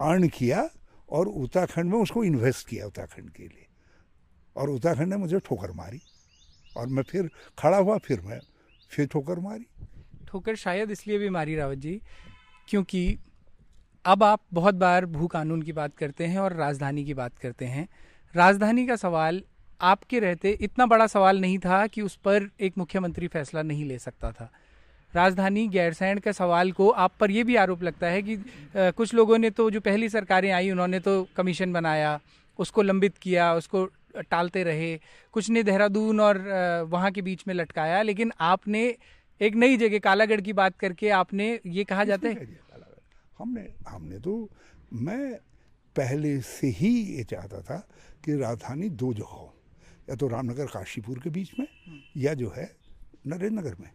अर्न 0.00 0.28
किया 0.28 0.62
और 1.10 1.28
उत्तराखंड 1.28 1.90
में 1.90 1.98
उसको 1.98 2.24
इन्वेस्ट 2.24 2.68
किया 2.68 2.86
उत्तराखंड 2.86 3.30
के 3.30 3.42
लिए। 3.42 3.66
और 4.56 4.70
उत्तराखंड 4.70 5.06
ने 5.06 5.16
मुझे 5.16 5.38
ठोकर 5.38 5.72
मारी। 5.72 6.00
और 6.76 6.86
मैं 6.86 7.02
फिर 7.02 7.30
खड़ा 7.58 7.76
हुआ, 7.76 7.98
फिर 7.98 8.20
मैं 8.20 8.40
फिर 8.90 9.06
ठोकर 9.06 9.38
मारी। 9.38 9.66
ठोकर 10.26 10.54
शायद 10.54 10.90
इसलिए 10.90 11.18
भी 11.18 11.28
मारी 11.28 11.56
रावत 11.56 11.78
जी, 11.78 12.02
क्योंकि 12.68 13.18
अब 14.04 14.22
आप 14.22 14.42
बहुत 14.52 14.74
बार 14.74 15.06
भू 15.06 15.26
कानून 15.26 15.62
की 15.62 15.72
बात 15.72 15.96
करते 15.96 16.26
हैं 16.26 16.38
और 16.38 16.52
राजधानी 16.52 17.04
की 17.04 17.14
बात 17.14 17.38
करते 17.38 17.64
हैं। 17.64 17.88
राजधानी 18.34 18.86
का 18.86 18.96
सवाल 18.96 19.44
आपके 19.80 20.18
रहते 20.18 20.58
इतना 20.60 20.86
बड़ा 20.86 21.06
सवाल 21.06 21.40
नहीं 21.40 21.58
था 21.58 21.86
कि 21.86 22.02
उस 22.02 22.16
पर 22.16 22.50
एक 22.60 22.78
मुख्यमंत्री 22.78 23.28
फैसला 23.28 23.62
नहीं 23.62 23.84
ले 23.84 23.98
सकता 23.98 24.32
था। 24.32 24.52
राजधानी 25.14 25.66
गैरसैंण 25.68 26.18
के 26.20 26.32
सवाल 26.32 26.72
को 26.72 26.88
आप 26.90 27.12
पर 27.20 27.30
यह 27.30 27.44
भी 27.44 27.56
आरोप 27.56 27.82
लगता 27.82 28.06
है 28.06 28.22
कि 28.22 28.36
आ, 28.36 28.90
कुछ 28.90 29.14
लोगों 29.14 29.38
ने 29.38 29.50
तो 29.50 29.70
जो 29.70 29.80
पहली 29.80 30.08
सरकारें 30.08 30.50
आई 30.52 30.70
उन्होंने 30.70 31.00
तो 31.00 31.26
कमीशन 31.36 31.72
बनाया 31.72 32.20
उसको 32.58 32.82
लंबित 32.82 33.18
किया 33.18 33.54
उसको 33.54 33.84
टालते 34.30 34.62
रहे 34.64 34.98
कुछ 35.32 35.50
ने 35.50 35.62
देहरादून 35.62 36.20
और 36.20 36.38
वहाँ 36.90 37.10
के 37.12 37.22
बीच 37.22 37.44
में 37.48 37.54
लटकाया 37.54 38.02
लेकिन 38.02 38.32
आपने 38.40 38.82
एक 39.40 39.54
नई 39.54 39.76
जगह 39.76 39.98
कालागढ़ 39.98 40.40
की 40.40 40.52
बात 40.52 40.76
करके 40.78 41.08
आपने 41.10 41.48
ये 41.66 41.84
कहा 41.84 42.04
जाता 42.04 42.28
है? 42.28 42.46
हमने 43.38 43.66
हमने 43.88 44.18
तो 44.18 44.48
मैं 44.92 45.34
पहले 45.96 46.40
से 46.40 46.66
ही 46.66 46.88
ये 47.16 47.24
चाहता 47.24 47.60
था 47.60 47.76
कि 48.24 48.36
राजधानी 48.36 48.88
दो 48.88 49.12
जगह 49.14 49.24
हो 49.24 49.52
या 50.10 50.16
तो 50.16 50.28
रामनगर 50.28 50.66
काशीपुर 50.66 51.18
के 51.18 51.30
बीच 51.30 51.50
में 51.58 51.66
या 52.16 52.34
जो 52.34 52.52
है 52.56 52.70
नरेंद्र 53.26 53.60
नगर 53.60 53.74
में। 53.80 53.90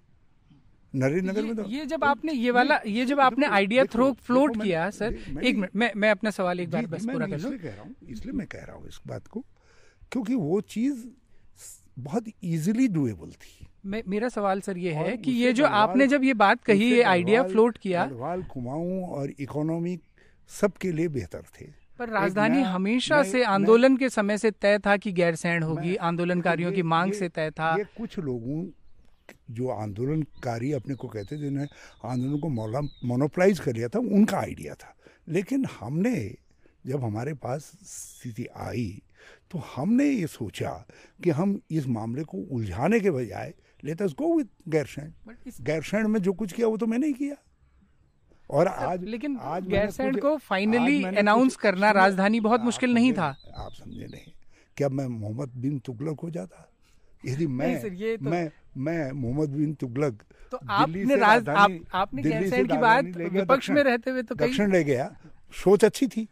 नरेंद्र 0.94 1.30
नगर 1.30 1.42
में 1.42 1.56
तो 1.56 1.64
ये 1.70 1.86
जब 1.86 2.04
आपने 2.04 2.34
ये 2.34 2.52
वाला 2.52 2.80
ये 2.88 3.06
जब 3.06 3.20
आपने 3.20 3.46
आइडिया 3.48 3.84
थ्रो 3.86 4.12
फ्लोट 4.22 4.62
किया 4.62 4.90
सर 4.92 5.14
एक 5.44 5.56
मिनट 5.56 5.76
मैं 5.76 5.92
मैं 5.96 6.12
अपना 6.12 6.32
सवाल 6.32 6.60
एक 6.60 6.72
बार 6.72 6.86
बस 6.88 7.06
पूरा 7.06 7.28
कर 7.28 7.40
लूँ। 7.40 7.58
कह 7.58 7.70
रहा 7.70 7.82
हूँ 7.82 7.96
इसलिए 8.10 8.34
मैं 8.34 8.48
कह 8.48 8.64
रहा 8.64 8.76
हूँ 8.76 8.88
इस 8.88 9.00
बात 9.08 9.28
को 9.28 9.44
क्योंकि 10.12 10.36
वो 10.36 10.62
चीज़ 10.70 11.08
बहुत 12.00 12.26
इजीली 12.28 12.88
डुएबल 12.88 13.32
थी। 13.32 13.68
मैं 13.86 14.02
मेरा 14.08 14.30
सवाल 14.30 14.62
सर 14.62 14.78
ये 14.78 14.92
है 14.94 15.16
कि 15.18 15.32
ये 15.34 15.52
जो 15.54 15.66
आपने 15.66 16.08
जब 16.08 16.24
ये 16.24 16.34
बात 16.36 16.64
कही 16.64 16.90
ये 16.92 17.02
आइडिया 17.06 17.44
फ्लोट 17.46 17.78
किया 17.78 18.06
गढ़वाल 18.06 18.44
कुमाऊं 18.44 19.04
और 19.10 19.34
इकोनॉमी 19.40 19.98
सबके 20.52 20.92
लिए 20.92 21.08
बेहतर 21.10 21.44
थे। 21.60 21.66
पर 22.00 22.10
राजधानी 22.10 22.62
हमेशा 22.64 23.22
से 23.24 23.44
आंदोलन 23.46 23.98
के 23.98 24.10
समय 24.10 24.38
से 24.38 24.52
तय 24.52 24.78
था 24.86 24.96
कि 24.98 25.12
गैरसैंण 25.12 25.64
होगी 25.64 25.96
आंदोलनकारियों 26.10 26.72
की 26.72 26.82
मांग 26.86 27.14
से 27.14 27.30
तय 27.30 27.52
था। 27.52 27.76
ये 27.78 27.84
कुछ 27.98 28.18
लोगों 28.20 28.64
जो 29.52 29.68
आंदोलनकारी 29.70 30.72
अपने 30.72 30.96
को 30.96 31.08
कहते 31.08 31.38
जिन्हें 31.38 31.68
आंदोलन 32.06 32.40
को 32.40 32.50
मोनोपलाइज 33.08 33.60
कर 33.60 33.74
लिया 33.74 33.88
था 33.88 34.00
उनका 34.00 34.38
आइडिया 34.38 34.74
था। 34.74 34.96
लेकिन 35.30 35.66
हमने 35.80 36.16
जब 36.88 37.04
हमारे 37.04 37.34
पास 37.34 37.72
स्थिति 37.84 38.46
आई 38.58 39.02
तो 39.52 39.62
हमने 39.76 40.06
ये 40.06 40.28
सोचा 40.28 40.70
कि 41.24 41.30
हम 41.30 41.60
इस 41.72 41.88
मामले 41.88 42.24
को 42.24 42.38
उलझाने 42.52 43.00
के 43.00 43.12
बजाय 43.12 43.54
let 43.84 44.02
us 44.02 44.14
go 44.14 44.34
with 44.38 44.50
Gairsain 44.68 45.14
Gairsain 45.62 46.08
में 46.08 46.20
जो 46.22 46.34
कुछ 46.34 46.54
किया 46.54 46.68
वो 46.68 46.78
तो 46.78 46.86
मैंने 46.86 47.08
ही 47.08 47.14
किया। 47.14 47.36
और 48.50 48.68
आज 48.68 49.04
लेकिन 49.04 49.38
आज 49.38 49.68
गैरसैंड 49.68 50.20
को 50.22 50.36
फाइनली 50.38 51.04
अनाउंस 51.04 51.56
करना 51.56 51.92
राजधानी 51.92 52.40
बहुत 52.40 52.62
मुश्किल 52.62 52.94
नहीं 52.94 53.14
था। 53.14 53.28
आप 53.58 53.72
समझे 53.74 54.06
नहीं। 54.06 54.32
क्या 54.78 54.90
मैं 54.90 55.08
मोहम्मद 55.08 55.54
बिन 55.56 55.80
तुगलक 55.80 56.20
हो 56.20 56.30
जाता? 56.30 56.66
यदि 57.26 57.48
मैं 57.48 58.18
तो... 58.18 58.30
मैं 58.30 58.52
मैं 58.78 59.12
मोहम्मद 59.12 59.50
बिन 59.50 59.74
तुगलक 59.74 60.24
तो 60.52 60.60
आपने 60.70 61.16
राज 61.16 61.50
आप, 61.50 61.80
आपने 61.94 62.22
गैरसैंण 62.22 62.68
की 62.68 62.78
बात 62.78 63.06
विपक्ष 63.06 63.70
में 63.70 63.84
रहते 63.84 64.12
हुए 64.12 64.24
तो 64.24 64.36
दक्षिण 64.36 64.72
ले 64.72 64.84
गया। 64.84 65.06
सोच 65.54 65.86
अच्छी 65.86 66.08
थी। 66.08 66.28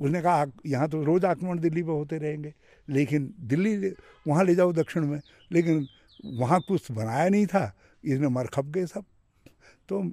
उसने 0.00 0.20
कहा 0.22 0.44
यहाँ 0.66 0.88
तो 0.88 1.02
रोज 1.04 1.24
आक्रमण 1.24 1.58
दिल्ली 1.58 1.82
पे 1.82 1.90
होते 1.90 2.18
रहेंगे। 2.18 2.52
लेकिन 2.88 3.34
दिल्ली 3.40 3.92
वहाँ 4.26 4.44
ले 4.44 4.54
जाओ 4.54 4.72
दक्षिण 4.72 5.06
में। 5.06 5.20
लेकिन 5.52 5.86
वहाँ 6.34 6.60
कुछ 6.68 6.90
बनाया 6.92 7.28
नहीं 7.28 7.46
था। 7.46 7.64
इसने 8.04 8.28
मर 8.28 8.46
खप 8.46 8.66
गए 8.66 8.86
सब। 8.86 9.04
तो 9.88 10.12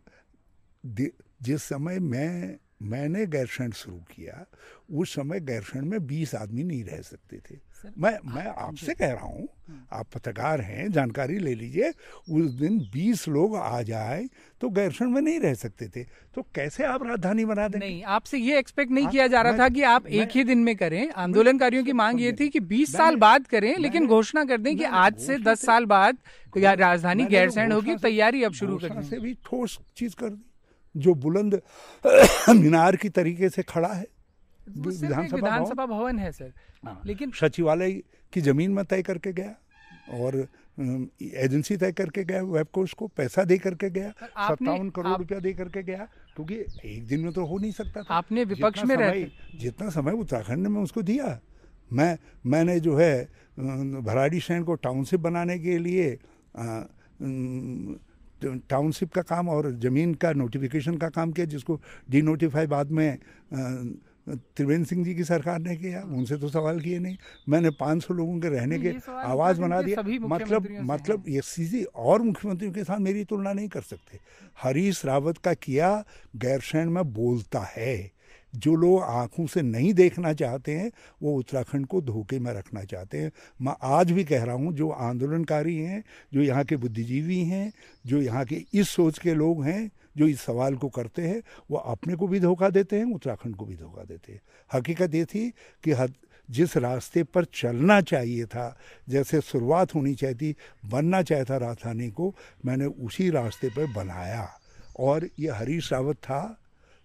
जिस 1.41 1.63
समय 1.63 1.99
मैं 1.99 2.57
मैंने 2.81 3.25
गैरसैंण 3.25 3.71
शुरू 3.71 3.97
किया 3.97 4.45
उस 4.93 5.13
समय 5.15 5.39
गैरसैंण 5.39 5.85
में 5.85 6.05
बीस 6.07 6.35
आदमी 6.35 6.63
नहीं 6.63 6.83
रह 6.83 7.01
सकते 7.01 7.37
थे। 7.37 7.57
मैं 7.97 8.17
मैं 8.25 8.45
आपसे 8.45 8.93
कह 8.93 9.11
रहा 9.11 9.25
हूँ 9.25 9.47
हम्म। 9.67 9.97
आप 9.97 10.07
पत्रकार 10.15 10.61
हैं 10.61 10.91
जानकारी 10.91 11.37
ले 11.39 11.53
लीजिए 11.55 11.89
उस 12.29 12.51
दिन 12.51 12.79
बीस 12.93 13.27
लोग 13.27 13.55
आ 13.55 13.81
जाए 13.81 14.27
तो 14.61 14.69
गैरसैंण 14.69 15.09
में 15.09 15.21
नहीं 15.21 15.39
रह 15.39 15.53
सकते 15.53 15.87
थे। 15.87 16.03
तो 16.35 16.41
कैसे 16.55 16.83
आप 16.83 17.03
राजधानी 17.03 17.45
बना 17.45 17.67
दें? 17.67 17.79
नहीं 17.79 18.03
आपसे 18.03 18.37
ये 18.37 18.57
एक्सपेक्ट 18.59 18.91
नहीं 18.91 19.03
हाँ, 19.05 19.11
किया 19.11 19.27
जा 19.27 19.41
रहा 19.41 19.57
था 19.57 19.69
कि 19.69 19.83
आप 19.83 20.07
एक 20.07 20.29
ही 20.35 20.43
दिन 20.43 20.59
में 20.59 20.75
करें। 20.75 21.09
आंदोलनकारियों 21.11 21.83
की 21.83 21.93
मांग 21.93 22.21
ये 22.21 22.33
थी 22.33 22.49
कि 22.49 22.59
20 22.59 22.93
साल 22.93 23.15
बाद 23.15 23.47
करें 23.47 23.75
लेकिन 23.77 24.07
घोषणा 24.07 24.45
कर 24.45 24.57
दें 24.57 24.75
कि 24.77 24.83
आज 24.83 25.19
से 25.19 25.37
10 25.37 25.65
साल 25.65 25.85
बाद 25.85 26.17
राजधानी 26.57 27.25
गैरसैंण 27.25 27.71
होगी 27.71 27.95
तैयारी 27.95 28.43
अब 28.43 28.53
शुरू 28.53 28.77
कर 28.77 29.03
से 29.03 29.19
भी 29.19 29.33
ठोस 29.33 29.79
चीज़ 29.97 30.15
कर 30.15 30.29
दी। 30.29 30.48
जो 30.97 31.13
बुलंद 31.13 31.61
मीनार 32.49 32.95
की 32.95 33.09
तरीके 33.09 33.49
से 33.49 33.63
खड़ा 33.63 33.87
है? 33.87 34.07
विधानसभा 34.69 35.35
विधानसभा 35.35 35.85
भवन? 35.85 36.19
है 36.19 36.31
सर। 36.31 36.53
हाँ। 36.85 37.01
लेकिन 37.05 37.31
सचिवालय 37.31 37.91
की 38.33 38.41
ज़मीन 38.41 38.71
में 38.71 38.85
तय 38.85 39.01
करके 39.01 39.33
गया 39.33 39.55
और 40.13 40.47
एजेंसी 41.21 41.77
तय 41.77 41.91
करके 41.91 42.23
गया 42.23 42.41
वेब 42.41 42.67
को 42.97 43.07
पैसा 43.07 43.43
दे 43.43 43.57
करके 43.57 43.89
गया 43.89 44.09
सत्तावन 44.09 44.89
करोड़ 44.89 45.17
रुपया 45.17 45.39
दे 45.39 45.53
करके 45.53 45.83
गया 45.83 46.07
क्योंकि 46.35 46.55
एक 46.85 47.07
दिन 47.07 47.19
में 47.19 47.33
तो 47.33 47.45
हो 47.45 47.57
नहीं 47.57 47.71
सकता 47.71 48.01
था। 48.01 48.15
आपने 48.15 48.43
विपक्ष 48.43 48.83
में 48.83 48.95
रह 48.95 49.27
जितना 49.59 49.89
समय 49.89 50.11
उत्तराखंड 50.11 50.67
में 50.67 50.81
उसको 50.81 51.01
दिया 51.01 51.39
मैं 51.93 52.17
मैंने 52.45 52.79
जो 52.79 52.97
है 52.97 53.29
भराड़ी 54.01 54.39
शहर 54.39 54.63
को 54.63 54.75
टाउनशिप 54.75 55.19
बनाने 55.19 55.59
के 55.59 55.77
लिए 55.77 56.19
टाउनशिप 58.45 59.11
का 59.13 59.21
काम 59.21 59.49
और 59.49 59.71
ज़मीन 59.79 60.13
का 60.13 60.31
नोटिफिकेशन 60.33 60.97
का 60.97 61.09
काम 61.09 61.31
किया 61.31 61.45
जिसको 61.45 61.81
डी 62.09 62.21
नोटिफाई 62.21 62.67
बाद 62.67 62.91
में 62.91 63.17
त्रिवेंद्र 64.29 64.85
सिंह 64.87 65.03
जी 65.05 65.15
की 65.15 65.23
सरकार 65.23 65.59
ने 65.59 65.75
किया। 65.75 66.01
उनसे 66.01 66.37
तो 66.37 66.49
सवाल 66.49 66.79
किए 66.79 66.99
नहीं। 66.99 67.17
मैंने 67.49 67.69
500 67.69 68.13
लोगों 68.13 68.39
के 68.39 68.49
रहने 68.49 68.79
के 68.79 68.93
आवाज़ 69.11 69.61
बना 69.61 69.81
दिया। 69.81 70.01
मतलब 70.27 70.67
मतलब 70.81 71.23
ये 71.29 71.41
सीधी 71.41 71.83
और 71.83 72.21
मुख्यमंत्रियों 72.21 72.73
के 72.73 72.83
साथ 72.83 72.99
मेरी 72.99 73.23
तुलना 73.23 73.53
नहीं 73.53 73.67
कर 73.67 73.81
सकते। 73.81 74.19
हरीश 74.63 75.05
रावत 75.05 75.37
का 75.37 75.53
किया 75.53 76.05
गैरसैन 76.35 76.89
में 76.89 77.13
बोलता 77.13 77.59
है। 77.59 78.18
जो 78.55 78.75
लोग 78.75 79.01
आँखों 79.01 79.47
से 79.47 79.61
नहीं 79.61 79.93
देखना 79.93 80.33
चाहते 80.33 80.77
हैं, 80.77 80.91
वो 81.23 81.35
उत्तराखंड 81.35 81.85
को 81.85 82.01
धोखे 82.01 82.39
में 82.39 82.53
रखना 82.53 82.83
चाहते 82.83 83.17
हैं। 83.17 83.31
मैं 83.61 83.73
आज 83.81 84.11
भी 84.11 84.23
कह 84.23 84.43
रहा 84.43 84.55
हूँ, 84.55 84.73
जो 84.73 84.89
आंदोलनकारी 84.89 85.77
हैं, 85.77 86.03
जो 86.33 86.41
यहाँ 86.41 86.63
के 86.63 86.75
बुद्धिजीवी 86.75 87.43
हैं, 87.43 87.73
जो 88.05 88.21
यहाँ 88.21 88.45
के 88.45 88.65
इस 88.73 88.89
सोच 88.89 89.19
के 89.19 89.33
लोग 89.33 89.63
हैं, 89.63 89.91
जो 90.17 90.27
इस 90.27 90.41
सवाल 90.41 90.75
को 90.75 90.89
करते 90.89 91.21
हैं, 91.21 91.41
वो 91.71 91.77
अपने 91.77 92.15
को 92.15 92.27
भी 92.27 92.39
धोखा 92.39 92.69
देते 92.69 92.95
हैं, 92.95 93.13
उत्तराखंड 93.15 93.55
को 93.55 93.65
भी 93.65 93.75
धोखा 93.75 94.03
देते 94.03 94.31
हैं। 94.31 94.41
हकीकत 94.73 95.15
ये 95.15 95.25
थी 95.25 95.53
कि 95.83 95.91
हद, 95.91 96.13
जिस 96.51 96.77
रास्ते 96.77 97.23
पर 97.23 97.45
चलना 97.45 98.01
चाहिए 98.01 98.45
था, 98.45 98.77
जैसे 99.09 99.41
शुरुआत 99.41 99.95
होनी 99.95 100.15
चाहिए 100.15 100.35
थी, 100.35 100.55
बनना 100.85 101.21
चाहिए 101.21 101.43
था 101.43 101.57
राजधानी 101.57 102.09
को, 102.09 102.35
मैंने 102.65 102.85
उसी 102.85 103.29
रास्ते 103.29 103.69
पर 103.69 103.93
बनाया। 103.93 104.49
और 104.99 105.29
ये 105.39 105.49
हरीश 105.49 105.93
रावत 105.93 106.15
था, 106.15 106.57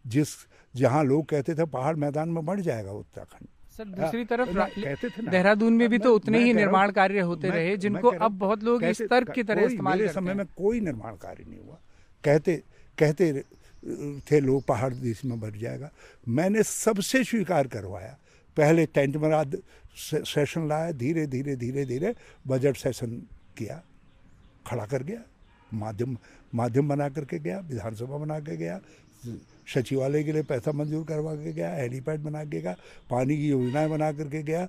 जिस 0.07 0.29
जहाँ 0.75 1.03
लोग 1.05 1.27
कहते 1.27 1.55
थे 1.55 1.65
पहाड़ 1.67 1.95
मैदान 1.97 2.29
में 2.29 2.45
बढ़ 2.45 2.61
जाएगा 2.61 2.93
उत्तराखंड। 2.93 3.49
सर 3.77 3.85
दूसरी 3.87 4.25
तरफ़ 4.25 4.49
कहते 4.55 5.09
थे 5.09 5.23
देहरादून 5.23 5.73
में 5.73 5.89
भी 5.89 5.99
तो 5.99 6.15
उतने 6.15 6.43
ही 6.45 6.53
निर्माण 6.55 6.91
कार्य 6.93 7.21
होते 7.23 7.51
रहे 7.51 7.77
जिनको 7.77 8.09
अब 8.11 8.39
बहुत 8.39 8.63
लोग 8.65 8.85
इस 8.85 9.03
तर्क 9.03 9.31
की 9.31 9.43
तरह 9.43 9.63
इस्तेमाल 9.65 9.99
करते 9.99 10.13
समय 10.13 10.35
में 10.35 10.47
कोई 10.49 10.81
निर्माण 10.81 11.17
कार्य 11.17 11.45
नहीं 11.45 11.61
हुआ। 11.61 11.79
कहते 12.25 12.57
कहते 12.99 13.33
थे 14.23 14.41
लोग 14.41 14.65
पहाड़ 14.67 14.93
देश 14.95 15.25
में 15.25 15.39
बढ़ 15.41 15.57
जाएगा। 15.57 15.91
मैंने 16.29 16.63
सबसे 16.63 17.25
स्वीकार 17.25 17.67
करवाया। 17.69 18.17
पहले 18.57 18.87
टेंट 18.87 19.17
बना 19.17 19.43
सेशन 19.97 20.69
लाया 20.69 20.93
धीरे 20.93 21.27
धीरे 21.27 21.57
धीरे 21.57 21.85
धीरे 21.87 22.15
बजट 22.47 22.77
सेशन 22.77 23.11
किया 23.59 23.83
खड़ा 24.67 24.87
कर 24.87 25.03
गया। 25.03 25.21
माध्यम 25.73 26.17
माध्यम 26.55 26.89
बना 26.89 27.09
करके 27.09 27.39
गया 27.39 27.59
विधानसभा 27.61 28.17
बना 28.19 28.39
के 28.41 28.57
गया 28.57 28.81
सचिवालय 29.67 30.23
के 30.25 30.33
लिए 30.33 30.43
पैसा 30.43 30.73
मंजूर 30.73 31.05
करवा 31.05 31.35
के 31.35 31.53
गया, 31.53 31.75
हेलीपैड 31.75 32.21
बना 32.21 32.45
के 32.45 32.61
गया, 32.61 32.77
पानी 33.11 33.37
की 33.37 33.49
योजनाएँ 33.49 33.89
बना 33.89 34.11
करके 34.13 34.43
गया 34.43 34.69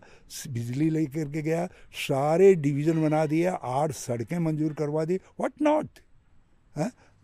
बिजली 0.50 0.90
ले 0.90 1.06
करके 1.06 1.42
गया, 1.42 1.68
सारे 2.08 2.54
डिवीज़न 2.56 3.02
बना 3.02 3.26
दिए, 3.26 3.46
आठ 3.46 3.92
सड़कें 3.92 4.38
मंजूर 4.40 4.74
करवा 4.74 5.06
दी। 5.06 5.16
व्हाट 5.16 5.54
नॉट 5.62 5.88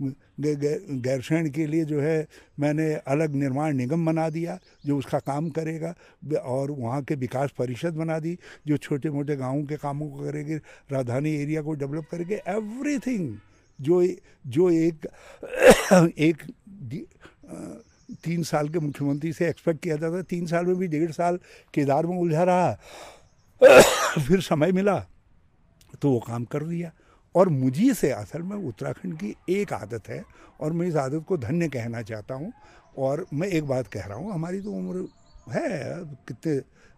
गैरसैंण 0.02 1.50
के 1.50 1.66
लिए 1.68 1.86
जो 1.86 2.00
है, 2.02 2.28
मैंने 2.60 2.94
अलग 3.08 3.36
निर्माण 3.36 3.76
निगम 3.76 4.06
बना 4.06 4.30
दिया, 4.30 4.58
जो 4.86 4.98
उसका 4.98 5.20
काम 5.20 5.50
करेगा। 5.50 5.94
और 6.38 6.72
वहाँ 6.72 7.02
के 7.04 7.16
विकास 7.16 7.54
परिषद 7.58 7.94
बना 7.94 8.20
दी, 8.20 8.38
जो 8.68 8.78
छोटे 8.78 9.10
मोटे 9.10 9.36
गाँवों 9.36 9.64
के 9.64 9.78
कामों 9.78 10.10
को 10.10 10.24
करेगी, 10.24 10.56
राजधानी 10.92 11.36
एरिया 11.36 11.62
को 11.62 11.74
डेवलप 11.74 12.06
करेगी 12.12 12.34
एवरीथिंग 12.34 13.38
जो 13.80 14.04
जो 14.48 14.70
एक 14.70 15.08
एक 16.18 16.44
तीन 18.24 18.44
साल 18.44 18.70
के 18.70 18.80
मुख्यमंत्री 18.80 19.34
से 19.34 19.50
एक्सपेक्ट 19.50 19.82
किया 19.82 19.96
जाता 19.96 20.22
तीन 20.22 20.46
साल 20.46 20.66
में 20.66 20.76
भी 20.76 20.88
डेढ़ 20.88 21.12
साल 21.12 21.40
केदार 21.74 22.06
में 22.06 22.18
उलझा 22.18 22.44
रहा। 22.44 22.74
फिर 24.28 24.42
समय 24.42 24.72
मिला 24.72 25.06
तो 26.02 26.12
वो 26.12 26.20
काम 26.20 26.46
कर 26.46 26.64
दिया। 26.64 26.92
और 27.36 27.50
मुझे 27.50 27.94
से 27.94 28.12
असल 28.12 28.42
में 28.42 28.58
उत्तराखंड 28.58 29.18
की 29.18 29.36
एक 29.50 29.74
आदत 29.74 30.10
है, 30.10 30.24
और 30.62 30.74
मैं 30.74 30.88
इस 30.88 30.96
आदत 30.96 31.26
को 31.28 31.38
धन्य 31.38 31.68
कहना 31.68 32.02
चाहता 32.02 32.36
हूँ। 32.36 32.54
और 32.98 33.26
मैं 33.34 33.48
एक 33.48 33.66
बात 33.66 33.88
कह 33.88 34.06
रहा 34.06 34.18
हूँ, 34.18 34.34
हमारी 34.34 34.62
तो 34.62 34.72
उम्र 34.72 35.08
है 35.52 36.04
कितने, 36.28 36.58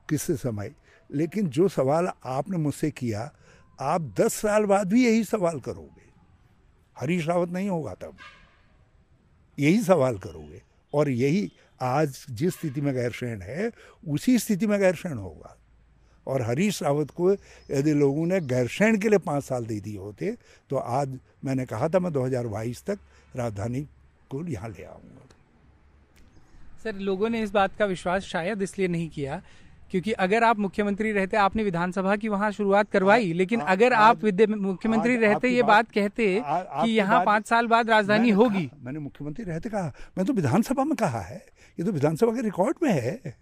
किस 0.10 0.32
समय? 0.32 0.72
लेकिन 1.12 1.48
जो 1.48 1.68
सवाल 1.68 2.10
आपने 2.26 2.58
मुझसे 2.58 2.92
किया, 2.92 3.32
आप 3.80 4.02
दस 4.02 4.34
साल 4.34 4.66
बाद 4.66 4.88
भी 4.88 5.06
यही 5.06 5.24
सवाल 5.24 5.60
करोगे। 5.60 6.04
हरीश 7.00 7.28
रावत 7.28 7.50
नहीं 7.50 7.70
होगा 7.70 7.94
तब। 7.94 8.16
यही 9.58 9.82
सवाल 9.84 10.18
करोगे। 10.18 10.62
और 10.94 11.10
यही 11.10 11.52
आज 11.82 12.26
जिस 12.30 12.54
स्थिति 12.54 12.82
में 12.82 12.94
गैरसैन 12.96 13.42
है, 13.42 13.72
उसी 14.08 14.38
स्थिति 14.40 14.68
में 14.68 14.80
गैरसैन 14.80 15.18
होगा। 15.18 15.58
और 16.28 16.42
हरीश 16.42 16.82
रावत 16.84 17.10
को 17.12 17.32
यदि 17.32 17.94
लोगों 17.94 18.26
ने 18.26 18.40
गैरसैन 18.42 18.98
के 19.00 19.10
लिए 19.10 19.20
पाँच 19.20 19.44
साल 19.44 19.66
दे 19.66 19.80
दिए 19.80 19.98
होते 19.98 20.36
तो 20.70 20.78
आज 20.78 21.18
मैंने 21.46 21.66
कहा 21.66 21.90
था, 21.90 22.00
मैं 22.00 22.12
2022 22.12 22.84
तक 22.86 23.00
राजधानी 23.36 23.82
को 24.32 24.46
यहाँ 24.48 24.70
ले 24.70 24.84
आऊँगा। 24.84 25.28
सर, 26.84 26.96
लोगों 26.96 27.30
ने 27.30 27.42
इस 27.44 27.52
बात 27.52 27.76
का 27.78 27.86
विश्वास 27.86 28.24
शायद 28.24 28.62
इसलिए 28.62 28.88
नहीं 28.88 29.10
किया 29.10 29.42
क्योंकि 29.94 30.12
अगर 30.12 30.44
आप 30.44 30.60
मुख्यमंत्री 30.60 31.12
रहते 31.12 31.38
आपने 31.38 31.64
विधानसभा 31.64 32.16
की 32.16 32.30
वहाँ 32.30 32.52
शुरुआत 32.52 32.92
करवाई 32.92 33.34
लेकिन 33.34 33.62
आ, 33.62 33.66
अगर 33.66 33.94
आप 33.94 34.26
मुख्यमंत्री 34.50 35.16
रहते 35.16 35.50
ये 35.50 35.64
बात 35.64 35.92
कहते 35.92 36.40
आ, 36.40 36.62
कि 36.62 36.92
यहाँ 36.92 37.26
पाँच 37.26 37.48
साल 37.48 37.68
बाद 37.68 37.90
राजधानी 37.90 38.30
होगी। 38.30 38.72
मैंने 38.84 39.00
मुख्यमंत्री 39.00 39.46
रहते 39.46 39.70
कहा 39.70 39.94
मैं 40.18 40.26
तो 40.26 40.34
विधानसभा 40.34 40.84
में 40.84 40.96
कहा 40.96 41.20
है 41.20 41.46
ये 41.78 41.86
तो 41.86 41.92
विधानसभा 41.92 42.32
के 42.32 42.42
रिकॉर्ड 42.42 42.76
में 42.84 42.92
है 42.92 43.38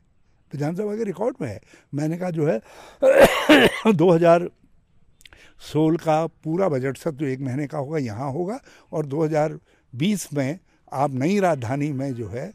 विधानसभा 0.51 0.95
के 0.95 1.03
रिकॉर्ड 1.03 1.35
में 1.41 1.47
है। 1.47 1.61
मैंने 1.93 2.17
कहा 2.17 2.29
जो 2.29 2.47
है 2.47 2.61
2016 3.87 6.01
का 6.01 6.27
पूरा 6.27 6.69
बजट 6.69 6.97
सत्र 6.97 7.25
एक 7.25 7.39
महीने 7.39 7.67
का 7.67 7.77
होगा 7.77 7.97
यहाँ 7.97 8.31
होगा 8.31 8.59
और 8.91 9.05
2020 9.05 10.33
में 10.33 10.59
आप 10.93 11.13
नई 11.13 11.39
राजधानी 11.39 11.91
में 11.91 12.13
जो 12.13 12.27
है 12.27 12.53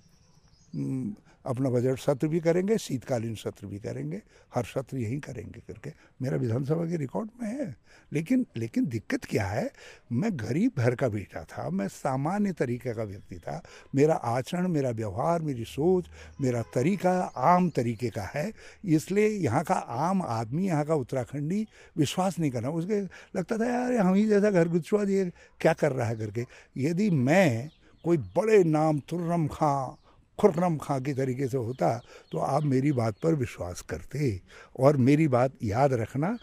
अपना 1.47 1.71
बजट 1.71 1.99
सत्र 1.99 2.29
भी 2.29 2.41
करेंगे, 2.41 2.79
शीतकालीन 2.79 3.35
सत्र 3.35 3.67
भी 3.67 3.79
करेंगे, 3.79 4.23
हर 4.55 4.65
सत्र 4.65 4.97
यही 4.97 5.21
करेंगे 5.21 5.61
करके। 5.61 5.93
मेरा 6.23 6.37
विधानसभा 6.37 6.85
के 6.85 6.97
रिकॉर्ड 6.97 7.31
में 7.43 7.49
है। 7.49 7.77
लेकिन 8.13 8.47
लेकिन 8.57 8.87
दिक्कत 8.87 9.25
क्या 9.25 9.47
है? 9.47 9.71
मैं 10.13 10.31
गरीब 10.33 10.73
घर 10.79 10.95
का 10.95 11.09
बेटा 11.09 11.45
था, 11.45 11.71
मैं 11.71 11.89
सामान्य 11.89 12.53
तरीके 12.53 12.95
का 12.95 13.03
व्यक्ति 13.03 13.39
था। 13.39 13.63
मेरा 13.95 14.15
आचरण, 14.15 14.69
मेरा 14.69 14.91
व्यवहार, 14.91 15.43
मेरी 15.43 15.65
सोच, 15.65 16.07
मेरा 16.41 16.63
तरीका 16.75 17.21
आम 17.37 17.71
तरीके 17.71 18.11
का 18.11 18.23
है। 18.23 18.53
इसलिए 18.85 19.29
यहाँ 19.29 19.65
का 19.65 19.75
आम 19.75 20.23
आदमी, 20.23 20.67
यहाँ 20.67 20.85
का 20.85 20.95
उत्तराखंडी 20.95 21.67
विश्वास 21.97 22.39
नहीं 22.39 22.51
करना 22.51 22.69
उसके 22.69 23.01
लगता 23.39 23.59
था, 23.59 23.67
यार, 23.67 23.93
हम 23.93 24.15
ही 24.15 24.27
जैसा 24.27 24.51
घर 24.51 24.69
गुच्छुआ 24.69 25.05
दिए 25.05 25.31
क्या 25.61 25.73
कर 25.73 25.93
रहा 25.93 26.09
है 26.09 26.17
करके? 26.17 26.47
यदि 26.77 27.11
मैं 27.11 27.71
कोई 28.05 28.17
बड़े 28.17 28.65
नाम 28.65 28.99
तुर्रम 28.99 29.47
खां 29.47 30.03
खुर्रम 30.39 30.77
खां 30.79 31.01
के 31.03 31.15
तरीके 31.15 31.49
से 31.49 31.57
होता 31.59 31.89
तो 32.33 32.39
आप 32.39 32.65
मेरी 32.65 32.93
बात 32.93 33.19
पर 33.23 33.35
विश्वास 33.35 33.81
करते। 33.83 34.41
और 34.79 34.97
मेरी 34.99 35.29
बात 35.29 35.53
याद 35.65 35.93
रखना, 35.93 36.37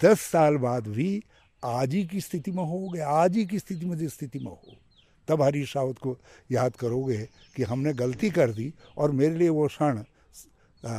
दस 0.00 0.20
साल 0.22 0.56
बाद 0.58 0.86
भी 0.88 1.22
आज 1.62 1.94
ही 1.94 2.04
की 2.06 2.20
स्थिति 2.20 2.50
में 2.50 2.64
हो 2.64 2.88
गए 2.88 3.00
आज 3.00 3.36
ही 3.36 3.44
की 3.46 3.58
स्थिति 3.58 3.86
में 3.86 3.96
जिस 3.98 4.14
स्थिति 4.14 4.38
में 4.38 4.46
हो। 4.46 4.76
तब 5.28 5.42
हरीश 5.42 5.76
रावत 5.76 5.98
को 5.98 6.16
याद 6.50 6.76
करोगे 6.76 7.18
कि 7.56 7.62
हमने 7.62 7.92
गलती 7.94 8.30
कर 8.30 8.50
दी, 8.50 8.72
और 8.98 9.10
मेरे 9.12 9.34
लिए 9.34 9.48
वो 9.48 9.66
क्षण 9.68 10.02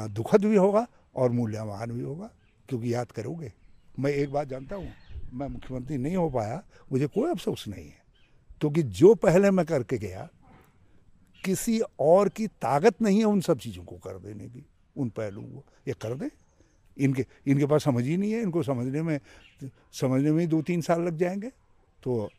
दुखद 0.09 0.45
भी 0.45 0.55
होगा 0.55 0.85
और 1.15 1.31
मूल्यवान 1.31 1.91
भी 1.91 2.01
होगा, 2.01 2.29
क्योंकि 2.69 2.93
याद 2.93 3.11
करोगे। 3.11 3.51
मैं 3.99 4.11
एक 4.11 4.31
बात 4.31 4.47
जानता 4.47 4.75
हूँ, 4.75 4.91
मैं 5.33 5.47
मुख्यमंत्री 5.47 5.97
नहीं 5.97 6.15
हो 6.15 6.29
पाया, 6.29 6.61
मुझे 6.91 7.07
कोई 7.07 7.29
अफसोस 7.31 7.65
नहीं 7.67 7.85
है। 7.85 7.99
क्योंकि 8.61 8.83
जो 8.83 9.13
पहले 9.17 9.51
मैं 9.51 9.65
करके 9.65 9.97
गया 9.97 10.29
किसी 11.45 11.79
और 11.99 12.29
की 12.29 12.47
ताकत 12.47 13.01
नहीं 13.01 13.19
है 13.19 13.25
उन 13.25 13.41
सब 13.41 13.59
चीज़ों 13.59 13.83
को 13.83 13.95
कर 13.95 14.19
देने 14.19 14.47
की, 14.47 14.65
उन 14.97 15.09
पहलुओं 15.09 15.43
को। 15.43 15.63
ये 15.87 15.93
कर 15.93 16.13
दें। 16.15 16.29
इनके 16.97 17.25
इनके 17.47 17.65
पास 17.65 17.83
समझ 17.83 18.03
ही 18.03 18.17
नहीं 18.17 18.31
है, 18.31 18.41
इनको 18.41 18.63
समझने 18.63 19.01
में 19.01 19.19
समझने 19.93 20.31
में 20.31 20.41
ही 20.41 20.47
दो 20.47 20.61
तीन 20.61 20.81
साल 20.81 21.01
लग 21.01 21.17
जाएँगे। 21.17 21.49
तो 22.03 22.29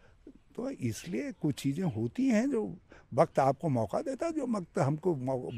तो 0.57 0.70
इसलिए 0.70 1.33
कुछ 1.33 1.62
चीज़ें 1.62 1.85
होती 1.85 2.27
हैं 2.27 2.51
जो 2.51 2.77
वक्त 3.15 3.39
आपको 3.39 3.69
मौका 3.69 4.01
देता, 4.01 4.31
जो 4.31 4.47
वक्त 4.47 4.79
हमको 4.79 5.15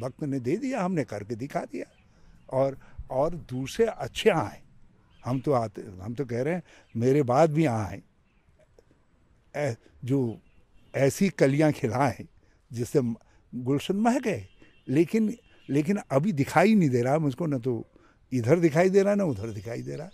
वक्त 0.06 0.22
ने 0.22 0.40
दे 0.40 0.56
दिया, 0.56 0.82
हमने 0.84 1.04
करके 1.04 1.34
दिखा 1.34 1.60
दिया। 1.60 1.86
और 2.52 2.78
और 3.10 3.34
दूसरे 3.34 3.86
अच्छे 3.86 4.30
आए। 4.30 4.60
हम 5.24 5.40
तो 5.40 5.52
आते, 5.52 5.82
हम 5.82 6.14
तो 6.14 6.24
कह 6.24 6.42
रहे 6.42 6.54
हैं, 6.54 6.62
मेरे 6.96 7.22
बाद 7.22 7.50
भी 7.50 7.64
आए। 7.66 8.02
जो 10.04 10.38
ऐसी 10.94 11.28
कलियाँ 11.28 11.72
खिलाएँ, 11.72 12.26
जिससे 12.72 13.00
गुलशन 13.54 13.96
मह 13.96 14.18
गए 14.18 14.46
लेकिन 14.88 15.34
लेकिन 15.68 15.98
अभी 16.10 16.32
दिखाई 16.34 16.74
नहीं 16.74 16.88
दे 16.90 17.02
रहा, 17.02 17.18
मुझको 17.18 17.46
ना 17.46 17.58
तो 17.58 17.84
इधर 18.32 18.58
दिखाई 18.60 18.90
दे 18.90 19.02
रहा, 19.02 19.14
ना 19.14 19.24
उधर 19.24 19.50
दिखाई 19.50 19.82
दे 19.82 19.96
रहा। 19.96 20.10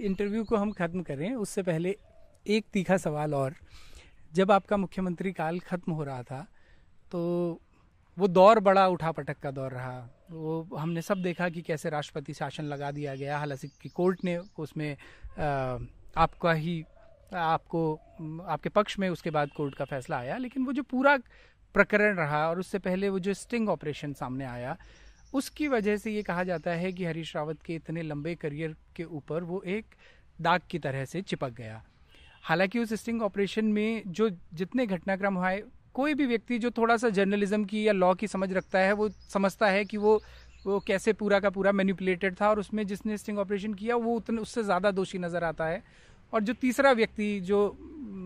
इंटरव्यू 0.00 0.44
को 0.44 0.56
हम 0.56 0.72
ख़त्म 0.72 1.02
करें, 1.02 1.34
उससे 1.34 1.62
पहले 1.62 1.96
एक 2.46 2.64
तीखा 2.72 2.96
सवाल 2.96 3.34
और। 3.34 3.54
जब 4.32 4.50
आपका 4.50 4.76
मुख्यमंत्री 4.76 5.32
काल 5.32 5.58
खत्म 5.60 5.92
हो 5.92 6.04
रहा 6.04 6.22
था 6.22 6.46
तो 7.12 7.60
वो 8.16 8.28
दौर 8.28 8.60
बड़ा 8.60 8.86
उठा 8.88 9.10
पटक 9.12 9.38
का 9.38 9.50
दौर 9.50 9.70
रहा। 9.70 9.98
वो, 10.30 10.76
हमने 10.76 11.02
सब 11.02 11.22
देखा 11.22 11.48
कि 11.48 11.62
कैसे 11.62 11.90
राष्ट्रपति 11.90 12.34
शासन 12.34 12.64
लगा 12.64 12.90
दिया 12.90 13.14
गया, 13.14 13.38
हालाँकि 13.38 13.88
कोर्ट 13.88 14.24
ने 14.24 14.36
उसमें 14.58 14.96
आपका 16.16 16.52
ही, 16.52 16.82
आपको, 17.34 17.94
आपके 18.44 18.68
पक्ष 18.68 18.98
में 18.98 19.08
उसके 19.08 19.30
बाद 19.30 19.50
कोर्ट 19.56 19.74
का 19.74 19.84
फैसला 19.84 20.16
आया, 20.18 20.36
लेकिन 20.38 20.64
वो 20.64 20.72
जो 20.72 20.82
पूरा 20.82 21.16
प्रकरण 21.74 22.16
रहा 22.16 22.48
और 22.48 22.58
उससे 22.60 22.78
पहले 22.80 23.08
वो 23.08 23.18
जो 23.18 23.34
स्टिंग 23.34 23.68
ऑपरेशन 23.68 24.12
सामने 24.12 24.44
आया 24.46 24.76
उसकी 25.32 25.68
वजह 25.68 25.96
से 25.96 26.10
ये 26.10 26.22
कहा 26.22 26.44
जाता 26.44 26.70
है 26.72 26.92
कि 26.92 27.04
हरीश 27.04 27.34
रावत 27.36 27.62
के 27.62 27.74
इतने 27.74 28.02
लंबे 28.02 28.34
करियर 28.34 28.74
के 28.96 29.04
ऊपर 29.04 29.42
वो 29.44 29.62
एक 29.68 29.94
दाग 30.38 30.60
की 30.70 30.78
तरह 30.78 31.04
से 31.04 31.22
चिपक 31.22 31.52
गया। 31.52 31.82
हालाँकि 32.44 32.78
उस 32.78 32.92
स्टिंग 32.94 33.22
ऑपरेशन 33.22 33.64
में 33.72 34.02
जो 34.08 34.28
जितने 34.54 34.86
घटनाक्रम 34.86 35.34
हुए 35.34 35.62
कोई 35.94 36.14
भी 36.14 36.26
व्यक्ति 36.26 36.58
जो 36.58 36.70
थोड़ा 36.70 36.96
सा 36.96 37.08
जर्नलिज्म 37.10 37.64
की 37.64 37.86
या 37.86 37.92
लॉ 37.92 38.12
की 38.14 38.26
समझ 38.28 38.52
रखता 38.52 38.78
है 38.78 38.92
वो 38.92 39.08
समझता 39.08 39.68
है 39.68 39.84
कि 39.84 39.96
वो 39.96 40.20
वो 40.66 40.78
कैसे 40.80 41.12
पूरा 41.12 41.38
का 41.40 41.50
पूरा 41.50 41.72
मैनिपुलेटेड 41.72 42.34
था 42.40 42.48
और 42.48 42.58
उसमें 42.58 42.86
जिसने 42.86 43.16
स्टिंग 43.18 43.38
ऑपरेशन 43.38 43.72
किया 43.74 43.96
वो 43.98 44.14
उतने 44.16 44.40
उससे 44.40 44.62
ज़्यादा 44.64 44.90
दोषी 44.90 45.18
नज़र 45.18 45.44
आता 45.44 45.66
है। 45.66 45.82
और 46.32 46.42
जो 46.42 46.52
तीसरा 46.54 46.92
व्यक्ति 46.92 47.38
जो 47.40 47.68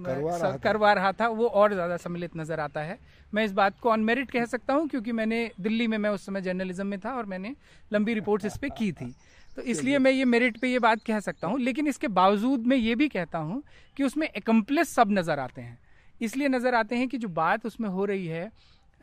करवा 0.07 0.37
रहा 0.37 0.57
करवा 0.59 0.93
रहा 0.93 1.13
था 1.13 1.29
वो 1.31 1.47
और 1.47 1.73
ज़्यादा 1.75 1.97
सम्मिलित 1.97 2.37
नज़र 2.37 2.61
आता 2.61 2.81
है। 2.81 2.99
मैं 3.35 3.45
इस 3.45 3.53
बात 3.53 3.79
को 3.81 3.89
अनमेरिट 3.89 4.31
कह 4.31 4.45
सकता 4.47 4.75
हूँ 4.75 4.89
क्योंकि 4.89 5.13
मैंने 5.13 5.51
दिल्ली 5.61 5.87
में 5.87 5.97
मैं 5.99 6.11
उस 6.11 6.27
समय 6.27 6.41
जर्नलिज्म 6.43 6.87
में 6.87 6.99
था 7.01 7.15
और 7.15 7.27
मैंने 7.27 7.55
लंबी 7.91 8.15
रिपोर्ट्स 8.15 8.47
इस 8.47 8.57
पर 8.57 8.69
की 8.69 8.91
थी। 8.93 9.15
तो 9.51 9.63
इसलिए 9.65 9.99
मैं 9.99 10.11
ये 10.11 10.25
मेरिट 10.25 10.59
पे 10.61 10.69
ये 10.69 10.79
बात 10.79 11.03
कह 11.05 11.21
सकता 11.21 11.47
हूँ 11.47 11.61
लेकिन 11.61 11.87
इसके 11.89 12.09
बावजूद 12.11 12.67
मैं 12.67 12.77
ये 12.77 12.95
भी 12.95 13.09
कहता 13.09 13.39
हूँ 13.41 13.63
कि 13.97 14.03
उसमें 14.05 14.27
एकम्प्लेस 14.29 14.95
सब 14.95 15.13
नज़र 15.13 15.39
आते 15.39 15.61
हैं। 15.61 15.79
इसलिए 16.21 16.49
नज़र 16.49 16.75
आते 16.75 16.97
हैं 16.97 17.09
कि 17.09 17.19
जो 17.19 17.29
बात 17.31 17.67
उसमें 17.67 17.89
हो 17.89 18.05
रही 18.05 18.27
है 18.27 18.45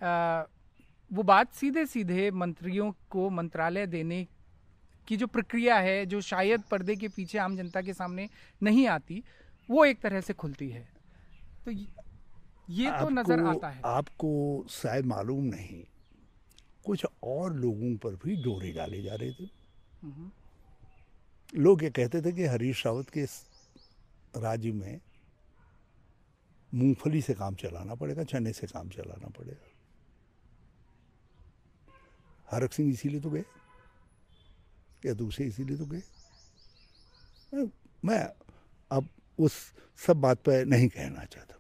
आ, 0.04 0.44
वो 1.12 1.24
बात 1.24 1.54
सीधे 1.54 1.86
सीधे 1.86 2.30
मंत्रियों 2.34 2.92
को 3.10 3.30
मंत्रालय 3.30 3.86
देने 3.88 4.26
की 5.08 5.18
जो 5.18 5.28
प्रक्रिया 5.28 5.78
है 5.78 6.06
जो 6.06 6.22
शायद 6.22 6.62
पर्दे 6.72 6.96
के 6.96 7.08
पीछे 7.08 7.38
आम 7.38 7.56
जनता 7.58 7.82
के 7.82 7.94
सामने 7.94 8.28
नहीं 8.62 8.88
आती 8.88 9.22
वो 9.70 9.86
एक 9.86 10.00
तरह 10.02 10.22
से 10.22 10.34
खुलती 10.34 10.70
है। 10.70 10.88
तो 11.66 11.72
ये 12.70 12.92
तो 12.92 13.10
नज़र 13.10 13.40
आता 13.46 13.70
है। 13.70 13.82
आपको 13.86 14.30
शायद 14.72 15.06
मालूम 15.06 15.44
नहीं 15.46 15.84
कुछ 16.86 17.06
और 17.24 17.54
लोगों 17.56 17.96
पर 17.98 18.16
भी 18.16 18.36
डोरे 18.44 18.72
डाले 18.72 19.02
जा 19.02 19.16
रहे 19.16 19.32
थे। 19.32 19.48
हम्म। 20.04 20.32
लोग 21.54 21.84
ये 21.84 21.90
कहते 21.90 22.22
थे 22.22 22.32
कि 22.32 22.46
हरीश 22.46 22.86
रावत 22.86 23.10
के 23.10 23.24
राज्य 24.36 24.72
में 24.72 25.00
मूंगफली 26.72 27.22
से 27.22 27.34
काम 27.34 27.56
चलाना 27.56 27.96
पड़ेगा 27.96 28.24
चने 28.24 28.54
से 28.54 28.68
काम 28.68 28.90
चलाना 28.90 29.28
पड़ेगा। 29.30 29.70
हरक 32.48 32.74
सिंह 32.74 32.92
इसीलिए 32.94 33.22
तो 33.22 33.30
गए 33.30 33.44
या 35.06 35.14
दूसरे 35.14 35.46
इसीलिए 35.46 35.78
तो 35.78 35.86
गए। 35.86 36.02
मैं 38.06 38.24
अब 38.92 39.08
उस 39.40 39.54
सब 40.00 40.22
बात 40.22 40.38
पर 40.40 40.66
नहीं 40.66 40.88
कहना 40.90 41.26
चाहता। 41.26 41.53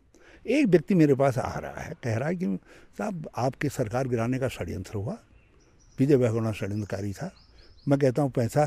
एक 0.47 0.65
व्यक्ति 0.67 0.95
मेरे 0.95 1.15
पास 1.15 1.37
आ 1.37 1.59
रहा 1.59 1.81
है 1.81 1.93
कह 2.03 2.17
रहा 2.17 2.29
है 2.29 2.35
कि 2.35 2.59
साहब 2.97 3.29
आपके 3.37 3.69
सरकार 3.69 4.07
गिराने 4.07 4.39
का 4.39 4.47
षड्यंत्र 4.47 4.95
हुआ। 4.95 5.17
विजय 5.99 6.17
बहुगुणा 6.17 6.51
षड्यंत्रकारी 6.51 7.13
था। 7.13 7.31
मैं 7.87 7.99
कहता 7.99 8.21
हूँ 8.21 8.31
पैसा? 8.31 8.65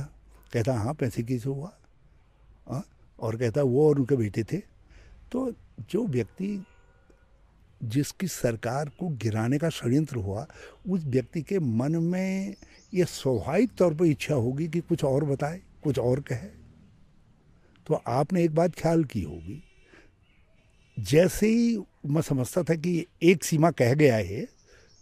कहता 0.53 0.75
हाँ 0.75 0.95
पैसे 0.95 1.23
किसे 1.23 1.49
हुआ। 1.49 1.69
आ? 1.69 2.75
हाँ, 2.75 2.85
और 3.21 3.37
कहता 3.37 3.63
वो 3.63 3.89
और 3.89 3.99
उनके 3.99 4.17
बेटे 4.17 4.45
थे। 4.45 4.57
तो 5.33 5.53
जो 5.91 6.07
व्यक्ति 6.07 6.67
जिसकी 7.85 8.27
सरकार 8.27 8.89
को 8.89 9.09
गिराने 9.09 9.59
का 9.59 9.69
षड्यंत्र 9.69 10.17
हुआ 10.17 10.47
उस 10.89 11.05
व्यक्ति 11.05 11.43
के 11.43 11.59
मन 11.59 11.97
में 11.97 12.55
ये 12.95 13.05
स्वाभाविक 13.05 13.71
तौर 13.79 13.95
पर 13.95 14.05
इच्छा 14.05 14.35
होगी 14.35 14.69
कि 14.69 14.81
कुछ 14.81 15.05
और 15.05 15.25
बताए 15.25 15.61
कुछ 15.83 15.99
और 15.99 16.21
कहे। 16.21 16.49
तो 17.87 17.95
आपने 17.95 18.45
एक 18.45 18.55
बात 18.55 18.75
ख्याल 18.75 19.05
की 19.05 19.23
होगी 19.23 19.63
जैसे 20.97 21.49
ही 21.49 21.77
मैं 22.07 22.23
समझता 22.23 22.63
था 22.63 22.75
कि 22.75 23.07
एक 23.23 23.45
सीमा 23.45 23.71
कह 23.71 23.95
गया 23.95 24.17
है 24.17 24.47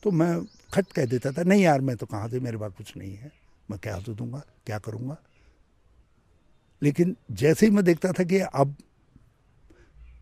तो 0.02 0.10
मैं 0.10 0.44
खट 0.74 0.86
कह 0.86 1.04
देता 1.06 1.30
था, 1.32 1.42
नहीं 1.42 1.62
यार, 1.62 1.80
मैं 1.80 1.96
तो 1.96 2.06
कहाँ 2.06 2.28
से, 2.28 2.40
मेरे 2.40 2.58
पास 2.58 2.72
कुछ 2.72 2.96
नहीं 2.96 3.14
है। 3.16 3.30
मैं 3.70 3.78
क्या 3.78 3.98
तो 4.00 4.14
दूँगा, 4.14 4.42
क्या 4.66 4.78
करूँगा? 4.78 5.16
लेकिन 6.82 7.16
जैसे 7.30 7.66
ही 7.66 7.72
मैं 7.72 7.84
देखता 7.84 8.12
था 8.12 8.24
कि 8.24 8.38
अब 8.38 8.76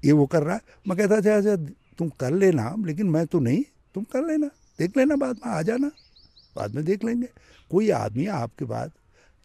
ये 0.05 0.13
वो 0.13 0.27
कर 0.27 0.43
रहा 0.43 0.55
है, 0.55 0.61
मैं 0.89 0.99
कहता 0.99 1.21
था 1.21 1.37
अच्छा 1.37 1.57
तुम 1.99 2.09
कर 2.09 2.33
लेना, 2.33 2.75
लेकिन 2.79 3.11
मैं 3.11 3.27
तो 3.27 3.41
नहीं, 3.41 3.63
तुम 3.95 4.05
कर 4.05 4.27
लेना, 4.27 4.51
देख 4.79 4.97
लेना 4.97 5.17
बाद 5.17 5.37
में, 5.37 5.53
आ 5.53 5.63
जाना, 5.63 5.91
बाद 6.57 6.75
में 6.75 6.85
देख 6.85 7.05
लेंगे। 7.05 7.29
कोई 7.71 7.91
आदमी 7.91 8.27
आपके 8.27 8.65
बाद। 8.65 8.93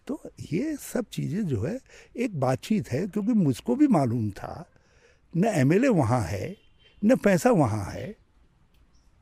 तो 0.07 0.21
ये 0.51 0.75
सब 0.75 1.05
चीज़ें 1.05 1.45
जो 1.47 1.61
है, 1.63 1.79
एक 2.17 2.39
बातचीत 2.39 2.91
है, 2.91 3.07
क्योंकि 3.07 3.33
मुझको 3.33 3.75
भी 3.75 3.87
मालूम 3.87 4.29
था 4.31 4.69
न 5.37 5.45
एम 5.45 5.55
एमएलए 5.57 5.87
वहाँ 5.87 6.21
है, 6.21 6.55
न 7.01 7.15
पैसा 7.15 7.49
वहाँ 7.51 7.83
है। 7.85 8.15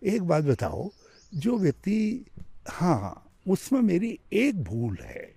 एक 0.02 0.22
बात 0.22 0.44
बताओ, 0.44 0.90
जो 1.32 1.58
व्यक्ति 1.58 2.26
हाँ 2.70 3.22
उसमें 3.48 3.82
मेरी 3.82 4.20
एक 4.34 4.64
भूल 4.64 4.98
है। 5.02 5.34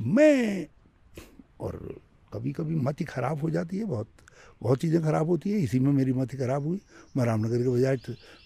मैं, 0.00 0.66
और 1.60 2.00
कभी 2.32 2.52
कभी 2.52 2.74
मत 2.76 3.02
खराब 3.02 3.40
हो 3.40 3.50
जाती 3.50 3.78
है, 3.78 3.84
बहुत 3.84 4.08
बहुत 4.62 4.80
चीज़ें 4.80 5.02
खराब 5.02 5.28
होती 5.28 5.50
है, 5.50 5.58
इसी 5.58 5.78
में 5.78 5.92
मेरी 5.92 6.12
मत 6.12 6.34
खराब 6.34 6.66
हुई। 6.66 6.80
मैं 7.16 7.24
रामनगर 7.24 7.62
के 7.62 7.68
बजाय 7.68 7.96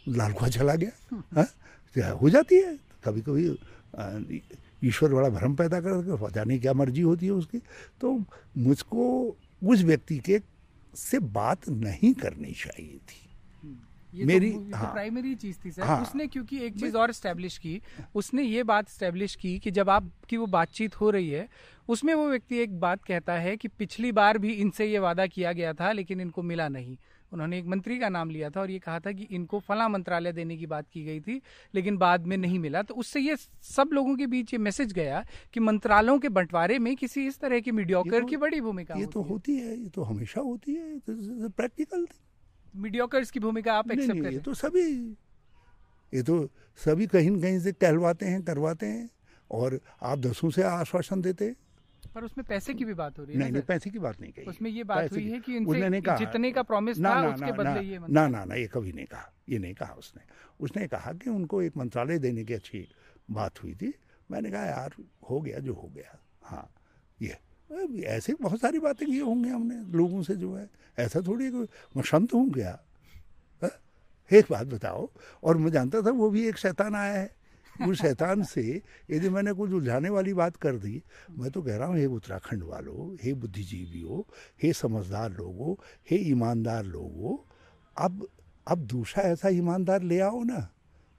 लालकुआ 0.09 0.49
चला 0.49 0.75
गया 0.75 1.23
हाँ 1.35 2.13
हो 2.13 2.31
जाती 2.31 2.57
है। 2.57 2.79
कभी 3.05 3.21
कभी 3.21 4.43
ईश्वर 4.85 5.15
बड़ा 5.15 5.29
भ्रम 5.29 5.55
पैदा 5.57 5.81
कर 5.81 6.17
पता 6.17 6.45
नहीं 6.45 6.61
क्या 6.61 6.73
मर्ज़ी 6.73 7.01
होती 7.01 7.27
है 7.27 7.33
उसकी। 7.33 7.59
तो 8.01 8.13
मुझको, 8.59 9.37
उस 9.65 9.83
व्यक्ति 9.83 10.19
के 10.19 10.39
से 10.97 11.19
बात 11.19 11.69
नहीं 11.69 12.13
करनी 12.15 12.53
चाहिए 12.53 12.99
थी। 12.99 13.25
ये 14.15 14.21
तो 14.21 14.27
मेरी 14.27 14.51
तो, 14.51 14.77
हाँ, 14.77 14.93
प्राइमरी 14.93 15.35
चीज़ 15.35 15.59
थी 15.65 15.71
सर 15.71 15.83
हाँ, 15.83 16.03
उसने 16.03 16.27
क्योंकि 16.27 16.59
एक 16.59 16.79
चीज़ 16.81 16.97
और 16.97 17.13
स्टैब्लिश 17.13 17.59
की 17.59 17.81
उसने 18.15 18.43
ये 18.43 18.63
बात 18.63 18.89
स्टैब्लिश 18.89 19.35
की 19.35 19.59
कि 19.59 19.71
जब 19.71 19.91
आपकी 19.91 20.37
वो 20.37 20.47
बातचीत 20.47 21.01
हो 21.01 21.11
रही 21.11 21.29
है 21.31 21.49
उसमें 21.89 22.15
वो 22.15 22.29
व्यक्ति 22.29 22.59
एक 22.59 22.81
बात 22.81 23.05
कहता 23.05 23.33
है 23.33 23.57
कि 23.57 23.69
पिछली 23.69 24.13
बार 24.13 24.39
भी 24.39 24.53
इनसे 24.53 24.87
ये 24.87 24.99
वादा 24.99 25.27
किया 25.27 25.53
गया 25.53 25.73
था 25.73 25.93
लेकिन 25.93 26.21
इनको 26.21 26.43
मिला 26.43 26.69
नहीं। 26.69 26.97
उन्होंने 27.33 27.59
एक 27.59 27.67
मंत्री 27.67 27.99
का 27.99 28.09
नाम 28.09 28.31
लिया 28.31 28.51
था 28.51 28.61
और 28.61 28.71
ये 28.71 28.79
कहा 28.79 28.99
था 29.01 29.13
कि 29.13 29.27
इनको 29.31 29.59
फला 29.61 29.89
मंत्रालय 29.89 30.33
देने 30.33 30.57
की 30.57 30.67
बात 30.67 30.87
की 30.93 31.05
गई 31.05 31.21
थी 31.21 31.41
लेकिन 31.75 31.97
बाद 31.97 32.27
में 32.27 32.37
नहीं 32.37 32.59
मिला। 32.59 32.83
तो 32.83 32.95
उससे 32.95 33.21
ये 33.21 33.37
सब 33.69 33.91
लोगों 33.93 34.17
के 34.17 34.27
बीच 34.27 34.53
ये 34.55 34.59
मैसेज 34.59 34.93
गया 34.93 35.25
कि 35.55 35.61
मंत्रालयों 35.61 36.19
के 36.19 36.29
बंटवारे 36.31 36.79
में 36.79 36.95
किसी 36.97 37.27
इस 37.27 37.39
तरह 37.41 37.61
की 37.61 37.73
मीडियोकर 37.73 38.21
तो, 38.21 38.27
की 38.27 38.37
बड़ी 38.37 38.61
भूमिका 38.61 38.95
ये 38.95 39.07
तो 39.07 39.23
होती 39.23 39.57
है। 39.57 39.77
ये 39.77 39.89
तो 39.89 40.03
हमेशा 40.03 40.41
होती 40.41 40.75
है 40.75 40.99
प्रैक्टिकल 41.09 42.07
मीडियोकर्स 42.77 43.31
की 43.31 43.41
भूमिका 43.41 43.75
आप 43.75 43.91
एक्सेप्ट 43.91 44.23
करें 44.23 44.33
ये 44.33 44.39
तो 44.39 44.55
सभी 44.55 44.89
ये 46.13 46.23
तो 46.23 46.49
सभी 46.81 47.07
कहीं 47.07 47.31
न 47.31 47.41
कहीं 47.41 47.59
से 47.61 47.73
कहलवाते 47.73 48.27
हैं 48.27 48.43
करवाते 48.43 48.87
हैं 48.87 49.09
और 49.51 49.81
आप 50.03 50.19
दसों 50.19 50.51
से 50.51 50.63
आश्वासन 50.63 51.21
देते 51.23 51.45
हैं। 51.45 51.57
पर 52.19 52.25
उसमें 52.25 52.45
पैसे 52.49 52.75
की 52.75 52.85
भी 52.85 52.95
बात 52.95 53.19
हो 53.19 53.25
रही 53.25 53.35
है 53.35 53.39
नहीं 53.39 53.53
नहीं 53.53 53.63
पैसे 53.63 53.91
की 53.91 53.99
बात 53.99 54.21
नहीं 54.21 54.33
कही। 54.33 54.45
उसमें 54.45 54.71
ये 54.71 54.85
बात 54.85 55.13
हुई 55.13 55.31
है 55.31 55.41
कि 55.41 55.57
इनसे 55.57 56.01
कहा, 56.01 56.17
जितने 56.17 56.53
का 56.53 56.63
प्रॉमिस 56.63 56.99
था 56.99 57.23
ना, 57.23 57.29
उसके 57.29 57.53
बदले 57.53 57.81
ये 57.81 57.99
ना 57.99 58.29
ना 58.29 58.45
ना 58.45 58.55
ये 58.55 58.67
कभी 58.67 58.93
नहीं 58.93 59.07
कहा। 59.07 59.33
ये 59.49 59.59
नहीं 59.59 59.75
कहा 59.75 59.93
उसने। 59.93 60.23
उसने 60.61 60.89
कहा 60.89 61.13
कि 61.13 61.31
उनको 61.31 61.63
एक 61.63 61.77
मंत्रालय 61.77 62.19
देने 62.19 62.45
की 62.45 62.55
अच्छी 62.55 62.89
बात 63.31 63.63
हुई 63.63 63.75
थी। 63.75 63.95
मैंने 64.31 64.51
कहा 64.51 64.65
यार 64.65 64.95
हो 65.31 65.41
गया 65.41 65.59
जो 65.59 65.75
हो 65.75 65.89
गया। 65.89 66.19
हाँ 66.43 66.75
ये। 67.23 67.39
ऐसे 68.03 68.35
बहुत 68.41 68.61
सारी 68.61 68.79
बातें 68.79 69.07
की 69.09 69.19
होंगे 69.19 69.51
हमने 69.51 69.99
लोगों 69.99 70.23
से 70.23 70.37
जो 70.37 70.55
है। 70.55 70.71
ऐसा 70.99 71.21
थोड़ी 71.21 71.51
मैं 71.51 72.03
संत 72.03 72.35
हूँ 72.35 72.53
क्या? 72.53 72.79
हाँ? 73.63 73.71
एक 74.33 74.47
बात 74.51 74.67
बताओ। 74.67 75.11
और 75.45 75.57
मैं 75.57 75.71
जानता 75.71 76.03
था 76.03 76.11
वो 76.11 76.31
भी 76.31 76.49
एक 76.49 76.57
शैतान 76.57 76.95
आया 76.95 77.15
है। 77.15 77.38
उस 77.87 78.01
शैतान 78.01 78.43
से 78.43 78.83
यदि 79.11 79.29
मैंने 79.29 79.53
कुछ 79.53 79.73
उलझाने 79.73 80.09
वाली 80.11 80.33
बात 80.35 80.57
कर 80.57 80.77
दी, 80.77 81.03
मैं 81.31 81.51
तो 81.51 81.63
कह 81.63 81.77
रहा 81.77 81.89
हूँ, 81.89 81.97
हे 81.97 82.07
उत्तराखंड 82.07 82.63
वालों, 82.63 83.17
हे 83.23 83.35
बुद्धिजीवियों, 83.35 84.23
हे 84.63 84.73
समझदार 84.73 85.33
लोगों, 85.33 85.75
हे 86.11 86.17
ईमानदार 86.17 86.85
लोगों, 86.85 87.37
अब 87.97 88.27
अब 88.67 88.79
दूसरा 88.79 89.25
ऐसा 89.25 89.49
ईमानदार 89.49 90.03
ले 90.03 90.21
आओ 90.21 90.43
ना, 90.43 90.69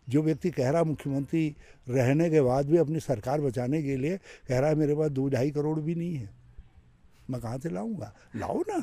जो 0.08 0.22
व्यक्ति 0.22 0.50
कह 0.52 0.70
रहा 0.70 0.84
मुख्यमंत्री 0.84 1.56
रहने 1.90 2.30
के 2.30 2.42
बाद 2.42 2.70
भी 2.70 2.78
अपनी 2.78 3.00
सरकार 3.00 3.42
बचाने 3.42 3.82
के 3.84 3.96
लिए 3.98 4.18
कह 4.48 4.60
रहा 4.60 4.70
है, 4.70 4.76
मेरे 4.76 4.96
पास 4.96 5.12
दो 5.12 5.28
ढाई 5.30 5.52
करोड़ 5.52 5.80
भी 5.80 5.96
नहीं 5.96 6.16
है, 6.16 6.30
मैं 7.30 7.42
कहाँ 7.42 7.58
से 7.58 7.70
लाऊँगा? 7.70 8.14
लाओ 8.36 8.60
ना। 8.60 8.78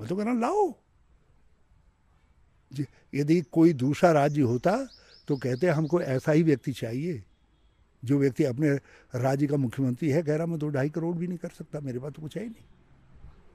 मैं 0.00 0.08
तो 0.08 0.16
कह 0.16 0.24
रहा 0.24 0.34
लाओ। 0.34 0.72
यदि 3.14 3.40
कोई 3.42 3.72
दूसरा 3.72 4.12
राज्य 4.12 4.42
होता 4.42 4.72
तो 5.28 5.36
कहते 5.36 5.66
हैं 5.66 5.74
हमको 5.74 6.00
ऐसा 6.02 6.32
ही 6.32 6.42
व्यक्ति 6.42 6.72
चाहिए 6.72 7.22
जो 8.02 8.18
व्यक्ति 8.18 8.44
अपने 8.44 8.70
राज्य 9.14 9.46
का 9.46 9.56
मुख्यमंत्री 9.56 10.10
है 10.10 10.22
कह 10.22 10.36
रहा 10.36 10.46
मैं 10.46 10.58
तो 10.58 10.68
ढाई 10.68 10.88
करोड़ 10.90 11.16
भी 11.16 11.26
नहीं 11.26 11.38
कर 11.38 11.48
सकता 11.48 11.80
मेरे 11.80 11.98
पास 11.98 12.12
तो 12.12 12.22
कुछ 12.22 12.36
है 12.36 12.42
ही 12.42 12.48
नहीं 12.48 12.64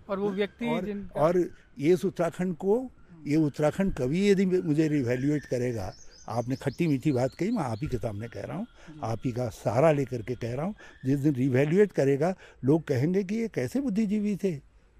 और 0.09 0.19
वो 0.19 0.29
व्यक्ति 0.29 0.67
और, 0.67 1.09
और 1.15 1.49
ये 1.79 1.93
उत्तराखंड 1.93 2.55
को 2.55 2.89
ये 3.27 3.35
उत्तराखंड 3.35 3.93
कभी 3.93 4.29
यदि 4.29 4.45
मुझे 4.45 4.87
रिवेल्युएट 4.87 5.45
करेगा 5.45 5.93
आपने 6.29 6.55
खट्टी 6.55 6.87
मीठी 6.87 7.11
बात 7.11 7.33
कही 7.33 7.51
मैं 7.51 7.63
आप 7.63 7.79
ही 7.81 7.87
के 7.87 7.97
सामने 7.97 8.27
कह 8.27 8.41
रहा 8.41 8.57
हूँ 8.57 8.67
आप 9.03 9.19
ही 9.25 9.31
का 9.31 9.47
सहारा 9.49 9.91
लेकर 9.91 10.21
के 10.21 10.35
कह 10.35 10.53
रहा 10.55 10.65
हूँ 10.65 10.75
जिस 11.05 11.19
दिन 11.19 11.35
रिवेल्युएट 11.35 11.91
करेगा 11.91 12.33
लोग 12.65 12.83
कहेंगे 12.87 13.23
कि 13.23 13.35
ये 13.35 13.47
कैसे 13.47 13.81
बुद्धिजीवी 13.81 14.35
थे 14.35 14.53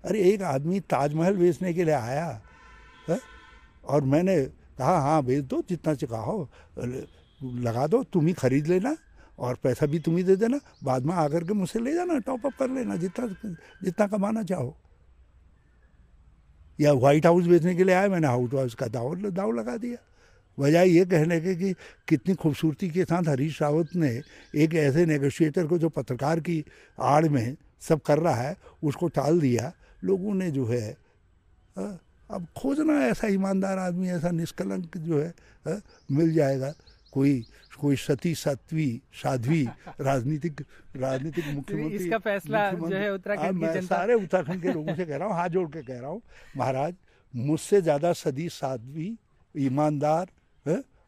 अरे 0.04 0.22
एक 0.24 0.42
आदमी 0.42 0.80
ताजमहल 0.80 1.38
बेचने 1.38 1.74
के 1.74 1.84
लिए 1.84 1.94
आया 1.94 2.26
है? 3.10 3.20
और 3.86 4.04
मैंने 4.04 4.38
कहा 4.78 4.98
हाँ 5.00 5.22
भेज 5.24 5.44
दो, 5.44 5.62
जितना 5.70 5.94
चाहो 5.96 6.50
लगा 7.42 7.88
दो, 7.88 8.04
तुम 8.04 8.28
ही 8.28 8.34
खरीद 8.34 8.68
लेना 8.68 8.96
और 9.40 9.58
पैसा 9.64 9.86
भी 9.86 10.00
तुम 10.00 10.18
ही 10.18 10.24
दे 10.24 10.36
देना। 10.36 10.60
बाद 10.84 11.06
में 11.06 11.14
आकर 11.16 11.44
के 11.44 11.54
मुझसे 11.54 11.80
ले 11.80 11.94
जाना 11.94 12.18
टॉप 12.20 12.46
अप 12.46 12.54
कर 12.60 12.70
लेना, 12.70 12.96
जितना 12.96 13.28
जितना 13.84 14.08
कमाना 14.08 14.44
चाहो। 14.44 14.76
या 16.80 16.94
व्हाइट 16.94 17.26
हाउस 17.26 17.46
बेचने 17.46 17.76
के 17.76 17.84
लिए 17.84 17.96
आया, 17.96 18.10
मैंने 18.10 18.28
हाउस 18.28 18.54
हाउस 18.54 18.74
का 18.76 18.88
दाव 18.88 19.16
दाव 19.16 19.52
लगा 19.52 19.78
दिया। 19.78 19.98
वजह 20.58 20.82
ये 20.82 21.06
कहने 21.06 21.40
के 21.42 21.56
कि 21.56 21.74
कितनी 22.08 22.34
खूबसूरती 22.36 22.90
के 22.90 23.04
साथ 23.06 23.28
हरीश 23.30 23.62
रावत 23.62 23.90
ने 23.96 24.10
एक 24.56 24.74
ऐसे 24.76 25.06
नेगोशिएटर 25.06 25.68
को 25.68 25.78
जो 25.78 25.90
पत्रकार 25.90 26.40
की 26.40 26.64
आड़ 26.98 27.28
में 27.28 27.56
सब 27.82 28.02
कर 28.02 28.20
रहा 28.20 28.36
है, 28.36 28.56
उसको 28.84 29.08
टाल 29.08 29.40
दिया। 29.40 29.72
लोगों 30.04 30.34
ने 30.34 30.50
जो 30.52 30.66
है 30.66 30.98
अब 32.30 32.48
खोजना 32.58 32.94
ऐसा 33.08 33.28
ईमानदार 33.28 33.78
आदमी 33.78 34.10
ऐसा 34.10 34.32
निष्कलंक 34.32 34.98
जो 34.98 35.20
है 35.22 35.82
मिल 36.12 36.34
जाएगा। 36.34 36.74
कोई 37.14 37.34
कोई 37.80 37.96
सती 37.96 38.34
सत्वी 38.36 38.90
साध्वी 39.14 39.64
राजनीतिक 40.02 40.62
राजनीतिक 40.98 41.46
मुख्यमंत्री 41.54 41.96
इसका 41.96 42.18
फैसला 42.18 42.72
जो 42.72 42.96
है 42.96 43.14
उत्तराखंड 43.14 43.60
की 43.60 43.74
जनता 43.74 43.96
सारे 43.96 44.14
उत्तराखंड 44.14 44.62
के 44.62 44.74
लोगों 44.74 44.96
से 44.96 45.06
कह 45.06 45.18
रहा 45.18 45.28
हूँ 45.28 45.36
हाथ 45.36 45.50
जोड़ 45.50 45.68
के 45.70 45.82
कह 45.84 46.00
रहा 46.00 46.10
हूँ 46.10 46.22
महाराज 46.58 46.96
मुझसे 47.34 47.82
ज़्यादा 47.82 48.14
सदी 48.14 48.50
साध्वी 48.50 49.18
ईमानदार 49.56 50.28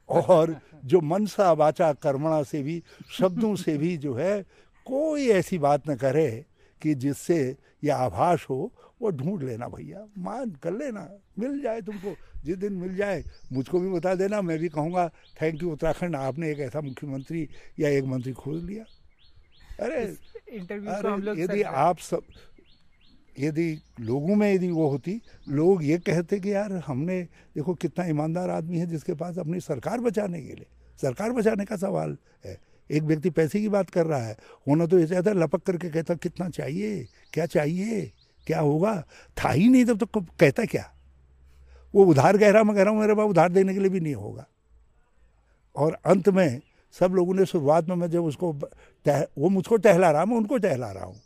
और 0.09 0.55
जो 0.85 1.01
मन 1.01 1.25
सा 1.25 1.51
वाचा 1.53 1.91
कर्मणा 1.93 2.41
से 2.43 2.61
भी 2.63 2.81
शब्दों 3.17 3.55
से 3.55 3.77
भी 3.77 3.95
जो 3.97 4.13
है 4.13 4.41
कोई 4.87 5.27
ऐसी 5.29 5.57
बात 5.59 5.89
न 5.89 5.95
करे 5.95 6.29
कि 6.81 6.93
जिससे 6.95 7.39
यह 7.83 7.95
आभास 7.97 8.45
हो 8.49 8.71
वो 9.01 9.09
ढूंढ 9.09 9.43
लेना 9.43 9.67
भैया 9.67 10.05
मान 10.17 10.51
कर 10.63 10.73
लेना 10.73 11.07
मिल 11.39 11.61
जाए 11.61 11.81
तुमको 11.81 12.15
जिस 12.45 12.57
दिन 12.57 12.73
मिल 12.73 12.95
जाए 12.95 13.23
मुझको 13.51 13.79
भी 13.79 13.89
बता 13.89 14.13
देना 14.15 14.41
मैं 14.41 14.57
भी 14.59 14.69
कहूँगा 14.69 15.07
थैंक 15.41 15.61
यू 15.63 15.71
उत्तराखंड 15.71 16.15
आपने 16.15 16.51
एक 16.51 16.59
ऐसा 16.59 16.81
मुख्यमंत्री 16.81 17.47
या 17.79 17.89
एक 17.89 18.03
मंत्री 18.03 18.33
खोज 18.33 18.63
लिया। 18.63 18.83
अरे 19.79 20.03
अरे 20.75 21.41
यदि 21.41 21.61
आप 21.61 21.97
सब 21.99 22.23
यदि 23.39 23.81
लोगों 23.99 24.35
में 24.35 24.51
यदि 24.53 24.69
वो 24.71 24.87
होती 24.89 25.21
लोग 25.49 25.83
ये 25.83 25.97
कहते 25.97 26.39
कि 26.39 26.53
यार 26.53 26.71
हमने 26.87 27.21
देखो 27.55 27.73
कितना 27.73 28.05
ईमानदार 28.05 28.49
आदमी 28.49 28.77
है 28.77 28.85
जिसके 28.85 29.13
पास 29.13 29.37
अपनी 29.37 29.59
सरकार 29.59 29.99
बचाने 29.99 30.41
के 30.41 30.53
लिए। 30.53 30.65
सरकार 31.01 31.31
बचाने 31.31 31.65
का 31.65 31.75
सवाल 31.77 32.17
है। 32.45 32.57
एक 32.89 33.03
व्यक्ति 33.03 33.29
पैसे 33.29 33.59
की 33.61 33.69
बात 33.69 33.89
कर 33.89 34.05
रहा 34.05 34.23
है 34.23 34.35
होना 34.67 34.85
तो 34.85 34.99
ऐसे 34.99 35.15
आता 35.15 35.31
लपक 35.33 35.61
करके 35.61 35.89
कहता 35.89 36.13
कितना 36.15 36.49
चाहिए? 36.49 37.05
क्या 37.33 37.45
चाहिए? 37.45 38.11
क्या 38.47 38.59
होगा? 38.59 39.03
था 39.37 39.49
ही 39.49 39.67
नहीं 39.69 39.85
तब 39.85 39.97
तो 39.97 40.21
कहता 40.21 40.65
क्या? 40.65 40.91
वो 41.93 42.05
उधार 42.05 42.37
कह 42.37 42.51
रहा, 42.51 42.63
मैं 42.63 42.75
कह 42.75 42.83
रहा 42.83 42.91
हूँ, 42.91 42.99
मेरे 43.01 43.15
पास 43.15 43.29
उधार 43.29 43.51
देने 43.51 43.73
के 43.73 43.79
लिए 43.79 43.89
भी 43.89 43.99
नहीं 43.99 44.15
होगा। 44.15 44.45
और 45.75 45.97
अंत 46.05 46.29
में 46.29 46.61
सब 46.93 47.13
लोगों 47.13 47.33
ने 47.33 47.45
शुरुआत 47.45 47.89
में 47.89 47.95
मैं 47.95 48.09
जब 48.09 48.23
उसको 48.23 48.51
वो 49.37 49.49
मुझको 49.49 49.77
टहला 49.77 50.11
रहा, 50.11 50.25
मैं 50.25 50.37
उनको 50.37 50.57
टहला 50.57 50.91
रहा 50.91 51.05
हूँ। 51.05 51.21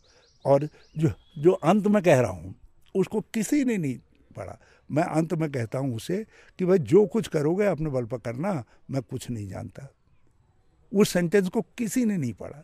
और 0.45 0.68
जो 0.98 1.11
जो 1.38 1.52
अंत 1.52 1.88
में 1.88 2.02
कह 2.03 2.19
रहा 2.19 2.31
हूँ, 2.31 2.56
उसको 2.95 3.22
किसी 3.22 3.64
ने 3.64 3.77
नहीं 3.77 3.98
पढ़ा। 4.35 4.57
मैं 4.91 5.03
अंत 5.03 5.34
में 5.34 5.52
कहता 5.52 5.80
हूँ 5.80 5.95
उसे 5.95 6.26
कि 6.60 6.65
भाई, 6.65 6.77
जो 6.77 7.06
कुछ 7.06 7.27
करोगे, 7.27 7.65
अपने 7.65 7.90
बल 7.90 8.06
पर 8.06 8.18
करना, 8.18 8.64
मैं 8.91 9.02
कुछ 9.02 9.30
नहीं 9.30 9.48
जानता। 9.48 9.88
उस 10.94 11.10
सेंटेंस 11.10 11.48
को 11.49 11.61
किसी 11.61 12.06
ने 12.06 12.18
नहीं 12.18 12.34
पढ़ा। 12.34 12.64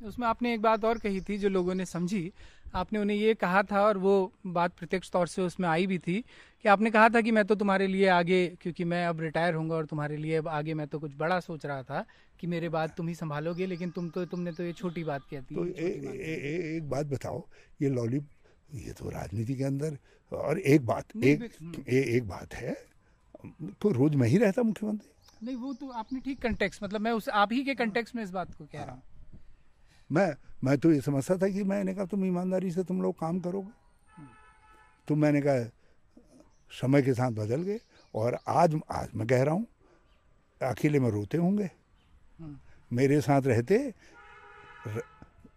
उसमें 0.00 0.26
आपने 0.26 0.54
एक 0.54 0.62
बात 0.62 0.84
और 0.84 0.98
कही 0.98 1.20
थी 1.20 1.38
जो 1.38 1.48
लोगों 1.48 1.74
ने 1.74 1.84
समझी। 1.84 2.32
आपने 2.74 2.98
उन्हें 2.98 3.16
ये 3.16 3.34
कहा 3.34 3.62
था 3.62 3.80
और 3.82 3.98
वो 3.98 4.32
बात 4.46 4.72
प्रत्यक्ष 4.78 5.10
तौर 5.10 5.26
से 5.26 5.42
उसमें 5.42 5.68
आई 5.68 5.86
भी 5.86 5.98
थी 5.98 6.20
कि 6.64 6.68
आपने 6.68 6.90
कहा 6.90 7.08
था 7.08 7.20
कि 7.20 7.30
मैं 7.30 7.44
तो 7.44 7.54
तुम्हारे 7.54 7.86
लिए 7.86 8.06
आगे 8.08 8.46
क्योंकि 8.60 8.84
मैं 8.84 9.04
अब 9.06 9.20
रिटायर 9.20 9.54
होऊँगा 9.54 9.74
और 9.74 9.86
तुम्हारे 9.86 10.16
लिए 10.16 10.36
अब 10.36 10.48
आगे 10.48 10.74
मैं 10.74 10.86
तो 10.86 10.98
कुछ 10.98 11.16
बड़ा 11.16 11.38
सोच 11.40 11.66
रहा 11.66 11.82
था 11.82 12.04
कि 12.40 12.46
मेरे 12.46 12.68
बाद 12.68 12.92
तुम 12.96 13.08
ही 13.08 13.14
संभालोगे 13.14 13.66
लेकिन 13.66 13.90
तुम 13.90 14.08
तो 14.10 14.24
तुमने 14.24 14.52
तो 14.52 14.64
ये 14.64 14.72
छोटी 14.72 15.04
बात 15.04 15.22
कहती 15.30 15.54
तो 15.54 15.66
ए, 15.66 15.70
ए, 15.70 16.34
ए, 16.34 16.76
एक 16.76 16.88
बात 16.90 17.06
बताओ 17.06 17.42
ये 17.82 17.88
लॉली 17.90 18.20
ये 18.74 18.92
तो 18.92 19.10
राजनीति 19.10 19.54
के 19.54 19.64
अंदर 19.64 19.98
और 20.32 20.58
एक 20.58 20.86
बात 20.86 21.16
एक 21.16 21.42
ए, 21.88 22.00
एक 22.16 22.28
बात 22.28 22.54
है 22.54 22.76
तो 23.82 23.92
रोज 23.92 24.14
मैं 24.14 24.28
ही 24.28 24.38
रहता 24.38 24.62
मुख्यमंत्री? 24.62 25.46
नहीं 25.46 25.56
वो 25.56 25.72
तो 25.72 25.88
आपने 25.88 26.20
ठीक 26.20 26.40
कंटेक्स 26.40 26.82
मतलब 26.82 27.00
मैं 27.00 27.12
उस 27.12 27.28
आप 27.28 27.52
ही 27.52 27.62
के 27.64 27.74
कंटेक्स 27.74 28.14
में 28.14 28.22
इस 28.24 28.30
बात 28.30 28.54
को 28.54 28.64
कह 28.64 28.82
रहा 28.82 28.92
हूँ। 28.92 29.02
मैं 30.10 30.34
मैं 30.64 30.76
तो 30.78 30.92
ये 30.92 31.00
समझता 31.00 31.36
था 31.36 31.48
कि 31.48 31.62
मैंने 31.64 31.94
कहा 31.94 32.04
तुम 32.06 32.24
ईमानदारी 32.24 32.70
से 32.70 32.82
तुम 32.84 33.02
लोग 33.02 33.18
काम 33.18 33.38
करोगे। 33.40 33.70
तो 35.08 35.14
मैंने 35.16 35.40
कहा 35.40 35.68
समय 36.70 37.02
के 37.02 37.14
साथ 37.14 37.30
बदल 37.32 37.62
गए 37.62 37.78
और 38.14 38.38
आज 38.48 38.78
आज 38.90 39.08
मैं 39.14 39.26
कह 39.26 39.42
रहा 39.42 39.54
हूँ 39.54 39.66
अकेले 40.60 41.00
में 41.00 41.10
रोते 41.10 41.38
होंगे। 41.38 41.70
मेरे 42.90 43.20
साथ 43.20 43.42
रहते 43.42 43.78
र, 44.86 45.00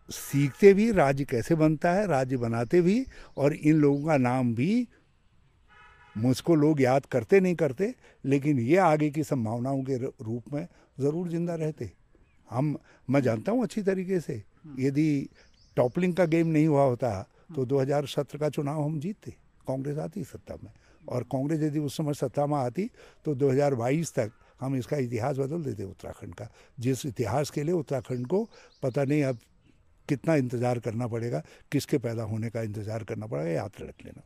सीखते 0.09 0.73
भी 0.73 0.91
राज्य 0.91 1.25
कैसे 1.25 1.55
बनता 1.55 1.91
है 1.91 2.05
राज्य 2.07 2.37
बनाते 2.37 2.81
भी 2.81 3.05
और 3.37 3.53
इन 3.53 3.75
लोगों 3.75 4.05
का 4.07 4.17
नाम 4.17 4.53
भी 4.55 4.87
मुझको 6.15 6.55
लोग 6.55 6.81
याद 6.81 7.05
करते 7.05 7.39
नहीं 7.39 7.55
करते 7.55 7.93
लेकिन 8.23 8.59
ये 8.59 8.77
आगे 8.77 9.09
की 9.09 9.23
संभावनाओं 9.23 9.83
के 9.83 9.97
रूप 9.97 10.53
में 10.53 10.67
ज़रूर 10.99 11.29
ज़िंदा 11.29 11.55
रहते। 11.55 11.91
हम 12.53 12.75
मैं 13.07 13.21
जानता 13.21 13.51
हूँ 13.51 13.63
अच्छी 13.63 13.81
तरीके 13.83 14.19
से। 14.19 14.41
यदि 14.79 15.29
टॉपलिंग 15.77 16.15
का 16.15 16.25
गेम 16.27 16.47
नहीं 16.47 16.67
हुआ 16.67 16.83
होता 16.83 17.11
तो 17.55 17.65
2017 17.65 18.39
का 18.39 18.49
चुनाव 18.49 18.81
हम 18.81 18.99
जीतते 18.99 19.31
कांग्रेस 19.67 19.97
आती 19.99 20.23
सत्ता 20.25 20.57
में। 20.63 20.71
और 21.03 21.23
कांग्रेस 21.25 21.61
यदि 21.61 21.79
उस 21.79 21.97
समय 21.97 22.13
सत्ता 22.15 22.45
में 22.45 22.57
आती 22.57 22.89
तो 23.25 23.35
2022 23.35 24.13
तक 24.15 24.31
हम 24.61 24.75
इसका 24.75 24.97
इतिहास 24.97 25.37
बदल 25.37 25.63
देते 25.63 25.83
उत्तराखंड 25.83 26.35
का। 26.35 26.47
जिस 26.79 27.05
इतिहास 27.05 27.49
के 27.49 27.63
लिए 27.63 27.73
उत्तराखंड 27.75 28.27
को 28.27 28.43
पता 28.83 29.03
नहीं 29.03 29.23
अब 29.23 29.37
कितना 30.09 30.35
इंतज़ार 30.35 30.79
करना 30.79 31.07
पड़ेगा 31.07 31.41
किसके 31.71 31.97
पैदा 31.97 32.23
होने 32.25 32.49
का 32.49 32.61
इंतज़ार 32.61 33.03
करना 33.03 33.27
पड़ेगा 33.27 33.49
याद 33.51 33.81
रख 33.81 34.05
लेना। 34.05 34.23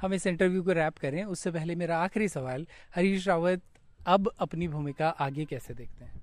हम 0.00 0.14
इस 0.14 0.26
इंटरव्यू 0.26 0.62
को 0.62 0.72
रैप 0.72 0.98
करें। 0.98 1.22
उससे 1.24 1.50
पहले 1.50 1.74
मेरा 1.76 1.98
आखिरी 1.98 2.28
सवाल 2.28 2.66
हरीश 2.94 3.26
रावत 3.28 3.62
अब 4.00 4.30
अपनी 4.38 4.68
भूमिका 4.68 5.08
आगे 5.08 5.44
कैसे 5.44 5.74
देखते 5.74 6.04
हैं? 6.04 6.20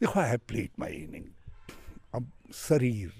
देखो 0.00 0.20
I 0.20 0.28
have 0.28 0.40
played 0.48 0.70
my 0.78 0.92
inning 0.92 1.24
अब 2.14 2.30
शरीर 2.54 3.12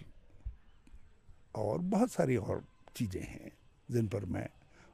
और 1.56 1.78
बहुत 1.78 2.12
सारी 2.12 2.36
और 2.36 2.64
चीज़ें 2.96 3.22
हैं 3.22 3.52
जिन 3.90 4.06
पर 4.09 4.24
मैं 4.24 4.48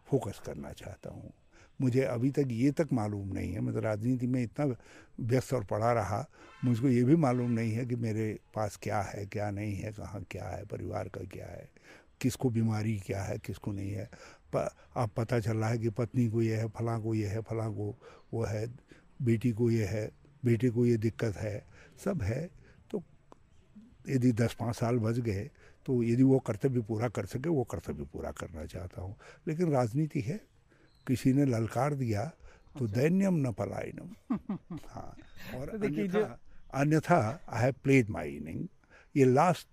फोकस 0.09 0.41
करना 0.47 0.73
चाहता 0.73 1.11
हूँ। 1.11 1.33
मुझे 1.81 2.03
अभी 2.03 2.31
तक 2.31 2.49
ये 2.51 2.71
तक 2.71 2.89
मालूम 2.93 3.29
नहीं 3.29 3.53
है 3.53 3.61
मतलब 3.61 3.85
राजनीति 3.85 4.27
में 4.27 4.43
इतना 4.43 4.77
व्यस्त 5.21 5.55
और 5.55 5.65
पड़ा 5.65 5.93
रहा 5.93 6.25
मुझको 6.65 6.89
ये 6.89 7.05
भी 7.05 7.17
मालूम 7.17 7.51
नहीं 7.51 7.73
है 7.73 7.87
कि 7.87 7.97
मेरे 7.97 8.39
पास 8.55 8.79
क्या 8.83 9.01
है 9.01 9.27
क्या 9.27 9.51
नहीं 9.51 9.77
है 9.77 9.93
कहाँ 9.93 10.23
क्या 10.31 10.49
है 10.49 10.65
परिवार 10.65 11.09
का 11.09 11.25
क्या 11.25 11.47
है 11.47 11.69
किसको 12.21 12.51
बीमारी 12.51 12.99
क्या 12.99 13.23
है 13.23 13.39
किसको 13.39 13.73
नहीं 13.73 13.91
है। 13.91 14.11
प, 14.55 14.69
अब 14.97 15.11
पता 15.17 15.41
चल 15.41 15.57
रहा 15.57 15.69
है 15.69 15.79
कि 15.79 15.91
पत्नी 15.91 16.29
को 16.29 16.43
ये 16.43 16.57
है 16.57 16.69
फलां 16.69 17.01
को 17.01 17.15
ये 17.15 17.27
है 17.27 17.41
फलां 17.41 17.73
को 17.73 17.95
वो 18.35 18.45
है 18.45 18.67
बेटी 19.23 19.53
को 19.53 19.71
ये 19.71 19.85
है 19.85 20.20
बेटे 20.45 20.71
को 20.71 20.87
ये 20.87 20.97
दिक्कत 20.97 21.37
है 21.37 21.67
सब 22.05 22.23
है 22.23 22.51
तो 22.91 23.03
यदि 24.09 24.33
दस 24.33 24.57
पाँच 24.61 24.77
साल 24.77 24.99
बच 24.99 25.19
गए 25.19 25.51
तो 25.87 26.03
यदि 26.03 26.23
वो 26.23 26.39
कर्तव्य 26.39 26.81
पूरा 26.81 27.09
कर 27.09 27.27
सके 27.27 27.49
वो 27.49 27.65
कर्तव्य 27.65 28.05
पूरा 28.05 28.31
करना 28.31 28.65
चाहता 28.65 29.03
हूँ। 29.03 29.17
लेकिन 29.49 29.73
राजनीति 29.73 30.21
है 30.21 30.41
किसी 31.07 31.33
ने 31.33 31.45
ललकार 31.45 31.95
दिया 31.95 32.25
तो 32.79 32.85
अच्छा। 32.85 33.01
दैन्यम 33.01 33.35
न 33.35 33.53
पलायनम। 33.53 34.37
हाँ 34.89 35.17
और 35.55 35.67
तो 35.67 35.87
अन्यथा 35.87 36.39
अन्यथा 36.75 37.41
I 37.49 37.63
have 37.63 37.75
played 37.85 38.11
my 38.11 38.31
inning 38.31 38.69
ये 39.17 39.25
लास्ट 39.25 39.69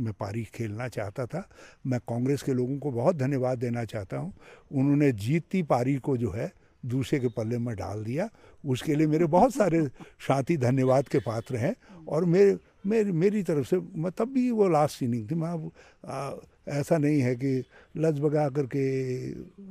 मैं 0.00 0.12
पारी 0.12 0.44
खेलना 0.44 0.88
चाहता 0.88 1.26
था। 1.26 1.48
मैं 1.86 2.00
कांग्रेस 2.00 2.42
के 2.42 2.52
लोगों 2.52 2.78
को 2.78 2.90
बहुत 2.90 3.16
धन्यवाद 3.16 3.58
देना 3.58 3.84
चाहता 3.84 4.16
हूँ। 4.16 4.34
उन्होंने 4.72 5.12
जीतती 5.12 5.62
पारी 5.62 5.96
को 5.96 6.16
जो 6.16 6.30
है 6.30 6.52
दूसरे 6.86 7.18
के 7.20 7.28
पल्ले 7.28 7.58
में 7.58 7.74
डाल 7.76 8.04
दिया। 8.04 8.28
उसके 8.64 8.94
लिए 8.94 9.06
मेरे 9.06 9.26
बहुत 9.26 9.54
सारे 9.54 9.86
साथी 10.20 10.56
धन्यवाद 10.56 11.08
के 11.08 11.18
पात्र 11.18 11.56
हैं 11.56 11.74
और 12.08 12.24
मेरे, 12.24 12.58
मेरी 12.86 13.12
मेरी 13.12 13.42
तरफ़ 13.42 13.66
से 13.66 13.76
मैं 13.76 14.12
तब 14.12 14.32
भी 14.32 14.50
वो 14.50 14.68
लास्ट 14.68 14.98
सीनिंग 14.98 15.30
थी। 15.30 15.34
मैं 15.34 15.50
अब 15.50 16.42
ऐसा 16.68 16.98
नहीं 16.98 17.20
है 17.20 17.34
कि 17.36 17.62
लज 17.96 18.18
बगा 18.20 18.48
करके 18.50 18.84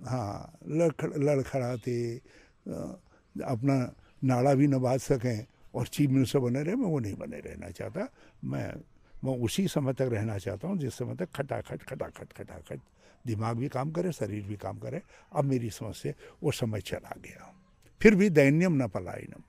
हाँ 0.08 0.60
लड़खड़ 0.70 1.14
लड़खड़ाते 1.18 1.96
अपना 3.36 3.78
नाड़ा 4.24 4.54
भी 4.54 4.68
न 4.68 4.80
बाज 4.80 5.00
सकें 5.02 5.46
और 5.76 5.88
चीफ 5.88 6.10
मिनिस्टर 6.10 6.40
बने 6.40 6.64
रहे, 6.64 6.76
मैं 6.76 6.88
वो 6.88 7.00
नहीं 7.00 7.16
बने 7.16 7.40
रहना 7.40 7.70
चाहता। 7.70 8.08
मैं 8.44 8.68
मैं 9.24 9.38
उसी 9.44 9.68
समय 9.68 9.94
तक 9.94 10.10
रहना 10.12 10.38
चाहता 10.38 10.68
हूँ, 10.68 10.78
जिस 10.78 10.94
समय 10.94 11.16
तक 11.16 11.30
खटाखट 11.36 11.84
खटाखट 11.84 12.34
खटाखट 12.34 12.80
दिमाग 13.28 13.58
भी 13.58 13.68
काम 13.68 13.92
करे, 13.92 14.12
शरीर 14.12 14.44
भी 14.44 14.56
काम 14.56 14.80
करे। 14.80 15.02
अब 15.36 15.46
मेरी 15.46 15.70
समझ 15.70 15.96
से 15.96 16.16
वो 16.44 16.52
समय 16.52 16.82
चला 16.82 17.16
गया। 17.26 17.56
फिर 18.02 18.16
भी 18.16 18.30
दैन्यम 18.30 18.84
न 18.84 18.88
पलायनम। 18.88 19.42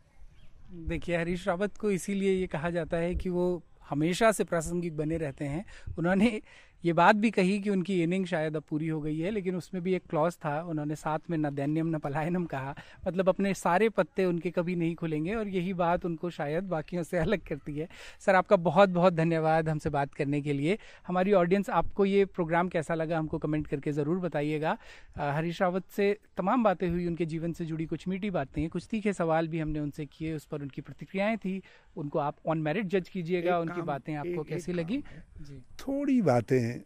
देखिए, 0.89 1.16
हरीश 1.16 1.48
रावत 1.48 1.77
को 1.77 1.90
इसीलिए 1.90 2.32
ये 2.40 2.47
कहा 2.47 2.70
जाता 2.70 2.97
है 2.97 3.15
कि 3.15 3.28
वो 3.28 3.62
हमेशा 3.89 4.32
से 4.32 4.44
प्रासंगिक 4.44 4.97
बने 4.97 5.16
रहते 5.16 5.44
हैं। 5.44 5.65
उन्होंने 5.98 6.43
ये 6.85 6.93
बात 6.93 7.16
भी 7.16 7.31
कही 7.31 7.59
कि 7.61 7.70
उनकी 7.70 8.03
इनिंग 8.03 8.27
शायद 8.27 8.57
अब 8.57 8.62
पूरी 8.62 8.89
हो 8.89 9.01
गई 9.01 9.19
है, 9.19 9.31
लेकिन 9.31 9.57
उसमें 9.57 9.82
भी 9.82 9.94
एक 9.94 10.03
क्लॉज 10.11 10.36
था, 10.36 10.61
उन्होंने 10.62 10.97
साथ 10.97 11.31
में 11.31 11.36
न 11.39 11.51
दैन्यम, 11.51 11.86
न 11.89 11.98
पलायनम 11.98 12.44
कहा। 12.44 12.74
मतलब 13.07 13.28
अपने 13.28 13.55
सारे 13.55 13.89
पत्ते 13.89 14.24
उनके 14.24 14.51
कभी 14.51 14.77
नहीं 14.77 14.94
खुलेंगे, 14.94 15.35
और 15.35 15.48
यही 15.48 15.73
बात 15.74 16.05
उनको 16.05 16.31
शायद 16.31 16.65
बाकियों 16.65 17.03
से 17.03 17.19
अलग 17.19 17.40
करती 17.48 17.77
है। 17.78 17.89
सर, 18.20 18.35
आपका 18.35 18.57
बहुत 18.59 18.89
बहुत 18.89 19.12
धन्यवाद 19.12 19.69
हमसे 19.69 19.90
बात 19.90 20.15
करने 20.15 20.40
के 20.43 20.53
लिए। 20.53 20.78
हमारी 21.07 21.32
ऑडियंस 21.32 21.70
आपको 21.73 22.05
ये 22.05 22.24
प्रोग्राम 22.27 22.69
कैसा 22.69 22.94
लगा, 22.94 23.19
हमको 23.19 23.39
कमेंट 23.39 23.66
करके 23.66 23.93
ज़रूर 23.93 24.19
बताइएगा। 24.19 24.77
हरीश 25.19 25.62
रावत 25.62 25.85
से 25.90 26.16
तमाम 26.36 26.65
बातें 26.65 26.89
हुई, 26.89 27.07
उनके 27.07 27.27
जीवन 27.27 27.53
से 27.53 27.65
जुड़ी 27.65 27.86
कुछ 27.86 28.07
मीठी 28.09 28.31
बातें 28.31 28.69
कुछ 28.69 28.86
तीखे 28.90 29.12
सवाल 29.12 29.48
भी 29.48 29.59
हमने 29.59 29.81
उनसे 29.81 30.07
किए, 30.07 30.35
उस 30.35 30.44
पर 30.44 30.62
उनकी 30.62 30.81
प्रतिक्रियाएँ 30.82 31.36
थी। 31.36 31.61
उनको 31.97 32.18
आप 32.18 32.36
ऑन 32.47 32.59
मेरिट 32.59 32.86
जज 32.86 33.09
कीजिएगा 33.09 33.59
उनकी 33.59 33.82
बातें 33.82 34.14
आपको 34.14 34.40
एक, 34.40 34.48
कैसी 34.48 34.73
एक 34.73 34.78
लगी? 34.78 35.02
जी। 35.40 35.62
थोड़ी 35.81 36.20
बातें 36.23 36.81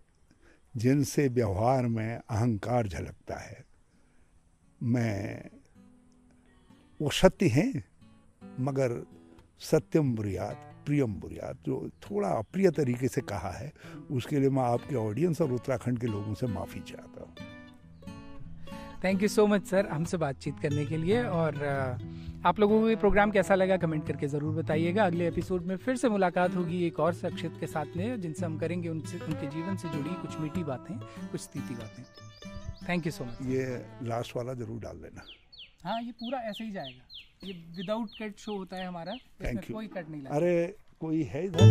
जिनसे 0.74 1.28
व्यवहार 1.28 1.86
में 1.86 2.16
अहंकार 2.16 2.88
झलकता 2.88 3.38
है। 3.38 3.64
मैं 4.80 5.50
वो 7.00 7.10
सत्य 7.10 7.46
हैं 7.48 7.84
मगर 8.60 9.02
सत्यम 9.60 10.14
बुरियात 10.16 10.66
प्रियम 10.86 11.14
बुरियात 11.14 11.58
जो 11.66 11.90
थोड़ा 12.02 12.28
अप्रिय 12.28 12.70
तरीके 12.70 13.08
से 13.08 13.20
कहा 13.20 13.50
है 13.50 13.72
उसके 14.10 14.38
लिए 14.40 14.50
मैं 14.50 14.62
आपके 14.62 14.96
ऑडियंस 14.96 15.40
और 15.40 15.52
उत्तराखंड 15.52 15.98
के 15.98 16.06
लोगों 16.06 16.34
से 16.34 16.46
माफ़ी 16.46 16.80
चाहता 16.80 17.20
हूँ। 17.20 17.34
Thank 19.04 19.22
you 19.22 19.28
so 19.28 19.46
much 19.46 19.66
sir 19.66 19.86
हमसे 19.86 20.16
बातचीत 20.16 20.58
करने 20.62 20.86
के 20.86 20.96
लिए 20.96 21.22
और 21.24 21.54
आप 22.46 22.60
लोगों 22.60 22.80
को 22.80 22.88
ये 22.88 22.94
प्रोग्राम 22.96 23.30
कैसा 23.30 23.54
लगा 23.54 23.76
कमेंट 23.76 24.06
करके 24.06 24.26
ज़रूर 24.28 24.54
बताइएगा। 24.54 25.04
अगले 25.06 25.26
एपिसोड 25.28 25.64
में 25.66 25.76
फिर 25.76 25.96
से 25.96 26.08
मुलाकात 26.08 26.54
होगी 26.56 26.82
एक 26.86 27.00
और 27.00 27.14
शख्सियत 27.14 27.56
के 27.60 27.66
साथ 27.66 27.96
में 27.96 28.20
जिनसे 28.20 28.44
हम 28.46 28.56
करेंगे 28.58 28.88
उनसे 28.88 29.18
उनके 29.18 29.46
जीवन 29.46 29.76
से 29.76 29.88
जुड़ी 29.88 30.14
कुछ 30.22 30.38
मीठी 30.40 30.62
बातें 30.64 30.96
कुछ 31.32 31.48
तीती 31.52 31.74
बातें। 31.74 32.02
थैंक 32.88 33.06
यू 33.06 33.12
सो 33.12 33.24
मच 33.24 33.38
ये 33.48 33.66
लास्ट 34.08 34.36
वाला 34.36 34.54
ज़रूर 34.54 34.80
डाल 34.80 34.96
देना। 35.02 35.22
हाँ 35.84 36.00
ये 36.02 36.12
पूरा 36.12 36.38
ऐसे 36.50 36.64
ही 36.64 36.70
जाएगा। 36.72 37.46
ये 37.46 37.52
विदाउट 37.76 38.08
कट 38.20 38.38
शो 38.38 38.56
होता 38.56 38.76
है 38.76 38.86
हमारा 38.86 39.14
कोई 39.42 39.86
कट 39.88 40.08
नहीं 40.10 40.22
लगा 40.22 40.36
अरे 40.36 40.74
कोई 41.00 41.22
है 41.32 41.44
इधर? 41.44 41.68